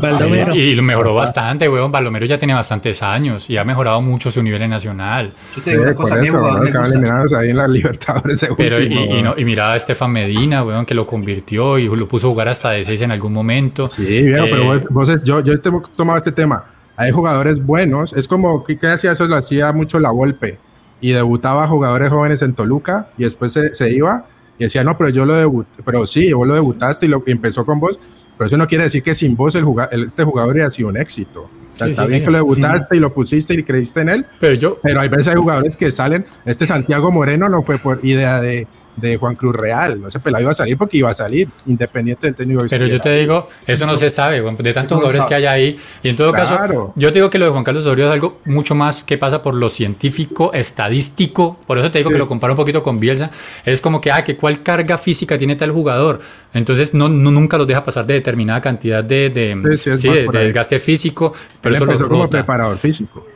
Baldomero. 0.00 0.54
Y 0.54 0.74
lo 0.74 0.82
mejoró 0.82 1.14
bastante, 1.14 1.68
weón. 1.68 1.90
Balomero 1.90 2.24
ya 2.26 2.38
tiene 2.38 2.54
bastantes 2.54 3.02
años 3.02 3.50
y 3.50 3.56
ha 3.56 3.64
mejorado 3.64 4.00
mucho 4.00 4.30
su 4.30 4.42
nivel 4.42 4.62
en 4.62 4.70
nacional. 4.70 5.32
Yo 5.54 5.62
te 5.62 5.70
digo 5.72 5.82
Sí, 5.82 5.88
una 5.88 5.96
cosa, 5.96 6.22
eso, 6.22 7.40
en 7.42 7.56
la 7.56 7.66
Libertadores 7.68 8.46
Pero 8.56 8.80
y, 8.80 8.84
último, 8.84 9.16
y, 9.16 9.22
no- 9.22 9.34
y 9.36 9.44
mira 9.44 9.72
a 9.72 9.76
Estefan 9.76 10.12
Medina, 10.12 10.62
weón, 10.62 10.86
que 10.86 10.94
lo 10.94 11.06
convirtió 11.06 11.78
y 11.78 11.88
lo 11.88 12.06
puso 12.08 12.28
a 12.28 12.30
jugar 12.30 12.48
hasta 12.48 12.70
de 12.70 12.84
6 12.84 13.00
en 13.02 13.10
algún 13.10 13.32
momento. 13.32 13.88
Sí, 13.88 14.04
viejo, 14.22 14.44
Eh, 14.44 14.48
pero 14.50 14.64
vos, 14.66 14.80
vos 14.90 15.08
es- 15.08 15.24
yo, 15.24 15.40
yo 15.42 15.58
te 15.60 15.70
tomado 15.96 16.16
este 16.18 16.32
tema. 16.32 16.64
Hay 16.96 17.10
jugadores 17.10 17.62
buenos, 17.64 18.12
es 18.14 18.26
como 18.28 18.62
que 18.64 18.78
que 18.78 18.86
hacía 18.86 19.12
eso, 19.12 19.26
lo 19.26 19.36
hacía 19.36 19.72
mucho 19.72 19.98
la 19.98 20.10
Volpe 20.10 20.58
y 21.00 21.12
debutaba 21.12 21.66
jugadores 21.68 22.10
jóvenes 22.10 22.42
en 22.42 22.54
Toluca 22.54 23.08
y 23.18 23.24
después 23.24 23.52
se, 23.52 23.74
se 23.74 23.90
iba 23.94 24.26
y 24.58 24.64
decía, 24.64 24.82
no, 24.84 24.96
pero 24.96 25.10
yo 25.10 25.26
lo 25.26 25.34
debuté, 25.34 25.82
pero 25.84 26.06
sí, 26.06 26.32
vos 26.32 26.46
lo 26.46 26.54
debutaste 26.54 27.06
y, 27.06 27.08
lo, 27.10 27.22
y 27.26 27.32
empezó 27.32 27.66
con 27.66 27.78
vos, 27.78 27.98
pero 28.38 28.46
eso 28.46 28.56
no 28.56 28.66
quiere 28.66 28.84
decir 28.84 29.02
que 29.02 29.14
sin 29.14 29.36
vos 29.36 29.54
el 29.54 29.64
juga- 29.64 29.88
el- 29.92 30.04
este 30.04 30.24
jugador 30.24 30.52
hubiera 30.54 30.70
sido 30.70 30.88
un 30.88 30.96
éxito. 30.96 31.42
O 31.74 31.78
sea, 31.78 31.86
Sí, 31.88 31.92
está 31.92 32.04
sí, 32.04 32.08
bien 32.08 32.20
sí. 32.20 32.24
que 32.24 32.30
lo 32.30 32.38
debutaste 32.38 32.96
y 32.96 33.00
lo 33.00 33.12
pusiste 33.12 33.52
y 33.52 33.62
creíste 33.62 34.00
en 34.00 34.08
él, 34.08 34.26
Pero 34.40 34.54
yo, 34.54 34.78
pero 34.82 35.00
hay 35.00 35.08
veces 35.10 35.28
hay 35.28 35.34
jugadores 35.36 35.76
que 35.76 35.90
salen, 35.90 36.24
este 36.46 36.66
Santiago 36.66 37.10
Moreno 37.12 37.50
no 37.50 37.60
fue 37.62 37.76
por 37.78 38.00
idea 38.02 38.40
de, 38.40 38.66
de 38.96 39.16
Juan 39.16 39.34
Cruz 39.36 39.54
Real. 39.54 40.00
No 40.00 40.08
ese 40.08 40.20
pelado 40.20 40.42
iba 40.42 40.50
a 40.50 40.54
salir 40.54 40.76
porque 40.76 40.96
iba 40.96 41.10
a 41.10 41.14
salir, 41.14 41.48
independiente 41.66 42.26
del 42.26 42.34
técnico. 42.34 42.64
Pero 42.68 42.86
yo 42.86 43.00
te 43.00 43.16
digo, 43.16 43.48
eso 43.66 43.86
no 43.86 43.96
se 43.96 44.10
sabe, 44.10 44.40
de 44.40 44.72
tantos 44.72 44.96
jugadores 44.96 45.24
que 45.26 45.34
hay 45.34 45.46
ahí. 45.46 45.78
Y 46.02 46.08
en 46.08 46.16
todo 46.16 46.32
caso, 46.32 46.92
yo 46.96 47.12
te 47.12 47.18
digo 47.18 47.30
que 47.30 47.38
lo 47.38 47.44
de 47.46 47.50
Juan 47.50 47.64
Carlos 47.64 47.84
Osorio 47.84 48.06
es 48.06 48.12
algo 48.12 48.40
mucho 48.44 48.74
más 48.74 49.04
que 49.04 49.18
pasa 49.18 49.42
por 49.42 49.54
lo 49.54 49.68
científico, 49.68 50.52
estadístico. 50.52 51.58
Por 51.66 51.78
eso 51.78 51.90
te 51.90 51.98
digo 51.98 52.10
que 52.10 52.18
lo 52.18 52.26
comparo 52.26 52.54
un 52.54 52.56
poquito 52.56 52.82
con 52.82 52.98
Bielsa. 52.98 53.30
Es 53.64 53.80
como 53.80 54.00
que, 54.00 54.10
ah, 54.10 54.24
que 54.24 54.36
cuál 54.36 54.62
carga 54.62 54.98
física 54.98 55.38
tiene 55.38 55.56
tal 55.56 55.70
jugador. 55.70 56.20
Entonces, 56.54 56.94
no, 56.94 57.08
nunca 57.08 57.58
los 57.58 57.66
deja 57.66 57.82
pasar 57.82 58.06
de 58.06 58.14
determinada 58.14 58.60
cantidad 58.60 59.04
de, 59.04 59.30
de, 59.30 59.76
sí, 59.76 60.08
de, 60.08 60.26
desgaste 60.26 60.78
físico. 60.78 61.32
Pero 61.60 61.74
eso 61.74 61.84
lo 61.84 62.08
como 62.08 62.30
preparador 62.30 62.76
físico. 62.78 63.26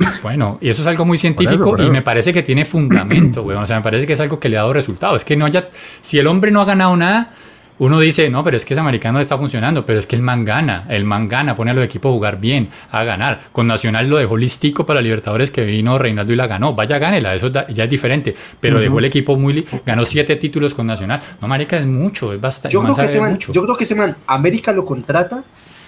Bueno, 0.22 0.58
y 0.60 0.68
eso 0.68 0.82
es 0.82 0.88
algo 0.88 1.04
muy 1.04 1.18
científico 1.18 1.76
y 1.78 1.90
me 1.90 2.02
parece 2.02 2.32
que 2.32 2.42
tiene 2.42 2.64
fundamento, 2.64 3.42
güey. 3.42 3.56
O 3.56 3.66
sea, 3.66 3.76
me 3.76 3.82
parece 3.82 4.06
que 4.06 4.14
es 4.14 4.20
algo 4.20 4.38
que 4.38 4.48
le 4.48 4.56
ha 4.56 4.60
dado 4.60 4.72
resultado. 4.72 5.16
Es 5.16 5.24
que 5.24 5.36
no 5.36 5.46
haya. 5.46 5.68
Si 6.00 6.18
el 6.18 6.26
hombre 6.26 6.50
no 6.50 6.60
ha 6.60 6.64
ganado 6.64 6.96
nada, 6.96 7.32
uno 7.78 7.98
dice, 7.98 8.28
no, 8.28 8.44
pero 8.44 8.58
es 8.58 8.64
que 8.64 8.74
ese 8.74 8.80
americano 8.80 9.20
está 9.20 9.38
funcionando, 9.38 9.86
pero 9.86 9.98
es 9.98 10.06
que 10.06 10.14
el 10.14 10.22
man 10.22 10.44
gana, 10.44 10.84
el 10.90 11.04
man 11.04 11.28
gana, 11.28 11.54
pone 11.54 11.70
a 11.70 11.74
los 11.74 11.84
equipos 11.84 12.10
a 12.10 12.12
jugar 12.12 12.38
bien, 12.38 12.68
a 12.90 13.04
ganar. 13.04 13.40
Con 13.52 13.66
Nacional 13.66 14.08
lo 14.08 14.18
dejó 14.18 14.36
listico 14.36 14.84
para 14.84 15.00
Libertadores 15.00 15.50
que 15.50 15.64
vino 15.64 15.98
Reinaldo 15.98 16.32
y 16.32 16.36
la 16.36 16.46
ganó. 16.46 16.74
Vaya, 16.74 16.98
gánela, 16.98 17.34
eso 17.34 17.48
ya 17.48 17.84
es 17.84 17.90
diferente, 17.90 18.34
pero 18.60 18.80
dejó 18.80 18.98
el 18.98 19.06
equipo 19.06 19.36
muy. 19.36 19.66
ganó 19.86 20.04
siete 20.04 20.36
títulos 20.36 20.74
con 20.74 20.86
Nacional. 20.86 21.22
No, 21.40 21.48
Marica, 21.48 21.78
es 21.78 21.86
mucho, 21.86 22.32
es 22.34 22.40
bastante. 22.40 22.74
Yo, 22.74 22.82
creo 22.82 22.96
que, 22.96 23.04
ese 23.06 23.20
man, 23.20 23.38
yo 23.38 23.62
creo 23.62 23.76
que 23.76 23.84
ese 23.84 23.94
man, 23.94 24.14
América 24.26 24.72
lo 24.72 24.84
contrata 24.84 25.42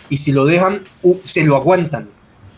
y 0.09 0.17
si 0.17 0.33
lo 0.33 0.47
dejan, 0.47 0.81
se 1.23 1.45
lo 1.45 1.57
aguantan 1.57 2.09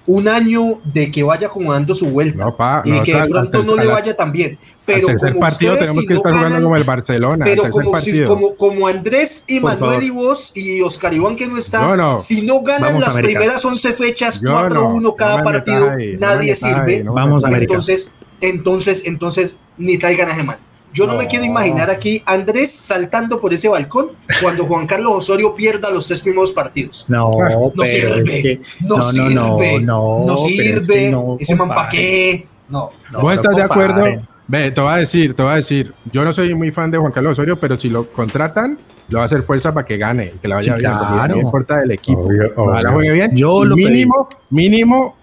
un 0.06 0.28
año 0.28 0.80
de 0.84 1.10
que 1.10 1.22
vaya 1.22 1.46
acomodando 1.46 1.94
su 1.94 2.10
vuelta 2.10 2.54
y 2.84 3.00
que 3.00 3.14
de 3.14 3.28
pronto 3.28 3.62
no 3.62 3.76
le 3.76 3.86
vaya 3.86 4.14
tan 4.14 4.32
bien. 4.32 4.58
Pero 4.84 5.08
como 5.16 5.40
partido 5.40 5.74
tenemos 5.76 6.04
que 6.06 6.14
estar 6.14 6.32
jugando 6.34 6.62
como 6.62 6.76
el 6.76 6.84
Barcelona. 6.84 7.44
Pero 7.46 7.70
como, 7.70 7.98
si, 7.98 8.24
como, 8.24 8.54
como, 8.56 8.86
Andrés 8.86 9.44
y 9.46 9.60
Manuel 9.60 10.02
y 10.02 10.10
vos 10.10 10.52
y 10.54 10.82
Oscar 10.82 11.14
Iván 11.14 11.36
que 11.36 11.46
no 11.46 11.56
está, 11.56 12.18
si 12.18 12.42
no 12.42 12.60
ganan 12.60 13.00
las 13.00 13.14
primeras 13.14 13.64
11 13.64 13.92
fechas, 13.94 14.42
4-1 14.42 15.14
cada 15.16 15.42
partido, 15.42 15.92
nadie 16.18 16.54
sirve. 16.54 17.02
Vamos 17.02 17.44
a 17.44 17.50
entonces, 17.54 18.10
entonces, 18.40 19.02
entonces, 19.06 19.56
ni 19.78 19.96
traigan 19.96 20.28
a 20.28 20.34
Gemán. 20.34 20.58
Yo 20.94 21.08
no, 21.08 21.18
me 21.18 21.26
quiero 21.26 21.44
imaginar 21.44 21.90
aquí 21.90 22.22
Andrés 22.24 22.70
saltando 22.70 23.40
por 23.40 23.52
ese 23.52 23.68
balcón 23.68 24.12
cuando 24.40 24.64
Juan 24.64 24.86
Carlos 24.86 25.12
Osorio 25.12 25.52
pierda 25.56 25.90
los 25.90 26.06
tres 26.06 26.22
primeros 26.22 26.52
partidos. 26.52 27.06
No, 27.08 27.32
no 27.32 27.72
pero 27.76 27.84
sirve, 27.84 28.22
es 28.22 28.30
que, 28.30 28.60
no, 28.82 28.98
no, 28.98 29.02
sirve, 29.02 29.80
no, 29.80 30.24
no, 30.24 30.36
sirve, 30.36 31.12
ese 31.40 31.56
man 31.56 31.68
pa' 31.68 31.88
qué. 31.88 32.46
No, 32.68 32.90
¿Vos 33.20 33.34
estás 33.34 33.56
de 33.56 33.62
acuerdo? 33.62 34.04
Ve, 34.46 34.70
te 34.70 34.80
voy 34.80 34.92
a 34.92 34.96
decir, 34.96 35.34
te 35.34 35.42
voy 35.42 35.52
a 35.52 35.56
decir, 35.56 35.92
yo 36.12 36.22
no 36.22 36.32
soy 36.32 36.54
muy 36.54 36.70
fan 36.70 36.92
de 36.92 36.98
Juan 36.98 37.10
Carlos 37.10 37.32
Osorio, 37.32 37.58
pero 37.58 37.76
si 37.76 37.90
lo 37.90 38.08
contratan, 38.08 38.78
lo 39.08 39.18
va 39.18 39.24
a 39.24 39.26
hacer 39.26 39.42
fuerza 39.42 39.74
para 39.74 39.84
que 39.84 39.96
gane, 39.96 40.34
que 40.40 40.46
le 40.46 40.54
vaya 40.54 40.76
bien, 40.76 40.92
no 41.28 41.36
importa 41.38 41.78
del 41.78 41.90
equipo. 41.90 42.28
Ojalá 42.56 42.92
juegue 42.92 43.12
bien. 43.12 43.34
Yo 43.34 43.64
lo 43.64 43.74
mínimo, 43.74 44.28
mínimo 44.50 45.16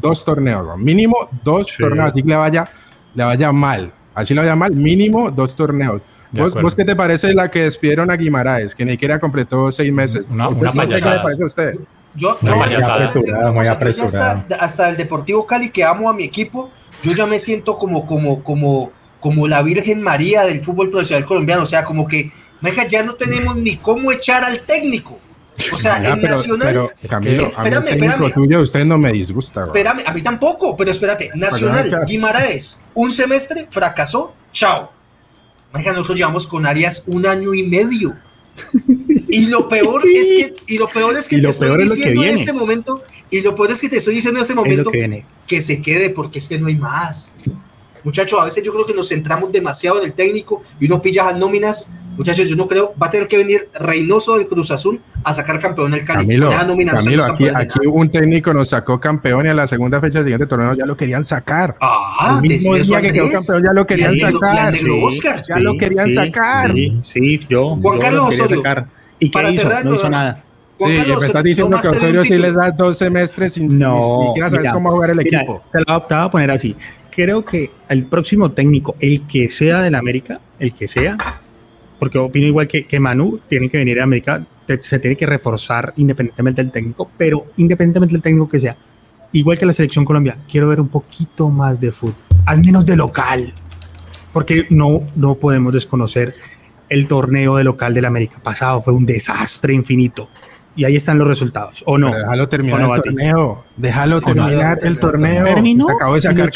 dos 0.00 0.24
torneos, 0.24 0.78
mínimo 0.78 1.16
dos 1.42 1.76
torneos, 1.76 2.10
así 2.10 2.22
que 2.22 2.28
le 2.28 2.36
vaya, 2.36 2.70
le 3.14 3.24
vaya 3.24 3.50
mal 3.50 3.94
así 4.14 4.34
lo 4.34 4.44
llama, 4.44 4.68
mínimo 4.68 5.30
dos 5.30 5.56
torneos. 5.56 6.02
¿Vos, 6.32 6.74
qué 6.74 6.84
te 6.84 6.94
parece 6.94 7.34
la 7.34 7.50
que 7.50 7.62
despidieron 7.62 8.10
a 8.10 8.16
Guimaraes, 8.16 8.74
que 8.74 8.84
ni 8.84 8.92
siquiera 8.92 9.18
completó 9.18 9.72
seis 9.72 9.92
meses? 9.92 10.26
Una, 10.30 10.48
una 10.48 10.70
¿Qué 10.70 10.94
le 10.94 11.00
parece 11.00 11.42
a 11.42 11.46
usted? 11.46 11.74
Yo, 12.14 12.36
yo, 12.42 12.56
muy 13.52 13.68
apresurado, 13.68 14.44
hasta, 14.58 14.90
el 14.90 14.96
Deportivo 14.96 15.46
Cali, 15.46 15.70
que 15.70 15.84
amo 15.84 16.10
a 16.10 16.12
mi 16.12 16.24
equipo, 16.24 16.70
yo 17.04 17.12
ya 17.12 17.26
me 17.26 17.38
siento 17.38 17.78
como, 17.78 18.04
como, 18.04 18.42
como, 18.42 18.90
como 19.20 19.46
la 19.46 19.62
Virgen 19.62 20.02
María 20.02 20.42
del 20.42 20.60
fútbol 20.60 20.90
profesional 20.90 21.24
colombiano. 21.24 21.62
O 21.62 21.66
sea, 21.66 21.84
como 21.84 22.08
que, 22.08 22.32
ya 22.88 23.04
no 23.04 23.14
tenemos 23.14 23.56
ni 23.56 23.76
cómo 23.76 24.10
echar 24.10 24.42
al 24.42 24.60
técnico. 24.60 25.20
O 25.72 25.78
sea, 25.78 25.96
en 25.96 26.22
Nacional. 26.22 26.68
Pero, 26.68 26.90
Camilo, 27.08 27.46
espérame, 27.46 27.86
espérame. 27.86 28.32
Tuyo, 28.32 28.60
usted 28.60 28.84
no 28.84 28.98
me 28.98 29.12
disgusta. 29.12 29.64
Espérame, 29.64 30.02
a 30.06 30.12
mí 30.12 30.22
tampoco, 30.22 30.76
pero 30.76 30.90
espérate. 30.90 31.30
Nacional, 31.34 32.04
Guimaraes, 32.06 32.80
un 32.94 33.12
semestre, 33.12 33.66
fracasó, 33.70 34.34
chao. 34.52 34.92
Imagínate, 35.70 35.98
nosotros 35.98 36.18
llevamos 36.18 36.46
con 36.46 36.66
Arias 36.66 37.04
un 37.06 37.26
año 37.26 37.54
y 37.54 37.64
medio. 37.64 38.16
Y 39.28 39.46
lo 39.46 39.68
peor 39.68 40.02
es 40.08 40.28
que, 40.28 40.54
y 40.66 40.78
lo 40.78 40.88
peor 40.88 41.14
es 41.16 41.28
que 41.28 41.38
te 41.38 41.48
estoy 41.48 41.82
diciendo 41.84 42.22
en 42.24 42.28
este 42.30 42.52
momento, 42.52 43.02
y 43.30 43.40
lo 43.42 43.54
peor 43.54 43.70
es 43.70 43.80
que 43.80 43.88
te 43.88 43.98
estoy 43.98 44.16
diciendo 44.16 44.40
en 44.40 44.42
este 44.42 44.54
momento 44.54 44.90
que, 44.90 45.24
que, 45.46 45.60
se 45.60 45.80
quede, 45.80 46.10
porque 46.10 46.40
es 46.40 46.48
que 46.48 46.58
no 46.58 46.66
hay 46.66 46.76
más. 46.76 47.32
Muchachos, 48.02 48.40
a 48.40 48.44
veces 48.44 48.64
yo 48.64 48.72
creo 48.72 48.86
que 48.86 48.94
nos 48.94 49.08
centramos 49.08 49.52
demasiado 49.52 49.98
en 50.00 50.06
el 50.06 50.14
técnico 50.14 50.62
y 50.80 50.86
uno 50.86 51.00
pilla 51.00 51.28
a 51.28 51.32
nóminas 51.32 51.90
Muchachos, 52.16 52.48
yo 52.48 52.56
no 52.56 52.66
creo, 52.66 52.92
va 53.00 53.06
a 53.06 53.10
tener 53.10 53.28
que 53.28 53.38
venir 53.38 53.68
Reynoso 53.72 54.36
del 54.36 54.46
Cruz 54.46 54.70
Azul 54.70 55.00
a 55.24 55.32
sacar 55.32 55.58
campeón 55.58 55.94
el 55.94 56.04
Cali. 56.04 56.26
Camilo, 56.26 56.50
Camilo 56.90 57.24
aquí, 57.24 57.48
aquí 57.48 57.86
un 57.86 58.10
técnico 58.10 58.52
nos 58.52 58.68
sacó 58.68 59.00
campeón 59.00 59.46
y 59.46 59.48
a 59.48 59.54
la 59.54 59.66
segunda 59.66 60.00
fecha 60.00 60.18
del 60.18 60.26
siguiente 60.26 60.46
torneo 60.46 60.74
ya 60.74 60.86
lo 60.86 60.96
querían 60.96 61.24
sacar. 61.24 61.76
Ah, 61.80 62.40
el 62.42 62.48
mismo 62.48 62.74
día 62.74 63.00
que 63.00 63.12
quedó 63.12 63.30
campeón 63.30 63.62
ya 63.64 63.72
lo 63.72 63.86
querían 63.86 64.18
sacar. 64.18 64.74
Oscar. 65.02 65.42
ya 65.48 65.56
lo 65.56 65.76
querían 65.76 66.12
sacar. 66.12 66.74
Sí, 67.02 67.40
yo. 67.48 67.76
Juan 67.76 67.98
Carlos 67.98 68.28
Osorio. 68.28 68.62
¿Y 69.18 69.30
para 69.30 69.52
cerrar, 69.52 69.84
no 69.84 69.94
hizo 69.94 70.08
nada. 70.08 70.42
sí, 70.76 70.86
me 70.86 71.26
estás 71.26 71.44
diciendo 71.44 71.78
que 71.80 71.88
Osorio 71.88 72.24
sí 72.24 72.36
les 72.38 72.54
da 72.54 72.70
dos 72.70 72.96
semestres 72.96 73.54
sin 73.54 73.78
no, 73.78 74.20
ni 74.20 74.26
siquiera 74.28 74.50
sabes 74.50 74.70
cómo 74.70 74.90
jugar 74.90 75.10
el 75.10 75.20
equipo. 75.20 75.62
Te 75.72 75.80
lo 75.80 76.00
voy 76.00 76.06
a 76.10 76.30
poner 76.30 76.50
así. 76.50 76.74
Creo 77.10 77.44
que 77.44 77.70
el 77.88 78.06
próximo 78.06 78.52
técnico, 78.52 78.96
el 79.00 79.26
que 79.26 79.48
sea 79.48 79.82
del 79.82 79.94
América, 79.94 80.40
el 80.58 80.72
que 80.72 80.88
sea, 80.88 81.18
porque 82.00 82.18
opino 82.18 82.46
igual 82.46 82.66
que, 82.66 82.86
que 82.86 82.98
Manu, 82.98 83.38
tiene 83.46 83.68
que 83.68 83.78
venir 83.78 84.00
a 84.00 84.04
América, 84.04 84.44
se 84.80 84.98
tiene 84.98 85.16
que 85.16 85.26
reforzar 85.26 85.92
independientemente 85.96 86.62
del 86.62 86.72
técnico, 86.72 87.10
pero 87.16 87.46
independientemente 87.58 88.14
del 88.14 88.22
técnico 88.22 88.48
que 88.48 88.58
sea, 88.58 88.76
igual 89.32 89.58
que 89.58 89.66
la 89.66 89.72
selección 89.72 90.04
Colombia, 90.04 90.38
quiero 90.48 90.66
ver 90.68 90.80
un 90.80 90.88
poquito 90.88 91.50
más 91.50 91.78
de 91.78 91.92
fútbol, 91.92 92.16
al 92.46 92.60
menos 92.60 92.86
de 92.86 92.96
local, 92.96 93.52
porque 94.32 94.66
no, 94.70 95.02
no 95.14 95.34
podemos 95.34 95.72
desconocer 95.74 96.32
el 96.88 97.06
torneo 97.06 97.56
de 97.56 97.64
local 97.64 97.94
del 97.94 98.06
América. 98.06 98.40
Pasado, 98.42 98.80
fue 98.80 98.94
un 98.94 99.06
desastre 99.06 99.74
infinito 99.74 100.28
y 100.80 100.84
ahí 100.86 100.96
están 100.96 101.18
los 101.18 101.28
resultados. 101.28 101.82
¿O 101.84 101.98
no? 101.98 102.10
déjalo 102.10 102.48
terminar 102.48 102.80
el 102.80 103.02
torneo. 103.02 103.64
Déjalo 103.76 104.22
terminar 104.22 104.78
el 104.80 104.98
torneo. 104.98 105.44
¿Terminó? 105.44 105.86
Se 105.86 105.92
acabó 105.92 106.14
de 106.14 106.20
sacar 106.22 106.50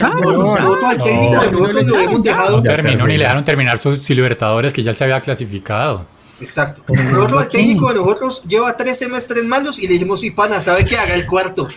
No 2.50 2.62
terminó 2.62 3.06
ni 3.06 3.18
le 3.18 3.24
dejaron 3.24 3.44
terminar 3.44 3.78
sus 3.78 4.08
Libertadores 4.08 4.72
que 4.72 4.82
ya 4.82 4.92
él 4.92 4.96
se 4.96 5.04
había 5.04 5.20
clasificado. 5.20 6.06
Exacto. 6.40 6.82
Nosotros, 6.94 7.42
el 7.42 7.48
técnico 7.50 7.90
de 7.90 7.96
nosotros 7.96 8.44
lleva 8.44 8.74
tres 8.74 8.98
semestres 8.98 9.44
malos 9.44 9.78
y 9.78 9.88
le 9.88 9.92
dijimos, 9.92 10.24
y 10.24 10.30
pana, 10.30 10.62
¿sabe 10.62 10.86
qué 10.86 10.96
haga 10.96 11.14
el 11.16 11.26
cuarto? 11.26 11.68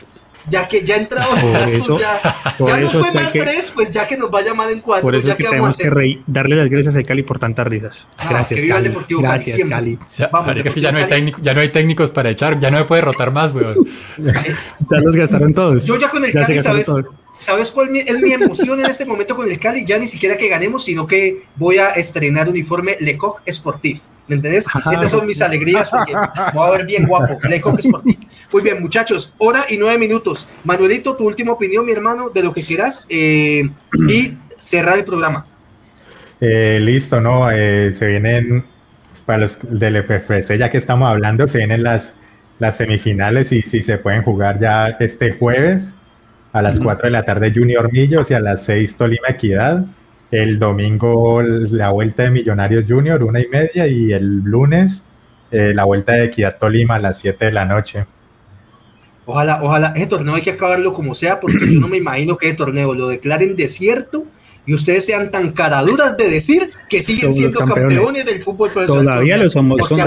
Ya 0.50 0.68
que 0.68 0.84
ya 0.84 0.95
ha 0.95 0.98
entrado 0.98 1.38
en 1.38 1.54
gastos, 1.54 2.02
ya, 2.02 2.56
ya 2.66 2.78
no 2.78 2.88
fue 2.88 3.12
mal 3.12 3.32
tres, 3.32 3.72
pues 3.74 3.89
ya 3.89 4.08
que 4.08 4.18
nos 4.18 4.30
vaya 4.30 4.54
mal 4.54 4.70
en 4.72 4.82
cuatro. 4.82 5.04
Por 5.04 5.16
eso 5.16 5.28
ya 5.28 5.34
es 5.34 5.38
que 5.38 5.45
tenemos 5.45 5.78
que 5.78 5.89
reír, 5.89 6.24
darle 6.28 6.56
las 6.56 6.70
gracias 6.70 6.95
a 6.95 7.04
Cali 7.04 7.24
por 7.24 7.39
tantas 7.39 7.68
risas. 7.68 8.08
Ah, 8.18 8.28
gracias, 8.30 8.64
Cali. 8.66 8.91
Gracias, 9.10 9.66
Cali. 9.70 10.00
Vamos, 10.32 10.56
es 10.64 10.74
que 10.74 10.82
ya 10.82 10.91
no, 10.91 11.00
hay 11.00 11.08
técnico, 11.08 11.39
ya 11.41 11.54
no 11.54 11.62
hay 11.62 11.72
técnicos 11.72 12.12
para 12.12 12.30
echar, 12.30 12.60
ya 12.60 12.72
no 12.72 12.80
me 12.80 12.86
puede 12.86 13.02
rotar 13.02 13.32
más, 13.32 13.54
weón. 13.54 13.76
ya 14.18 15.00
los 15.02 15.16
gastaron 15.16 15.54
todos. 15.54 15.86
Yo 15.86 15.98
ya 15.98 16.10
con 16.10 16.24
el 16.24 16.32
Cali, 16.32 16.60
¿sabes? 16.60 16.91
¿Sabes 17.38 17.72
cuál 17.72 17.96
es 17.96 18.20
mi 18.20 18.34
emoción 18.34 18.80
en 18.80 18.88
este 18.88 19.06
momento 19.06 19.36
con 19.36 19.50
el 19.50 19.60
Cali? 19.60 19.86
Ya 19.86 20.00
ni 20.00 20.08
siquiera 20.08 20.36
que 20.38 20.50
ganemos, 20.50 20.84
sino 20.84 21.06
que 21.06 21.44
voy 21.56 21.78
a 21.78 21.90
estrenar 21.90 22.50
uniforme 22.50 22.98
Lecoq 23.00 23.42
Sportif. 23.50 24.02
¿Me 24.28 24.36
entendés? 24.36 24.66
Esas 24.92 25.12
son 25.12 25.26
mis 25.26 25.42
alegrías 25.42 25.90
porque 25.90 26.14
voy 26.54 26.68
a 26.68 26.72
ver 26.72 26.86
bien 26.86 27.06
guapo. 27.06 27.40
Lecoq 27.44 27.80
Sportif. 27.80 28.20
Muy 28.52 28.64
bien, 28.64 28.82
muchachos, 28.82 29.34
hora 29.38 29.64
y 29.70 29.78
nueve 29.78 30.00
minutos. 30.00 30.48
Manuelito, 30.64 31.16
tu 31.16 31.26
última 31.26 31.54
opinión, 31.54 31.86
mi 31.86 31.92
hermano, 31.92 32.30
de 32.30 32.44
lo 32.44 32.54
que 32.54 32.64
quieras 32.64 33.06
eh, 33.10 33.70
y 34.10 34.34
cerrar 34.58 34.98
el 34.98 35.06
programa. 35.06 35.46
Eh, 36.42 36.80
listo, 36.82 37.22
¿no? 37.22 37.52
Eh, 37.52 37.94
se 37.98 38.08
vienen, 38.08 38.66
para 39.26 39.40
los 39.40 39.60
del 39.61 39.98
EPFC, 39.98 40.57
ya 40.57 40.70
que 40.70 40.78
estamos 40.78 41.10
hablando, 41.10 41.48
se 41.48 41.60
vienen 41.60 41.84
las, 41.84 42.16
las 42.60 42.78
semifinales 42.78 43.52
y 43.52 43.61
si 43.61 43.84
se 43.84 43.98
pueden 43.99 44.24
jugar 44.24 44.60
ya 44.60 44.88
este 44.99 45.34
jueves 45.34 45.98
a 46.58 46.62
las 46.62 46.80
4 46.80 47.08
de 47.08 47.12
la 47.12 47.24
tarde 47.24 47.54
Junior 47.56 47.92
Millos 47.92 48.32
y 48.32 48.34
a 48.34 48.40
las 48.40 48.64
6 48.64 48.98
Tolima 48.98 49.30
Equidad. 49.30 49.86
El 50.32 50.60
domingo 50.60 51.42
la 51.42 51.92
vuelta 51.92 52.24
de 52.24 52.32
Millonarios 52.32 52.86
Junior, 52.88 53.24
una 53.24 53.40
y 53.40 53.48
media, 53.48 53.88
y 53.88 54.12
el 54.12 54.42
lunes 54.44 55.06
eh, 55.52 55.74
la 55.74 55.86
vuelta 55.86 56.14
de 56.14 56.26
Equidad 56.26 56.58
Tolima 56.58 56.96
a 56.96 57.00
las 57.00 57.20
7 57.20 57.46
de 57.46 57.52
la 57.52 57.66
noche. 57.66 58.06
Ojalá, 59.26 59.60
ojalá, 59.62 59.94
ese 59.96 60.08
torneo 60.08 60.36
hay 60.36 60.42
que 60.42 60.52
acabarlo 60.52 60.94
como 60.94 61.14
sea, 61.14 61.40
porque 61.40 61.66
yo 61.68 61.80
no 61.80 61.88
me 61.88 61.98
imagino 61.98 62.38
que 62.38 62.50
el 62.50 62.56
torneo 62.56 62.94
lo 62.94 63.10
declaren 63.10 63.56
desierto 63.56 64.26
y 64.66 64.74
ustedes 64.74 65.06
sean 65.06 65.32
tan 65.32 65.52
caraduras 65.52 66.18
de 66.18 66.30
decir 66.30 66.70
que 66.90 67.02
siguen 67.02 67.32
siendo 67.32 67.60
campeones. 67.60 68.26
del 68.26 68.42
fútbol 68.42 68.72
profesional. 68.72 69.06
Todavía 69.06 69.38
lo 69.38 69.50
somos, 69.50 69.88
son, 69.88 69.98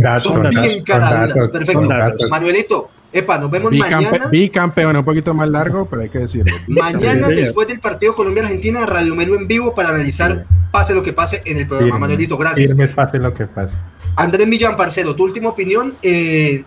datos, 0.00 0.22
son, 0.22 0.50
bien 0.50 0.82
caraduras. 0.84 1.48
Perfecto. 1.48 2.28
Manuelito, 2.30 2.90
Epa, 3.18 3.38
nos 3.38 3.50
vemos 3.50 3.70
Bicampe 3.70 3.94
mañana. 3.94 4.26
Bicampeón, 4.30 4.96
un 4.96 5.04
poquito 5.04 5.32
más 5.32 5.48
largo, 5.48 5.86
pero 5.88 6.02
hay 6.02 6.10
que 6.10 6.18
decirlo. 6.18 6.54
Mañana, 6.68 7.28
después 7.28 7.66
del 7.66 7.80
partido 7.80 8.14
Colombia-Argentina, 8.14 8.84
Radio 8.84 9.14
Melo 9.14 9.36
en 9.36 9.46
vivo 9.46 9.74
para 9.74 9.88
analizar 9.88 10.46
pase 10.70 10.94
lo 10.94 11.02
que 11.02 11.14
pase 11.14 11.40
en 11.46 11.56
el 11.56 11.66
programa. 11.66 11.92
Firme, 11.92 12.00
Manuelito, 12.00 12.36
gracias. 12.36 12.70
firme, 12.70 12.88
pase 12.88 13.18
lo 13.18 13.32
que 13.32 13.46
pase. 13.46 13.78
Andrés 14.16 14.46
Millán, 14.46 14.76
parcero, 14.76 15.16
tu 15.16 15.24
última 15.24 15.48
opinión, 15.48 15.94
eh, 16.02 16.62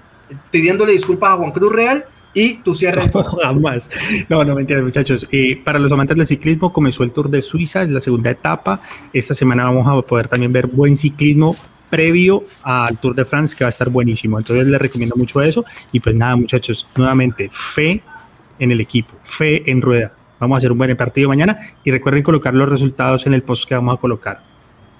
pidiéndole 0.49 0.93
disculpas 0.93 1.31
a 1.31 1.35
Juan 1.37 1.51
Cruz 1.51 1.71
Real 1.71 2.03
y 2.33 2.55
tu 2.55 2.73
cierre. 2.73 3.01
No, 3.13 3.23
jamás. 3.23 3.89
No, 4.27 4.43
no 4.43 4.55
mentiras, 4.55 4.83
muchachos. 4.83 5.27
Eh, 5.31 5.61
para 5.63 5.77
los 5.77 5.91
amantes 5.91 6.17
del 6.17 6.25
ciclismo, 6.25 6.73
comenzó 6.73 7.03
el 7.03 7.13
Tour 7.13 7.29
de 7.29 7.43
Suiza, 7.43 7.83
es 7.83 7.91
la 7.91 8.01
segunda 8.01 8.31
etapa. 8.31 8.79
Esta 9.13 9.35
semana 9.35 9.65
vamos 9.65 9.85
a 9.87 10.01
poder 10.01 10.27
también 10.27 10.51
ver 10.51 10.65
buen 10.65 10.97
ciclismo 10.97 11.55
previo 11.89 12.43
al 12.63 12.97
Tour 12.97 13.15
de 13.15 13.25
France, 13.25 13.55
que 13.57 13.63
va 13.63 13.67
a 13.67 13.69
estar 13.69 13.89
buenísimo. 13.89 14.37
Entonces 14.37 14.67
les 14.67 14.79
recomiendo 14.79 15.15
mucho 15.15 15.41
eso. 15.41 15.65
Y 15.91 15.99
pues 15.99 16.15
nada, 16.15 16.35
muchachos, 16.35 16.87
nuevamente, 16.95 17.49
fe 17.51 18.03
en 18.59 18.71
el 18.71 18.81
equipo, 18.81 19.13
fe 19.21 19.69
en 19.69 19.81
rueda. 19.81 20.13
Vamos 20.39 20.55
a 20.55 20.57
hacer 20.59 20.71
un 20.71 20.77
buen 20.77 20.95
partido 20.95 21.27
mañana 21.27 21.57
y 21.83 21.91
recuerden 21.91 22.23
colocar 22.23 22.53
los 22.53 22.69
resultados 22.69 23.25
en 23.27 23.33
el 23.33 23.43
post 23.43 23.67
que 23.67 23.75
vamos 23.75 23.97
a 23.97 23.99
colocar, 23.99 24.41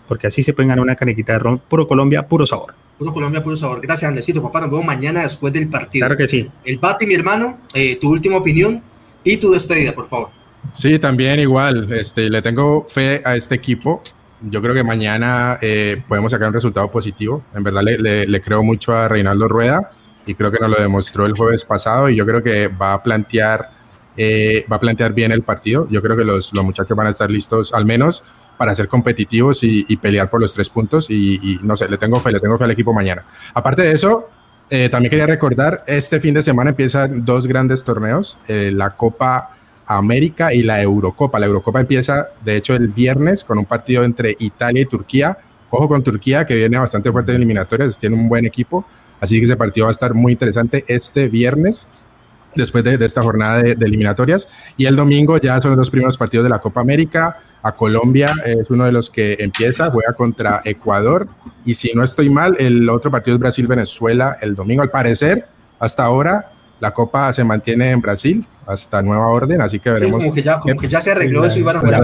porque 0.08 0.28
así 0.28 0.44
se 0.44 0.54
pueden 0.54 0.70
ganar 0.70 0.84
una 0.84 0.96
canequita 0.96 1.34
de 1.34 1.40
ron, 1.40 1.60
puro 1.60 1.88
Colombia, 1.88 2.28
puro 2.28 2.46
sabor. 2.46 2.76
Puro 2.98 3.14
Colombia, 3.14 3.42
puro 3.42 3.56
sabor. 3.56 3.80
Gracias, 3.80 4.10
Andresito, 4.10 4.42
papá. 4.44 4.60
Nos 4.60 4.72
vemos 4.72 4.86
mañana 4.86 5.24
después 5.24 5.54
del 5.54 5.70
partido. 5.70 6.06
Claro 6.06 6.18
que 6.18 6.28
sí. 6.28 6.50
El 6.66 6.80
Bati, 6.80 7.06
mi 7.06 7.14
hermano, 7.14 7.60
eh, 7.74 7.98
tu 8.02 8.10
última 8.10 8.36
opinión 8.36 8.84
y 9.24 9.38
tu 9.38 9.52
despedida, 9.52 9.94
por 9.94 10.06
favor. 10.06 10.32
Sí, 10.74 11.00
también 11.00 11.40
igual. 11.40 11.90
Este, 11.94 12.30
le 12.30 12.42
tengo 12.42 12.86
fe 12.86 13.22
a 13.24 13.38
este 13.38 13.56
equipo. 13.56 14.04
Yo 14.42 14.62
creo 14.62 14.74
que 14.74 14.84
mañana 14.84 15.58
eh, 15.62 16.02
podemos 16.08 16.32
sacar 16.32 16.48
un 16.48 16.54
resultado 16.54 16.90
positivo. 16.90 17.44
En 17.54 17.64
verdad 17.64 17.82
le, 17.84 17.98
le- 17.98 18.28
le 18.28 18.42
creo 18.42 18.64
mucho 18.64 18.94
a 18.96 19.08
Reinaldo 19.08 19.48
Rueda 19.48 19.92
y 20.26 20.36
creo 20.36 20.52
que 20.52 20.60
nos 20.60 20.70
lo 20.70 20.78
demostró 20.82 21.26
el 21.26 21.34
jueves 21.34 21.66
pasado 21.66 22.10
y 22.10 22.16
yo 22.16 22.26
creo 22.26 22.42
que 22.42 22.68
va 22.70 22.94
a 22.94 23.04
plantear, 23.04 23.70
eh, 24.16 24.66
va 24.72 24.78
a 24.78 24.80
plantear 24.80 25.14
bien 25.14 25.32
el 25.34 25.42
partido. 25.44 25.88
Yo 25.90 26.02
creo 26.02 26.16
que 26.16 26.24
los, 26.24 26.54
los 26.54 26.64
muchachos 26.64 26.96
van 26.96 27.08
a 27.08 27.10
estar 27.10 27.30
listos 27.30 27.74
al 27.74 27.86
menos 27.86 28.24
para 28.58 28.74
ser 28.76 28.88
competitivos 28.88 29.64
y, 29.64 29.86
y 29.90 29.98
pelear 29.98 30.30
por 30.30 30.40
los 30.42 30.54
tres 30.54 30.70
puntos 30.70 31.10
y, 31.10 31.36
y 31.42 31.60
no 31.64 31.76
sé, 31.76 31.90
le 31.90 31.98
tengo 31.98 32.20
fe, 32.20 32.32
le 32.32 32.40
tengo 32.40 32.58
fe 32.58 32.64
al 32.66 32.72
equipo 32.72 32.94
mañana. 32.94 33.26
Aparte 33.54 33.82
de 33.84 33.92
eso, 33.94 34.30
eh, 34.70 34.88
también 34.90 35.10
quería 35.10 35.26
recordar, 35.28 35.84
este 35.88 36.20
fin 36.20 36.34
de 36.34 36.44
semana 36.44 36.72
empiezan 36.72 37.26
dos 37.26 37.48
grandes 37.48 37.84
torneos, 37.84 38.38
eh, 38.48 38.72
la 38.74 38.92
Copa 38.96 39.56
América 39.90 40.54
y 40.54 40.62
la 40.62 40.82
Eurocopa. 40.82 41.40
La 41.40 41.48
Eurocopa 41.48 41.80
empieza, 41.80 42.28
de 42.46 42.56
hecho, 42.56 42.76
el 42.76 42.90
viernes 42.90 43.44
con 43.44 43.58
un 43.58 43.66
partido 43.66 44.04
entre 44.04 44.36
Italia 44.40 44.84
y 44.84 44.86
Turquía. 44.86 45.38
Ojo 45.72 45.88
con 45.88 46.04
Turquía, 46.04 46.46
que 46.46 46.56
viene 46.56 46.78
bastante 46.78 47.12
fuerte 47.12 47.32
en 47.32 47.38
eliminatorias, 47.38 47.98
tiene 47.98 48.16
un 48.16 48.30
buen 48.30 48.46
equipo, 48.46 48.86
así 49.20 49.38
que 49.38 49.46
ese 49.46 49.56
partido 49.56 49.86
va 49.86 49.90
a 49.90 49.92
estar 49.92 50.14
muy 50.14 50.32
interesante 50.32 50.84
este 50.88 51.28
viernes 51.28 51.88
después 52.56 52.84
de, 52.84 53.04
esta 53.04 53.24
jornada 53.24 53.64
de, 53.64 53.76
de 53.76 53.86
eliminatorias. 53.86 54.48
Y 54.78 54.86
el 54.86 54.96
domingo 54.96 55.38
ya 55.38 55.60
son 55.60 55.76
los 55.76 55.90
primeros 55.90 56.18
partidos 56.18 56.44
de 56.44 56.50
la 56.50 56.60
Copa 56.60 56.82
América. 56.82 57.40
A 57.62 57.74
Colombia 57.74 58.34
es 58.46 58.70
uno 58.70 58.86
de 58.86 58.92
los 58.92 59.10
que 59.10 59.38
empieza, 59.40 59.92
juega 59.92 60.14
contra 60.14 60.62
Ecuador. 60.66 61.28
Y 61.66 61.74
si 61.74 61.92
no 61.94 62.04
estoy 62.04 62.30
mal, 62.30 62.56
el 62.60 62.88
otro 62.90 63.12
partido 63.12 63.36
es 63.36 63.40
Brasil-Venezuela 63.40 64.38
el 64.42 64.56
domingo. 64.56 64.82
Al 64.82 64.92
parecer, 64.92 65.48
hasta 65.80 66.04
ahora, 66.04 66.52
la 66.80 66.92
Copa 66.92 67.32
se 67.34 67.44
mantiene 67.44 67.92
en 67.92 68.02
Brasil 68.02 68.46
hasta 68.66 69.02
nueva 69.02 69.28
orden, 69.28 69.62
así 69.62 69.80
que 69.80 69.90
Sí, 69.90 69.94
veremos. 69.94 70.24
como, 70.24 70.34
que 70.34 70.44
ya, 70.44 70.60
como 70.60 70.76
que 70.76 70.88
ya 70.88 71.02
se 71.02 71.12
arregló 71.12 71.46
eso 71.46 71.60
y 71.60 71.64
van 71.64 71.78
a 71.78 71.80
jugar. 71.80 72.02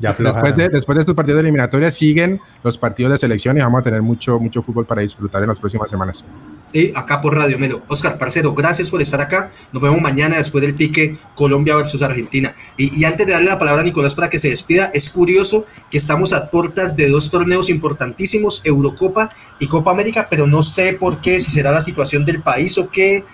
Ya- 0.00 0.12
después, 0.16 0.56
de, 0.56 0.68
después 0.68 0.94
de 0.96 1.00
estos 1.00 1.14
partidos 1.16 1.38
de 1.38 1.40
eliminatoria 1.48 1.90
siguen 1.90 2.40
los 2.62 2.78
partidos 2.78 3.10
de 3.12 3.18
selección 3.18 3.56
y 3.56 3.60
vamos 3.60 3.80
a 3.80 3.82
tener 3.84 4.00
mucho, 4.00 4.38
mucho 4.38 4.62
fútbol 4.62 4.86
para 4.86 5.02
disfrutar 5.02 5.42
en 5.42 5.48
las 5.48 5.58
próximas 5.58 5.90
semanas. 5.90 6.24
Sí, 6.72 6.92
acá 6.94 7.20
por 7.20 7.34
Radio 7.34 7.58
Melo. 7.58 7.82
Oscar, 7.88 8.16
parcero, 8.16 8.54
gracias 8.54 8.90
por 8.90 9.02
estar 9.02 9.20
acá. 9.20 9.50
Nos 9.72 9.82
vemos 9.82 10.00
mañana 10.00 10.36
después 10.36 10.62
del 10.62 10.74
pique 10.74 11.16
Colombia 11.34 11.74
versus 11.74 12.02
Argentina. 12.02 12.54
Y, 12.76 13.00
y 13.00 13.04
antes 13.06 13.26
de 13.26 13.32
darle 13.32 13.48
la 13.48 13.58
palabra 13.58 13.80
a 13.80 13.84
Nicolás 13.84 14.14
para 14.14 14.28
que 14.28 14.38
se 14.38 14.50
despida, 14.50 14.90
es 14.94 15.08
curioso 15.10 15.64
que 15.90 15.98
estamos 15.98 16.32
a 16.32 16.48
puertas 16.50 16.94
de 16.94 17.08
dos 17.08 17.30
torneos 17.30 17.68
importantísimos, 17.70 18.60
Eurocopa 18.64 19.30
y 19.58 19.66
Copa 19.66 19.90
América, 19.90 20.28
pero 20.30 20.46
no 20.46 20.62
sé 20.62 20.92
por 20.92 21.20
qué, 21.20 21.40
si 21.40 21.50
será 21.50 21.72
la 21.72 21.80
situación 21.80 22.24
del 22.24 22.40
país 22.42 22.78
o 22.78 22.88
qué, 22.90 23.24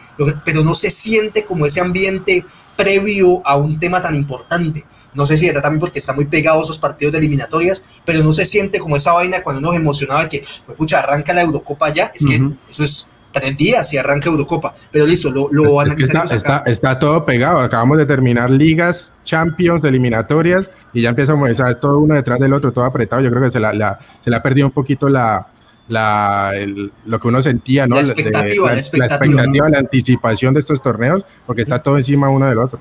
pero 0.45 0.63
no 0.65 0.75
se 0.75 0.91
siente 0.91 1.45
como 1.45 1.67
ese 1.67 1.81
ambiente 1.81 2.45
previo 2.77 3.47
a 3.47 3.57
un 3.57 3.79
tema 3.79 4.01
tan 4.01 4.15
importante. 4.15 4.85
No 5.15 5.27
sé 5.27 5.39
si 5.39 5.47
era 5.49 5.63
también 5.63 5.81
porque 5.81 5.99
está 5.99 6.13
muy 6.13 6.25
pegado 6.27 6.61
a 6.61 6.63
esos 6.63 6.79
partidos 6.79 7.13
de 7.13 7.19
eliminatorias, 7.19 7.85
pero 8.05 8.23
no 8.23 8.33
se 8.33 8.45
siente 8.45 8.79
como 8.79 8.97
esa 8.97 9.13
vaina 9.13 9.43
cuando 9.43 9.61
nos 9.61 9.75
emocionaba 9.77 10.29
que, 10.29 10.39
pues, 10.39 10.65
pucha, 10.77 10.99
arranca 10.99 11.33
la 11.33 11.43
Eurocopa 11.43 11.93
ya. 11.93 12.11
Es 12.15 12.27
que 12.27 12.43
eso 12.71 12.85
es 12.85 13.09
tres 13.33 13.57
días 13.57 13.93
y 13.93 13.99
arranca 13.99 14.29
Eurocopa. 14.29 14.75
Pero 14.93 15.07
listo, 15.07 15.31
lo, 15.31 15.49
lo 15.51 15.83
Es- 15.83 15.89
es 15.89 15.97
que 15.97 16.03
está, 16.05 16.21
analizaremos 16.21 16.45
acá. 16.45 16.57
está- 16.59 16.71
está 16.71 16.99
todo 16.99 17.25
pegado. 17.25 17.59
Acabamos 17.61 17.99
de 17.99 18.07
terminar 18.07 18.49
ligas, 18.51 19.13
champions, 19.25 19.83
eliminatorias 19.85 20.71
y 20.93 21.03
ya 21.03 21.09
empieza 21.11 21.35
o 21.35 21.55
sea, 21.55 21.75
todo 21.81 21.99
uno 21.99 22.15
detrás 22.15 22.39
del 22.39 22.53
otro, 22.53 22.73
todo 22.73 22.85
apretado. 22.85 23.23
Yo 23.23 23.31
creo 23.31 23.43
que 23.43 23.51
se, 23.51 23.59
la, 23.61 23.73
la- 23.73 23.99
se 24.21 24.31
le 24.31 24.37
ha 24.37 24.43
perdido 24.43 24.67
un 24.69 24.73
poquito 24.73 25.09
la, 25.09 25.49
la, 25.89 26.53
el- 26.55 26.93
lo 27.07 27.19
que 27.21 27.29
uno 27.29 27.43
sentía, 27.43 27.87
¿no? 27.87 27.97
La 27.97 28.03
De- 28.03 28.09
expectativa, 28.13 28.67
la 28.69 28.73
la 28.75 28.79
expectativa. 28.81 29.17
expectativa, 29.27 29.69
la 29.69 29.79
anticipación 29.81 30.55
de 30.55 30.61
estos 30.61 30.81
torneos, 30.81 31.25
porque 31.47 31.63
está 31.63 31.83
todo 31.83 31.97
encima 31.99 32.29
uno 32.31 32.47
del 32.47 32.59
otro. 32.59 32.81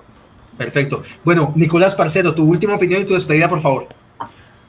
Perfecto. 0.57 1.01
Bueno, 1.23 1.51
Nicolás 1.55 1.95
Parcero, 1.95 2.33
tu 2.33 2.43
última 2.43 2.75
opinión 2.75 3.01
y 3.01 3.05
tu 3.05 3.13
despedida, 3.13 3.49
por 3.49 3.59
favor. 3.59 3.87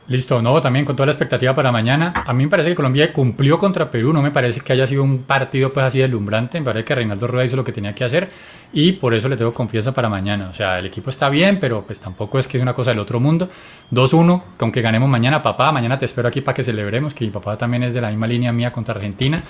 Listo, 0.07 0.43
no, 0.43 0.61
también 0.61 0.85
con 0.85 0.95
toda 0.97 1.07
la 1.07 1.13
expectativa 1.13 1.55
para 1.55 1.73
mañana. 1.73 2.13
A 2.27 2.35
mí 2.35 2.45
me 2.45 2.51
parece 2.51 2.69
que 2.69 2.75
Colombia 2.75 3.11
cumplió 3.11 3.59
contra 3.59 3.91
Perú, 3.91 4.13
no 4.13 4.21
me 4.21 4.31
parece 4.31 4.61
que 4.61 4.75
haya 4.75 4.87
sido 4.87 5.03
un 5.03 5.23
partido 5.23 5.73
pues 5.73 5.87
así 5.87 5.99
deslumbrante, 5.99 6.61
me 6.61 6.67
parece 6.67 6.85
que 6.85 6.95
Reinaldo 6.95 7.27
Rueda 7.27 7.47
hizo 7.47 7.57
lo 7.57 7.65
que 7.65 7.73
tenía 7.73 7.95
que 7.95 8.05
hacer 8.05 8.29
y 8.71 8.93
por 8.93 9.15
eso 9.15 9.31
le 9.31 9.39
tengo 9.39 9.55
confianza 9.55 9.93
para 9.93 10.11
mañana. 10.11 10.51
O 10.51 10.55
sea, 10.55 10.79
el 10.79 10.85
equipo 10.87 11.09
está 11.09 11.31
bien, 11.31 11.59
pero 11.59 11.87
pues 11.87 12.01
tampoco 12.01 12.39
es 12.39 12.47
que 12.47 12.59
es 12.59 12.63
una 12.63 12.75
cosa 12.75 12.91
del 12.91 12.99
otro 12.99 13.19
mundo. 13.19 13.49
2-1, 13.93 14.43
con 14.59 14.73
ganemos 14.73 15.09
mañana, 15.09 15.43
papá, 15.43 15.73
mañana 15.73 15.99
te 15.99 16.05
espero 16.05 16.29
aquí 16.29 16.43
para 16.43 16.55
que 16.55 16.63
celebremos, 16.63 17.15
que 17.15 17.25
mi 17.25 17.31
papá 17.31 17.57
también 17.57 17.83
es 17.85 17.95
de 17.95 18.03
la 18.03 18.11
misma 18.11 18.27
línea 18.27 18.53
mía 18.53 18.71
contra 18.73 18.95
Argentina 18.95 19.43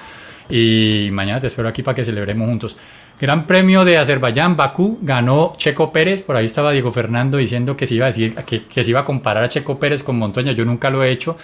y 0.48 1.08
mañana 1.12 1.40
te 1.40 1.46
espero 1.46 1.68
aquí 1.68 1.82
para 1.82 1.94
que 1.94 2.04
celebremos 2.04 2.48
juntos. 2.48 2.76
Gran 3.20 3.46
premio 3.46 3.84
de 3.84 3.96
Azerbaiyán, 3.96 4.56
Bakú, 4.56 4.98
ganó 5.00 5.54
Checo 5.56 5.92
Pérez, 5.92 6.22
por 6.22 6.36
ahí 6.36 6.46
estaba 6.46 6.72
Diego 6.72 6.90
Fernando 6.90 7.38
diciendo 7.38 7.76
que 7.76 7.86
se 7.86 7.94
iba 7.94 8.06
a 8.06 8.08
decir 8.08 8.34
que, 8.34 8.64
que 8.64 8.82
se 8.82 8.90
iba 8.90 9.00
a 9.00 9.04
comparar 9.04 9.44
a 9.44 9.48
Checo 9.48 9.78
Pérez 9.78 10.02
con 10.02 10.18
Montoya, 10.18 10.50
yo 10.52 10.64
nunca 10.64 10.90
lo 10.90 11.04
he 11.04 11.10
hecho, 11.10 11.36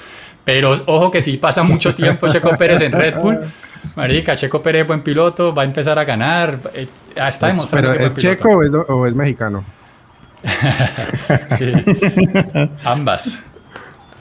pero 0.44 0.77
ojo 0.86 1.10
que 1.10 1.22
si 1.22 1.36
pasa 1.36 1.62
mucho 1.62 1.94
tiempo 1.97 2.28
Checo 2.28 2.56
Pérez 2.59 2.81
en 2.81 2.93
Red 2.93 3.20
Bull, 3.20 3.40
marica, 3.94 4.35
Checo 4.35 4.60
Pérez 4.60 4.82
es 4.82 4.89
buen 4.89 5.02
piloto, 5.02 5.55
va 5.55 5.62
a 5.62 5.64
empezar 5.64 5.97
a 5.98 6.05
ganar, 6.05 6.59
eh, 6.74 6.89
está 7.14 7.47
demostrando 7.47 7.93
Pero 7.93 8.01
que 8.01 8.06
¿es 8.06 8.14
checo 8.14 8.48
o 8.48 8.62
es, 8.64 8.70
o 8.89 9.06
es 9.06 9.14
mexicano? 9.14 9.64
Sí. 11.59 11.72
Ambas. 12.85 13.43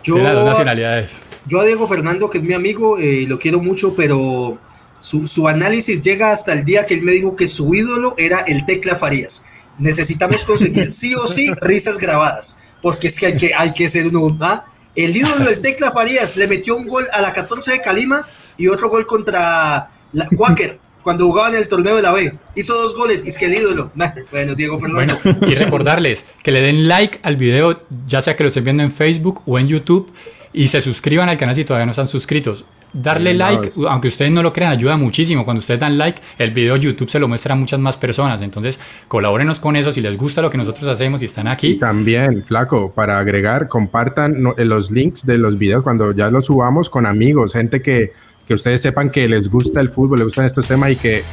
Yo, 0.03 0.15
Tiene 0.15 0.33
las 0.33 0.35
dos 0.35 0.49
nacionalidades. 0.49 1.19
yo 1.45 1.61
a 1.61 1.65
Diego 1.65 1.87
Fernando, 1.87 2.29
que 2.29 2.39
es 2.39 2.43
mi 2.43 2.53
amigo, 2.53 2.97
eh, 2.97 3.25
lo 3.27 3.39
quiero 3.39 3.59
mucho, 3.59 3.95
pero 3.95 4.57
su, 4.99 5.27
su 5.27 5.47
análisis 5.47 6.01
llega 6.01 6.31
hasta 6.31 6.53
el 6.53 6.65
día 6.65 6.85
que 6.85 6.93
él 6.93 7.03
me 7.03 7.13
dijo 7.13 7.35
que 7.35 7.47
su 7.47 7.73
ídolo 7.73 8.13
era 8.17 8.39
el 8.41 8.65
Tecla 8.65 8.95
Farías. 8.95 9.43
Necesitamos 9.77 10.43
conseguir 10.43 10.91
sí 10.91 11.15
o 11.15 11.27
sí 11.27 11.51
risas 11.61 11.97
grabadas, 11.97 12.59
porque 12.81 13.07
es 13.07 13.19
que 13.19 13.27
hay 13.27 13.35
que, 13.35 13.51
hay 13.55 13.73
que 13.73 13.89
ser 13.89 14.07
uno. 14.07 14.37
¿ah? 14.41 14.65
El 14.95 15.15
ídolo 15.15 15.45
del 15.45 15.61
Tecla 15.61 15.91
Farías 15.91 16.35
le 16.35 16.47
metió 16.47 16.75
un 16.75 16.87
gol 16.87 17.03
a 17.13 17.21
la 17.21 17.33
14 17.33 17.71
de 17.71 17.81
Calima 17.81 18.25
y 18.57 18.67
otro 18.67 18.89
gol 18.89 19.05
contra 19.05 19.89
la 20.11 20.27
Quaker. 20.27 20.79
Cuando 21.01 21.25
jugaban 21.25 21.55
el 21.55 21.67
torneo 21.69 21.95
de 21.95 22.01
la 22.01 22.11
B, 22.11 22.31
hizo 22.55 22.73
dos 22.73 22.93
goles 22.93 23.23
y 23.25 23.29
es 23.29 23.37
que 23.37 23.45
el 23.45 23.53
ídolo. 23.53 23.89
Nah, 23.95 24.11
Bueno, 24.31 24.53
Diego 24.53 24.77
Fernando. 24.79 25.17
Bueno, 25.23 25.39
y 25.47 25.55
recordarles 25.55 26.25
que 26.43 26.51
le 26.51 26.61
den 26.61 26.89
like 26.89 27.19
al 27.23 27.37
video, 27.37 27.81
ya 28.05 28.19
sea 28.19 28.35
que 28.35 28.43
lo 28.43 28.49
estén 28.49 28.65
viendo 28.65 28.83
en 28.83 28.91
Facebook 28.91 29.41
o 29.45 29.57
en 29.57 29.69
YouTube, 29.69 30.11
y 30.51 30.67
se 30.67 30.81
suscriban 30.81 31.29
al 31.29 31.37
canal 31.37 31.55
si 31.55 31.63
todavía 31.63 31.85
no 31.85 31.91
están 31.91 32.07
suscritos. 32.07 32.65
Darle 32.91 33.31
Sí, 33.31 33.37
like, 33.37 33.71
no, 33.75 33.87
aunque 33.89 34.07
ustedes 34.07 34.31
no 34.31 34.41
lo 34.41 34.51
crean, 34.51 34.71
ayuda 34.71 34.97
muchísimo. 34.97 35.45
Cuando 35.45 35.59
ustedes 35.59 35.79
dan 35.79 35.97
like, 35.97 36.21
el 36.37 36.51
video 36.51 36.75
YouTube 36.75 37.09
se 37.09 37.19
lo 37.19 37.27
muestra 37.27 37.53
a 37.53 37.57
muchas 37.57 37.79
más 37.79 37.97
personas. 37.97 38.41
Entonces, 38.41 38.79
colabórenos 39.07 39.59
con 39.59 39.75
eso 39.75 39.91
si 39.91 40.01
les 40.01 40.17
gusta 40.17 40.41
lo 40.41 40.49
que 40.49 40.57
nosotros 40.57 40.87
hacemos 40.89 41.21
y 41.21 41.25
están 41.25 41.47
Y 41.47 41.49
aquí. 41.51 41.75
también, 41.75 42.43
flaco, 42.43 42.91
para 42.91 43.19
agregar, 43.19 43.67
compartan 43.67 44.35
eh, 44.57 44.65
los 44.65 44.91
links 44.91 45.25
de 45.25 45.37
los 45.37 45.57
videos 45.57 45.83
cuando 45.83 46.13
ya 46.13 46.31
los 46.31 46.47
subamos 46.47 46.89
con 46.89 47.05
amigos, 47.05 47.53
gente 47.53 47.81
que, 47.81 48.11
que 48.47 48.53
ustedes 48.55 48.81
sepan 48.81 49.11
que 49.11 49.27
les 49.27 49.49
gusta 49.49 49.79
el 49.81 49.89
fútbol, 49.89 50.19
les 50.19 50.25
gustan 50.25 50.45
estos 50.45 50.67
temas 50.67 50.91
y 50.91 50.95
que 50.95 51.23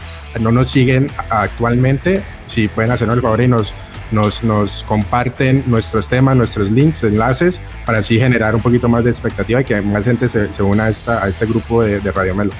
no 0.40 0.52
nos 0.52 0.68
siguen 0.68 1.10
actualmente. 1.30 2.22
Si 2.44 2.68
pueden 2.68 2.90
hacernos 2.90 3.16
el 3.16 3.22
favor 3.22 3.40
y 3.40 3.48
nos, 3.48 3.74
nos, 4.10 4.42
nos 4.42 4.82
comparten 4.84 5.64
nuestros 5.66 6.08
temas, 6.08 6.36
nuestros 6.36 6.70
links, 6.70 7.02
enlaces, 7.02 7.62
para 7.84 7.98
así 7.98 8.18
generar 8.18 8.54
un 8.54 8.62
poquito 8.62 8.88
más 8.88 9.04
de 9.04 9.10
expectativa 9.10 9.60
y 9.60 9.64
que 9.64 9.80
más 9.82 10.04
gente 10.04 10.28
se, 10.28 10.52
se 10.52 10.62
una 10.62 10.84
a, 10.84 10.88
esta, 10.88 11.24
a 11.24 11.28
este 11.28 11.46
grupo 11.46 11.82
de, 11.82 12.00
de 12.00 12.12
Radio 12.12 12.34
Melo. 12.34 12.52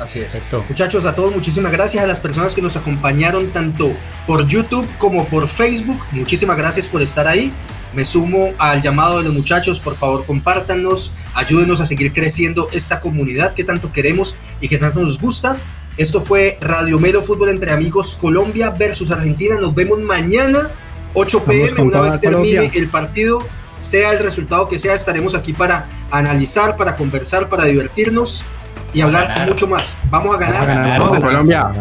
Así 0.00 0.20
es. 0.20 0.32
Perfecto. 0.32 0.64
Muchachos, 0.68 1.04
a 1.04 1.14
todos 1.14 1.32
muchísimas 1.32 1.70
gracias 1.70 2.02
a 2.02 2.06
las 2.06 2.20
personas 2.20 2.54
que 2.54 2.62
nos 2.62 2.76
acompañaron 2.76 3.48
tanto 3.52 3.94
por 4.26 4.46
YouTube 4.46 4.86
como 4.98 5.28
por 5.28 5.46
Facebook. 5.46 6.00
Muchísimas 6.10 6.56
gracias 6.56 6.88
por 6.88 7.02
estar 7.02 7.26
ahí. 7.26 7.52
Me 7.94 8.04
sumo 8.04 8.52
al 8.58 8.80
llamado 8.80 9.18
de 9.18 9.24
los 9.24 9.34
muchachos, 9.34 9.78
por 9.80 9.96
favor 9.96 10.24
compártanos, 10.24 11.12
ayúdenos 11.34 11.80
a 11.80 11.86
seguir 11.86 12.10
creciendo 12.12 12.68
esta 12.72 13.00
comunidad 13.00 13.52
que 13.52 13.64
tanto 13.64 13.92
queremos 13.92 14.34
y 14.60 14.68
que 14.68 14.78
tanto 14.78 15.00
nos 15.00 15.20
gusta. 15.20 15.58
Esto 15.98 16.22
fue 16.22 16.56
Radio 16.62 16.98
Melo 16.98 17.22
Fútbol 17.22 17.50
entre 17.50 17.70
Amigos 17.70 18.16
Colombia 18.18 18.70
versus 18.70 19.10
Argentina. 19.10 19.56
Nos 19.60 19.74
vemos 19.74 20.00
mañana, 20.00 20.70
8 21.14 21.44
pm, 21.44 21.82
una 21.82 22.00
vez 22.00 22.20
termine 22.20 22.70
el 22.74 22.88
partido, 22.88 23.46
sea 23.78 24.12
el 24.12 24.18
resultado 24.20 24.68
que 24.68 24.78
sea, 24.78 24.94
estaremos 24.94 25.34
aquí 25.34 25.52
para 25.52 25.88
analizar, 26.10 26.76
para 26.76 26.96
conversar, 26.96 27.48
para 27.48 27.64
divertirnos 27.64 28.46
y 28.94 29.00
hablar 29.00 29.48
mucho 29.48 29.66
más. 29.66 29.98
Vamos 30.10 30.36
a 30.36 30.38
ganar. 30.38 30.98
Vamos, 31.00 31.20
Colombia. 31.20 31.72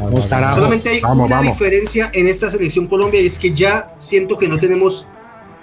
Solamente 0.53 0.89
hay 0.89 1.01
una 1.03 1.41
diferencia 1.41 2.09
en 2.13 2.27
esta 2.27 2.49
selección 2.49 2.87
Colombia 2.87 3.21
y 3.21 3.27
es 3.27 3.37
que 3.37 3.53
ya 3.53 3.93
siento 3.97 4.37
que 4.37 4.47
no 4.47 4.59
tenemos 4.59 5.07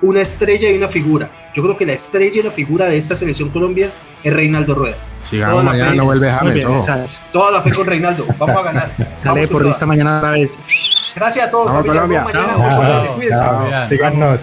una 0.03 0.21
estrella 0.21 0.71
y 0.71 0.77
una 0.77 0.89
figura. 0.89 1.51
Yo 1.55 1.63
creo 1.63 1.77
que 1.77 1.87
la 1.87 1.93
estrella 1.93 2.41
y 2.41 2.43
la 2.43 2.51
figura 2.51 2.87
de 2.87 2.97
esta 2.97 3.17
selección 3.17 3.51
Colombia 3.51 3.93
es 4.23 4.33
Reinaldo 4.33 4.75
Rueda. 4.75 4.97
Si 5.25 5.39
ganamos 5.39 5.65
mañana 5.65 5.95
no 5.95 6.05
vuelve 6.05 6.31
James. 6.31 7.21
Toda 7.33 7.51
la 7.51 7.63
fe 7.63 7.73
con 7.73 7.87
Reinaldo. 7.87 8.27
Vamos 8.39 8.57
a 8.57 8.63
ganar. 8.63 9.15
Sale 9.15 9.49
por 9.49 9.67
esta 9.67 9.87
mañana 9.87 10.19
otra 10.19 10.33
vez. 10.33 10.59
Gracias 11.19 11.47
a 11.47 11.51
todos. 11.51 11.67
Vamos, 11.67 11.87
Colombia. 11.87 12.23
Mañana, 12.23 12.47
Chao. 12.47 13.19
Chao. 13.29 13.89
Síganos. 13.89 14.41